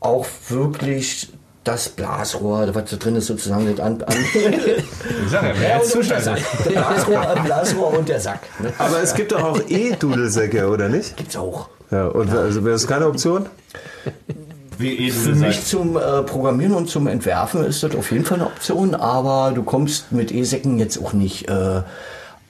auch 0.00 0.26
wirklich 0.48 1.28
das 1.68 1.90
Blasrohr, 1.90 2.74
was 2.74 2.90
da 2.90 2.96
drin 2.96 3.16
ist, 3.16 3.26
sozusagen 3.26 3.66
das 3.70 3.84
an, 3.84 4.02
an 4.02 4.14
Ich 4.34 5.30
sag 5.30 5.42
ja, 5.42 5.52
wer 5.58 5.68
Ja, 5.68 5.78
und 5.78 6.10
der. 6.10 6.20
Sack. 6.22 6.38
Blasrohr, 6.64 7.36
äh, 7.36 7.40
Blasrohr 7.40 7.98
und 7.98 8.08
der 8.08 8.20
Sack. 8.20 8.40
Ne? 8.60 8.72
Aber 8.78 9.02
es 9.02 9.14
gibt 9.14 9.32
doch 9.32 9.42
auch 9.42 9.60
E-Dudelsäcke, 9.68 10.68
oder 10.68 10.88
nicht? 10.88 11.16
Gibt's 11.18 11.36
auch. 11.36 11.68
Ja, 11.90 12.06
und 12.06 12.30
also 12.30 12.64
wäre 12.64 12.72
das 12.72 12.86
keine 12.86 13.06
Option? 13.06 13.46
Wie 14.78 15.10
Für 15.10 15.34
mich 15.34 15.64
zum 15.66 15.96
äh, 15.96 16.22
Programmieren 16.22 16.74
und 16.74 16.88
zum 16.88 17.06
Entwerfen 17.06 17.64
ist 17.64 17.82
das 17.82 17.94
auf 17.94 18.12
jeden 18.12 18.24
Fall 18.24 18.38
eine 18.38 18.46
Option, 18.46 18.94
aber 18.94 19.52
du 19.54 19.62
kommst 19.62 20.12
mit 20.12 20.32
E-Säcken 20.32 20.78
jetzt 20.78 21.02
auch 21.02 21.12
nicht 21.12 21.50
äh, 21.50 21.82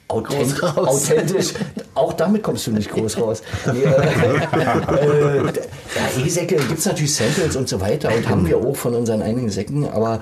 authent 0.09 0.55
Groß 0.55 0.77
raus. 0.77 0.87
authentisch. 0.87 1.53
Auch 1.95 2.13
damit 2.13 2.43
kommst 2.43 2.67
du 2.67 2.71
nicht 2.71 2.91
groß 2.91 3.17
raus. 3.17 3.41
Nee, 3.73 3.83
äh, 3.83 3.87
äh, 3.87 5.45
ja, 5.45 6.25
E-Säcke 6.25 6.55
gibt 6.55 6.79
es 6.79 6.85
natürlich 6.85 7.15
Samples 7.15 7.55
und 7.55 7.69
so 7.69 7.79
weiter 7.79 8.09
und 8.15 8.27
haben 8.27 8.47
wir 8.47 8.57
auch 8.57 8.75
von 8.75 8.95
unseren 8.95 9.21
einigen 9.21 9.49
Säcken, 9.49 9.87
aber 9.87 10.21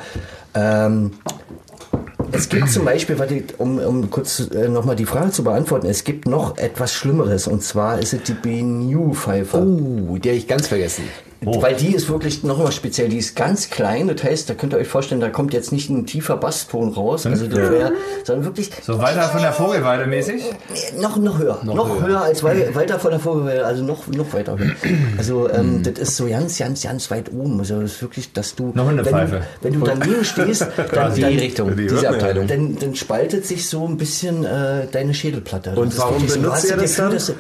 ähm, 0.54 1.12
es 2.32 2.50
gibt 2.50 2.70
zum 2.70 2.84
Beispiel, 2.84 3.18
warte, 3.20 3.44
um, 3.58 3.80
um 3.80 4.10
kurz 4.10 4.40
äh, 4.52 4.68
nochmal 4.68 4.96
die 4.96 5.06
Frage 5.06 5.32
zu 5.32 5.44
beantworten, 5.44 5.88
es 5.88 6.04
gibt 6.04 6.28
noch 6.28 6.58
etwas 6.58 6.94
Schlimmeres 6.94 7.48
und 7.48 7.64
zwar 7.64 8.00
ist 8.00 8.14
es 8.14 8.24
die 8.24 8.34
BNU-Pfeife. 8.34 9.60
Uh, 9.60 10.18
die 10.18 10.30
habe 10.30 10.38
ich 10.38 10.48
ganz 10.48 10.68
vergessen. 10.68 11.06
Oh. 11.46 11.62
Weil 11.62 11.76
die 11.76 11.94
ist 11.94 12.10
wirklich 12.10 12.44
nochmal 12.44 12.72
speziell, 12.72 13.10
die 13.10 13.18
ist 13.18 13.36
ganz 13.36 13.70
klein, 13.70 14.08
das 14.08 14.24
heißt, 14.24 14.50
da 14.50 14.56
könnt 14.56 14.74
ihr 14.74 14.80
euch 14.80 14.88
vorstellen, 14.88 15.22
da 15.22 15.30
kommt 15.30 15.54
jetzt 15.54 15.72
nicht 15.72 15.90
ein 15.90 16.06
tiefer 16.08 16.36
Basston 16.36 16.92
raus, 16.94 17.26
also 17.28 17.46
das 17.48 17.58
wär, 17.72 17.92
sondern 18.24 18.46
wirklich 18.46 18.72
So 18.84 18.98
weiter 19.00 19.22
von 19.30 19.42
der 19.42 19.54
Vogelweide 19.54 20.08
mäßig? 20.08 20.42
Nee, 20.74 21.00
noch, 21.02 21.16
noch 21.18 21.38
höher. 21.38 21.60
Noch, 21.64 22.02
höher. 22.02 22.22
als 22.22 22.44
wei- 22.44 22.74
weiter 22.74 23.00
von 23.00 23.12
der 23.12 23.20
Vogelweide, 23.20 23.66
also 23.66 23.84
noch, 23.84 24.08
noch 24.08 24.34
weiter 24.34 24.58
höher. 24.58 24.72
Also 25.18 25.48
ähm, 25.50 25.84
das 25.84 26.00
ist 26.00 26.18
so 26.18 26.28
ganz, 26.28 26.58
ganz, 26.58 26.82
ganz 26.84 27.12
weit 27.12 27.32
oben. 27.32 27.60
Also 27.60 27.82
das 27.82 27.92
ist 27.94 28.02
wirklich, 28.02 28.34
dass 28.34 28.56
du, 28.56 28.72
Eine 28.74 28.86
Hundepfeife. 28.86 29.42
wenn, 29.62 29.74
du- 29.74 29.82
wenn 29.86 29.96
du 29.96 30.02
daneben 30.02 30.24
stehst, 30.26 30.62
dann, 30.92 31.14
Die 31.14 31.22
dann, 31.22 31.34
Richtung, 31.38 31.76
die 31.76 31.88
diese. 31.88 32.10
Abteilung. 32.10 32.48
dann, 32.48 32.78
dann 32.80 32.96
spaltet 32.96 33.46
sich 33.46 33.70
so 33.70 33.86
ein 33.88 33.98
bisschen 33.98 34.44
äh, 34.44 34.88
deine 34.92 35.14
Schädelplatte. 35.14 35.72
Und 35.76 35.92
Das 35.94 36.00
warum 36.00 36.28
so, 36.28 36.40
benutzt 36.40 36.66
ihr 36.70 36.78
das 36.78 36.96
Gefühl, 36.96 37.04
dann? 37.06 37.14
dass? 37.14 37.34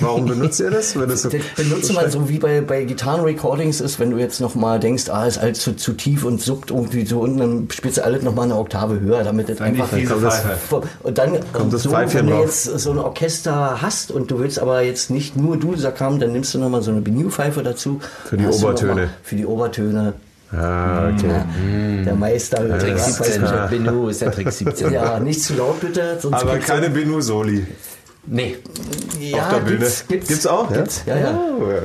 Warum 0.00 0.26
benutzt 0.26 0.60
ihr 0.60 0.70
das? 0.70 0.98
Wenn 0.98 1.08
das 1.10 1.22
so 1.22 1.28
Das 1.56 1.92
man 1.92 2.10
so 2.10 2.28
wie 2.28 2.38
bei, 2.38 2.60
bei 2.60 2.84
Gitarrenrecordings 3.18 3.80
ist, 3.80 3.98
wenn 3.98 4.10
du 4.10 4.18
jetzt 4.18 4.40
nochmal 4.40 4.78
denkst, 4.80 5.08
ah, 5.10 5.26
ist 5.26 5.38
alles 5.38 5.60
zu, 5.60 5.74
zu 5.76 5.92
tief 5.92 6.24
und 6.24 6.40
suckt 6.40 6.70
irgendwie 6.70 7.04
so 7.06 7.20
unten, 7.20 7.38
dann 7.38 7.68
spielst 7.72 7.98
du 7.98 8.04
alles 8.04 8.22
nochmal 8.22 8.44
eine 8.46 8.56
Oktave 8.56 9.00
höher, 9.00 9.22
damit 9.24 9.48
es 9.48 9.60
einfach... 9.60 9.88
das-. 9.90 10.42
Und 11.02 11.18
dann, 11.18 11.38
Kommt 11.52 11.72
das 11.72 11.82
so, 11.82 11.90
Pfeifchen 11.90 12.20
wenn 12.20 12.26
du 12.28 12.32
drauf. 12.34 12.44
jetzt 12.44 12.64
so 12.64 12.90
ein 12.92 12.98
Orchester 12.98 13.80
hast 13.82 14.10
und 14.10 14.30
du 14.30 14.38
willst 14.38 14.58
aber 14.58 14.82
jetzt 14.82 15.10
nicht 15.10 15.36
nur 15.36 15.56
Dudelsack 15.56 16.00
haben, 16.00 16.18
dann 16.20 16.32
nimmst 16.32 16.54
du 16.54 16.58
nochmal 16.58 16.82
so 16.82 16.90
eine 16.90 17.00
Benue-Pfeife 17.00 17.62
dazu. 17.62 18.00
Für 18.24 18.36
die 18.36 18.44
du 18.44 18.50
Obertöne. 18.50 18.94
mal- 18.94 19.10
Für 19.22 19.36
die 19.36 19.46
Obertöne. 19.46 20.12
Ah, 20.50 21.10
okay. 21.14 21.26
Ja, 21.28 22.04
der 22.04 22.14
Meister. 22.14 22.56
Trick 22.78 22.96
Ja, 22.96 22.98
17, 22.98 23.42
weiß 23.42 23.70
nicht. 23.70 23.84
Bennu 23.84 24.08
ist 24.08 24.22
der 24.22 24.32
Trick 24.32 24.50
17. 24.50 24.92
Ja, 24.94 25.20
nicht 25.20 25.42
zu 25.42 25.54
laut 25.54 25.78
bitte, 25.80 26.16
sonst 26.18 26.40
Aber 26.42 26.56
keine 26.56 26.88
Benu 26.88 27.20
Soli 27.20 27.66
Nee, 28.30 28.56
ja, 29.20 29.46
auf 29.46 29.54
der 29.54 29.60
Bühne. 29.60 29.78
Gibt's, 29.78 30.06
gibt's, 30.06 30.28
Gibt's 30.28 30.46
auch, 30.46 30.70
ja? 30.70 30.76
Gibt's, 30.76 31.02
ja, 31.06 31.16
ja. 31.16 31.40
Oh, 31.58 31.70
ja. 31.70 31.80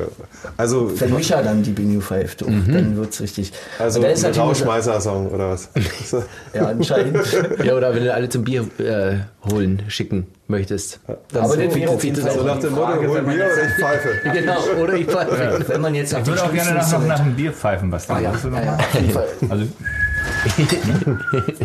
Also, 0.58 0.91
Wenn 1.00 1.14
Micha 1.16 1.41
dann 1.41 1.64
die 1.64 1.72
Benue 1.72 2.02
pfeift, 2.02 2.44
oh, 2.44 2.48
dann 2.48 2.98
wird's 2.98 3.22
richtig. 3.22 3.54
also 3.80 4.00
Und 4.00 4.06
da 4.06 4.12
ist 4.12 4.26
ein 4.26 4.32
natürlich- 4.32 4.50
Rauschmeißer-Song 4.62 5.28
oder 5.32 5.52
was? 5.52 5.70
Ja, 6.54 6.68
anscheinend. 6.68 7.18
ja, 7.64 7.74
oder 7.76 7.96
wenn 7.96 8.04
du 8.04 8.14
alle 8.14 8.30
zum 8.30 8.44
Bier 8.44 8.66
äh, 8.78 9.16
holen, 9.52 9.82
schicken 9.88 10.28
möchtest. 10.48 11.00
Dann 11.08 11.44
Aber 11.44 11.54
so 11.54 11.62
das 11.62 11.74
wäre 11.76 11.91
auf 11.91 12.04
jeden 12.04 12.22
Fall 12.22 12.32
so 12.32 12.44
nach 12.44 12.60
dem 12.60 12.74
Motto, 12.74 12.88
hol 12.96 13.16
wenn 13.16 13.26
man 13.26 13.36
Bier 13.36 13.46
jetzt- 13.46 13.58
oder 13.58 13.66
ich 13.68 13.74
pfeife. 13.84 14.10
Genau, 14.34 14.84
oder 14.84 14.94
ich 14.94 15.06
pfeife. 15.08 15.66
Wenn 15.68 15.82
man 15.82 15.96
jetzt 15.96 16.14
Ich 16.14 16.26
würde 16.26 16.44
auch 16.44 16.54
gerne 16.54 16.74
nach, 16.74 16.91
noch 16.91 17.08
nach 17.08 17.20
einem 17.22 17.36
Bier 17.36 17.54
pfeifen, 17.54 17.89
ja, 17.91 18.32
Willst 18.32 18.44
du 18.44 18.50
noch 18.50 18.58
ja, 18.60 18.78
ja, 18.78 19.10
Fall. 19.12 19.28
Also, 19.50 19.66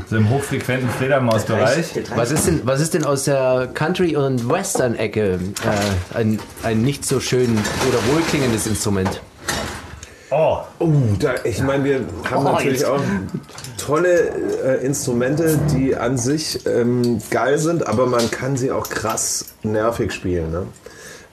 so 0.09 0.17
im 0.17 0.31
hochfrequenten 0.31 0.89
Fledermausbereich. 0.91 1.87
Was 2.15 2.31
ist 2.31 2.47
denn, 2.47 2.61
was 2.65 2.81
ist 2.81 2.95
denn 2.95 3.05
aus 3.05 3.25
der 3.25 3.69
Country- 3.75 4.17
und 4.17 4.49
Western-Ecke 4.49 5.35
äh, 5.35 6.17
ein, 6.17 6.39
ein 6.63 6.83
nicht 6.83 7.05
so 7.05 7.21
schön 7.21 7.51
oder 7.89 8.15
wohlklingendes 8.15 8.67
Instrument? 8.67 9.21
Oh, 10.31 10.59
Oh, 10.79 10.93
da, 11.19 11.35
ich 11.45 11.63
meine, 11.63 11.85
wir 11.85 12.01
haben 12.31 12.47
Oh, 12.47 12.53
natürlich 12.53 12.81
jetzt. 12.81 12.89
auch 12.91 13.01
tolle 13.79 14.29
äh, 14.63 14.85
Instrumente, 14.85 15.59
die 15.75 15.97
an 15.97 16.19
sich 16.19 16.67
ähm, 16.67 17.19
geil 17.31 17.59
sind, 17.59 17.87
aber 17.87 18.07
man 18.07 18.31
kann 18.31 18.57
sie 18.57 18.71
auch 18.71 18.89
krass 18.91 19.47
nervig 19.63 20.13
spielen. 20.13 20.51
Ne? 20.53 20.67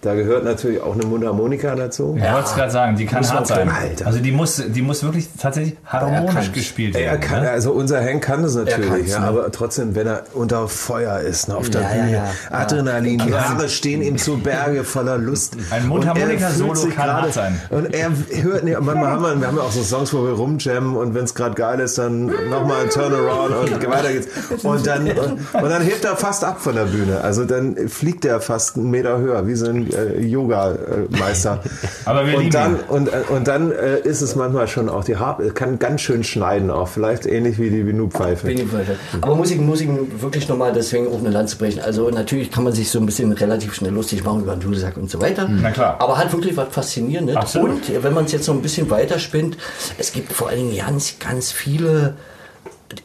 Da 0.06 0.14
gehört 0.14 0.43
natürlich 0.43 0.82
auch 0.84 0.93
eine 0.93 1.03
Mundharmonika 1.06 1.74
dazu. 1.76 2.14
ich 2.16 2.24
wollte 2.24 2.45
es 2.45 2.53
gerade 2.53 2.72
sagen, 2.72 2.95
die 2.95 3.08
kann 3.08 3.22
Muss 3.22 3.34
hart 3.34 3.47
sein. 3.47 3.68
Alter. 3.70 4.06
Also 4.06 4.20
die 4.20 4.32
muss, 4.32 4.62
die 4.68 4.82
muss 4.84 5.01
wirklich 5.03 5.30
tatsächlich 5.39 5.76
harmonisch 5.84 6.51
gespielt 6.51 6.95
Er 6.95 7.14
werden. 7.14 7.22
kann, 7.22 7.41
ne? 7.41 7.49
also 7.49 7.72
unser 7.72 7.99
Hank 8.03 8.24
kann 8.24 8.43
das 8.43 8.53
natürlich, 8.53 9.08
ja, 9.10 9.22
ne? 9.22 9.28
aber 9.28 9.51
trotzdem, 9.51 9.95
wenn 9.95 10.06
er 10.06 10.24
unter 10.34 10.68
Feuer 10.68 11.22
ist, 11.22 11.47
ne, 11.47 11.56
auf 11.56 11.72
der 11.72 11.82
Ja, 11.82 11.88
ja, 11.89 11.95
Bühne, 11.95 12.12
ja. 12.12 12.24
Adrenalin, 12.51 13.18
die 13.18 13.34
Haare 13.34 13.68
stehen 13.68 14.03
ihm 14.03 14.18
zu 14.20 14.38
Berge 14.38 14.84
voller 14.84 15.18
Lust. 15.18 15.56
Ein 15.72 15.89
Und 15.89 16.03
er 16.06 16.14
Mundharmonika-Solo 16.14 16.88
kann 16.95 17.12
hart 17.12 17.34
sein. 17.34 17.60
Und 17.72 17.91
er 17.91 18.12
hört, 18.43 18.64
nee, 18.64 18.76
manchmal 18.80 19.08
haben 19.08 19.24
wir, 19.24 19.39
wir 19.41 19.47
haben 19.47 19.58
ja 19.58 19.64
auch 19.64 19.72
so 19.72 19.82
Songs, 19.82 20.14
wo 20.14 20.24
wir 20.24 20.34
rumjammen 20.34 20.95
und 20.95 21.16
wenn 21.16 21.24
es 21.24 21.34
gerade 21.34 21.56
geil 21.56 21.80
ist, 21.80 21.97
dann 21.97 22.28
nochmal 22.28 22.84
ein 22.84 22.89
Turnaround 22.91 23.72
und 23.72 23.89
weiter 23.89 24.14
geht's. 24.14 24.28
Und 24.64 24.86
dann, 24.86 25.08
und, 25.08 25.39
und 25.64 25.70
dann 25.70 25.82
hebt 25.82 26.06
er 26.06 26.16
fast 26.16 26.43
ab 26.43 26.62
von 26.62 26.76
der 26.76 26.86
Bühne. 26.86 27.22
Also 27.22 27.43
dann 27.45 27.76
fliegt 27.88 28.24
er 28.26 28.39
fast 28.39 28.76
einen 28.78 28.91
Meter 28.91 29.18
höher, 29.18 29.47
wie 29.47 29.56
so 29.56 29.66
ein 29.66 29.89
äh, 29.96 30.22
Yoga-Meister. 30.22 31.64
Aber 32.06 32.28
wir 32.28 32.36
und 32.36 32.39
lieben 32.43 32.54
dann, 32.54 32.76
ihn. 32.76 32.82
und, 32.88 33.08
äh, 33.08 33.24
und 33.30 33.48
dann 33.48 33.72
äh, 33.72 34.00
ist 34.00 34.22
es 34.22 34.36
manchmal 34.36 34.68
schon 34.68 34.89
auch 34.89 35.04
die 35.04 35.18
Harpe, 35.18 35.52
kann 35.52 35.80
ganz 35.80 36.02
schön 36.02 36.24
schneiden 36.24 36.70
auch. 36.72 36.88
Vielleicht 36.88 37.26
ähnlich 37.26 37.60
wie 37.60 37.70
die 37.70 37.84
Binu-Pfeife. 37.84 38.48
Benue-Pfeife. 38.48 38.96
Aber 39.22 39.36
muss 39.36 39.52
ich, 39.52 39.60
muss 39.60 39.82
ich 39.82 39.89
wirklich 40.20 40.48
nochmal 40.48 40.74
deswegen 40.74 41.08
auf 41.08 41.20
eine 41.20 41.30
Lanze 41.30 41.58
brechen. 41.58 41.82
Also 41.82 42.10
natürlich 42.10 42.52
kann 42.52 42.64
man 42.64 42.74
sich 42.74 42.89
so 42.89 43.00
ein 43.00 43.06
bisschen 43.06 43.32
relativ 43.32 43.74
schnell 43.74 43.93
lustig 43.93 44.24
machen 44.24 44.41
über 44.41 44.56
den 44.56 44.62
Dudelsack 44.62 44.98
und 44.98 45.10
so 45.10 45.22
weiter. 45.22 45.48
Na 45.50 45.72
klar. 45.72 45.98
Aber 46.00 46.18
hat 46.18 46.32
wirklich 46.32 46.56
was 46.58 46.68
Faszinierendes. 46.70 47.36
Absolut. 47.36 47.89
Und 47.89 48.04
wenn 48.04 48.14
man 48.14 48.26
es 48.26 48.32
jetzt 48.32 48.48
noch 48.48 48.56
ein 48.56 48.62
bisschen 48.62 48.89
weiter 48.89 49.20
spinnt, 49.20 49.58
es 49.98 50.12
gibt 50.12 50.32
vor 50.34 50.50
allen 50.50 50.70
Dingen 50.70 50.78
ganz, 50.78 51.16
ganz 51.20 51.52
viele 51.52 52.16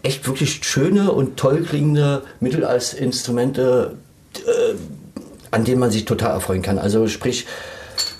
echt 0.03 0.27
wirklich 0.27 0.61
schöne 0.63 1.13
und 1.13 1.37
toll 1.37 1.63
klingende 1.63 2.23
Mittelalterinstrumente, 2.41 3.97
äh, 4.35 4.75
an 5.51 5.65
denen 5.65 5.81
man 5.81 5.91
sich 5.91 6.05
total 6.05 6.33
erfreuen 6.33 6.63
kann. 6.63 6.79
Also 6.79 7.07
sprich, 7.09 7.47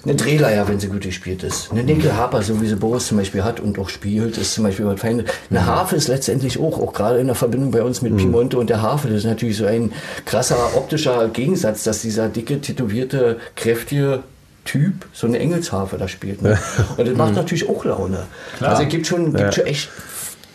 eine 0.05 0.15
Drehleier, 0.15 0.67
wenn 0.69 0.81
sie 0.81 0.89
gut 0.89 1.03
gespielt 1.03 1.43
ist. 1.43 1.71
Eine 1.71 1.85
Nickelharper, 1.85 2.43
so 2.43 2.61
wie 2.63 2.67
sie 2.67 2.77
Boris 2.77 3.07
zum 3.07 3.19
Beispiel 3.19 3.45
hat 3.45 3.61
und 3.61 3.79
auch 3.79 3.91
spielt, 3.91 4.39
ist 4.39 4.55
zum 4.55 4.65
Beispiel 4.65 4.87
was 4.87 4.99
Feines. 4.99 5.25
Eine 5.51 5.67
Harfe 5.67 5.97
ist 5.97 6.09
letztendlich 6.09 6.59
auch, 6.59 6.81
auch 6.81 6.95
gerade 6.95 7.19
in 7.19 7.27
der 7.27 7.37
Verbindung 7.37 7.71
bei 7.71 7.83
uns 7.83 8.01
mit 8.01 8.17
Piemonte 8.17 8.59
und 8.59 8.71
der 8.71 8.81
Harfe, 8.81 9.09
das 9.09 9.19
ist 9.19 9.25
natürlich 9.25 9.59
so 9.59 9.67
ein 9.67 9.93
krasser 10.25 10.57
optischer 10.75 11.29
Gegensatz, 11.29 11.85
dass 11.85 12.01
dieser 12.01 12.29
dicke, 12.29 12.61
tätowierte, 12.61 13.39
kräftige 13.57 14.23
Typ 14.65 15.07
so 15.13 15.27
eine 15.27 15.39
Engelsharfe 15.39 15.99
da 15.99 16.09
spielt. 16.09 16.43
Ne? 16.43 16.59
Und 16.97 17.09
das 17.09 17.17
macht 17.17 17.35
natürlich 17.35 17.69
auch 17.69 17.85
Laune. 17.85 18.27
Also 18.61 18.83
es 18.83 18.89
gibt 18.91 19.07
schon, 19.07 19.35
gibt 19.35 19.55
schon 19.55 19.65
echt 19.65 19.89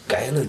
geile 0.08 0.48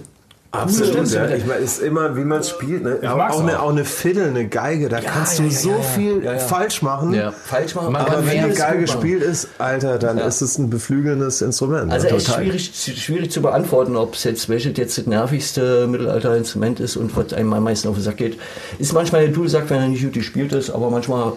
Absolut, 0.51 1.11
ja. 1.11 1.29
Ich 1.29 1.45
meine, 1.45 1.59
es 1.59 1.73
ist 1.73 1.81
immer, 1.83 2.15
wie 2.15 2.23
man 2.23 2.39
es 2.39 2.49
spielt. 2.49 2.81
Ne? 2.83 2.99
Auch, 3.03 3.17
mag's 3.17 3.35
auch, 3.35 3.41
eine, 3.41 3.59
auch. 3.59 3.65
auch 3.65 3.69
eine 3.71 3.83
Fiddle, 3.83 4.27
eine 4.27 4.47
Geige, 4.47 4.87
da 4.87 5.01
kannst 5.01 5.39
ja, 5.39 5.45
du 5.45 5.51
ja, 5.51 5.57
so 5.57 5.69
ja, 5.69 5.75
ja. 5.75 5.81
viel 5.83 6.23
Ja, 6.23 6.33
ja. 6.33 6.39
falsch 6.39 6.81
machen. 6.81 7.13
Ja. 7.13 7.31
falsch 7.31 7.75
machen. 7.75 7.91
Man 7.91 8.01
Aber 8.05 8.25
wenn 8.25 8.49
die 8.49 8.55
Geige 8.55 8.79
gespielt 8.81 9.21
ist, 9.23 9.49
Alter, 9.59 9.99
dann 9.99 10.17
ist 10.17 10.41
es 10.41 10.57
ein 10.57 10.69
beflügelndes 10.69 11.41
Instrument. 11.41 11.91
Also 11.91 12.07
ne? 12.07 12.13
echt 12.15 12.33
schwierig, 12.33 12.71
schwierig 12.73 13.31
zu 13.31 13.41
beantworten, 13.41 13.95
ob 13.97 14.15
es 14.15 14.23
jetzt 14.23 14.47
welches 14.47 14.77
jetzt 14.77 14.97
das 14.97 15.05
nervigste 15.05 15.85
Mittelalterinstrument 15.87 16.79
ist 16.79 16.95
und 16.95 17.15
was 17.17 17.33
einem 17.33 17.51
am 17.53 17.63
meisten 17.63 17.89
auf 17.89 17.95
den 17.95 18.03
Sack 18.03 18.17
geht. 18.17 18.39
Ist 18.79 18.93
manchmal 18.93 19.23
der 19.25 19.31
Dudelsack, 19.33 19.69
wenn 19.69 19.81
er 19.81 19.87
nicht 19.89 20.03
gut 20.03 20.13
gespielt 20.13 20.53
ist, 20.53 20.69
aber 20.69 20.89
manchmal 20.89 21.33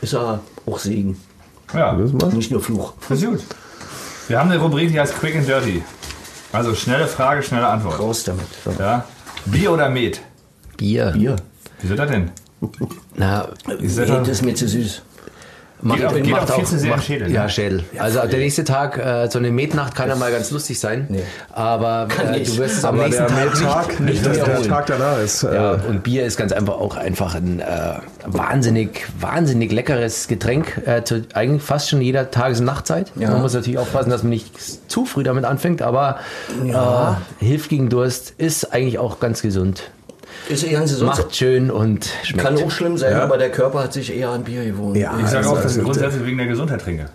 ist 0.00 0.14
er 0.14 0.40
auch 0.66 0.78
Segen, 0.80 1.16
Ja, 1.72 1.94
Das 1.96 2.12
mal. 2.12 2.32
nicht 2.34 2.50
nur 2.50 2.60
Fluch. 2.60 2.92
das 3.08 3.18
ist 3.22 3.26
gut. 3.26 3.40
Wir 4.26 4.38
haben 4.40 4.50
eine 4.50 4.60
Rubrik, 4.60 4.90
die 4.92 5.00
heißt 5.00 5.18
Quick 5.18 5.36
and 5.36 5.48
Dirty. 5.48 5.82
Also 6.52 6.74
schnelle 6.74 7.06
Frage, 7.06 7.42
schnelle 7.42 7.66
Antwort. 7.66 7.98
Raus 7.98 8.24
damit. 8.24 8.46
So. 8.64 8.70
Ja? 8.78 9.04
Bier 9.46 9.72
oder 9.72 9.90
Met? 9.90 10.20
Bier. 10.76 11.12
Bier. 11.12 11.36
Wieso 11.80 11.94
das 11.94 12.10
denn? 12.10 12.30
Na, 13.16 13.48
das 13.66 14.28
ist 14.28 14.44
mir 14.44 14.54
zu 14.54 14.68
süß. 14.68 15.02
Geht 15.82 16.04
auch- 16.04 16.14
geht 16.14 16.34
auch 16.34 16.54
viel 16.56 16.64
zu 16.64 16.78
sehr 16.78 16.94
im 16.94 17.00
Schädel, 17.00 17.30
Ja, 17.30 17.44
ne? 17.44 17.48
Schädel. 17.50 17.84
Also 17.98 18.20
der 18.26 18.38
nächste 18.38 18.64
Tag, 18.64 18.98
äh, 18.98 19.28
so 19.30 19.38
eine 19.38 19.50
Metnacht 19.52 19.94
kann 19.94 20.08
ja 20.08 20.16
mal 20.16 20.32
ganz 20.32 20.50
lustig 20.50 20.80
sein. 20.80 21.06
Nee. 21.08 21.22
Aber 21.52 22.08
äh, 22.32 22.40
du 22.42 22.56
wirst 22.56 22.78
es 22.78 22.84
am 22.84 22.96
nächsten 22.96 23.26
der 23.34 23.52
Tag 23.52 23.60
Tag, 23.60 24.00
nicht, 24.00 24.24
nicht 24.26 24.36
der, 24.36 24.44
der. 24.44 24.62
Tag 24.62 24.86
danach 24.86 25.18
ist. 25.20 25.42
Ja, 25.44 25.72
und 25.72 26.02
Bier 26.02 26.24
ist 26.26 26.36
ganz 26.36 26.52
einfach 26.52 26.74
auch 26.74 26.96
einfach 26.96 27.34
ein 27.36 27.60
äh, 27.60 27.64
wahnsinnig, 28.26 29.06
wahnsinnig 29.20 29.70
leckeres 29.72 30.26
Getränk 30.28 30.82
äh, 30.86 31.04
zu 31.04 31.22
eigentlich 31.34 31.62
fast 31.62 31.88
schon 31.90 32.00
jeder 32.00 32.30
Tages- 32.30 32.60
und 32.60 32.66
Nachtzeit. 32.66 33.12
Ja. 33.16 33.30
Man 33.30 33.42
muss 33.42 33.54
natürlich 33.54 33.78
aufpassen, 33.78 34.10
dass 34.10 34.22
man 34.22 34.30
nicht 34.30 34.52
zu 34.90 35.04
früh 35.06 35.22
damit 35.22 35.44
anfängt, 35.44 35.82
aber 35.82 36.18
Ja. 36.64 37.18
äh, 37.40 37.44
hilft 37.44 37.68
gegen 37.70 37.88
Durst, 37.88 38.34
ist 38.38 38.72
eigentlich 38.72 38.98
auch 38.98 39.20
ganz 39.20 39.42
gesund. 39.42 39.90
Ist 40.48 40.62
die 40.64 40.70
ganze 40.70 40.94
sonst 40.96 41.18
Macht 41.18 41.36
schön 41.36 41.70
und 41.70 42.06
schmeckt. 42.22 42.42
kann 42.44 42.56
auch 42.56 42.70
schlimm 42.70 42.96
sein, 42.96 43.12
Ja. 43.12 43.22
aber 43.24 43.36
der 43.38 43.50
Körper 43.50 43.80
hat 43.84 43.92
sich 43.92 44.14
eher 44.16 44.30
an 44.30 44.44
Bier 44.44 44.64
gewohnt. 44.64 44.96
Ja. 44.96 45.12
Ich 45.20 45.26
sage 45.26 45.38
Also, 45.38 45.50
auch, 45.50 45.62
dass 45.62 45.76
ich 45.76 45.82
grundsätzlich 45.84 46.24
wegen 46.26 46.38
der 46.38 46.46
Gesundheit 46.46 46.80
trinke. 46.80 47.08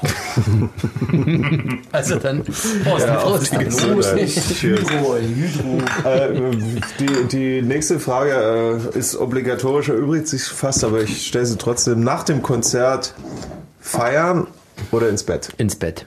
also 1.92 2.16
dann 2.20 2.44
Prost, 2.44 3.06
Ja, 3.06 3.14
Prost. 3.16 3.52
Cheers. 3.52 4.62
Hydro, 4.62 5.16
Hydro. 5.16 6.08
Äh, 6.08 6.56
die, 7.00 7.24
die 7.30 7.62
nächste 7.62 7.98
Frage 7.98 8.80
äh, 8.94 8.98
ist 8.98 9.16
obligatorisch, 9.16 9.88
erübrigt 9.88 10.28
sich 10.28 10.44
fast, 10.44 10.84
aber 10.84 11.00
ich 11.02 11.26
stelle 11.26 11.46
sie 11.46 11.56
trotzdem. 11.58 12.00
Nach 12.04 12.22
dem 12.24 12.42
Konzert 12.42 13.14
feiern 13.80 14.46
oder 14.92 15.08
ins 15.08 15.24
Bett? 15.24 15.48
Ins 15.58 15.74
Bett. 15.76 16.06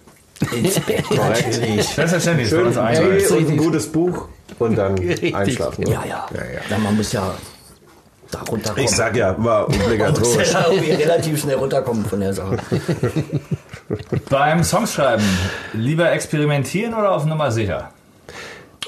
Ins 0.56 0.80
Bett 0.80 1.04
natürlich. 1.12 1.86
Selbstverständlich, 1.88 2.50
Schön 2.50 2.78
eins. 2.78 3.30
und 3.32 3.50
ein 3.50 3.58
gutes 3.58 3.88
Buch 3.88 4.28
und 4.62 4.76
dann 4.76 4.98
Richtig. 4.98 5.36
einschlafen. 5.36 5.88
Ja, 5.88 6.04
ja. 6.06 6.28
ja, 6.70 6.78
man 6.78 6.96
muss 6.96 7.12
ja 7.12 7.34
da 8.32 8.40
runterkommen. 8.40 8.86
Ich 8.86 8.92
sag 8.92 9.16
ja, 9.16 9.36
war 9.38 9.68
man 9.68 9.78
muss 9.78 9.86
obligatorisch. 9.86 10.54
ja 10.54 10.66
irgendwie 10.70 10.92
relativ 10.92 11.42
schnell 11.42 11.56
runterkommen 11.56 12.06
von 12.06 12.20
der 12.20 12.34
Sache. 12.34 12.58
Beim 14.30 14.64
Songschreiben 14.64 15.26
lieber 15.74 16.12
experimentieren 16.12 16.94
oder 16.94 17.12
auf 17.12 17.26
Nummer 17.26 17.52
sicher? 17.52 17.92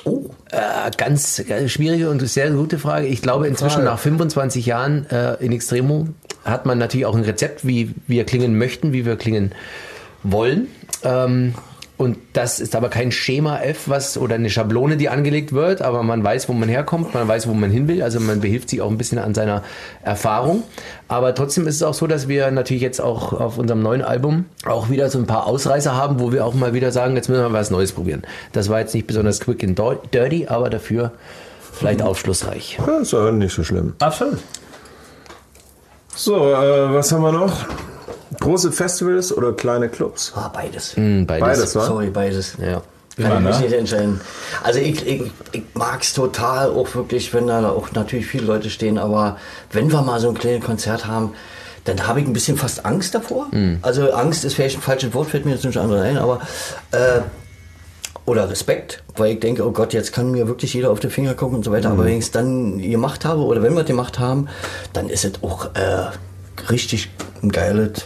Oh, 0.05 0.29
äh, 0.51 0.91
ganz 0.97 1.39
äh, 1.39 1.69
schwierige 1.69 2.09
und 2.09 2.19
sehr 2.27 2.51
gute 2.51 2.77
Frage. 2.77 3.07
Ich 3.07 3.21
glaube, 3.21 3.47
inzwischen 3.47 3.83
Frage. 3.83 3.85
nach 3.85 3.99
25 3.99 4.65
Jahren 4.65 5.09
äh, 5.09 5.35
in 5.35 5.51
Extremo 5.51 6.07
hat 6.43 6.65
man 6.65 6.77
natürlich 6.77 7.05
auch 7.05 7.15
ein 7.15 7.23
Rezept, 7.23 7.65
wie 7.65 7.95
wir 8.07 8.25
klingen 8.25 8.57
möchten, 8.57 8.91
wie 8.91 9.05
wir 9.05 9.15
klingen 9.15 9.53
wollen. 10.23 10.67
Ähm, 11.03 11.53
und 11.95 12.17
das 12.33 12.59
ist 12.59 12.75
aber 12.75 12.89
kein 12.89 13.11
Schema 13.11 13.59
F, 13.59 13.83
was 13.85 14.17
oder 14.17 14.35
eine 14.35 14.49
Schablone, 14.49 14.97
die 14.97 15.09
angelegt 15.09 15.53
wird, 15.53 15.83
aber 15.83 16.01
man 16.01 16.23
weiß, 16.23 16.49
wo 16.49 16.53
man 16.53 16.67
herkommt, 16.67 17.13
man 17.13 17.27
weiß, 17.27 17.47
wo 17.47 17.53
man 17.53 17.69
hin 17.69 17.87
will. 17.87 18.01
Also 18.01 18.19
man 18.19 18.41
behilft 18.41 18.69
sich 18.69 18.81
auch 18.81 18.89
ein 18.89 18.97
bisschen 18.97 19.19
an 19.19 19.35
seiner 19.35 19.63
Erfahrung. 20.01 20.63
Aber 21.07 21.35
trotzdem 21.35 21.67
ist 21.67 21.75
es 21.75 21.83
auch 21.83 21.93
so, 21.93 22.07
dass 22.07 22.27
wir 22.27 22.49
natürlich 22.49 22.81
jetzt 22.81 22.99
auch 22.99 23.33
auf 23.33 23.59
unserem 23.59 23.83
neuen 23.83 24.01
Album 24.01 24.45
auch 24.65 24.89
wieder 24.89 25.11
so 25.11 25.19
ein 25.19 25.27
paar 25.27 25.45
Ausreißer 25.45 25.95
haben, 25.95 26.19
wo 26.19 26.31
wir 26.31 26.45
auch 26.45 26.55
mal 26.55 26.73
wieder 26.73 26.91
sagen, 26.91 27.15
jetzt 27.15 27.29
müssen 27.29 27.43
wir 27.43 27.53
was 27.53 27.69
Neues 27.69 27.91
probieren. 27.91 28.23
Das 28.53 28.69
war 28.69 28.79
jetzt 28.79 28.95
nicht 28.95 29.05
besonders 29.05 29.39
quick 29.39 29.63
and 29.63 29.79
dirty, 30.11 30.47
aber 30.47 30.71
dafür 30.71 31.11
vielleicht 31.71 32.01
aufschlussreich. 32.01 32.79
Ja, 32.85 32.97
ist 32.99 33.13
ja 33.13 33.31
nicht 33.31 33.53
so 33.53 33.63
schlimm. 33.63 33.93
Absolut. 33.99 34.39
So, 36.15 36.35
äh, 36.35 36.93
was 36.93 37.11
haben 37.11 37.21
wir 37.21 37.31
noch? 37.31 37.65
Große 38.39 38.71
Festivals 38.71 39.35
oder 39.35 39.53
kleine 39.53 39.89
Clubs? 39.89 40.33
Ah, 40.35 40.49
beides. 40.53 40.95
Hm, 40.95 41.25
beides. 41.25 41.47
Beides, 41.47 41.75
wa? 41.75 41.85
Sorry, 41.85 42.09
beides. 42.09 42.57
Ja. 42.59 42.81
Kann 43.15 43.37
Immer, 43.37 43.37
ich 43.37 43.41
mich 43.41 43.55
ne? 43.57 43.65
nicht 43.65 43.73
entscheiden. 43.73 44.21
Also 44.63 44.79
ich, 44.79 45.05
ich, 45.05 45.31
ich 45.51 45.63
mag 45.75 46.01
es 46.01 46.13
total, 46.13 46.71
auch 46.71 46.95
wirklich, 46.95 47.31
wenn 47.33 47.47
da 47.47 47.69
auch 47.69 47.91
natürlich 47.91 48.25
viele 48.25 48.45
Leute 48.45 48.71
stehen, 48.71 48.97
aber 48.97 49.37
wenn 49.71 49.91
wir 49.91 50.01
mal 50.01 50.19
so 50.19 50.29
ein 50.29 50.35
kleines 50.35 50.65
Konzert 50.65 51.05
haben, 51.05 51.33
dann 51.85 52.07
habe 52.07 52.21
ich 52.21 52.27
ein 52.27 52.33
bisschen 52.33 52.57
fast 52.57 52.85
Angst 52.85 53.13
davor. 53.13 53.47
Also 53.81 54.11
Angst 54.13 54.45
ist 54.45 54.55
vielleicht 54.55 54.77
ein 54.77 54.81
falsches 54.81 55.13
Wort, 55.13 55.29
fällt 55.29 55.45
mir 55.45 55.51
jetzt 55.51 55.65
nicht 55.65 55.77
andere 55.77 56.01
ein, 56.01 56.17
aber 56.17 56.39
äh, 56.91 57.21
oder 58.25 58.49
Respekt, 58.49 59.03
weil 59.17 59.33
ich 59.33 59.39
denke, 59.41 59.67
oh 59.67 59.71
Gott, 59.71 59.93
jetzt 59.93 60.13
kann 60.13 60.31
mir 60.31 60.47
wirklich 60.47 60.73
jeder 60.73 60.91
auf 60.91 60.99
die 60.99 61.09
Finger 61.09 61.33
gucken 61.33 61.57
und 61.57 61.65
so 61.65 61.71
weiter. 61.71 61.89
Aber 61.89 62.05
wenn 62.05 62.17
ich 62.17 62.25
es 62.25 62.31
dann 62.31 62.79
gemacht 62.79 63.25
habe 63.25 63.41
oder 63.41 63.61
wenn 63.61 63.73
wir 63.73 63.81
es 63.81 63.87
gemacht 63.87 64.17
haben, 64.17 64.47
dann 64.93 65.09
ist 65.09 65.25
es 65.25 65.43
auch 65.43 65.75
äh, 65.75 66.09
richtig 66.69 67.09
ein 67.41 67.51
geiles. 67.51 68.05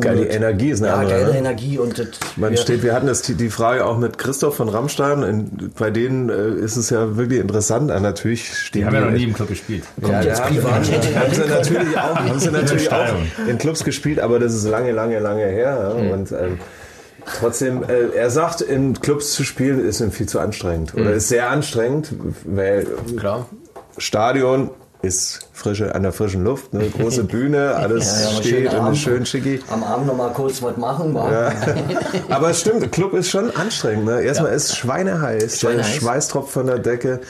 Geil, 0.00 0.16
die 0.16 0.26
Energie 0.28 0.70
ist 0.70 0.80
eine 0.80 0.88
Ja, 0.88 0.94
andere. 0.96 1.18
geile 1.20 1.32
ne? 1.32 1.38
Energie 1.38 1.78
und 1.78 1.98
das, 1.98 2.06
Man 2.36 2.50
wir- 2.52 2.56
steht, 2.58 2.82
wir 2.82 2.94
hatten 2.94 3.06
das, 3.06 3.22
die, 3.22 3.34
die 3.34 3.50
Frage 3.50 3.84
auch 3.84 3.98
mit 3.98 4.18
Christoph 4.18 4.56
von 4.56 4.68
Rammstein. 4.68 5.22
In, 5.22 5.72
bei 5.78 5.90
denen 5.90 6.28
äh, 6.30 6.48
ist 6.64 6.76
es 6.76 6.90
ja 6.90 7.16
wirklich 7.16 7.40
interessant. 7.40 7.90
Ah, 7.90 8.00
natürlich 8.00 8.54
stehen 8.56 8.80
Die 8.82 8.86
haben 8.86 8.94
ja 8.94 9.00
noch 9.02 9.10
nie 9.10 9.24
im 9.24 9.34
Club 9.34 9.48
gespielt. 9.48 9.84
kommt 10.00 10.24
jetzt 10.24 10.40
da 10.40 10.44
haben, 10.44 10.54
privat. 10.56 10.74
haben 10.74 11.34
sie 11.34 11.40
natürlich 11.48 11.98
auch, 11.98 12.16
haben 12.16 12.38
sie 12.40 12.50
natürlich 12.50 12.92
auch 12.92 13.06
in 13.48 13.58
Clubs 13.58 13.84
gespielt, 13.84 14.20
aber 14.20 14.38
das 14.38 14.54
ist 14.54 14.64
lange, 14.66 14.92
lange, 14.92 15.18
lange 15.18 15.44
her. 15.46 15.94
Ja? 15.98 16.12
Und 16.12 16.32
ähm, 16.32 16.58
trotzdem, 17.38 17.82
äh, 17.84 18.16
er 18.16 18.30
sagt, 18.30 18.60
in 18.60 19.00
Clubs 19.00 19.32
zu 19.32 19.44
spielen 19.44 19.84
ist 19.84 20.00
ihm 20.00 20.12
viel 20.12 20.26
zu 20.26 20.40
anstrengend 20.40 20.94
oder 20.94 21.12
ist 21.12 21.28
sehr 21.28 21.50
anstrengend, 21.50 22.12
weil 22.44 22.86
Klar. 23.16 23.46
Stadion 23.98 24.70
ist 25.02 25.48
frische, 25.54 25.94
an 25.94 26.02
der 26.02 26.12
frischen 26.12 26.44
Luft, 26.44 26.72
eine 26.74 26.88
große 26.88 27.24
Bühne, 27.24 27.74
alles 27.76 28.20
Ja, 28.24 28.30
ja, 28.30 28.36
steht 28.42 28.74
und 28.74 28.92
ist 28.92 28.98
schön 29.00 29.26
schicki. 29.26 29.60
Am 29.70 29.82
Abend 29.84 30.06
noch 30.06 30.16
mal 30.16 30.32
kurz 30.32 30.62
was 30.62 30.76
machen. 30.76 31.14
wa? 31.14 31.52
Aber 32.30 32.50
es 32.50 32.60
stimmt, 32.60 32.90
Club 32.92 33.12
ist 33.14 33.28
schon 33.30 33.54
anstrengend. 33.56 34.06
Ne? 34.06 34.22
Erstmal 34.22 34.52
ist 34.52 34.76
schweineheiß, 34.76 35.58
der 35.60 35.68
Schweineheiß. 35.68 35.94
Schweiß 35.96 36.28
tropft 36.28 36.52
von 36.52 36.66
der 36.66 36.78
Decke. 36.78 37.20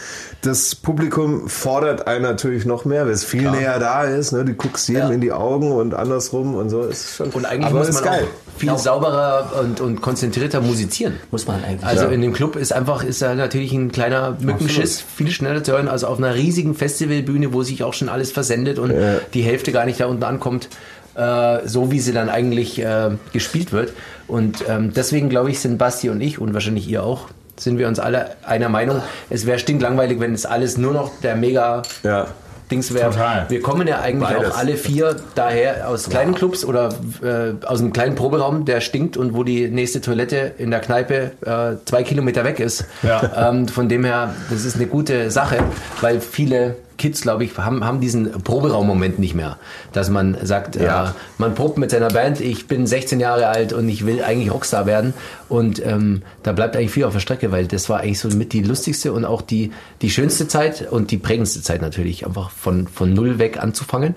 Das 0.43 0.75
Publikum 0.75 1.49
fordert 1.49 2.07
einen 2.09 2.23
natürlich 2.23 2.65
noch 2.65 2.85
mehr, 2.85 3.05
weil 3.07 3.13
es 3.13 3.25
viel 3.25 3.49
näher 3.51 3.79
da 3.79 4.05
ist. 4.05 4.33
Ne? 4.33 4.45
Du 4.45 4.55
guckst 4.55 4.89
jedem 4.89 5.03
Ja. 5.09 5.11
in 5.11 5.21
die 5.21 5.33
Augen 5.33 5.71
und 5.73 5.95
andersrum 5.95 6.55
und 6.55 6.69
so. 6.71 6.83
Ist 6.83 7.17
schon, 7.17 7.31
Und 7.31 7.45
eigentlich 7.45 7.67
aber 7.67 7.79
muss 7.81 7.93
man 7.93 8.05
geil. 8.05 8.25
auch 8.25 8.59
viel 8.59 8.77
sauberer 8.79 9.53
und, 9.61 9.81
und 9.81 10.01
konzentrierter 10.01 10.61
musizieren. 10.61 11.15
Muss 11.31 11.47
man 11.47 11.63
eigentlich. 11.65 11.85
Also 11.87 12.05
Ja. 12.05 12.11
in 12.11 12.21
dem 12.23 12.33
Club 12.33 12.57
ist 12.57 12.73
einfach 12.73 13.05
ist 13.05 13.23
da 13.23 13.35
natürlich 13.35 13.73
ein 13.73 13.93
kleiner 13.93 14.37
Mückenschiss 14.41 15.01
viel 15.01 15.31
schneller 15.31 15.63
zu 15.63 15.73
hören 15.73 15.89
als 15.89 16.03
auf 16.05 16.19
einer 16.19 16.35
riesigen 16.35 16.75
Festivalbühne, 16.75 17.53
wo 17.53 17.63
sich 17.63 17.83
auch 17.85 17.95
schon 17.95 18.09
alles 18.13 18.31
versendet 18.33 18.79
und 18.79 18.93
die 19.35 19.43
Hälfte 19.43 19.73
gar 19.73 19.85
nicht 19.87 20.01
da 20.01 20.07
unten 20.07 20.23
ankommt, 20.25 20.69
äh, 21.15 21.67
so 21.67 21.91
wie 21.91 22.01
sie 22.01 22.13
dann 22.13 22.29
eigentlich 22.29 22.81
äh, 22.81 23.11
gespielt 23.33 23.73
wird. 23.73 23.93
Und 24.29 24.65
ähm, 24.69 24.93
deswegen 24.95 25.29
glaube 25.29 25.51
ich, 25.51 25.61
sind 25.61 25.79
Basti 25.79 26.09
und 26.11 26.21
ich 26.21 26.39
und 26.39 26.55
wahrscheinlich 26.55 26.89
ihr 26.89 27.03
auch, 27.05 27.29
sind 27.59 27.79
wir 27.79 27.89
uns 27.89 27.99
alle 27.99 28.31
einer 28.47 28.69
Meinung. 28.69 29.03
Es 29.29 29.45
wäre 29.47 29.59
stinklangweilig, 29.59 30.21
wenn 30.21 30.33
es 30.33 30.47
alles 30.47 30.79
nur 30.79 30.93
noch 30.93 31.11
der 31.23 31.37
mega 31.37 31.83
Ja. 32.03 32.29
Dings 32.71 32.95
wäre. 32.95 33.13
Wir 33.49 33.61
kommen 33.61 33.87
ja 33.87 34.01
eigentlich 34.01 34.31
Beides. 34.31 34.53
auch 34.53 34.57
alle 34.57 34.77
vier 34.77 35.17
daher 35.35 35.89
aus 35.89 36.09
kleinen 36.09 36.35
Clubs 36.35 36.65
oder 36.65 36.89
äh, 37.23 37.67
aus 37.67 37.81
einem 37.81 37.93
kleinen 37.93 38.15
Proberaum, 38.15 38.65
der 38.65 38.81
stinkt 38.81 39.19
und 39.19 39.35
wo 39.35 39.45
die 39.45 39.69
nächste 39.69 40.01
Toilette 40.01 40.53
in 40.57 40.71
der 40.71 40.81
Kneipe 40.81 41.33
äh, 41.45 41.77
zwei 41.85 42.03
Kilometer 42.03 42.45
weg 42.45 42.61
ist. 42.61 42.87
Ja. 43.03 43.51
Ähm, 43.51 43.69
von 43.69 43.91
dem 43.91 44.05
her, 44.05 44.35
das 44.49 44.65
ist 44.65 44.77
eine 44.77 44.87
gute 44.87 45.31
Sache, 45.31 45.59
weil 46.01 46.23
viele 46.23 46.77
Kids, 47.03 47.23
glaube 47.23 47.43
ich, 47.45 47.59
haben, 47.59 47.85
haben 47.85 48.01
diesen 48.01 48.31
Proberaum-Moment 48.31 49.19
nicht 49.19 49.35
mehr. 49.35 49.59
Dass 49.93 50.09
man 50.09 50.37
sagt, 50.43 50.77
Ja. 50.77 51.09
äh, 51.09 51.11
man 51.39 51.55
probt 51.57 51.77
mit 51.77 51.91
seiner 51.91 52.09
Band, 52.09 52.41
ich 52.41 52.69
bin 52.69 52.87
16 52.87 53.19
Jahre 53.19 53.49
alt 53.49 53.73
und 53.73 53.89
ich 53.89 54.07
will 54.07 54.23
eigentlich 54.23 54.53
Rockstar 54.53 54.87
werden. 54.87 55.13
Und 55.49 55.85
ähm, 55.85 56.23
da 56.45 56.53
bleibt 56.53 56.77
eigentlich 56.77 56.93
viel 56.93 57.05
auf 57.05 57.13
der 57.13 57.19
Strecke, 57.21 57.51
weil 57.51 57.67
das 57.67 57.89
war 57.89 57.99
eigentlich 58.01 58.21
so 58.21 58.29
mit 58.29 58.53
die 58.53 58.63
lustigste 58.63 59.13
und 59.13 59.25
auch 59.25 59.43
die, 59.43 59.73
die 60.01 60.11
schönste 60.11 60.47
Zeit 60.47 60.91
und 60.93 61.11
die 61.11 61.19
prägendste 61.19 61.61
Zeit 61.61 61.83
natürlich, 61.83 62.25
einfach 62.25 62.51
von, 62.51 62.87
von 62.87 63.13
null 63.13 63.39
weg 63.41 63.61
anzufangen. 63.61 64.15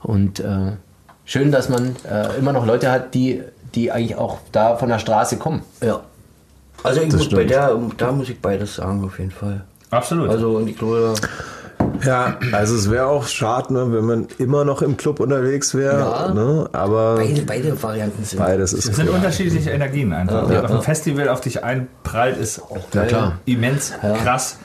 Und 0.00 0.40
äh, 0.40 0.72
schön, 1.26 1.52
dass 1.52 1.68
man 1.68 1.96
äh, 2.10 2.38
immer 2.38 2.52
noch 2.54 2.64
Leute 2.66 2.90
hat, 2.90 3.12
die, 3.14 3.42
die 3.74 3.92
eigentlich 3.92 4.16
auch 4.16 4.38
da 4.52 4.76
von 4.76 4.88
der 4.88 4.98
Straße 4.98 5.36
kommen. 5.36 5.62
Ja. 5.82 6.00
Also 6.82 7.02
ich 7.02 7.12
muss 7.12 7.28
bei 7.28 7.44
der, 7.44 7.78
da 7.98 8.10
muss 8.10 8.28
ich 8.30 8.40
beides 8.40 8.74
sagen, 8.76 9.04
auf 9.04 9.18
jeden 9.18 9.30
Fall. 9.30 9.64
Absolut. 9.90 10.30
Also 10.30 10.56
und 10.56 10.66
ich 10.68 10.78
glaube, 10.78 11.14
Ja, 12.04 12.36
also 12.52 12.74
es 12.76 12.90
wäre 12.90 13.06
auch 13.06 13.26
schade, 13.26 13.72
ne, 13.72 13.86
wenn 13.92 14.04
man 14.04 14.26
immer 14.38 14.64
noch 14.64 14.82
im 14.82 14.96
Club 14.96 15.20
unterwegs 15.20 15.74
wäre. 15.74 15.98
Ja. 15.98 16.34
Ne? 16.34 16.68
Aber 16.72 17.16
beide, 17.16 17.42
beide 17.42 17.82
Varianten 17.82 18.24
sind. 18.24 18.38
beides 18.38 18.72
es 18.72 18.86
ist 18.86 18.96
sind 18.96 19.08
cool. 19.08 19.14
unterschiedliche 19.16 19.70
Energien 19.70 20.12
einfach. 20.12 20.50
Ja, 20.50 20.62
auf 20.64 20.70
ja. 20.70 20.76
ein 20.76 20.82
Festival 20.82 21.28
auf 21.28 21.40
dich 21.40 21.62
einprallt, 21.62 22.36
ist 22.38 22.60
auch 22.62 22.78
Ja, 22.94 23.04
klar. 23.04 23.38
immens 23.44 23.92
krass. 24.22 24.56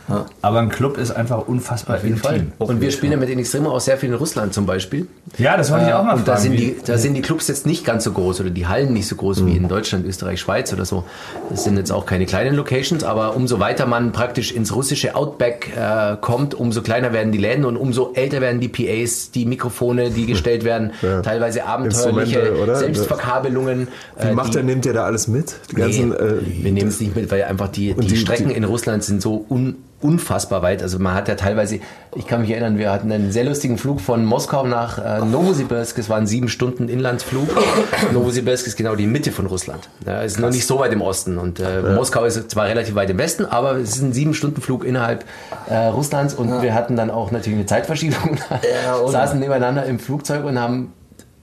Aber 0.41 0.59
ein 0.59 0.69
Club 0.69 0.97
ist 0.97 1.11
einfach 1.11 1.47
unfassbar 1.47 2.01
intim. 2.03 2.51
Und 2.59 2.81
wir 2.81 2.91
spielen 2.91 3.11
ja 3.11 3.17
mit 3.17 3.29
den 3.29 3.39
Extremo 3.39 3.71
auch 3.71 3.79
sehr 3.81 3.97
viel 3.97 4.09
in 4.09 4.15
Russland 4.15 4.53
zum 4.53 4.65
Beispiel. 4.65 5.07
Ja, 5.38 5.57
das 5.57 5.71
wollte 5.71 5.85
ich 5.88 5.93
auch 5.93 6.03
mal 6.03 6.13
und 6.15 6.27
da 6.27 6.33
fragen. 6.33 6.43
sind, 6.43 6.53
wie- 6.53 6.57
die, 6.57 6.77
da 6.85 6.97
sind 6.97 7.13
die 7.13 7.21
Clubs 7.21 7.47
jetzt 7.49 7.65
nicht 7.65 7.85
ganz 7.85 8.03
so 8.05 8.11
groß 8.13 8.39
oder 8.41 8.49
die 8.49 8.67
Hallen 8.67 8.93
nicht 8.93 9.07
so 9.07 9.15
groß 9.15 9.45
wie 9.45 9.57
in 9.57 9.67
Deutschland, 9.67 10.05
Österreich, 10.05 10.39
Schweiz 10.39 10.71
oder 10.73 10.85
so. 10.85 11.03
Das 11.49 11.63
sind 11.65 11.77
jetzt 11.77 11.91
auch 11.91 12.05
keine 12.05 12.25
kleinen 12.25 12.55
Locations, 12.55 13.03
aber 13.03 13.35
umso 13.35 13.59
weiter 13.59 13.85
man 13.85 14.11
praktisch 14.13 14.51
ins 14.53 14.73
russische 14.73 15.15
Outback 15.15 15.71
äh, 15.75 16.15
kommt, 16.21 16.55
umso 16.55 16.81
kleiner 16.81 17.11
werden 17.13 17.26
die 17.32 17.38
Läden 17.38 17.65
und 17.65 17.78
umso 17.78 18.11
älter 18.13 18.41
werden 18.41 18.59
die 18.59 18.67
PAs, 18.67 19.32
die 19.32 19.45
Mikrofone, 19.45 20.09
die 20.11 20.25
gestellt 20.25 20.63
werden, 20.63 20.91
teilweise 21.23 21.65
abenteuerliche 21.65 22.55
oder? 22.61 22.75
Selbstverkabelungen. 22.75 23.88
Wie 24.19 24.28
äh, 24.28 24.34
macht 24.34 24.53
die- 24.53 24.57
er, 24.57 24.63
nimmt 24.63 24.86
ihr 24.86 24.93
da 24.93 25.03
alles 25.05 25.28
mit? 25.28 25.55
Die 25.71 25.75
ganzen, 25.75 26.09
Nee, 26.09 26.15
äh, 26.15 26.63
wir 26.63 26.71
nehmen 26.71 26.89
es 26.89 26.99
nicht 26.99 27.15
mit, 27.15 27.32
weil 27.32 27.43
einfach 27.43 27.69
die, 27.69 27.93
die, 27.93 28.07
die- 28.07 28.17
Strecken 28.17 28.49
in 28.51 28.63
Russland 28.63 29.03
sind 29.03 29.21
so 29.21 29.45
un, 29.49 29.75
unfassbar 30.02 30.62
weit. 30.62 30.84
Also 30.84 31.00
man 31.00 31.16
hat 31.16 31.28
ja 31.28 31.36
teilweise, 31.36 31.80
ich 32.16 32.28
kann 32.28 32.41
mich 32.41 32.52
erinnern, 32.52 32.78
wir 32.78 32.91
hatten 32.91 33.12
einen 33.12 33.32
sehr 33.32 33.43
lustigen 33.43 33.78
Flug 33.78 34.00
von 34.00 34.26
Moskau 34.26 34.68
nach 34.68 35.00
äh, 35.00 35.26
Novosibirsk. 35.26 35.98
Es 35.98 36.10
waren 36.10 36.28
sieben 36.28 36.50
Stunden 36.50 36.88
Inlandsflug. 36.88 37.50
Novosibirsk 38.14 38.68
ist 38.68 38.78
genau 38.78 38.95
die 38.95 39.08
Mitte 39.08 39.32
von 39.32 39.48
Russland. 39.48 39.89
Ja, 40.06 40.22
ist 40.22 40.39
noch 40.39 40.52
nicht 40.52 40.68
so 40.68 40.80
weit 40.80 40.93
im 40.93 41.02
Osten. 41.02 41.38
Und 41.38 41.60
äh, 41.60 41.82
Moskau 41.82 42.26
ist 42.26 42.52
zwar 42.52 42.68
relativ 42.68 42.95
weit 42.95 43.10
im 43.10 43.18
Westen, 43.18 43.45
aber 43.45 43.78
es 43.78 43.95
ist 43.95 44.02
ein 44.02 44.14
sieben 44.14 44.34
Stunden 44.34 44.62
Flug 44.62 44.84
innerhalb 44.86 45.26
äh, 45.68 45.76
Russlands. 45.88 46.36
Und 46.36 46.62
wir 46.62 46.74
hatten 46.76 46.95
dann 46.95 47.10
auch 47.10 47.32
natürlich 47.32 47.58
eine 47.58 47.66
Zeitverschiebung. 47.66 48.38
Ja, 48.84 49.08
saßen 49.08 49.39
nebeneinander 49.39 49.86
im 49.86 50.00
Flugzeug 50.00 50.45
und 50.45 50.60
haben 50.60 50.93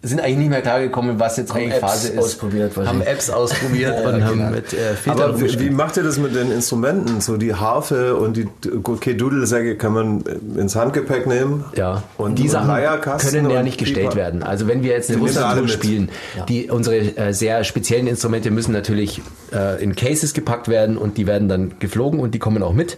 sind 0.04 0.20
eigentlich 0.20 0.38
nicht 0.38 0.50
mehr 0.50 0.62
klargekommen, 0.62 1.18
was 1.18 1.36
jetzt 1.36 1.52
eigentlich 1.54 1.72
Apps 1.74 1.80
Phase 1.80 2.08
ist. 2.08 2.18
ausprobiert, 2.18 2.76
haben. 2.76 3.00
Apps 3.02 3.30
ausprobiert 3.30 3.94
und 4.06 4.24
haben 4.24 4.50
mit 4.50 4.72
äh, 4.72 5.10
aber 5.10 5.40
wie, 5.40 5.58
wie 5.58 5.70
macht 5.70 5.96
ihr 5.96 6.02
das 6.02 6.18
mit 6.18 6.34
den 6.34 6.52
Instrumenten? 6.52 7.20
So 7.20 7.36
die 7.36 7.54
Harfe 7.54 8.16
und 8.16 8.36
die 8.36 8.46
okay, 8.84 9.14
Dudelsäcke 9.14 9.76
kann 9.76 9.92
man 9.92 10.24
ins 10.56 10.76
Handgepäck 10.76 11.26
nehmen. 11.26 11.64
Ja, 11.76 12.02
Und 12.18 12.38
die 12.38 12.48
Sachen 12.48 12.74
können 13.18 13.50
ja 13.50 13.62
nicht 13.62 13.78
gestellt 13.78 14.10
Pieper. 14.10 14.16
werden. 14.16 14.42
Also 14.42 14.68
wenn 14.68 14.82
wir 14.82 14.92
jetzt 14.92 15.10
eine 15.10 15.60
mit. 15.60 15.70
spielen, 15.70 16.10
die, 16.48 16.70
unsere 16.70 16.96
äh, 16.96 17.32
sehr 17.32 17.64
speziellen 17.64 18.06
Instrumente 18.06 18.50
müssen 18.50 18.72
natürlich 18.72 19.22
äh, 19.52 19.82
in 19.82 19.94
Cases 19.94 20.32
gepackt 20.34 20.68
werden 20.68 20.96
und 20.96 21.16
die 21.16 21.26
werden 21.26 21.48
dann 21.48 21.72
geflogen 21.78 22.20
und 22.20 22.34
die 22.34 22.38
kommen 22.38 22.62
auch 22.62 22.72
mit. 22.72 22.96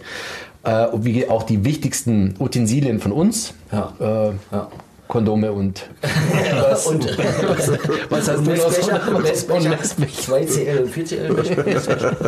Äh, 0.63 0.87
wie 0.95 1.29
auch 1.29 1.43
die 1.43 1.63
wichtigsten 1.63 2.35
Utensilien 2.39 2.99
von 2.99 3.11
uns. 3.11 3.53
Ja. 3.71 3.93
Äh, 3.99 4.33
Ja. 4.51 4.67
Kondome 5.07 5.51
und 5.51 5.83
und 6.85 7.17
was, 7.47 7.71
was 8.09 8.27
hast 8.27 8.45
du 8.45 8.91
noch 8.91 9.07
Und 9.07 9.23
Messbecher, 9.23 9.69
Messbecher. 9.69 10.33
2CL 10.33 10.79
und 10.81 10.93
4CL 10.93 11.63
Messbecher. 11.65 12.11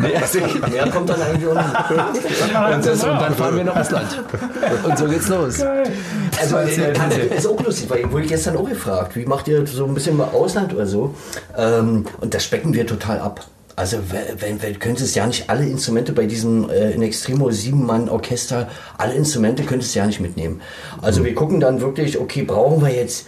Nee, 0.00 0.16
also, 0.16 0.38
Mehr 0.70 0.88
kommt 0.90 1.08
dann 1.08 1.20
eigentlich 1.22 1.44
nicht. 1.44 1.54
und, 1.54 2.86
das, 2.86 3.04
und 3.04 3.20
dann 3.20 3.34
fahren 3.34 3.56
wir 3.56 3.64
nach 3.64 3.78
Russland. 3.78 4.24
Und 4.84 4.98
so 4.98 5.04
geht's 5.06 5.28
los. 5.28 5.62
Also, 5.62 6.56
äh, 6.56 7.36
ist 7.36 7.46
auch 7.46 7.62
lustig, 7.62 7.90
weil 7.90 8.00
ich 8.00 8.10
wurde 8.10 8.26
gestern 8.26 8.56
auch 8.56 8.68
gefragt, 8.68 9.16
wie 9.16 9.26
macht 9.26 9.48
ihr 9.48 9.66
so 9.66 9.84
ein 9.84 9.94
bisschen 9.94 10.16
mal 10.16 10.28
Ausland 10.32 10.74
oder 10.74 10.86
so? 10.86 11.14
Ähm, 11.56 12.04
und 12.20 12.34
das 12.34 12.44
specken 12.44 12.72
wir 12.74 12.86
total 12.86 13.20
ab. 13.20 13.44
Also, 13.76 13.98
wenn, 14.38 14.62
wenn, 14.62 14.78
könntest 14.78 15.14
ja 15.14 15.26
nicht 15.26 15.50
alle 15.50 15.66
Instrumente 15.66 16.12
bei 16.12 16.24
diesem 16.24 16.70
äh, 16.70 16.92
in 16.92 17.02
Extremo 17.02 17.50
Sieben-Mann-Orchester, 17.50 18.68
alle 18.96 19.14
Instrumente 19.14 19.64
könntest 19.64 19.94
du 19.94 19.98
ja 19.98 20.06
nicht 20.06 20.20
mitnehmen. 20.20 20.62
Also, 21.02 21.24
wir 21.24 21.34
gucken 21.34 21.60
dann 21.60 21.82
wirklich, 21.82 22.18
okay, 22.18 22.42
brauchen 22.42 22.80
wir 22.80 22.94
jetzt 22.94 23.26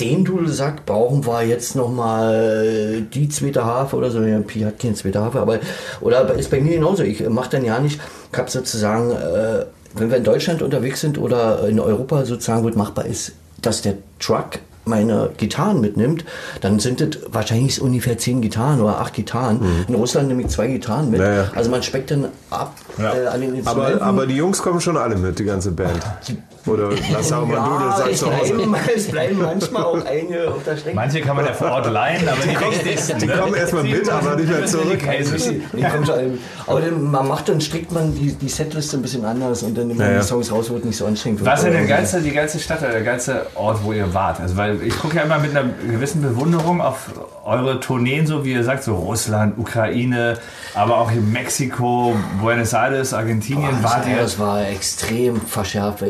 den 0.00 0.24
Dudelsack 0.24 0.86
brauchen 0.86 1.26
wir 1.26 1.42
jetzt 1.42 1.74
nochmal 1.74 3.02
die 3.12 3.28
zweite 3.28 3.64
Harfe 3.64 3.96
oder 3.96 4.10
so. 4.10 4.22
Ja, 4.22 4.38
Pi 4.40 4.60
hat 4.60 4.78
keine 4.78 4.94
zweite 4.94 5.20
Harfe, 5.20 5.40
aber 5.40 5.58
oder 6.00 6.32
ist 6.34 6.50
bei 6.50 6.60
mir 6.60 6.74
genauso. 6.74 7.02
Ich 7.02 7.28
mache 7.28 7.50
dann 7.50 7.64
ja 7.64 7.80
nicht, 7.80 8.00
ich 8.32 8.38
habe 8.38 8.50
sozusagen, 8.50 9.10
äh, 9.10 9.64
wenn 9.94 10.10
wir 10.10 10.18
in 10.18 10.24
Deutschland 10.24 10.62
unterwegs 10.62 11.00
sind 11.00 11.18
oder 11.18 11.66
in 11.68 11.80
Europa 11.80 12.24
sozusagen, 12.24 12.62
wo 12.62 12.68
es 12.68 12.76
machbar 12.76 13.06
ist, 13.06 13.32
dass 13.60 13.82
der 13.82 13.94
Truck 14.20 14.60
meine 14.88 15.30
Gitarren 15.36 15.80
mitnimmt, 15.80 16.24
dann 16.60 16.78
sind 16.80 17.00
es 17.00 17.18
wahrscheinlich 17.30 17.80
ungefähr 17.80 18.18
zehn 18.18 18.40
Gitarren 18.40 18.80
oder 18.80 18.98
acht 19.00 19.14
Gitarren. 19.14 19.60
In 19.86 19.94
Russland 19.94 20.28
nehme 20.28 20.42
ich 20.42 20.48
zwei 20.48 20.66
Gitarren 20.66 21.10
mit. 21.10 21.20
Ja, 21.20 21.34
ja. 21.34 21.50
Also 21.54 21.70
man 21.70 21.82
speckt 21.82 22.10
dann 22.10 22.26
ab 22.50 22.74
Ja. 22.98 23.12
äh, 23.14 23.26
an 23.26 23.40
den 23.40 23.54
Instrumenten. 23.54 24.00
Aber, 24.00 24.04
aber 24.04 24.26
die 24.26 24.36
Jungs 24.36 24.60
kommen 24.62 24.80
schon 24.80 24.96
alle 24.96 25.16
mit, 25.16 25.38
die 25.38 25.44
ganze 25.44 25.70
Band. 25.72 26.00
Oder 26.66 26.90
lass 27.12 27.32
auch 27.32 27.46
mal 27.46 27.54
ja, 27.54 27.66
Dudelsack 27.66 28.10
es 28.12 28.18
zu 28.18 28.36
Hause. 28.36 28.54
bleiben, 28.54 28.76
es 28.96 29.08
bleiben 29.08 29.38
manchmal 29.40 29.84
auch 29.84 30.04
einige 30.04 30.48
auf 30.50 30.64
der 30.64 30.76
Strecke. 30.76 30.96
Manche 30.96 31.20
kann 31.22 31.36
man 31.36 31.46
ja 31.46 31.54
vor 31.54 31.70
Ort 31.70 31.90
leihen, 31.90 32.28
aber 32.28 32.42
die 32.42 32.60
wichtigsten. 32.60 33.18
Die 33.18 33.26
ne? 33.26 33.32
kommen 33.38 33.54
erstmal 33.54 33.84
mit, 33.84 34.06
aber 34.10 34.36
nicht 34.36 34.48
mehr 34.50 34.60
die 34.60 34.66
zurück. 34.66 34.98
Die 35.00 35.82
kommen 35.82 36.04
schon 36.04 36.14
alle. 36.14 36.30
Aber 36.66 36.80
dann, 36.82 37.10
man 37.10 37.26
macht 37.28 37.48
dann 37.48 37.60
strickt 37.62 37.90
man 37.92 38.14
die, 38.14 38.32
die 38.34 38.48
Setliste 38.50 38.98
ein 38.98 39.02
bisschen 39.02 39.24
anders 39.24 39.62
und 39.62 39.78
dann 39.78 39.86
nimmt 39.86 39.98
man 39.98 40.08
Ja, 40.08 40.14
ja. 40.14 40.20
die 40.20 40.26
Songs 40.26 40.52
raus, 40.52 40.68
wo 40.68 40.76
es 40.76 40.84
nicht 40.84 40.96
so 40.98 41.06
anstrengend 41.06 41.40
wird. 41.40 41.50
Was 41.50 41.60
ist 41.60 41.64
denn 41.66 41.72
der 41.72 41.86
geilste, 41.86 42.20
die 42.20 42.32
geilste 42.32 42.58
Stadt 42.58 42.80
oder 42.82 42.90
der 42.92 43.02
geilste 43.02 43.46
Ort, 43.54 43.78
wo 43.82 43.92
ihr 43.92 44.12
wart? 44.12 44.40
Also, 44.40 44.56
weil 44.58 44.77
ich 44.84 44.96
gucke 44.98 45.16
ja 45.16 45.22
immer 45.22 45.38
mit 45.38 45.56
einer 45.56 45.68
gewissen 45.90 46.22
Bewunderung 46.22 46.80
auf 46.80 47.10
eure 47.44 47.80
Tourneen, 47.80 48.26
so 48.26 48.44
wie 48.44 48.52
ihr 48.52 48.64
sagt, 48.64 48.84
so 48.84 48.94
Russland, 48.94 49.56
Ukraine, 49.58 50.38
aber 50.74 50.98
auch 50.98 51.10
in 51.10 51.32
Mexiko, 51.32 52.14
Buenos 52.40 52.72
Aires, 52.72 53.14
Argentinien 53.14 53.80
Boah, 53.82 54.02
ihr. 54.08 54.16
Das 54.18 54.38
war 54.38 54.66
extrem 54.68 55.40
verschärft. 55.40 56.02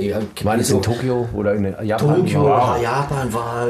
War 0.45 0.57
das 0.57 0.69
so 0.69 0.77
in 0.77 0.83
Tokio 0.83 1.29
oder 1.33 1.55
in 1.55 1.75
Japan? 1.85 2.17
Tokio, 2.17 2.43
Wow. 2.43 2.83
Japan 2.83 3.33
war 3.33 3.67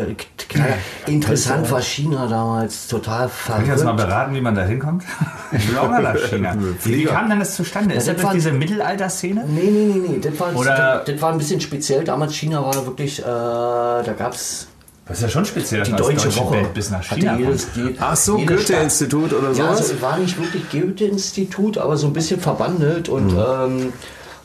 interessant, 1.06 1.70
war 1.70 1.80
China 1.82 2.26
damals 2.26 2.88
total 2.88 3.28
Könnt 3.46 3.66
ihr 3.66 3.72
uns 3.74 3.84
mal 3.84 3.92
verrückt. 3.96 4.08
beraten, 4.08 4.34
wie 4.34 4.40
man 4.40 4.54
da 4.54 4.64
hinkommt? 4.64 5.04
Ich 5.50 5.66
will 5.70 5.78
auch 5.78 5.88
mal 5.88 6.02
nach 6.02 6.14
China. 6.28 6.54
Wie 6.84 7.04
kam 7.06 7.30
denn 7.30 7.38
das 7.38 7.54
zustande? 7.56 7.94
Ist 7.94 8.06
Ja, 8.06 8.12
das 8.12 8.16
das 8.22 8.22
durch 8.22 8.26
war- 8.26 8.34
diese 8.34 8.52
Mittelalter-Szene? 8.52 9.44
Nee, 9.48 9.70
nee, 9.70 9.86
nee, 9.94 10.08
nee. 10.08 10.18
Das 10.20 10.38
war, 10.38 10.54
Oder- 10.54 10.76
das, 10.76 11.04
das 11.14 11.22
war 11.22 11.32
ein 11.32 11.38
bisschen 11.38 11.58
speziell. 11.62 12.04
Damals 12.04 12.34
China 12.34 12.62
war 12.62 12.74
wirklich, 12.86 13.18
äh, 13.20 13.24
da 13.24 14.14
gab 14.18 14.34
es 14.34 14.68
Das 15.08 15.16
ist 15.18 15.22
ja 15.22 15.28
schon 15.30 15.44
speziell, 15.46 15.82
die 15.84 15.92
deutsche 15.92 16.24
deutsche 16.26 16.36
Woche. 16.40 16.56
Band 16.56 16.74
bis 16.74 16.90
nach 16.90 17.02
China 17.02 17.32
kommt. 17.32 17.40
jedes, 17.46 17.72
die, 17.72 17.96
Ach 17.98 18.14
so, 18.16 18.36
Goethe-Institut 18.38 19.32
oder 19.32 19.48
Ja, 19.48 19.54
sowas? 19.54 19.78
also 19.80 19.94
es 19.94 20.02
war 20.02 20.18
nicht 20.18 20.38
wirklich 20.38 20.68
Goethe-Institut, 20.70 21.78
aber 21.78 21.96
so 21.96 22.06
ein 22.08 22.12
bisschen 22.12 22.40
verbandelt 22.40 23.08
und 23.08 23.32
Mhm. 23.32 23.38
ähm, 23.38 23.92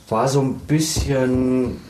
war 0.09 0.28
so 0.30 0.41
ein 0.41 0.55
bisschen 0.59 1.82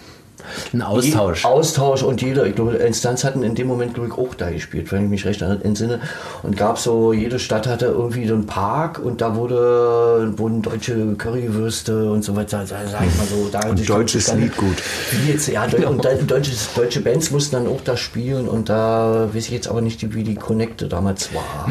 Ein 0.74 0.82
Austausch. 0.82 1.46
Austausch 1.46 2.04
und 2.04 2.22
jede, 2.22 2.48
ich 2.48 2.56
glaube, 2.56 2.74
Instanz 2.76 3.24
hatten 3.24 3.44
in 3.44 3.56
dem 3.56 3.68
Moment, 3.68 3.94
glaube 3.94 4.10
ich, 4.10 4.14
auch 4.18 4.36
da 4.36 4.50
gespielt, 4.50 4.92
wenn 4.92 5.04
ich 5.06 5.10
mich 5.10 5.26
recht 5.26 5.42
entsinne. 5.42 6.00
Und 6.44 6.58
gab 6.58 6.78
so, 6.80 7.14
jede 7.14 7.40
Stadt 7.40 7.68
hatte 7.68 7.86
irgendwie 7.86 8.28
so 8.28 8.34
einen 8.36 8.46
Park 8.46 9.00
und 9.04 9.22
da 9.22 9.36
wurde, 9.36 10.34
wurden 10.38 10.62
deutsche 10.62 11.16
Currywürste 11.18 12.12
und 12.12 12.24
so 12.24 12.36
weiter, 12.36 12.66
sag 12.66 12.82
ich 12.86 13.18
mal 13.18 13.28
so. 13.28 13.50
Da 13.52 13.68
Und 13.70 13.88
deutsches 13.88 14.26
dann- 14.26 14.42
Lied 14.42 14.56
gut. 14.58 14.76
Wie 15.12 15.32
jetzt, 15.32 15.48
ja, 15.48 15.68
Deu 15.68 15.88
und 15.88 16.04
deutsches, 16.30 16.70
deutsche 16.76 17.02
Bands 17.02 17.32
mussten 17.32 17.56
dann 17.56 17.68
auch 17.68 17.82
da 17.82 17.98
spielen 17.98 18.48
und 18.48 18.70
da 18.70 19.30
weiß 19.34 19.46
ich 19.46 19.52
jetzt 19.52 19.68
aber 19.68 19.82
nicht, 19.82 20.14
wie 20.14 20.24
die 20.24 20.36
Connecte 20.36 20.88
damals 20.88 21.34
war. 21.34 21.70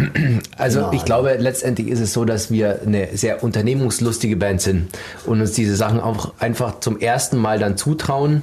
Also 0.57 0.81
Ja. 0.81 0.91
ich 0.93 1.05
glaube, 1.05 1.37
letztendlich 1.39 1.89
ist 1.89 2.01
es 2.01 2.13
so, 2.13 2.25
dass 2.25 2.51
wir 2.51 2.81
eine 2.87 3.09
sehr 3.15 3.43
unternehmungslustige 3.43 4.37
Band 4.37 4.61
sind 4.61 4.89
und 5.27 5.41
uns 5.41 5.53
diese 5.53 5.77
Sachen 5.77 6.01
auch 6.01 6.33
einfach 6.39 6.81
zum 6.81 6.99
ersten 6.99 7.37
Mal 7.39 7.59
dann 7.59 7.77
zutrauen 7.77 8.43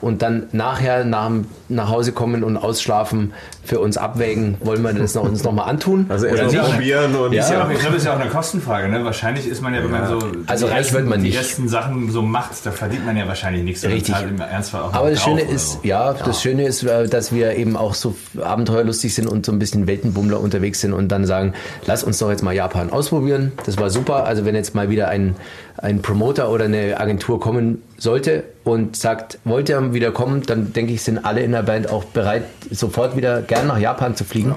und 0.00 0.22
dann 0.22 0.44
nachher 0.52 1.04
nach, 1.04 1.30
nach 1.68 1.88
Hause 1.88 2.12
kommen 2.12 2.44
und 2.44 2.56
ausschlafen, 2.56 3.32
für 3.64 3.80
uns 3.80 3.96
abwägen, 3.96 4.56
wollen 4.60 4.82
wir 4.82 4.92
das 4.92 5.14
noch, 5.14 5.24
uns 5.24 5.42
nochmal 5.42 5.68
antun 5.68 6.06
Also 6.08 6.28
oder 6.28 6.42
erstmal 6.42 6.62
nicht. 6.62 6.72
probieren 6.74 7.14
und 7.16 7.32
Ist 7.32 7.50
ja 7.50 7.58
Ja. 7.58 7.64
auch, 7.64 7.70
ich 7.70 7.80
glaube, 7.80 7.96
es 7.96 8.02
ist 8.02 8.06
ja 8.06 8.14
auch 8.14 8.20
eine 8.20 8.30
Kostenfrage. 8.30 8.88
Ne? 8.88 9.04
Wahrscheinlich 9.04 9.48
ist 9.48 9.60
man 9.60 9.74
ja, 9.74 9.82
wenn 9.82 9.90
man 9.90 10.06
so 10.08 10.18
Also 10.46 10.66
die 10.66 10.72
reich 10.72 10.92
wird 10.92 11.06
man 11.06 11.18
die 11.20 11.26
nicht. 11.28 11.36
ersten 11.36 11.68
Sachen 11.68 12.10
so 12.12 12.22
macht, 12.22 12.64
da 12.64 12.70
verdient 12.70 13.04
man 13.04 13.16
ja 13.16 13.26
wahrscheinlich 13.26 13.64
nichts. 13.64 13.84
Richtig. 13.84 14.14
zahlt 14.14 14.28
im 14.30 14.40
Ernstfall 14.40 14.82
auch 14.82 14.92
noch 14.92 14.98
Aber 15.00 15.10
das 15.10 15.20
Schöne 15.22 15.40
ist, 15.40 15.72
so. 15.72 15.78
ja, 15.82 16.12
das 16.14 16.40
Schöne 16.42 16.64
ist, 16.64 16.84
äh, 16.84 17.08
dass 17.08 17.32
wir 17.32 17.56
eben 17.56 17.76
auch 17.76 17.94
so 17.94 18.14
abenteuerlustig 18.40 19.14
sind 19.14 19.26
und 19.26 19.44
so 19.44 19.50
ein 19.50 19.58
bisschen 19.58 19.86
Weltenbummler 19.88 20.38
unterwegs 20.40 20.80
sind 20.80 20.92
und 20.92 21.08
dann 21.08 21.24
sagen, 21.26 21.52
lass 21.86 22.04
uns 22.04 22.18
doch 22.18 22.30
jetzt 22.30 22.42
mal 22.44 22.54
Japan 22.54 22.90
ausprobieren. 22.90 23.50
Das 23.66 23.78
war 23.78 23.90
super. 23.90 24.24
Also 24.26 24.44
wenn 24.44 24.54
jetzt 24.54 24.76
mal 24.76 24.90
wieder 24.90 25.08
ein, 25.08 25.34
ein 25.78 26.02
Promoter 26.02 26.50
oder 26.50 26.66
eine 26.66 27.00
Agentur 27.00 27.40
kommen 27.40 27.82
sollte 27.98 28.44
und 28.62 28.94
sagt, 28.96 29.38
wollt 29.44 29.68
ihr 29.68 29.76
wieder 29.94 30.12
kommen, 30.12 30.42
dann 30.42 30.72
denke 30.72 30.92
ich, 30.92 31.02
sind 31.02 31.24
alle 31.24 31.40
in 31.40 31.52
der 31.52 31.62
Band 31.62 31.90
auch 31.90 32.04
bereit, 32.04 32.44
sofort 32.70 33.16
wieder 33.16 33.42
gern 33.42 33.66
nach 33.66 33.78
Japan 33.78 34.14
zu 34.16 34.24
fliegen. 34.24 34.54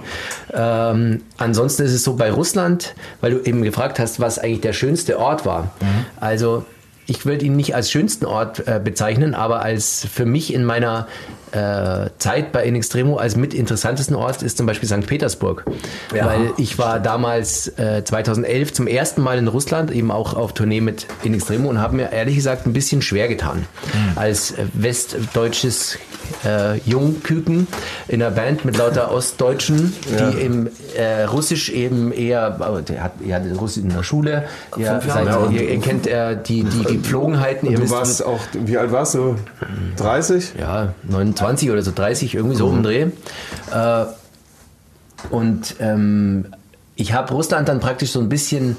Ähm, 0.53 1.21
ansonsten 1.37 1.83
ist 1.83 1.93
es 1.93 2.03
so 2.03 2.15
bei 2.15 2.31
Russland, 2.31 2.95
weil 3.21 3.31
du 3.31 3.39
eben 3.41 3.61
gefragt 3.63 3.99
hast, 3.99 4.19
was 4.19 4.39
eigentlich 4.39 4.61
der 4.61 4.73
schönste 4.73 5.19
Ort 5.19 5.45
war. 5.45 5.71
Also 6.19 6.65
ich 7.09 7.25
würde 7.25 7.45
ihn 7.45 7.55
nicht 7.55 7.75
als 7.75 7.91
schönsten 7.91 8.25
Ort 8.25 8.67
äh, 8.67 8.79
bezeichnen, 8.83 9.33
aber 9.33 9.61
als 9.61 10.07
für 10.11 10.25
mich 10.25 10.53
in 10.53 10.63
meiner 10.63 11.07
äh, 11.51 12.09
Zeit 12.19 12.51
bei 12.51 12.63
In 12.63 12.75
Extremo 12.75 13.17
als 13.17 13.35
mit 13.35 13.53
interessantesten 13.53 14.15
Ort 14.15 14.43
ist 14.43 14.57
zum 14.57 14.67
Beispiel 14.67 14.87
St. 14.87 15.07
Petersburg. 15.07 15.65
Ja. 16.13 16.27
Weil 16.27 16.51
ich 16.57 16.77
war 16.77 16.99
damals 16.99 17.67
äh, 17.79 18.03
2011 18.03 18.73
zum 18.73 18.87
ersten 18.87 19.21
Mal 19.21 19.39
in 19.39 19.47
Russland, 19.47 19.91
eben 19.91 20.11
auch 20.11 20.35
auf 20.35 20.53
Tournee 20.53 20.81
mit 20.81 21.07
In 21.23 21.33
Extremo 21.33 21.69
und 21.69 21.79
habe 21.79 21.95
mir 21.95 22.11
ehrlich 22.11 22.35
gesagt 22.35 22.67
ein 22.67 22.73
bisschen 22.73 23.01
schwer 23.01 23.27
getan. 23.27 23.65
Als 24.15 24.51
äh, 24.51 24.65
westdeutsches 24.73 25.97
äh, 26.45 26.77
Jungküken 26.79 27.67
in 28.07 28.21
einer 28.21 28.31
Band 28.31 28.63
mit 28.65 28.77
lauter 28.77 29.11
Ostdeutschen, 29.11 29.93
die 30.07 30.37
eben 30.41 30.69
äh, 30.95 31.23
Russisch 31.23 31.69
eben 31.69 32.11
eher, 32.11 32.43
aber 32.59 32.81
der 32.81 33.03
hat, 33.03 33.11
er 33.25 33.35
hat 33.37 33.43
Russisch 33.59 33.83
in 33.83 33.89
der 33.89 34.03
Schule, 34.03 34.45
Jahre. 34.77 35.01
seid, 35.07 35.25
Ja, 35.27 35.37
und- 35.37 35.53
ihr, 35.53 35.69
ihr 35.69 35.79
kennt 35.79 36.07
äh, 36.07 36.37
die, 36.41 36.63
die, 36.63 36.83
Gepflogenheiten, 36.83 37.69
ihr 37.69 37.77
Du 37.77 37.83
wisst, 37.83 37.93
warst 37.93 38.25
auch, 38.25 38.39
wie 38.53 38.77
alt 38.77 38.91
warst 38.91 39.15
du? 39.15 39.35
30? 39.97 40.53
ja, 40.59 40.93
29 41.03 41.69
oder 41.71 41.81
so 41.81 41.91
30, 41.93 42.35
irgendwie 42.35 42.55
so 42.55 42.67
um 42.67 42.81
den 42.81 42.83
Dreh. 42.83 43.01
Äh, 43.71 44.05
und 45.29 45.75
ähm, 45.79 46.45
ich 46.95 47.13
habe 47.13 47.33
Russland 47.33 47.67
dann 47.69 47.79
praktisch 47.79 48.11
so 48.11 48.19
ein 48.19 48.29
bisschen 48.29 48.77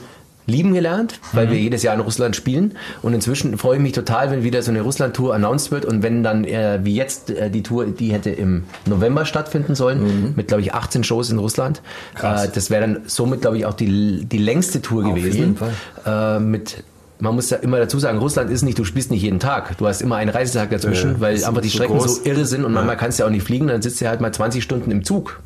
lieben 0.50 0.74
gelernt, 0.74 1.20
weil 1.32 1.50
wir 1.50 1.58
jedes 1.58 1.82
Jahr 1.82 1.94
in 1.94 2.00
Russland 2.00 2.36
spielen. 2.36 2.76
Und 3.02 3.14
inzwischen 3.14 3.56
freue 3.56 3.76
ich 3.76 3.82
mich 3.82 3.92
total, 3.92 4.30
wenn 4.30 4.42
wieder 4.42 4.62
so 4.62 4.70
eine 4.70 4.82
Russland-Tour 4.82 5.34
announced 5.34 5.70
wird 5.70 5.84
und 5.84 6.02
wenn 6.02 6.22
dann, 6.22 6.44
äh, 6.44 6.80
wie 6.82 6.94
jetzt, 6.94 7.30
äh, 7.30 7.50
die 7.50 7.62
Tour, 7.62 7.86
die 7.86 8.12
hätte 8.12 8.30
im 8.30 8.64
November 8.86 9.24
stattfinden 9.24 9.74
sollen, 9.74 10.34
mit, 10.36 10.48
glaube 10.48 10.62
ich, 10.62 10.74
18 10.74 11.04
Shows 11.04 11.30
in 11.30 11.38
Russland. 11.38 11.82
Äh, 12.20 12.48
das 12.52 12.70
wäre 12.70 12.82
dann 12.82 13.00
somit, 13.06 13.40
glaube 13.40 13.56
ich, 13.58 13.66
auch 13.66 13.74
die, 13.74 14.24
die 14.24 14.38
längste 14.38 14.82
Tour 14.82 15.04
gewesen. 15.04 15.32
jeden 15.38 15.56
Fall. 15.56 15.70
Äh, 16.04 16.40
mit 16.40 16.82
man 17.22 17.34
muss 17.34 17.50
ja 17.50 17.58
immer 17.58 17.78
dazu 17.78 17.98
sagen, 17.98 18.18
Russland 18.18 18.50
ist 18.50 18.62
nicht, 18.62 18.78
du 18.78 18.84
spielst 18.84 19.10
nicht 19.10 19.22
jeden 19.22 19.40
Tag. 19.40 19.76
Du 19.76 19.86
hast 19.86 20.00
immer 20.00 20.16
einen 20.16 20.30
Reisetag 20.30 20.70
dazwischen, 20.70 21.12
Ja, 21.12 21.20
weil 21.20 21.44
einfach 21.44 21.60
die 21.60 21.68
Strecken 21.70 21.98
groß. 21.98 22.16
so 22.16 22.24
irre 22.24 22.46
sind 22.46 22.64
und 22.64 22.72
manchmal 22.72 22.96
kannst 22.96 23.18
du 23.18 23.22
ja 23.22 23.26
auch 23.26 23.30
nicht 23.30 23.44
fliegen, 23.44 23.66
dann 23.66 23.82
sitzt 23.82 24.00
du 24.00 24.08
halt 24.08 24.20
mal 24.22 24.32
20 24.32 24.62
Stunden 24.62 24.90
im 24.90 25.04
Zug 25.04 25.40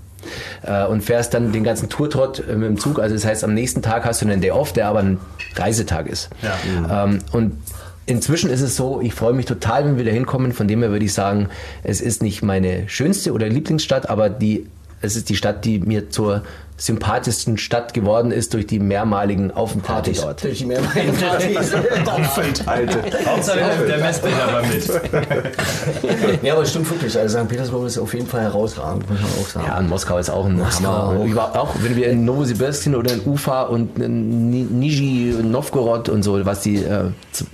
äh, 0.62 0.85
und 0.87 1.03
fährst 1.03 1.35
dann 1.35 1.53
den 1.53 1.64
ganzen 1.64 1.89
Tourtrott 1.89 2.43
äh, 2.49 2.55
mit 2.55 2.68
dem 2.68 2.79
Zug. 2.79 2.99
Also 2.99 3.14
das 3.14 3.25
heißt, 3.25 3.45
am 3.45 3.55
nächsten 3.55 3.83
Tag 3.83 4.05
hast 4.05 4.22
du 4.22 4.27
einen 4.27 4.41
Day 4.41 4.51
off, 4.51 4.72
der 4.72 4.89
aber 4.89 5.01
ein 5.01 5.18
Reisetag 5.57 6.07
ist. 6.07 6.31
Ähm, 6.91 7.18
und 7.33 7.53
inzwischen 8.07 8.51
ist 8.51 8.61
es 8.61 8.77
so, 8.77 9.01
ich 9.01 9.14
freue 9.14 9.33
mich 9.33 9.47
total, 9.47 9.85
wenn 9.85 9.97
wir 9.97 10.05
da 10.05 10.11
hinkommen. 10.11 10.53
Von 10.53 10.68
dem 10.68 10.81
her 10.81 10.91
würde 10.91 11.05
ich 11.05 11.12
sagen, 11.12 11.49
es 11.83 12.01
ist 12.01 12.22
nicht 12.22 12.43
meine 12.43 12.89
schönste 12.89 13.33
oder 13.33 13.49
Lieblingsstadt, 13.49 14.09
aber 14.09 14.29
die, 14.31 14.66
es 15.01 15.16
ist 15.16 15.29
die 15.29 15.37
Stadt, 15.37 15.64
die 15.64 15.81
mir 15.81 16.11
zur 16.11 16.43
sympathischsten 16.77 17.57
Stadt 17.57 17.95
geworden 17.95 18.33
ist 18.33 18.53
durch 18.53 18.66
die 18.66 18.81
mehrmaligen 18.81 19.53
Aufenthalte 19.53 20.11
Partys. 20.11 20.20
dort. 20.22 20.43
Durch 20.45 20.59
die 20.59 20.66
mehrmaligen 20.66 21.14
Partys. 22.05 22.66
Alte. 22.66 22.99
Hauptsache 23.27 23.59
der, 23.59 23.87
der 23.87 23.99
Messbecher 23.99 24.53
war 24.53 24.62
mit. 24.62 26.43
ja, 26.43 26.53
aber 26.53 26.62
es 26.62 26.70
stimmt 26.70 26.91
wirklich. 26.91 27.16
Also 27.16 27.39
St. 27.39 27.49
Petersburg 27.49 27.87
ist 27.87 27.99
auf 27.99 28.12
jeden 28.12 28.27
Fall 28.27 28.43
herausragend, 28.43 29.09
muss 29.09 29.20
man 29.20 29.31
auch 29.31 29.47
sagen. 29.49 29.66
Ja, 29.68 29.79
und 29.79 29.89
Moskau 29.89 30.18
ist 30.18 30.31
auch 30.31 30.47
ein 30.47 30.57
Moskau 30.57 30.85
Hammer. 30.89 31.53
auch. 31.55 31.55
Auch, 31.57 31.75
wenn 31.81 31.95
wir 31.97 32.09
in 32.09 32.25
Novosibirsk 32.25 32.83
sind 32.83 32.97
oder 32.97 33.12
in 33.12 33.20
Ufa 33.25 33.62
und 33.62 33.99
in 34.01 34.51
Ni- 34.51 34.66
Nizhny 34.68 35.35
Novgorod 35.45 36.09
und 36.09 36.22
so, 36.25 36.45
was 36.45 36.62
die 36.62 36.77
äh, 36.83 37.05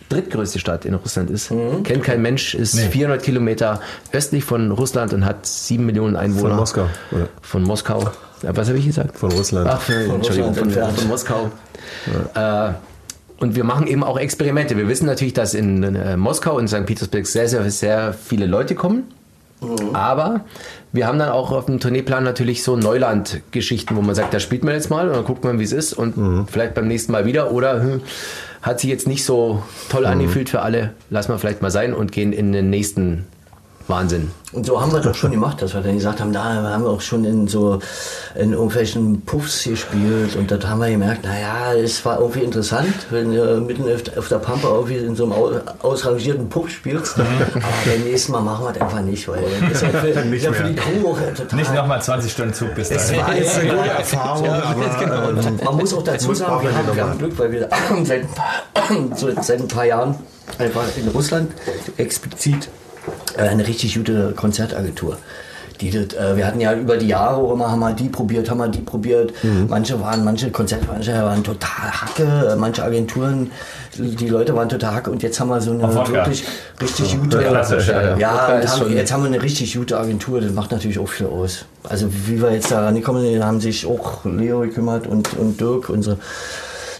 drittgrößte 0.08 0.58
Stadt 0.58 0.84
in 0.86 0.94
Russland 0.94 1.30
ist, 1.30 1.50
Mhm. 1.50 1.82
kennt 1.82 2.04
kein 2.04 2.22
Mensch, 2.22 2.54
ist 2.54 2.78
400 2.78 3.22
Kilometer 3.22 3.80
östlich 4.12 4.44
von 4.44 4.70
Russland 4.70 5.12
und 5.12 5.24
hat 5.26 5.44
7 5.46 5.84
Millionen 5.84 6.16
Einwohner. 6.16 6.50
Von 6.50 6.56
Moskau, 6.56 6.86
oder? 7.12 7.28
Von 7.42 7.62
Moskau. 7.64 8.10
Ja, 8.42 8.56
was 8.56 8.68
habe 8.68 8.78
ich 8.78 8.86
gesagt? 8.86 9.18
Von 9.18 9.32
Russland. 9.32 9.68
Ach, 9.70 9.80
von, 9.80 9.94
Entschuldigung, 9.94 10.48
Russland 10.50 10.56
von, 10.56 10.68
entfernt. 10.68 10.98
von 10.98 11.08
Moskau. 11.08 11.50
Äh, 12.34 12.72
und 13.38 13.56
wir 13.56 13.64
machen 13.64 13.86
eben 13.86 14.04
auch 14.04 14.18
Experimente. 14.18 14.76
Wir 14.76 14.88
wissen 14.88 15.06
natürlich, 15.06 15.34
dass 15.34 15.54
in 15.54 15.82
äh, 15.82 16.16
Moskau 16.16 16.56
und 16.56 16.68
St. 16.68 16.86
Petersburg 16.86 17.26
sehr, 17.26 17.48
sehr, 17.48 17.70
sehr 17.70 18.12
viele 18.12 18.46
Leute 18.46 18.74
kommen. 18.74 19.04
Aber 19.92 20.44
wir 20.92 21.06
haben 21.06 21.18
dann 21.18 21.28
auch 21.28 21.50
auf 21.52 21.66
dem 21.66 21.80
Tourneeplan 21.80 22.24
natürlich 22.24 22.62
so 22.62 22.76
Neuland-Geschichten, 22.76 23.94
wo 23.94 24.00
man 24.00 24.14
sagt, 24.14 24.32
da 24.32 24.40
spielt 24.40 24.64
man 24.64 24.74
jetzt 24.74 24.88
mal 24.88 25.08
und 25.08 25.14
dann 25.14 25.24
guckt 25.24 25.44
man, 25.44 25.58
wie 25.58 25.64
es 25.64 25.72
ist 25.72 25.92
und 25.92 26.48
vielleicht 26.50 26.74
beim 26.74 26.88
nächsten 26.88 27.12
Mal 27.12 27.26
wieder 27.26 27.52
oder 27.52 27.82
hm, 27.82 28.00
hat 28.62 28.80
sich 28.80 28.88
jetzt 28.88 29.06
nicht 29.06 29.24
so 29.24 29.62
toll 29.90 30.06
angefühlt 30.06 30.48
für 30.48 30.62
alle, 30.62 30.94
lassen 31.10 31.30
wir 31.32 31.38
vielleicht 31.38 31.60
mal 31.60 31.70
sein 31.70 31.92
und 31.92 32.10
gehen 32.10 32.32
in 32.32 32.52
den 32.52 32.70
nächsten 32.70 33.26
Wahnsinn. 33.90 34.30
Und 34.52 34.66
so 34.66 34.80
haben 34.80 34.92
wir 34.92 34.98
das 35.00 35.16
schon 35.16 35.30
gemacht, 35.30 35.62
dass 35.62 35.74
wir 35.74 35.80
dann 35.80 35.94
gesagt 35.94 36.20
haben, 36.20 36.32
da 36.32 36.42
haben 36.44 36.82
wir 36.82 36.90
auch 36.90 37.00
schon 37.00 37.24
in 37.24 37.46
so 37.46 37.78
in 38.34 38.52
irgendwelchen 38.52 39.20
Puffs 39.22 39.62
gespielt 39.64 40.34
und 40.36 40.50
das 40.50 40.64
haben 40.66 40.80
wir 40.80 40.90
gemerkt, 40.90 41.24
naja, 41.24 41.72
es 41.74 42.04
war 42.04 42.18
irgendwie 42.18 42.40
interessant, 42.40 42.92
wenn 43.10 43.32
du 43.32 43.60
mitten 43.60 43.84
auf- 44.18 44.28
der 44.28 44.38
Pampa 44.38 44.68
irgendwie 44.68 44.96
in 44.96 45.14
so 45.14 45.24
einem 45.24 45.32
au- 45.34 45.52
ausrangierten 45.82 46.48
Puff 46.48 46.68
spielst. 46.70 47.18
Aber 47.18 47.28
beim 47.84 48.00
nächsten 48.02 48.32
Mal 48.32 48.40
machen 48.40 48.64
wir 48.64 48.72
das 48.72 48.82
einfach 48.82 49.02
nicht, 49.02 49.28
weil 49.28 49.42
das 49.70 49.82
ist 49.82 49.82
ja 49.82 49.88
für, 50.00 50.20
Nicht 50.30 50.44
ja 50.44 50.52
für 50.52 50.64
die 50.64 50.74
Crew 50.74 51.10
auch 51.10 51.18
total. 51.36 51.58
Nicht 51.58 51.74
nochmal 51.74 52.02
20 52.02 52.32
Stunden 52.32 52.54
Zug 52.54 52.74
bis 52.74 52.88
dahin. 52.88 53.20
war 53.20 53.34
jetzt 53.36 53.58
eine 53.58 53.70
gute 53.70 53.88
Erfahrung, 53.88 54.48
aber 54.48 55.30
ähm, 55.46 55.60
Man 55.64 55.76
muss 55.76 55.94
auch 55.94 56.02
dazu 56.02 56.34
sagen, 56.34 56.62
wir 56.64 56.74
haben, 56.74 56.96
wir 56.96 57.02
haben 57.04 57.18
Glück, 57.18 57.38
weil 57.38 57.52
wir 57.52 57.68
seit, 58.04 58.22
ein 58.22 58.28
paar- 58.34 59.16
so 59.16 59.28
seit 59.42 59.60
ein 59.60 59.68
paar 59.68 59.84
Jahren 59.84 60.16
einfach 60.58 60.84
in 60.96 61.06
Russland 61.08 61.52
explizit 61.96 62.68
eine 63.48 63.66
richtig 63.66 63.94
gute 63.94 64.32
Konzertagentur. 64.32 65.16
Die, 65.80 65.90
das, 65.90 66.12
äh, 66.14 66.36
wir 66.36 66.46
hatten 66.46 66.60
ja 66.60 66.74
über 66.74 66.98
die 66.98 67.08
Jahre 67.08 67.50
immer, 67.52 67.70
haben 67.70 67.80
wir 67.80 67.94
die 67.94 68.08
probiert, 68.08 68.50
haben 68.50 68.58
wir 68.58 68.68
die 68.68 68.80
probiert. 68.80 69.32
Mhm. 69.42 69.66
Manche 69.68 69.98
waren, 69.98 70.24
manche 70.24 70.50
Konzertveranstalter 70.50 71.24
waren 71.24 71.42
total 71.42 71.90
hacke, 71.90 72.50
äh, 72.52 72.56
manche 72.56 72.84
Agenturen, 72.84 73.50
die 73.96 74.28
Leute 74.28 74.54
waren 74.54 74.68
total 74.68 74.94
hacke 74.94 75.10
und 75.10 75.22
jetzt 75.22 75.40
haben 75.40 75.48
wir 75.48 75.60
so 75.60 75.72
eine 75.72 75.84
Auf 75.84 75.96
Wodka. 75.96 76.12
wirklich 76.12 76.44
richtig 76.80 77.18
gute. 77.18 77.38
klassisch, 77.38 77.88
ja, 77.88 78.02
ja. 78.02 78.18
Ja, 78.18 78.60
Wodka 78.60 78.80
haben, 78.80 78.92
jetzt 78.92 79.12
haben 79.12 79.22
wir 79.22 79.28
eine 79.28 79.42
richtig 79.42 79.74
gute 79.74 79.98
Agentur, 79.98 80.42
das 80.42 80.52
macht 80.52 80.70
natürlich 80.70 80.98
auch 80.98 81.08
viel 81.08 81.26
aus. 81.26 81.64
Also 81.88 82.08
wie 82.26 82.42
wir 82.42 82.52
jetzt 82.52 82.70
da 82.70 82.84
rangekommen 82.84 83.22
sind, 83.22 83.42
haben 83.42 83.60
sich 83.60 83.86
auch 83.86 84.24
Leo 84.26 84.60
gekümmert 84.60 85.06
und, 85.06 85.32
und 85.38 85.58
Dirk, 85.60 85.88
unsere 85.88 86.18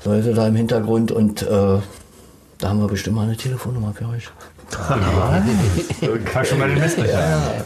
Leute 0.07 0.33
da 0.33 0.49
im 0.49 0.55
Hintergrund 0.55 1.13
und 1.13 1.43
äh, 1.43 1.47
da 2.61 2.69
haben 2.69 2.81
wir 2.81 2.89
bestimmt 2.89 3.17
mal 3.17 3.23
eine 3.25 3.37
Telefonnummer 3.37 3.93
für 3.93 4.07
euch. 4.07 4.31
Kann 4.71 6.45
schon 6.45 6.59
mal 6.59 6.69
den 6.69 6.79
Messlöcher. 6.79 7.19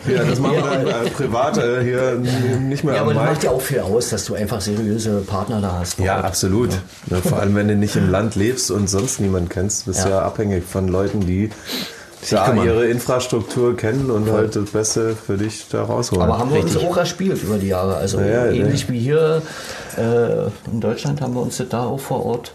ja, 0.07 0.25
das 0.25 0.39
machen 0.39 0.57
wir 0.57 0.63
dann 0.63 0.87
äh, 0.87 1.11
privat 1.11 1.59
äh, 1.59 1.83
hier 1.83 2.15
nicht 2.61 2.85
mehr 2.85 2.95
Ja, 2.95 3.03
am 3.03 3.09
aber 3.11 3.21
das 3.21 3.31
macht 3.31 3.45
ja 3.45 3.51
auch 3.51 3.61
viel 3.61 3.81
aus, 3.81 4.09
dass 4.11 4.25
du 4.25 4.35
einfach 4.35 4.61
seriöse 4.61 5.21
Partner 5.21 5.61
da 5.61 5.79
hast. 5.81 5.99
Ja, 5.99 6.17
Ort. 6.17 6.25
absolut. 6.25 6.71
Ne, 7.07 7.19
vor 7.23 7.39
allem, 7.41 7.55
wenn 7.55 7.69
du 7.69 7.77
nicht 7.77 7.97
im 7.97 8.11
Land 8.11 8.35
lebst 8.37 8.71
und 8.71 8.89
sonst 8.89 9.21
niemanden 9.21 9.49
kennst, 9.49 9.87
bist 9.87 10.05
du 10.05 10.09
ja. 10.09 10.17
Ja. 10.17 10.23
abhängig 10.23 10.65
von 10.65 10.89
Leuten, 10.89 11.21
die 11.21 11.51
ja, 12.31 12.47
kümmern. 12.47 12.67
ihre 12.67 12.87
Infrastruktur 12.87 13.77
kennen 13.77 14.11
und 14.11 14.31
halt 14.33 14.57
das 14.57 14.71
Beste 14.71 15.15
für 15.15 15.37
dich 15.37 15.67
da 15.71 15.83
rausholen. 15.85 16.23
Aber 16.23 16.39
haben 16.39 16.53
wir 16.53 16.61
uns 16.61 16.75
Richtig. 16.75 16.89
auch 16.89 16.97
erspielt 16.97 17.43
über 17.43 17.59
die 17.59 17.69
Jahre. 17.69 17.97
Also 17.97 18.19
Ja, 18.21 18.47
ja, 18.47 18.53
ähnlich 18.53 18.89
wie 18.91 18.99
hier 18.99 19.43
äh, 19.99 20.47
in 20.73 20.81
Deutschland 20.81 21.21
haben 21.21 21.35
wir 21.35 21.43
uns 21.43 21.59
das 21.59 21.69
da 21.69 21.85
auch 21.85 22.01
vor 22.01 22.25
Ort. 22.25 22.53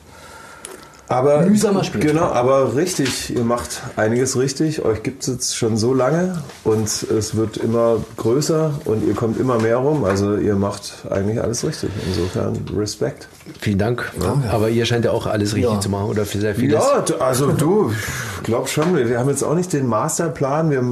Aber, 1.09 1.41
mühsamer 1.41 1.83
Spiel. 1.83 2.01
Genau, 2.01 2.25
aber 2.25 2.75
richtig, 2.75 3.35
ihr 3.35 3.43
macht 3.43 3.81
einiges 3.95 4.37
richtig. 4.37 4.85
Euch 4.85 5.03
gibt 5.03 5.23
es 5.23 5.27
jetzt 5.27 5.57
schon 5.57 5.75
so 5.75 5.93
lange 5.93 6.41
und 6.63 6.85
es 6.87 7.35
wird 7.35 7.57
immer 7.57 7.97
größer 8.17 8.71
und 8.85 9.05
ihr 9.07 9.15
kommt 9.15 9.39
immer 9.39 9.57
mehr 9.59 9.77
rum. 9.77 10.05
Also 10.05 10.35
ihr 10.37 10.55
macht 10.55 10.93
eigentlich 11.09 11.41
alles 11.41 11.65
richtig. 11.65 11.89
Insofern 12.07 12.57
Respekt. 12.77 13.27
Vielen 13.59 13.79
Dank. 13.79 14.11
Aber 14.51 14.69
ihr 14.69 14.85
scheint 14.85 15.03
ja 15.05 15.11
auch 15.11 15.25
alles 15.25 15.55
richtig 15.55 15.73
Ja. 15.73 15.79
zu 15.79 15.89
machen 15.89 16.05
oder 16.09 16.25
für 16.25 16.37
sehr 16.39 16.53
vieles. 16.53 16.75
Ja, 16.83 17.03
also 17.19 17.51
du, 17.53 17.91
ich 18.37 18.43
glaube 18.43 18.67
schon, 18.67 18.95
wir 18.95 19.09
wir 19.09 19.17
haben 19.19 19.29
jetzt 19.29 19.43
auch 19.43 19.55
nicht 19.55 19.73
den 19.73 19.87
Masterplan. 19.87 20.69
Wir 20.69 20.83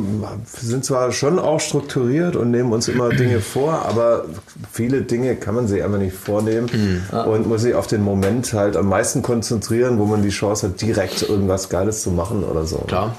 sind 0.51 0.83
zwar 0.83 1.11
schon 1.11 1.37
auch 1.37 1.59
strukturiert 1.59 2.35
und 2.35 2.49
nehmen 2.49 2.73
uns 2.73 2.87
immer 2.87 3.09
Dinge 3.09 3.39
vor, 3.53 3.85
aber 3.87 4.25
viele 4.71 5.01
Dinge 5.03 5.35
kann 5.35 5.53
man 5.53 5.67
sich 5.67 5.83
einfach 5.83 5.99
nicht 5.99 6.15
vornehmen 6.15 7.03
und 7.27 7.47
muss 7.47 7.61
sich 7.61 7.75
auf 7.75 7.85
den 7.85 8.01
Moment 8.01 8.53
halt 8.53 8.75
am 8.75 8.89
meisten 8.89 9.21
konzentrieren, 9.21 9.99
wo 9.99 10.06
man 10.07 10.21
die 10.23 10.29
Chance 10.29 10.67
hat, 10.67 10.81
direkt 10.81 11.21
irgendwas 11.23 11.69
Geiles 11.69 12.03
zu 12.03 12.11
machen 12.11 12.43
oder 12.43 12.65
so. 12.65 12.77
Klar. 12.79 13.15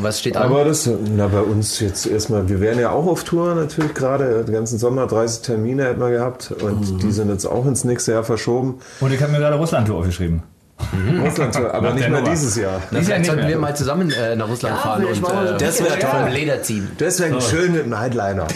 Was 0.00 0.20
steht 0.20 0.36
an? 0.36 0.44
Aber 0.44 0.64
das, 0.64 0.88
na, 1.16 1.26
bei 1.26 1.40
uns 1.40 1.80
jetzt 1.80 2.06
erstmal, 2.06 2.48
wir 2.48 2.60
wären 2.60 2.78
ja 2.78 2.90
auch 2.90 3.06
auf 3.06 3.24
Tour 3.24 3.54
natürlich 3.56 3.94
gerade, 3.94 4.44
den 4.44 4.54
ganzen 4.54 4.78
Sommer, 4.78 5.08
30 5.08 5.42
Termine 5.42 5.86
hätten 5.86 6.00
wir 6.00 6.10
gehabt 6.10 6.52
und 6.52 7.02
die 7.02 7.10
sind 7.10 7.30
jetzt 7.30 7.46
auch 7.46 7.66
ins 7.66 7.82
nächste 7.82 8.12
Jahr 8.12 8.22
verschoben. 8.22 8.78
Und 9.00 9.12
ich 9.12 9.20
habe 9.20 9.32
mir 9.32 9.38
gerade 9.38 9.56
Russland-Tour 9.56 9.98
aufgeschrieben. 9.98 10.44
Russland-Tour, 11.24 11.74
aber 11.74 11.88
Nach 11.88 11.94
nicht 11.96 12.08
mehr 12.08 12.22
dieses 12.22 12.54
Jahr. 12.54 12.80
Na, 12.92 12.98
ja 13.00 13.04
vielleicht 13.04 13.24
sollten 13.26 13.48
wir 13.48 13.58
mal 13.58 13.74
zusammen 13.74 14.12
äh, 14.12 14.36
nach 14.36 14.48
Russland 14.48 14.78
fahren 14.78 15.02
vielleicht 15.02 15.24
und 15.24 15.28
so. 15.28 15.54
äh, 15.54 15.58
Das 15.58 15.80
wär 15.82 15.90
vom 15.90 16.20
toll. 16.22 16.30
Leder 16.30 16.62
ziehen. 16.62 16.88
Deswegen 17.00 17.40
schön 17.40 17.72
mit 17.72 17.86
dem 17.86 17.98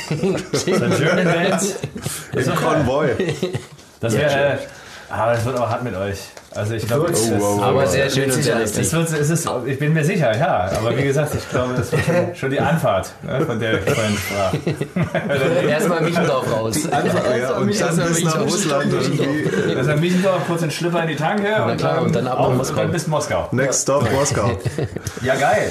schöne 0.93 1.25
Bands. 1.25 1.75
Im 2.33 2.55
Konvoi. 2.55 3.09
Das 3.99 4.15
wäre. 4.15 4.53
Äh, 4.53 4.57
aber 5.13 5.33
das 5.33 5.45
wird 5.45 5.59
auch 5.59 5.69
hart 5.69 5.83
mit 5.83 5.95
euch. 5.95 6.19
Also 6.55 6.75
ich 6.75 6.87
glaube, 6.87 7.11
es 7.13 7.31
Oh, 7.31 7.35
wow, 7.39 7.57
wow. 7.59 7.63
Aber 7.63 7.87
sehr 7.87 8.11
schön 8.11 8.31
und 8.31 8.39
es 8.39 8.93
wird, 8.93 9.11
es 9.13 9.31
ist, 9.31 9.49
ich 9.67 9.79
bin 9.79 9.93
mir 9.93 10.05
sicher, 10.05 10.37
ja. 10.37 10.71
Aber 10.77 10.97
wie 10.97 11.03
gesagt, 11.03 11.35
ich 11.35 11.49
glaube, 11.49 11.75
das 11.75 11.93
wird 11.93 12.05
schon, 12.05 12.35
schon 12.35 12.51
die 12.51 12.61
Anfahrt, 12.61 13.13
ne, 13.23 13.45
von 13.45 13.59
der 13.59 13.75
ich 13.75 13.91
vorhin 13.91 14.17
sprach. 14.17 15.65
Erstmal 15.69 16.03
Michendorf 16.03 16.51
raus. 16.51 16.77
Einfach, 16.91 17.37
ja, 17.37 17.57
und 17.57 17.81
dann 17.81 17.97
bis 17.97 18.25
nach 18.25 18.41
Russland 18.41 18.93
irgendwie. 18.93 19.77
Also 19.77 19.93
Michendorf, 19.97 20.47
kurz 20.47 20.61
den 20.61 20.71
Schlüpper 20.71 21.03
in 21.03 21.09
die 21.09 21.17
Tanke 21.17 21.63
und, 21.63 21.77
klar, 21.79 21.95
dann, 21.95 22.05
und 22.05 22.15
dann 22.15 22.27
ab 22.27 22.39
nach 22.41 22.51
Moskau. 22.51 22.77
dann 22.77 22.91
bis 22.93 23.07
Moskau. 23.07 23.49
Next 23.53 23.83
Stop 23.83 24.11
Moskau. 24.13 24.51
Ja, 25.23 25.35
geil. 25.37 25.71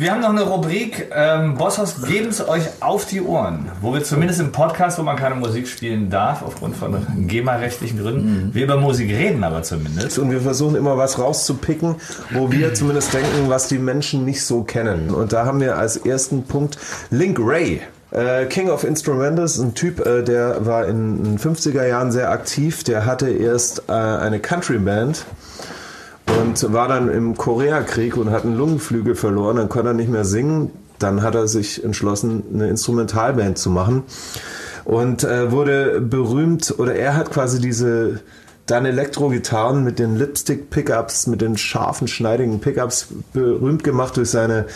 Wir 0.00 0.12
haben 0.12 0.22
noch 0.22 0.30
eine 0.30 0.44
Rubrik, 0.44 1.10
ähm, 1.14 1.56
Bosshaus 1.58 2.00
geben 2.00 2.28
es 2.28 2.48
euch 2.48 2.62
auf 2.80 3.04
die 3.04 3.20
Ohren, 3.20 3.70
wo 3.82 3.92
wir 3.92 4.02
zumindest 4.02 4.40
im 4.40 4.50
Podcast, 4.50 4.98
wo 4.98 5.02
man 5.02 5.14
keine 5.14 5.34
Musik 5.34 5.68
spielen 5.68 6.08
darf, 6.08 6.40
aufgrund 6.40 6.74
von 6.74 7.06
GEMA-rechtlichen 7.26 8.00
Gründen, 8.00 8.48
wir 8.54 8.64
über 8.64 8.78
Musik 8.78 9.10
reden 9.10 9.44
aber 9.44 9.62
zumindest. 9.62 10.18
Und 10.18 10.30
wir 10.30 10.40
versuchen 10.40 10.76
immer 10.76 10.96
was 10.96 11.18
rauszupicken, 11.18 11.96
wo 12.30 12.50
wir 12.50 12.72
zumindest 12.74 13.12
denken, 13.12 13.50
was 13.50 13.68
die 13.68 13.76
Menschen 13.76 14.24
nicht 14.24 14.42
so 14.42 14.62
kennen. 14.62 15.10
Und 15.10 15.34
da 15.34 15.44
haben 15.44 15.60
wir 15.60 15.76
als 15.76 15.98
ersten 15.98 16.44
Punkt 16.44 16.78
Link 17.10 17.38
Ray. 17.38 17.82
Äh, 18.10 18.46
King 18.46 18.70
of 18.70 18.84
Instrumentals, 18.84 19.58
ein 19.58 19.74
Typ, 19.74 20.00
äh, 20.06 20.22
der 20.22 20.64
war 20.64 20.86
in 20.86 21.22
den 21.22 21.38
50er 21.38 21.86
Jahren 21.86 22.10
sehr 22.10 22.30
aktiv. 22.30 22.84
Der 22.84 23.04
hatte 23.04 23.28
erst 23.28 23.82
äh, 23.90 23.92
eine 23.92 24.40
Country-Band 24.40 25.26
und 26.40 26.72
war 26.72 26.88
dann 26.88 27.08
im 27.08 27.36
Koreakrieg 27.36 28.16
und 28.16 28.30
hat 28.30 28.44
einen 28.44 28.56
Lungenflügel 28.56 29.14
verloren. 29.14 29.56
Dann 29.56 29.68
konnte 29.68 29.88
er 29.88 29.94
nicht 29.94 30.10
mehr 30.10 30.24
singen. 30.24 30.70
Dann 30.98 31.22
hat 31.22 31.34
er 31.34 31.48
sich 31.48 31.82
entschlossen, 31.84 32.42
eine 32.52 32.68
Instrumentalband 32.68 33.56
zu 33.58 33.70
machen 33.70 34.02
und 34.84 35.24
äh, 35.24 35.50
wurde 35.50 36.00
berühmt 36.00 36.74
oder 36.78 36.94
er 36.94 37.16
hat 37.16 37.30
quasi 37.30 37.60
diese 37.60 38.20
dann 38.66 38.84
Elektro-Gitarren 38.86 39.82
mit 39.82 39.98
den 39.98 40.16
Lipstick-Pickups, 40.16 41.26
mit 41.26 41.40
den 41.40 41.56
scharfen, 41.56 42.06
schneidigen 42.06 42.60
Pickups 42.60 43.08
berühmt 43.32 43.82
gemacht 43.82 44.16
durch 44.16 44.30
seine 44.30 44.66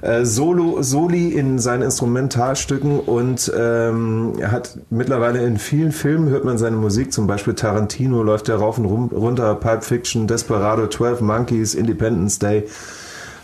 äh, 0.00 0.24
Solo, 0.24 0.82
Soli 0.82 1.28
in 1.28 1.58
seinen 1.58 1.82
Instrumentalstücken 1.82 3.00
und 3.00 3.52
ähm, 3.54 4.34
er 4.38 4.52
hat 4.52 4.78
mittlerweile 4.90 5.44
in 5.44 5.58
vielen 5.58 5.92
Filmen 5.92 6.30
hört 6.30 6.44
man 6.44 6.56
seine 6.56 6.76
Musik, 6.76 7.12
zum 7.12 7.26
Beispiel 7.26 7.54
Tarantino 7.54 8.22
läuft 8.22 8.48
der 8.48 8.56
rauf 8.56 8.78
und 8.78 8.86
rum, 8.86 9.10
runter, 9.12 9.54
Pulp 9.54 9.84
Fiction, 9.84 10.26
Desperado, 10.26 10.86
12 10.86 11.20
Monkeys, 11.20 11.74
Independence 11.74 12.38
Day, 12.38 12.66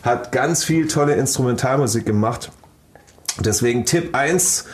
hat 0.03 0.33
ganz 0.33 0.65
viel 0.65 0.89
tolle 0.89 1.15
Instrumentalmusik 1.15 2.07
gemacht. 2.07 2.51
Deswegen 3.41 3.85
Tipp 3.85 4.15
1 4.17 4.65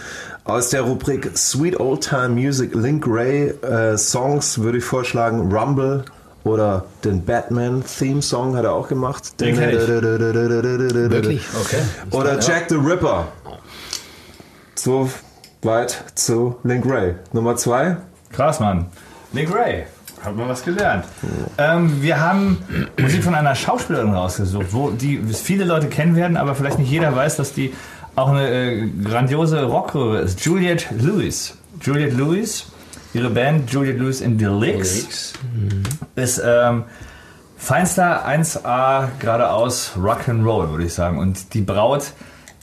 aus 0.45 0.71
der 0.71 0.83
Rubrik 0.83 1.37
Sweet 1.37 1.81
Old 1.81 2.03
Time 2.03 2.29
Music 2.31 2.75
Link 2.75 3.05
Ray 3.07 3.49
äh, 3.49 3.97
Songs 3.97 4.59
würde 4.59 4.79
ich 4.79 4.85
vorschlagen 4.85 5.51
Rumble 5.53 6.05
oder 6.45 6.85
den 7.03 7.25
Batman 7.25 7.83
Theme 7.85 8.21
Song 8.21 8.55
hat 8.55 8.65
er 8.65 8.75
auch 8.75 8.89
gemacht. 8.89 9.41
Den 9.41 9.55
ich. 9.55 11.11
Wirklich? 11.11 11.47
Okay. 11.59 11.81
Oder 12.11 12.39
Jack 12.39 12.66
the 12.69 12.77
Ripper. 12.77 13.29
So 14.75 15.09
weit 15.62 16.05
zu 16.15 16.57
Link 16.62 16.85
Ray. 16.87 17.15
Nummer 17.33 17.57
2. 17.57 17.97
Krass, 18.31 18.61
Mann. 18.61 18.87
Link 19.33 19.55
Ray. 19.55 19.87
Hat 20.23 20.37
man 20.37 20.49
was 20.49 20.65
gelernt. 20.65 21.05
Ähm, 21.59 22.03
wir 22.03 22.21
haben 22.21 22.59
Musik 22.99 23.25
von 23.25 23.35
einer 23.35 23.55
Schauspielerin 23.55 24.15
rausgesucht, 24.15 24.66
wo 24.71 24.91
die 24.91 25.19
viele 25.19 25.65
Leute 25.65 25.89
kennen 25.89 26.16
werden, 26.16 26.37
aber 26.37 26.55
vielleicht 26.55 26.79
nicht 26.79 26.91
jeder 26.91 27.15
weiß, 27.15 27.37
dass 27.37 27.53
die 27.53 27.75
auch 28.16 28.28
eine 28.28 28.49
äh, 28.49 28.89
grandiose 29.03 29.65
Rockröhre 29.65 30.20
ist. 30.20 30.45
Juliette 30.45 30.95
Lewis. 30.95 31.57
Juliette 31.81 32.15
Lewis, 32.15 32.66
ihre 33.12 33.31
Band 33.31 33.70
Juliette 33.70 33.99
Lewis 33.99 34.20
in 34.20 34.39
the 34.39 34.47
Licks, 34.47 35.32
ist 36.15 36.41
ähm, 36.45 36.85
feinster 37.57 38.27
1A 38.27 39.09
geradeaus 39.19 39.93
Rock'n'Roll, 39.97 40.70
würde 40.70 40.85
ich 40.85 40.95
sagen. 40.95 41.19
Und 41.19 41.55
die 41.55 41.61
Braut 41.61 42.12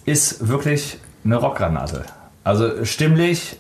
ist 0.06 0.48
wirklich 0.48 0.98
eine 1.24 1.36
Rockgranate. 1.36 2.06
Also 2.44 2.86
stimmlich 2.86 3.58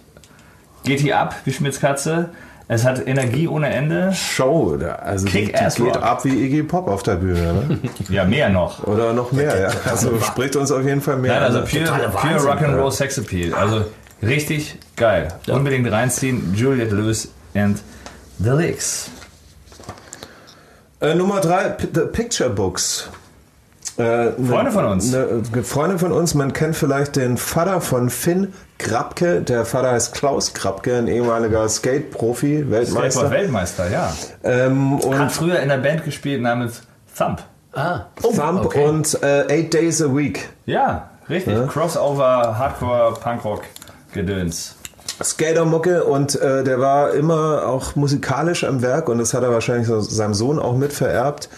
geht 0.83 1.01
die 1.01 1.13
ab 1.13 1.35
wie 1.45 1.53
Schmitzkatze. 1.53 2.29
Es 2.73 2.85
hat 2.85 3.05
Energie 3.05 3.49
ohne 3.49 3.67
Ende. 3.67 4.13
Show. 4.13 4.79
Also 5.03 5.25
die, 5.25 5.31
die 5.33 5.45
Kick-Ass 5.47 5.75
geht 5.75 5.97
ab 5.97 6.23
wie 6.23 6.45
Iggy 6.45 6.63
Pop 6.63 6.87
auf 6.87 7.03
der 7.03 7.15
Bühne. 7.15 7.65
Ne? 7.67 7.79
Ja, 8.09 8.23
mehr 8.23 8.47
noch. 8.47 8.87
Oder 8.87 9.11
noch 9.11 9.33
mehr, 9.33 9.59
ja. 9.59 9.69
Also 9.91 10.17
spricht 10.21 10.55
uns 10.55 10.71
auf 10.71 10.85
jeden 10.85 11.01
Fall 11.01 11.17
mehr 11.17 11.33
Nein, 11.33 11.43
also 11.43 11.59
an. 11.59 11.65
pure. 11.65 12.49
Rock'n'Roll 12.49 12.91
Sex 12.91 13.17
Appeal. 13.17 13.53
Also 13.53 13.83
richtig 14.23 14.77
geil. 14.95 15.33
Unbedingt 15.49 15.91
reinziehen. 15.91 16.53
Juliette 16.55 16.95
Lewis 16.95 17.33
and 17.53 17.81
The 18.39 18.51
Licks. 18.51 19.09
Äh, 21.01 21.13
Nummer 21.15 21.41
drei, 21.41 21.71
P 21.71 21.87
The 21.93 22.05
Picture 22.09 22.49
Books. 22.49 23.09
Äh, 24.01 24.31
Freunde 24.43 24.71
von 24.71 24.85
uns. 24.85 25.11
Ne, 25.11 25.43
Freunde 25.63 25.99
von 25.99 26.11
uns, 26.11 26.33
man 26.33 26.53
kennt 26.53 26.75
vielleicht 26.75 27.15
den 27.15 27.37
Vater 27.37 27.81
von 27.81 28.09
Finn 28.09 28.53
Krabke. 28.77 29.41
Der 29.41 29.65
Vater 29.65 29.91
heißt 29.91 30.13
Klaus 30.13 30.53
Krabke, 30.53 30.97
ein 30.97 31.07
ehemaliger 31.07 31.67
Skate-Profi, 31.67 32.69
Weltmeister. 32.69 33.11
Skateboard-Weltmeister, 33.11 33.89
ja. 33.91 34.13
Ähm, 34.43 34.99
und 34.99 35.19
Hat 35.19 35.31
früher 35.31 35.59
in 35.59 35.69
einer 35.69 35.81
Band 35.81 36.03
gespielt 36.03 36.41
namens 36.41 36.81
Thump. 37.17 37.43
Ah, 37.73 38.05
Thump 38.21 38.65
okay. 38.65 38.85
und 38.85 39.21
äh, 39.23 39.45
Eight 39.49 39.73
Days 39.73 40.01
a 40.01 40.13
Week. 40.13 40.49
Ja, 40.65 41.09
richtig. 41.29 41.67
Crossover, 41.69 42.57
Hardcore, 42.57 43.13
Punkrock, 43.21 43.63
Gedöns. 44.13 44.75
Skatermucke 45.23 46.03
und 46.03 46.39
äh, 46.41 46.63
der 46.63 46.79
war 46.79 47.13
immer 47.13 47.67
auch 47.67 47.95
musikalisch 47.95 48.63
am 48.63 48.81
Werk 48.81 49.07
und 49.07 49.19
das 49.19 49.33
hat 49.33 49.43
er 49.43 49.51
wahrscheinlich 49.51 49.87
so 49.87 49.99
seinem 49.99 50.33
Sohn 50.33 50.59
auch 50.59 50.75
mit 50.75 50.93
vererbt. 50.93 51.49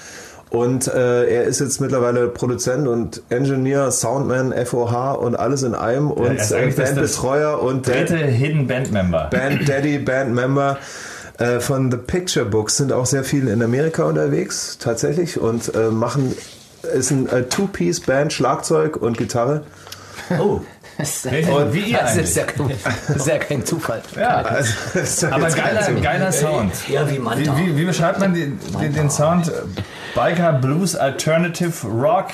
Und 0.53 0.85
äh, 0.87 1.25
er 1.25 1.43
ist 1.45 1.59
jetzt 1.61 1.81
mittlerweile 1.81 2.27
Produzent 2.27 2.87
und 2.87 3.23
Engineer, 3.29 3.89
Soundman, 3.89 4.53
FOH 4.65 5.13
und 5.19 5.35
alles 5.35 5.63
in 5.63 5.73
einem 5.73 6.11
und 6.11 6.35
ist 6.35 6.53
eigentlich 6.53 6.75
das- 6.75 6.91
Bandbetreuer 6.93 7.59
und 7.59 7.87
Dritte 7.87 8.17
Hidden 8.17 8.67
Band 8.67 8.91
Member. 8.91 9.29
Band 9.31 9.67
Daddy, 9.67 9.97
Bandmember 9.97 10.77
äh, 11.39 11.59
von 11.59 11.89
The 11.89 11.97
Picture 11.97 12.45
Books 12.45 12.77
sind 12.77 12.93
auch 12.93 13.07
sehr 13.07 13.23
viel 13.23 13.47
in 13.47 13.63
Amerika 13.63 14.03
unterwegs, 14.03 14.77
tatsächlich, 14.79 15.39
und 15.39 15.73
äh, 15.73 15.89
machen, 15.89 16.35
ist 16.95 17.09
ein 17.09 17.27
äh, 17.29 17.45
Two-Piece-Band, 17.45 18.31
Schlagzeug 18.31 18.97
und 18.97 19.17
Gitarre. 19.17 19.63
Oh, 20.39 20.59
Richtig, 20.99 21.47
wie 21.71 21.79
ihr 21.91 21.97
das 21.99 22.17
ist 22.17 22.35
ja, 22.37 22.43
das 23.07 23.15
ist 23.17 23.27
ja 23.27 23.37
kein 23.39 23.65
Zufall. 23.65 24.01
Ja, 24.15 24.37
Also, 24.41 24.71
ist 24.99 25.23
aber 25.23 25.47
kein 25.47 25.63
geiler, 25.63 25.81
Zufall. 25.81 26.01
geiler 26.01 26.31
Sound. 26.31 26.71
ja, 26.87 27.09
wie 27.09 27.19
Wie, 27.19 27.47
wie, 27.57 27.77
wie 27.77 27.85
beschreibt 27.85 28.19
man 28.19 28.33
den, 28.33 28.59
den, 28.79 28.93
den 28.93 29.09
Sound? 29.09 29.51
Biker, 30.15 30.53
Blues, 30.53 30.95
Alternative, 30.95 31.87
Rock, 31.87 32.27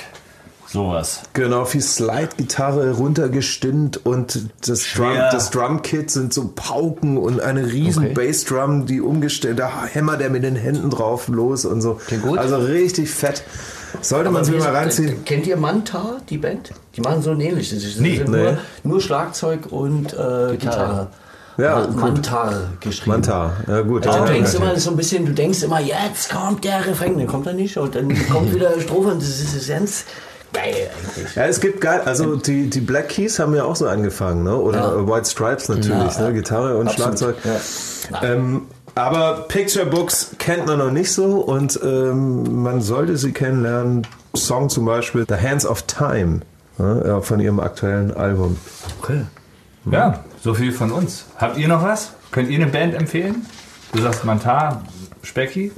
sowas. 0.66 1.22
Genau, 1.32 1.64
viel 1.64 1.80
Slide-Gitarre 1.80 2.92
runtergestimmt 2.92 4.04
und 4.04 4.50
das, 4.68 4.84
Drum, 4.94 5.14
das 5.14 5.50
Drumkit 5.50 6.10
sind 6.10 6.32
so 6.34 6.52
Pauken 6.54 7.16
und 7.16 7.40
eine 7.40 7.66
riesen 7.66 8.04
Okay. 8.12 8.26
Bassdrum, 8.28 8.84
die 8.86 9.00
umgestellt, 9.00 9.58
da 9.58 9.86
hämmert 9.86 10.20
er 10.20 10.30
mit 10.30 10.44
den 10.44 10.56
Händen 10.56 10.90
drauf 10.90 11.28
los 11.28 11.64
und 11.64 11.80
so. 11.80 11.94
Klingt 12.06 12.22
gut. 12.24 12.38
Also 12.38 12.56
richtig 12.58 13.10
fett. 13.10 13.42
Sollte 14.02 14.30
man 14.30 14.44
sich 14.44 14.58
mal 14.58 14.74
reinziehen. 14.74 15.24
Kennt 15.24 15.46
ihr 15.46 15.56
Manta, 15.56 16.16
die 16.28 16.38
Band? 16.38 16.70
Die 16.96 17.00
machen 17.00 17.22
so 17.22 17.30
ein 17.30 17.40
ähnliches. 17.40 17.98
Nee. 18.00 18.16
sind 18.18 18.28
Nee. 18.30 18.42
nur, 18.42 18.58
nur 18.84 19.00
Schlagzeug 19.00 19.66
und 19.70 20.12
äh, 20.12 20.56
Gitarre. 20.56 21.08
Ja, 21.58 21.76
Ma- 21.80 21.86
gut. 21.86 21.96
Mantar 21.96 22.54
geschrieben. 22.80 23.10
Mantar, 23.10 23.52
ja 23.66 23.80
gut. 23.82 24.06
Also 24.06 24.18
Ja, 24.20 24.24
du 24.26 24.32
denkst 24.32 24.54
immer 24.54 24.76
so 24.78 24.90
ein 24.90 24.96
bisschen, 24.96 25.26
du 25.26 25.32
denkst 25.32 25.62
immer, 25.62 25.80
jetzt 25.80 26.30
kommt 26.30 26.64
der 26.64 26.86
Refrain, 26.86 27.18
dann 27.18 27.26
kommt 27.26 27.46
er 27.46 27.52
nicht 27.52 27.76
und 27.76 27.94
dann 27.94 28.08
kommt 28.28 28.54
wieder 28.54 28.80
Strophe 28.80 29.08
und 29.10 29.20
das 29.20 29.28
ist 29.28 29.68
ganz 29.68 30.04
geil 30.52 30.88
eigentlich. 31.16 31.34
Ja, 31.34 31.44
es 31.46 31.60
gibt 31.60 31.80
geil, 31.80 32.00
also 32.06 32.36
die, 32.36 32.70
die 32.70 32.80
Black 32.80 33.10
Keys 33.10 33.38
haben 33.38 33.54
ja 33.54 33.64
auch 33.64 33.76
so 33.76 33.86
angefangen, 33.88 34.42
ne? 34.44 34.56
Oder 34.56 34.78
Ja. 34.96 35.06
White 35.08 35.28
Stripes 35.28 35.68
natürlich, 35.68 36.14
Ja, 36.16 36.28
ne? 36.28 36.32
Gitarre 36.32 36.76
und 36.78 36.88
absolut. 36.88 37.18
Schlagzeug. 37.18 37.36
Ja. 38.12 38.22
Ähm, 38.22 38.62
aber 38.94 39.46
Picture 39.48 39.86
Books 39.86 40.36
kennt 40.38 40.66
man 40.66 40.78
noch 40.78 40.90
nicht 40.90 41.12
so 41.12 41.40
und 41.40 41.78
ähm, 41.82 42.62
man 42.62 42.80
sollte 42.80 43.16
sie 43.16 43.32
kennenlernen. 43.32 44.06
Song 44.34 44.68
zum 44.68 44.84
Beispiel 44.84 45.26
The 45.28 45.36
Hands 45.36 45.66
of 45.66 45.82
Time 45.82 46.40
ja, 46.78 47.20
von 47.20 47.40
ihrem 47.40 47.60
aktuellen 47.60 48.16
Album. 48.16 48.56
Okay. 49.02 49.24
Ja, 49.90 50.24
so 50.42 50.54
viel 50.54 50.72
von 50.72 50.92
uns. 50.92 51.24
Habt 51.36 51.58
ihr 51.58 51.68
noch 51.68 51.82
was? 51.82 52.12
Könnt 52.30 52.48
ihr 52.48 52.56
eine 52.56 52.70
Band 52.70 52.94
empfehlen? 52.94 53.46
Du 53.92 54.00
sagst 54.00 54.24
Mantar, 54.24 54.82
Specki. 55.22 55.72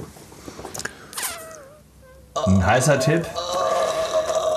Ein 2.45 2.65
heißer 2.65 2.99
Tipp. 2.99 3.25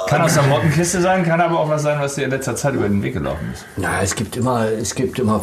Kann 0.07 0.23
aus 0.23 0.35
der 0.35 0.45
Mottenkiste 0.45 1.01
sein, 1.01 1.25
kann 1.25 1.41
aber 1.41 1.61
auch 1.61 1.69
was 1.69 1.83
sein, 1.83 1.99
was 2.01 2.15
dir 2.15 2.25
in 2.25 2.31
letzter 2.31 2.57
Zeit 2.57 2.75
über 2.75 2.89
den 2.89 3.03
Weg 3.03 3.15
gelaufen 3.15 3.51
ist. 3.53 3.65
Na, 3.77 4.03
es 4.03 4.15
gibt 4.15 4.37
immer, 4.37 4.67
es 4.69 4.95
gibt 4.95 5.19
immer, 5.19 5.43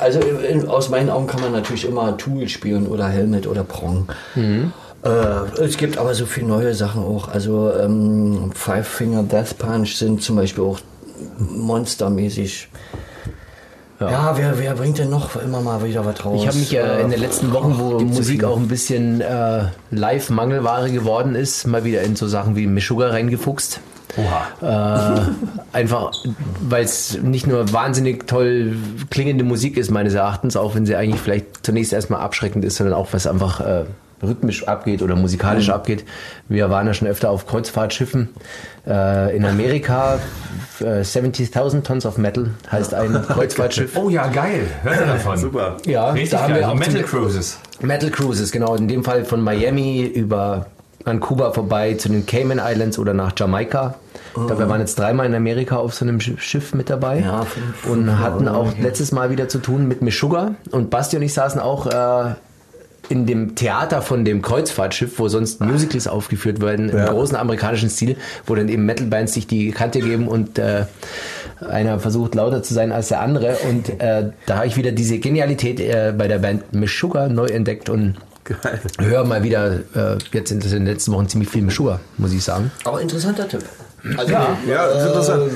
also 0.00 0.20
in, 0.20 0.68
aus 0.68 0.88
meinen 0.88 1.10
Augen 1.10 1.26
kann 1.26 1.40
man 1.40 1.52
natürlich 1.52 1.86
immer 1.86 2.16
Tool 2.16 2.48
spielen 2.48 2.86
oder 2.86 3.08
Helmet 3.08 3.46
oder 3.46 3.64
Prong. 3.64 4.08
Äh, 5.02 5.08
es 5.62 5.76
gibt 5.76 5.96
aber 5.98 6.14
so 6.14 6.26
viele 6.26 6.48
neue 6.48 6.74
Sachen 6.74 7.02
auch. 7.02 7.28
Also 7.28 7.72
ähm, 7.72 8.52
Five 8.54 8.86
Finger 8.86 9.22
Death 9.22 9.58
Punch 9.58 9.96
sind 9.96 10.22
zum 10.22 10.36
Beispiel 10.36 10.64
auch 10.64 10.80
monstermäßig. 11.38 12.68
Ja, 13.98 14.34
wer, 14.36 14.58
wer 14.58 14.74
bringt 14.74 14.98
denn 14.98 15.10
noch 15.10 15.36
immer 15.36 15.60
mal 15.60 15.84
wieder 15.84 16.06
was 16.06 16.24
raus? 16.24 16.40
Ich 16.40 16.48
habe 16.48 16.56
mich 16.56 16.70
ja 16.70 16.96
in 16.98 17.10
den 17.10 17.20
letzten 17.20 17.52
Wochen, 17.52 17.78
wo 17.78 17.98
so 17.98 18.04
Musik 18.04 18.44
auch 18.44 18.56
ein 18.56 18.68
bisschen 18.68 19.20
äh, 19.20 19.64
Live-Mangelware 19.90 20.90
geworden 20.90 21.34
ist, 21.34 21.66
mal 21.66 21.84
wieder 21.84 22.00
in 22.00 22.16
so 22.16 22.26
Sachen 22.26 22.56
wie 22.56 22.66
Meshuggah 22.66 23.10
reingefuchst. 23.10 23.80
Oha. 24.16 25.16
Äh, 25.16 25.20
einfach, 25.72 26.12
weil 26.60 26.84
es 26.84 27.18
nicht 27.22 27.46
nur 27.46 27.72
wahnsinnig 27.72 28.26
toll 28.26 28.76
klingende 29.10 29.44
Musik 29.44 29.76
ist, 29.76 29.90
meines 29.90 30.14
Erachtens, 30.14 30.56
auch 30.56 30.74
wenn 30.74 30.86
sie 30.86 30.96
eigentlich 30.96 31.20
vielleicht 31.20 31.64
zunächst 31.64 31.92
erstmal 31.92 32.20
abschreckend 32.20 32.64
ist, 32.64 32.76
sondern 32.76 32.94
auch 32.94 33.08
was 33.12 33.26
einfach 33.26 33.60
äh, 33.60 33.84
rhythmisch 34.22 34.66
abgeht 34.68 35.00
oder 35.02 35.16
musikalisch 35.16 35.68
Mhm. 35.68 35.74
abgeht. 35.74 36.04
Wir 36.48 36.68
waren 36.70 36.86
ja 36.86 36.92
schon 36.94 37.08
öfter 37.08 37.30
auf 37.30 37.46
Kreuzfahrtschiffen 37.46 38.28
äh, 38.86 39.34
in 39.36 39.44
Amerika. 39.46 40.18
Äh, 40.80 41.02
70.000 41.02 41.82
Tons 41.84 42.04
of 42.04 42.18
Metal 42.18 42.50
heißt 42.70 42.92
ein 42.94 43.12
Kreuzfahrtschiff. 43.28 43.96
Oh 43.96 44.08
ja, 44.10 44.26
geil. 44.26 44.66
Hört 44.82 45.00
ihr 45.00 45.06
davon? 45.06 45.36
Super. 45.38 45.76
Ja, 45.86 46.10
Richtig 46.10 46.30
da 46.30 46.40
haben 46.42 46.48
geil. 46.52 46.60
wir 46.62 46.66
So 46.66 46.72
auch 46.72 46.74
Metal 46.74 47.02
Cruises. 47.02 47.58
Metal 47.80 48.10
Cruises, 48.10 48.50
genau. 48.50 48.74
In 48.74 48.88
dem 48.88 49.04
Fall 49.04 49.24
von 49.24 49.40
Miami 49.40 50.02
über 50.02 50.66
an 51.04 51.20
Kuba 51.20 51.52
vorbei 51.52 51.94
zu 51.94 52.08
den 52.08 52.26
Cayman 52.26 52.60
Islands 52.62 52.98
oder 52.98 53.14
nach 53.14 53.32
Jamaika. 53.36 53.94
Glaube, 54.34 54.58
wir 54.58 54.68
waren 54.68 54.80
jetzt 54.80 54.98
dreimal 54.98 55.26
in 55.26 55.34
Amerika 55.34 55.76
auf 55.76 55.94
so 55.94 56.04
einem 56.04 56.18
Sch- 56.18 56.38
Schiff 56.38 56.72
mit 56.74 56.88
dabei 56.90 57.20
Ja, 57.20 57.42
fünf- 57.44 57.86
und 57.86 58.04
fünf 58.06 58.18
hatten 58.18 58.44
Mal, 58.44 58.54
auch 58.54 58.72
letztes 58.78 59.10
Mal 59.12 59.30
wieder 59.30 59.48
zu 59.48 59.58
tun 59.58 59.88
mit 59.88 60.02
Meshuggah 60.02 60.54
und 60.70 60.90
Basti 60.90 61.16
und 61.16 61.22
ich 61.22 61.32
saßen 61.34 61.60
auch 61.60 61.86
äh, 61.86 62.34
in 63.08 63.26
dem 63.26 63.56
Theater 63.56 64.02
von 64.02 64.24
dem 64.24 64.40
Kreuzfahrtschiff, 64.40 65.18
wo 65.18 65.26
sonst 65.26 65.60
Musicals 65.60 66.06
aufgeführt 66.06 66.60
werden, 66.60 66.90
im 66.90 67.06
großen 67.06 67.34
amerikanischen 67.36 67.90
Stil, 67.90 68.16
wo 68.46 68.54
dann 68.54 68.68
eben 68.68 68.86
Metal-Bands 68.86 69.32
sich 69.32 69.48
die 69.48 69.72
Kante 69.72 69.98
geben 70.00 70.28
und 70.28 70.60
äh, 70.60 70.84
einer 71.68 71.98
versucht 71.98 72.36
lauter 72.36 72.62
zu 72.62 72.72
sein 72.72 72.92
als 72.92 73.08
der 73.08 73.20
andere. 73.20 73.56
Und 73.68 74.00
äh, 74.00 74.30
da 74.46 74.56
habe 74.58 74.66
ich 74.68 74.76
wieder 74.76 74.92
diese 74.92 75.18
Genialität 75.18 75.80
äh, 75.80 76.14
bei 76.16 76.28
der 76.28 76.38
Band 76.38 76.72
Meshuggah 76.72 77.28
neu 77.28 77.46
entdeckt 77.46 77.88
und 77.88 78.14
Geil. 78.62 78.80
höre 79.00 79.24
mal 79.24 79.42
wieder 79.42 79.76
äh, 79.94 80.16
jetzt 80.32 80.50
in 80.50 80.60
den 80.60 80.86
letzten 80.86 81.12
Wochen 81.12 81.28
ziemlich 81.28 81.48
viel 81.50 81.62
Meshuggah, 81.62 82.00
muss 82.18 82.32
ich 82.32 82.42
sagen. 82.42 82.70
Aber 82.84 83.00
interessanter 83.00 83.46
Tipp. 83.48 83.62
Also, 84.16 84.32
Ja, 84.32 84.56
Ja, 84.66 84.86
das 84.88 84.96
ist 85.02 85.06
interessant. 85.08 85.52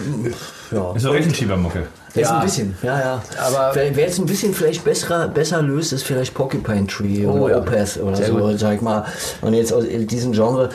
ja. 0.71 0.93
Ist 0.97 1.03
so 1.03 1.11
Rechenschiebermucke. 1.11 1.83
Ja. 2.15 2.37
ein 2.39 2.45
bisschen, 2.45 2.77
ja, 2.83 2.97
ja. 3.01 3.23
Aber- 3.45 3.73
wer, 3.75 3.97
wer 3.97 4.05
jetzt 4.07 4.21
ein 4.21 4.27
bisschen 4.27 4.55
vielleicht 4.55 4.85
besser, 4.85 5.27
besser 5.27 5.61
löst, 5.62 5.93
ist 5.93 6.05
vielleicht 6.05 6.33
Porcupine 6.33 6.87
Tree 6.87 7.27
Oh, 7.27 7.33
oder 7.33 7.55
ja. 7.57 7.61
Opeth 7.61 7.97
oder 8.01 8.15
Sehr 8.16 8.27
so, 8.29 8.37
gut. 8.37 8.59
sag 8.61 8.75
ich 8.77 8.81
mal. 8.83 9.05
Und 9.41 9.55
jetzt 9.55 9.73
aus 9.73 9.83
diesem 9.89 10.31
Genre, 10.31 10.69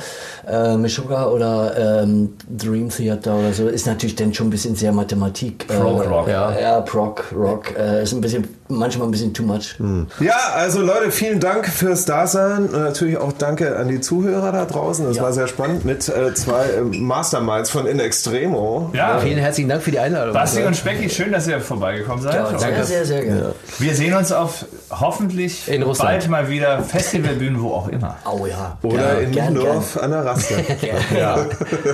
äh, 0.49 0.77
Meshuggah 0.77 1.27
oder 1.27 2.01
ähm, 2.03 2.33
Dream 2.49 2.89
Theater 2.89 3.35
oder 3.35 3.53
so, 3.53 3.67
ist 3.67 3.85
natürlich 3.87 4.15
dann 4.15 4.33
schon 4.33 4.47
ein 4.47 4.49
bisschen 4.51 4.75
sehr 4.75 4.91
Mathematik. 4.91 5.67
Prog 5.67 6.03
äh, 6.03 6.07
Rock. 6.07 6.27
Ja, 6.27 6.59
ja 6.59 6.81
Prog 6.81 7.23
Rock. 7.35 7.77
Äh, 7.77 8.03
ist 8.03 8.13
ein 8.13 8.21
bisschen, 8.21 8.47
manchmal 8.67 9.07
ein 9.07 9.11
bisschen 9.11 9.33
too 9.33 9.43
much. 9.43 9.75
Ja, 10.19 10.35
also 10.55 10.81
Leute, 10.81 11.11
vielen 11.11 11.39
Dank 11.39 11.67
fürs 11.67 12.05
Dasein. 12.05 12.65
Und 12.69 12.71
natürlich 12.83 13.17
auch 13.17 13.31
danke 13.33 13.75
an 13.77 13.87
die 13.87 14.01
Zuhörer 14.01 14.51
da 14.51 14.65
draußen. 14.65 15.05
Das 15.05 15.17
Ja. 15.17 15.23
war 15.23 15.33
sehr 15.33 15.47
spannend 15.47 15.85
mit 15.85 16.07
äh, 16.09 16.33
zwei 16.33 16.65
äh, 16.65 16.81
Masterminds 16.81 17.69
von 17.69 17.85
In 17.85 17.99
Extremo. 17.99 18.89
Ja, 18.93 19.19
Vielen 19.19 19.37
herzlichen 19.37 19.69
Dank 19.69 19.83
für 19.83 19.91
die 19.91 19.99
Einladung. 19.99 20.33
Basti 20.33 20.63
und 20.63 20.75
Specki, 20.75 21.09
schön, 21.09 21.31
dass 21.31 21.47
ihr 21.47 21.59
vorbeigekommen 21.59 22.23
seid. 22.23 22.35
Ja, 22.35 22.57
sehr, 22.57 22.83
sehr, 22.85 23.05
sehr 23.05 23.23
gerne. 23.23 23.55
Wir 23.77 23.95
sehen 23.95 24.13
uns 24.13 24.31
auf 24.31 24.65
hoffentlich 24.89 25.69
bald 25.99 26.29
mal 26.29 26.49
wieder 26.49 26.81
Festivalbühnen, 26.83 27.61
wo 27.61 27.73
auch 27.73 27.87
immer. 27.89 28.17
Oh 28.25 28.45
ja. 28.45 28.77
Oder 28.81 29.21
in 29.21 29.31
gern, 29.31 29.53
Niendorf 29.53 29.97
an 29.97 30.11
der 30.11 30.25
Raste. 30.39 30.65
Ja. 31.17 31.45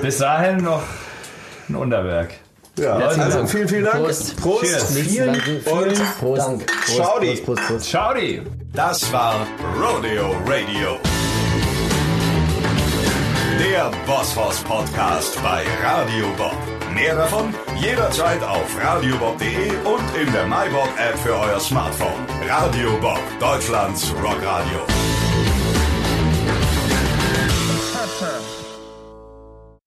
Bis 0.02 0.18
dahin 0.18 0.58
noch 0.58 0.84
ein 1.70 1.76
Unterwerk. 1.76 2.32
ja, 2.78 2.98
Herzlichen 3.00 3.22
also 3.24 3.48
vielen, 3.48 3.68
vielen 3.68 3.84
Dank. 3.86 4.04
Prost. 4.06 4.36
Prost. 4.42 4.62
Cheers. 4.66 4.98
Vielen 4.98 5.34
Dank. 5.34 5.48
und 5.48 6.20
Prost. 6.20 6.42
Dank. 6.42 6.66
Prost, 6.68 6.96
Ciao, 6.96 7.20
die. 7.20 7.28
Prost, 7.28 7.46
Prost, 7.46 7.68
Prost. 7.68 7.86
Ciao, 7.90 8.14
die. 8.14 8.42
Das 8.74 9.12
war 9.14 9.48
Rodeo 9.80 10.36
Radio. 10.48 11.00
Der 13.60 13.90
Bosshaus 14.06 14.60
Podcast 14.64 15.42
bei 15.42 15.64
Radio 15.84 16.28
Bob. 16.38 16.56
Mehr 16.94 17.16
davon 17.16 17.54
jederzeit 17.78 18.42
auf 18.44 18.68
radiobob.de 18.82 19.70
und 19.84 20.04
in 20.26 20.32
der 20.32 20.46
MyBob 20.46 20.90
App 20.98 21.18
für 21.20 21.34
euer 21.36 21.60
Smartphone. 21.60 22.26
Radio 22.48 22.98
Bob, 23.02 23.20
Deutschlands 23.40 24.14
Rockradio. 24.22 24.80
Pepper. 28.06 28.65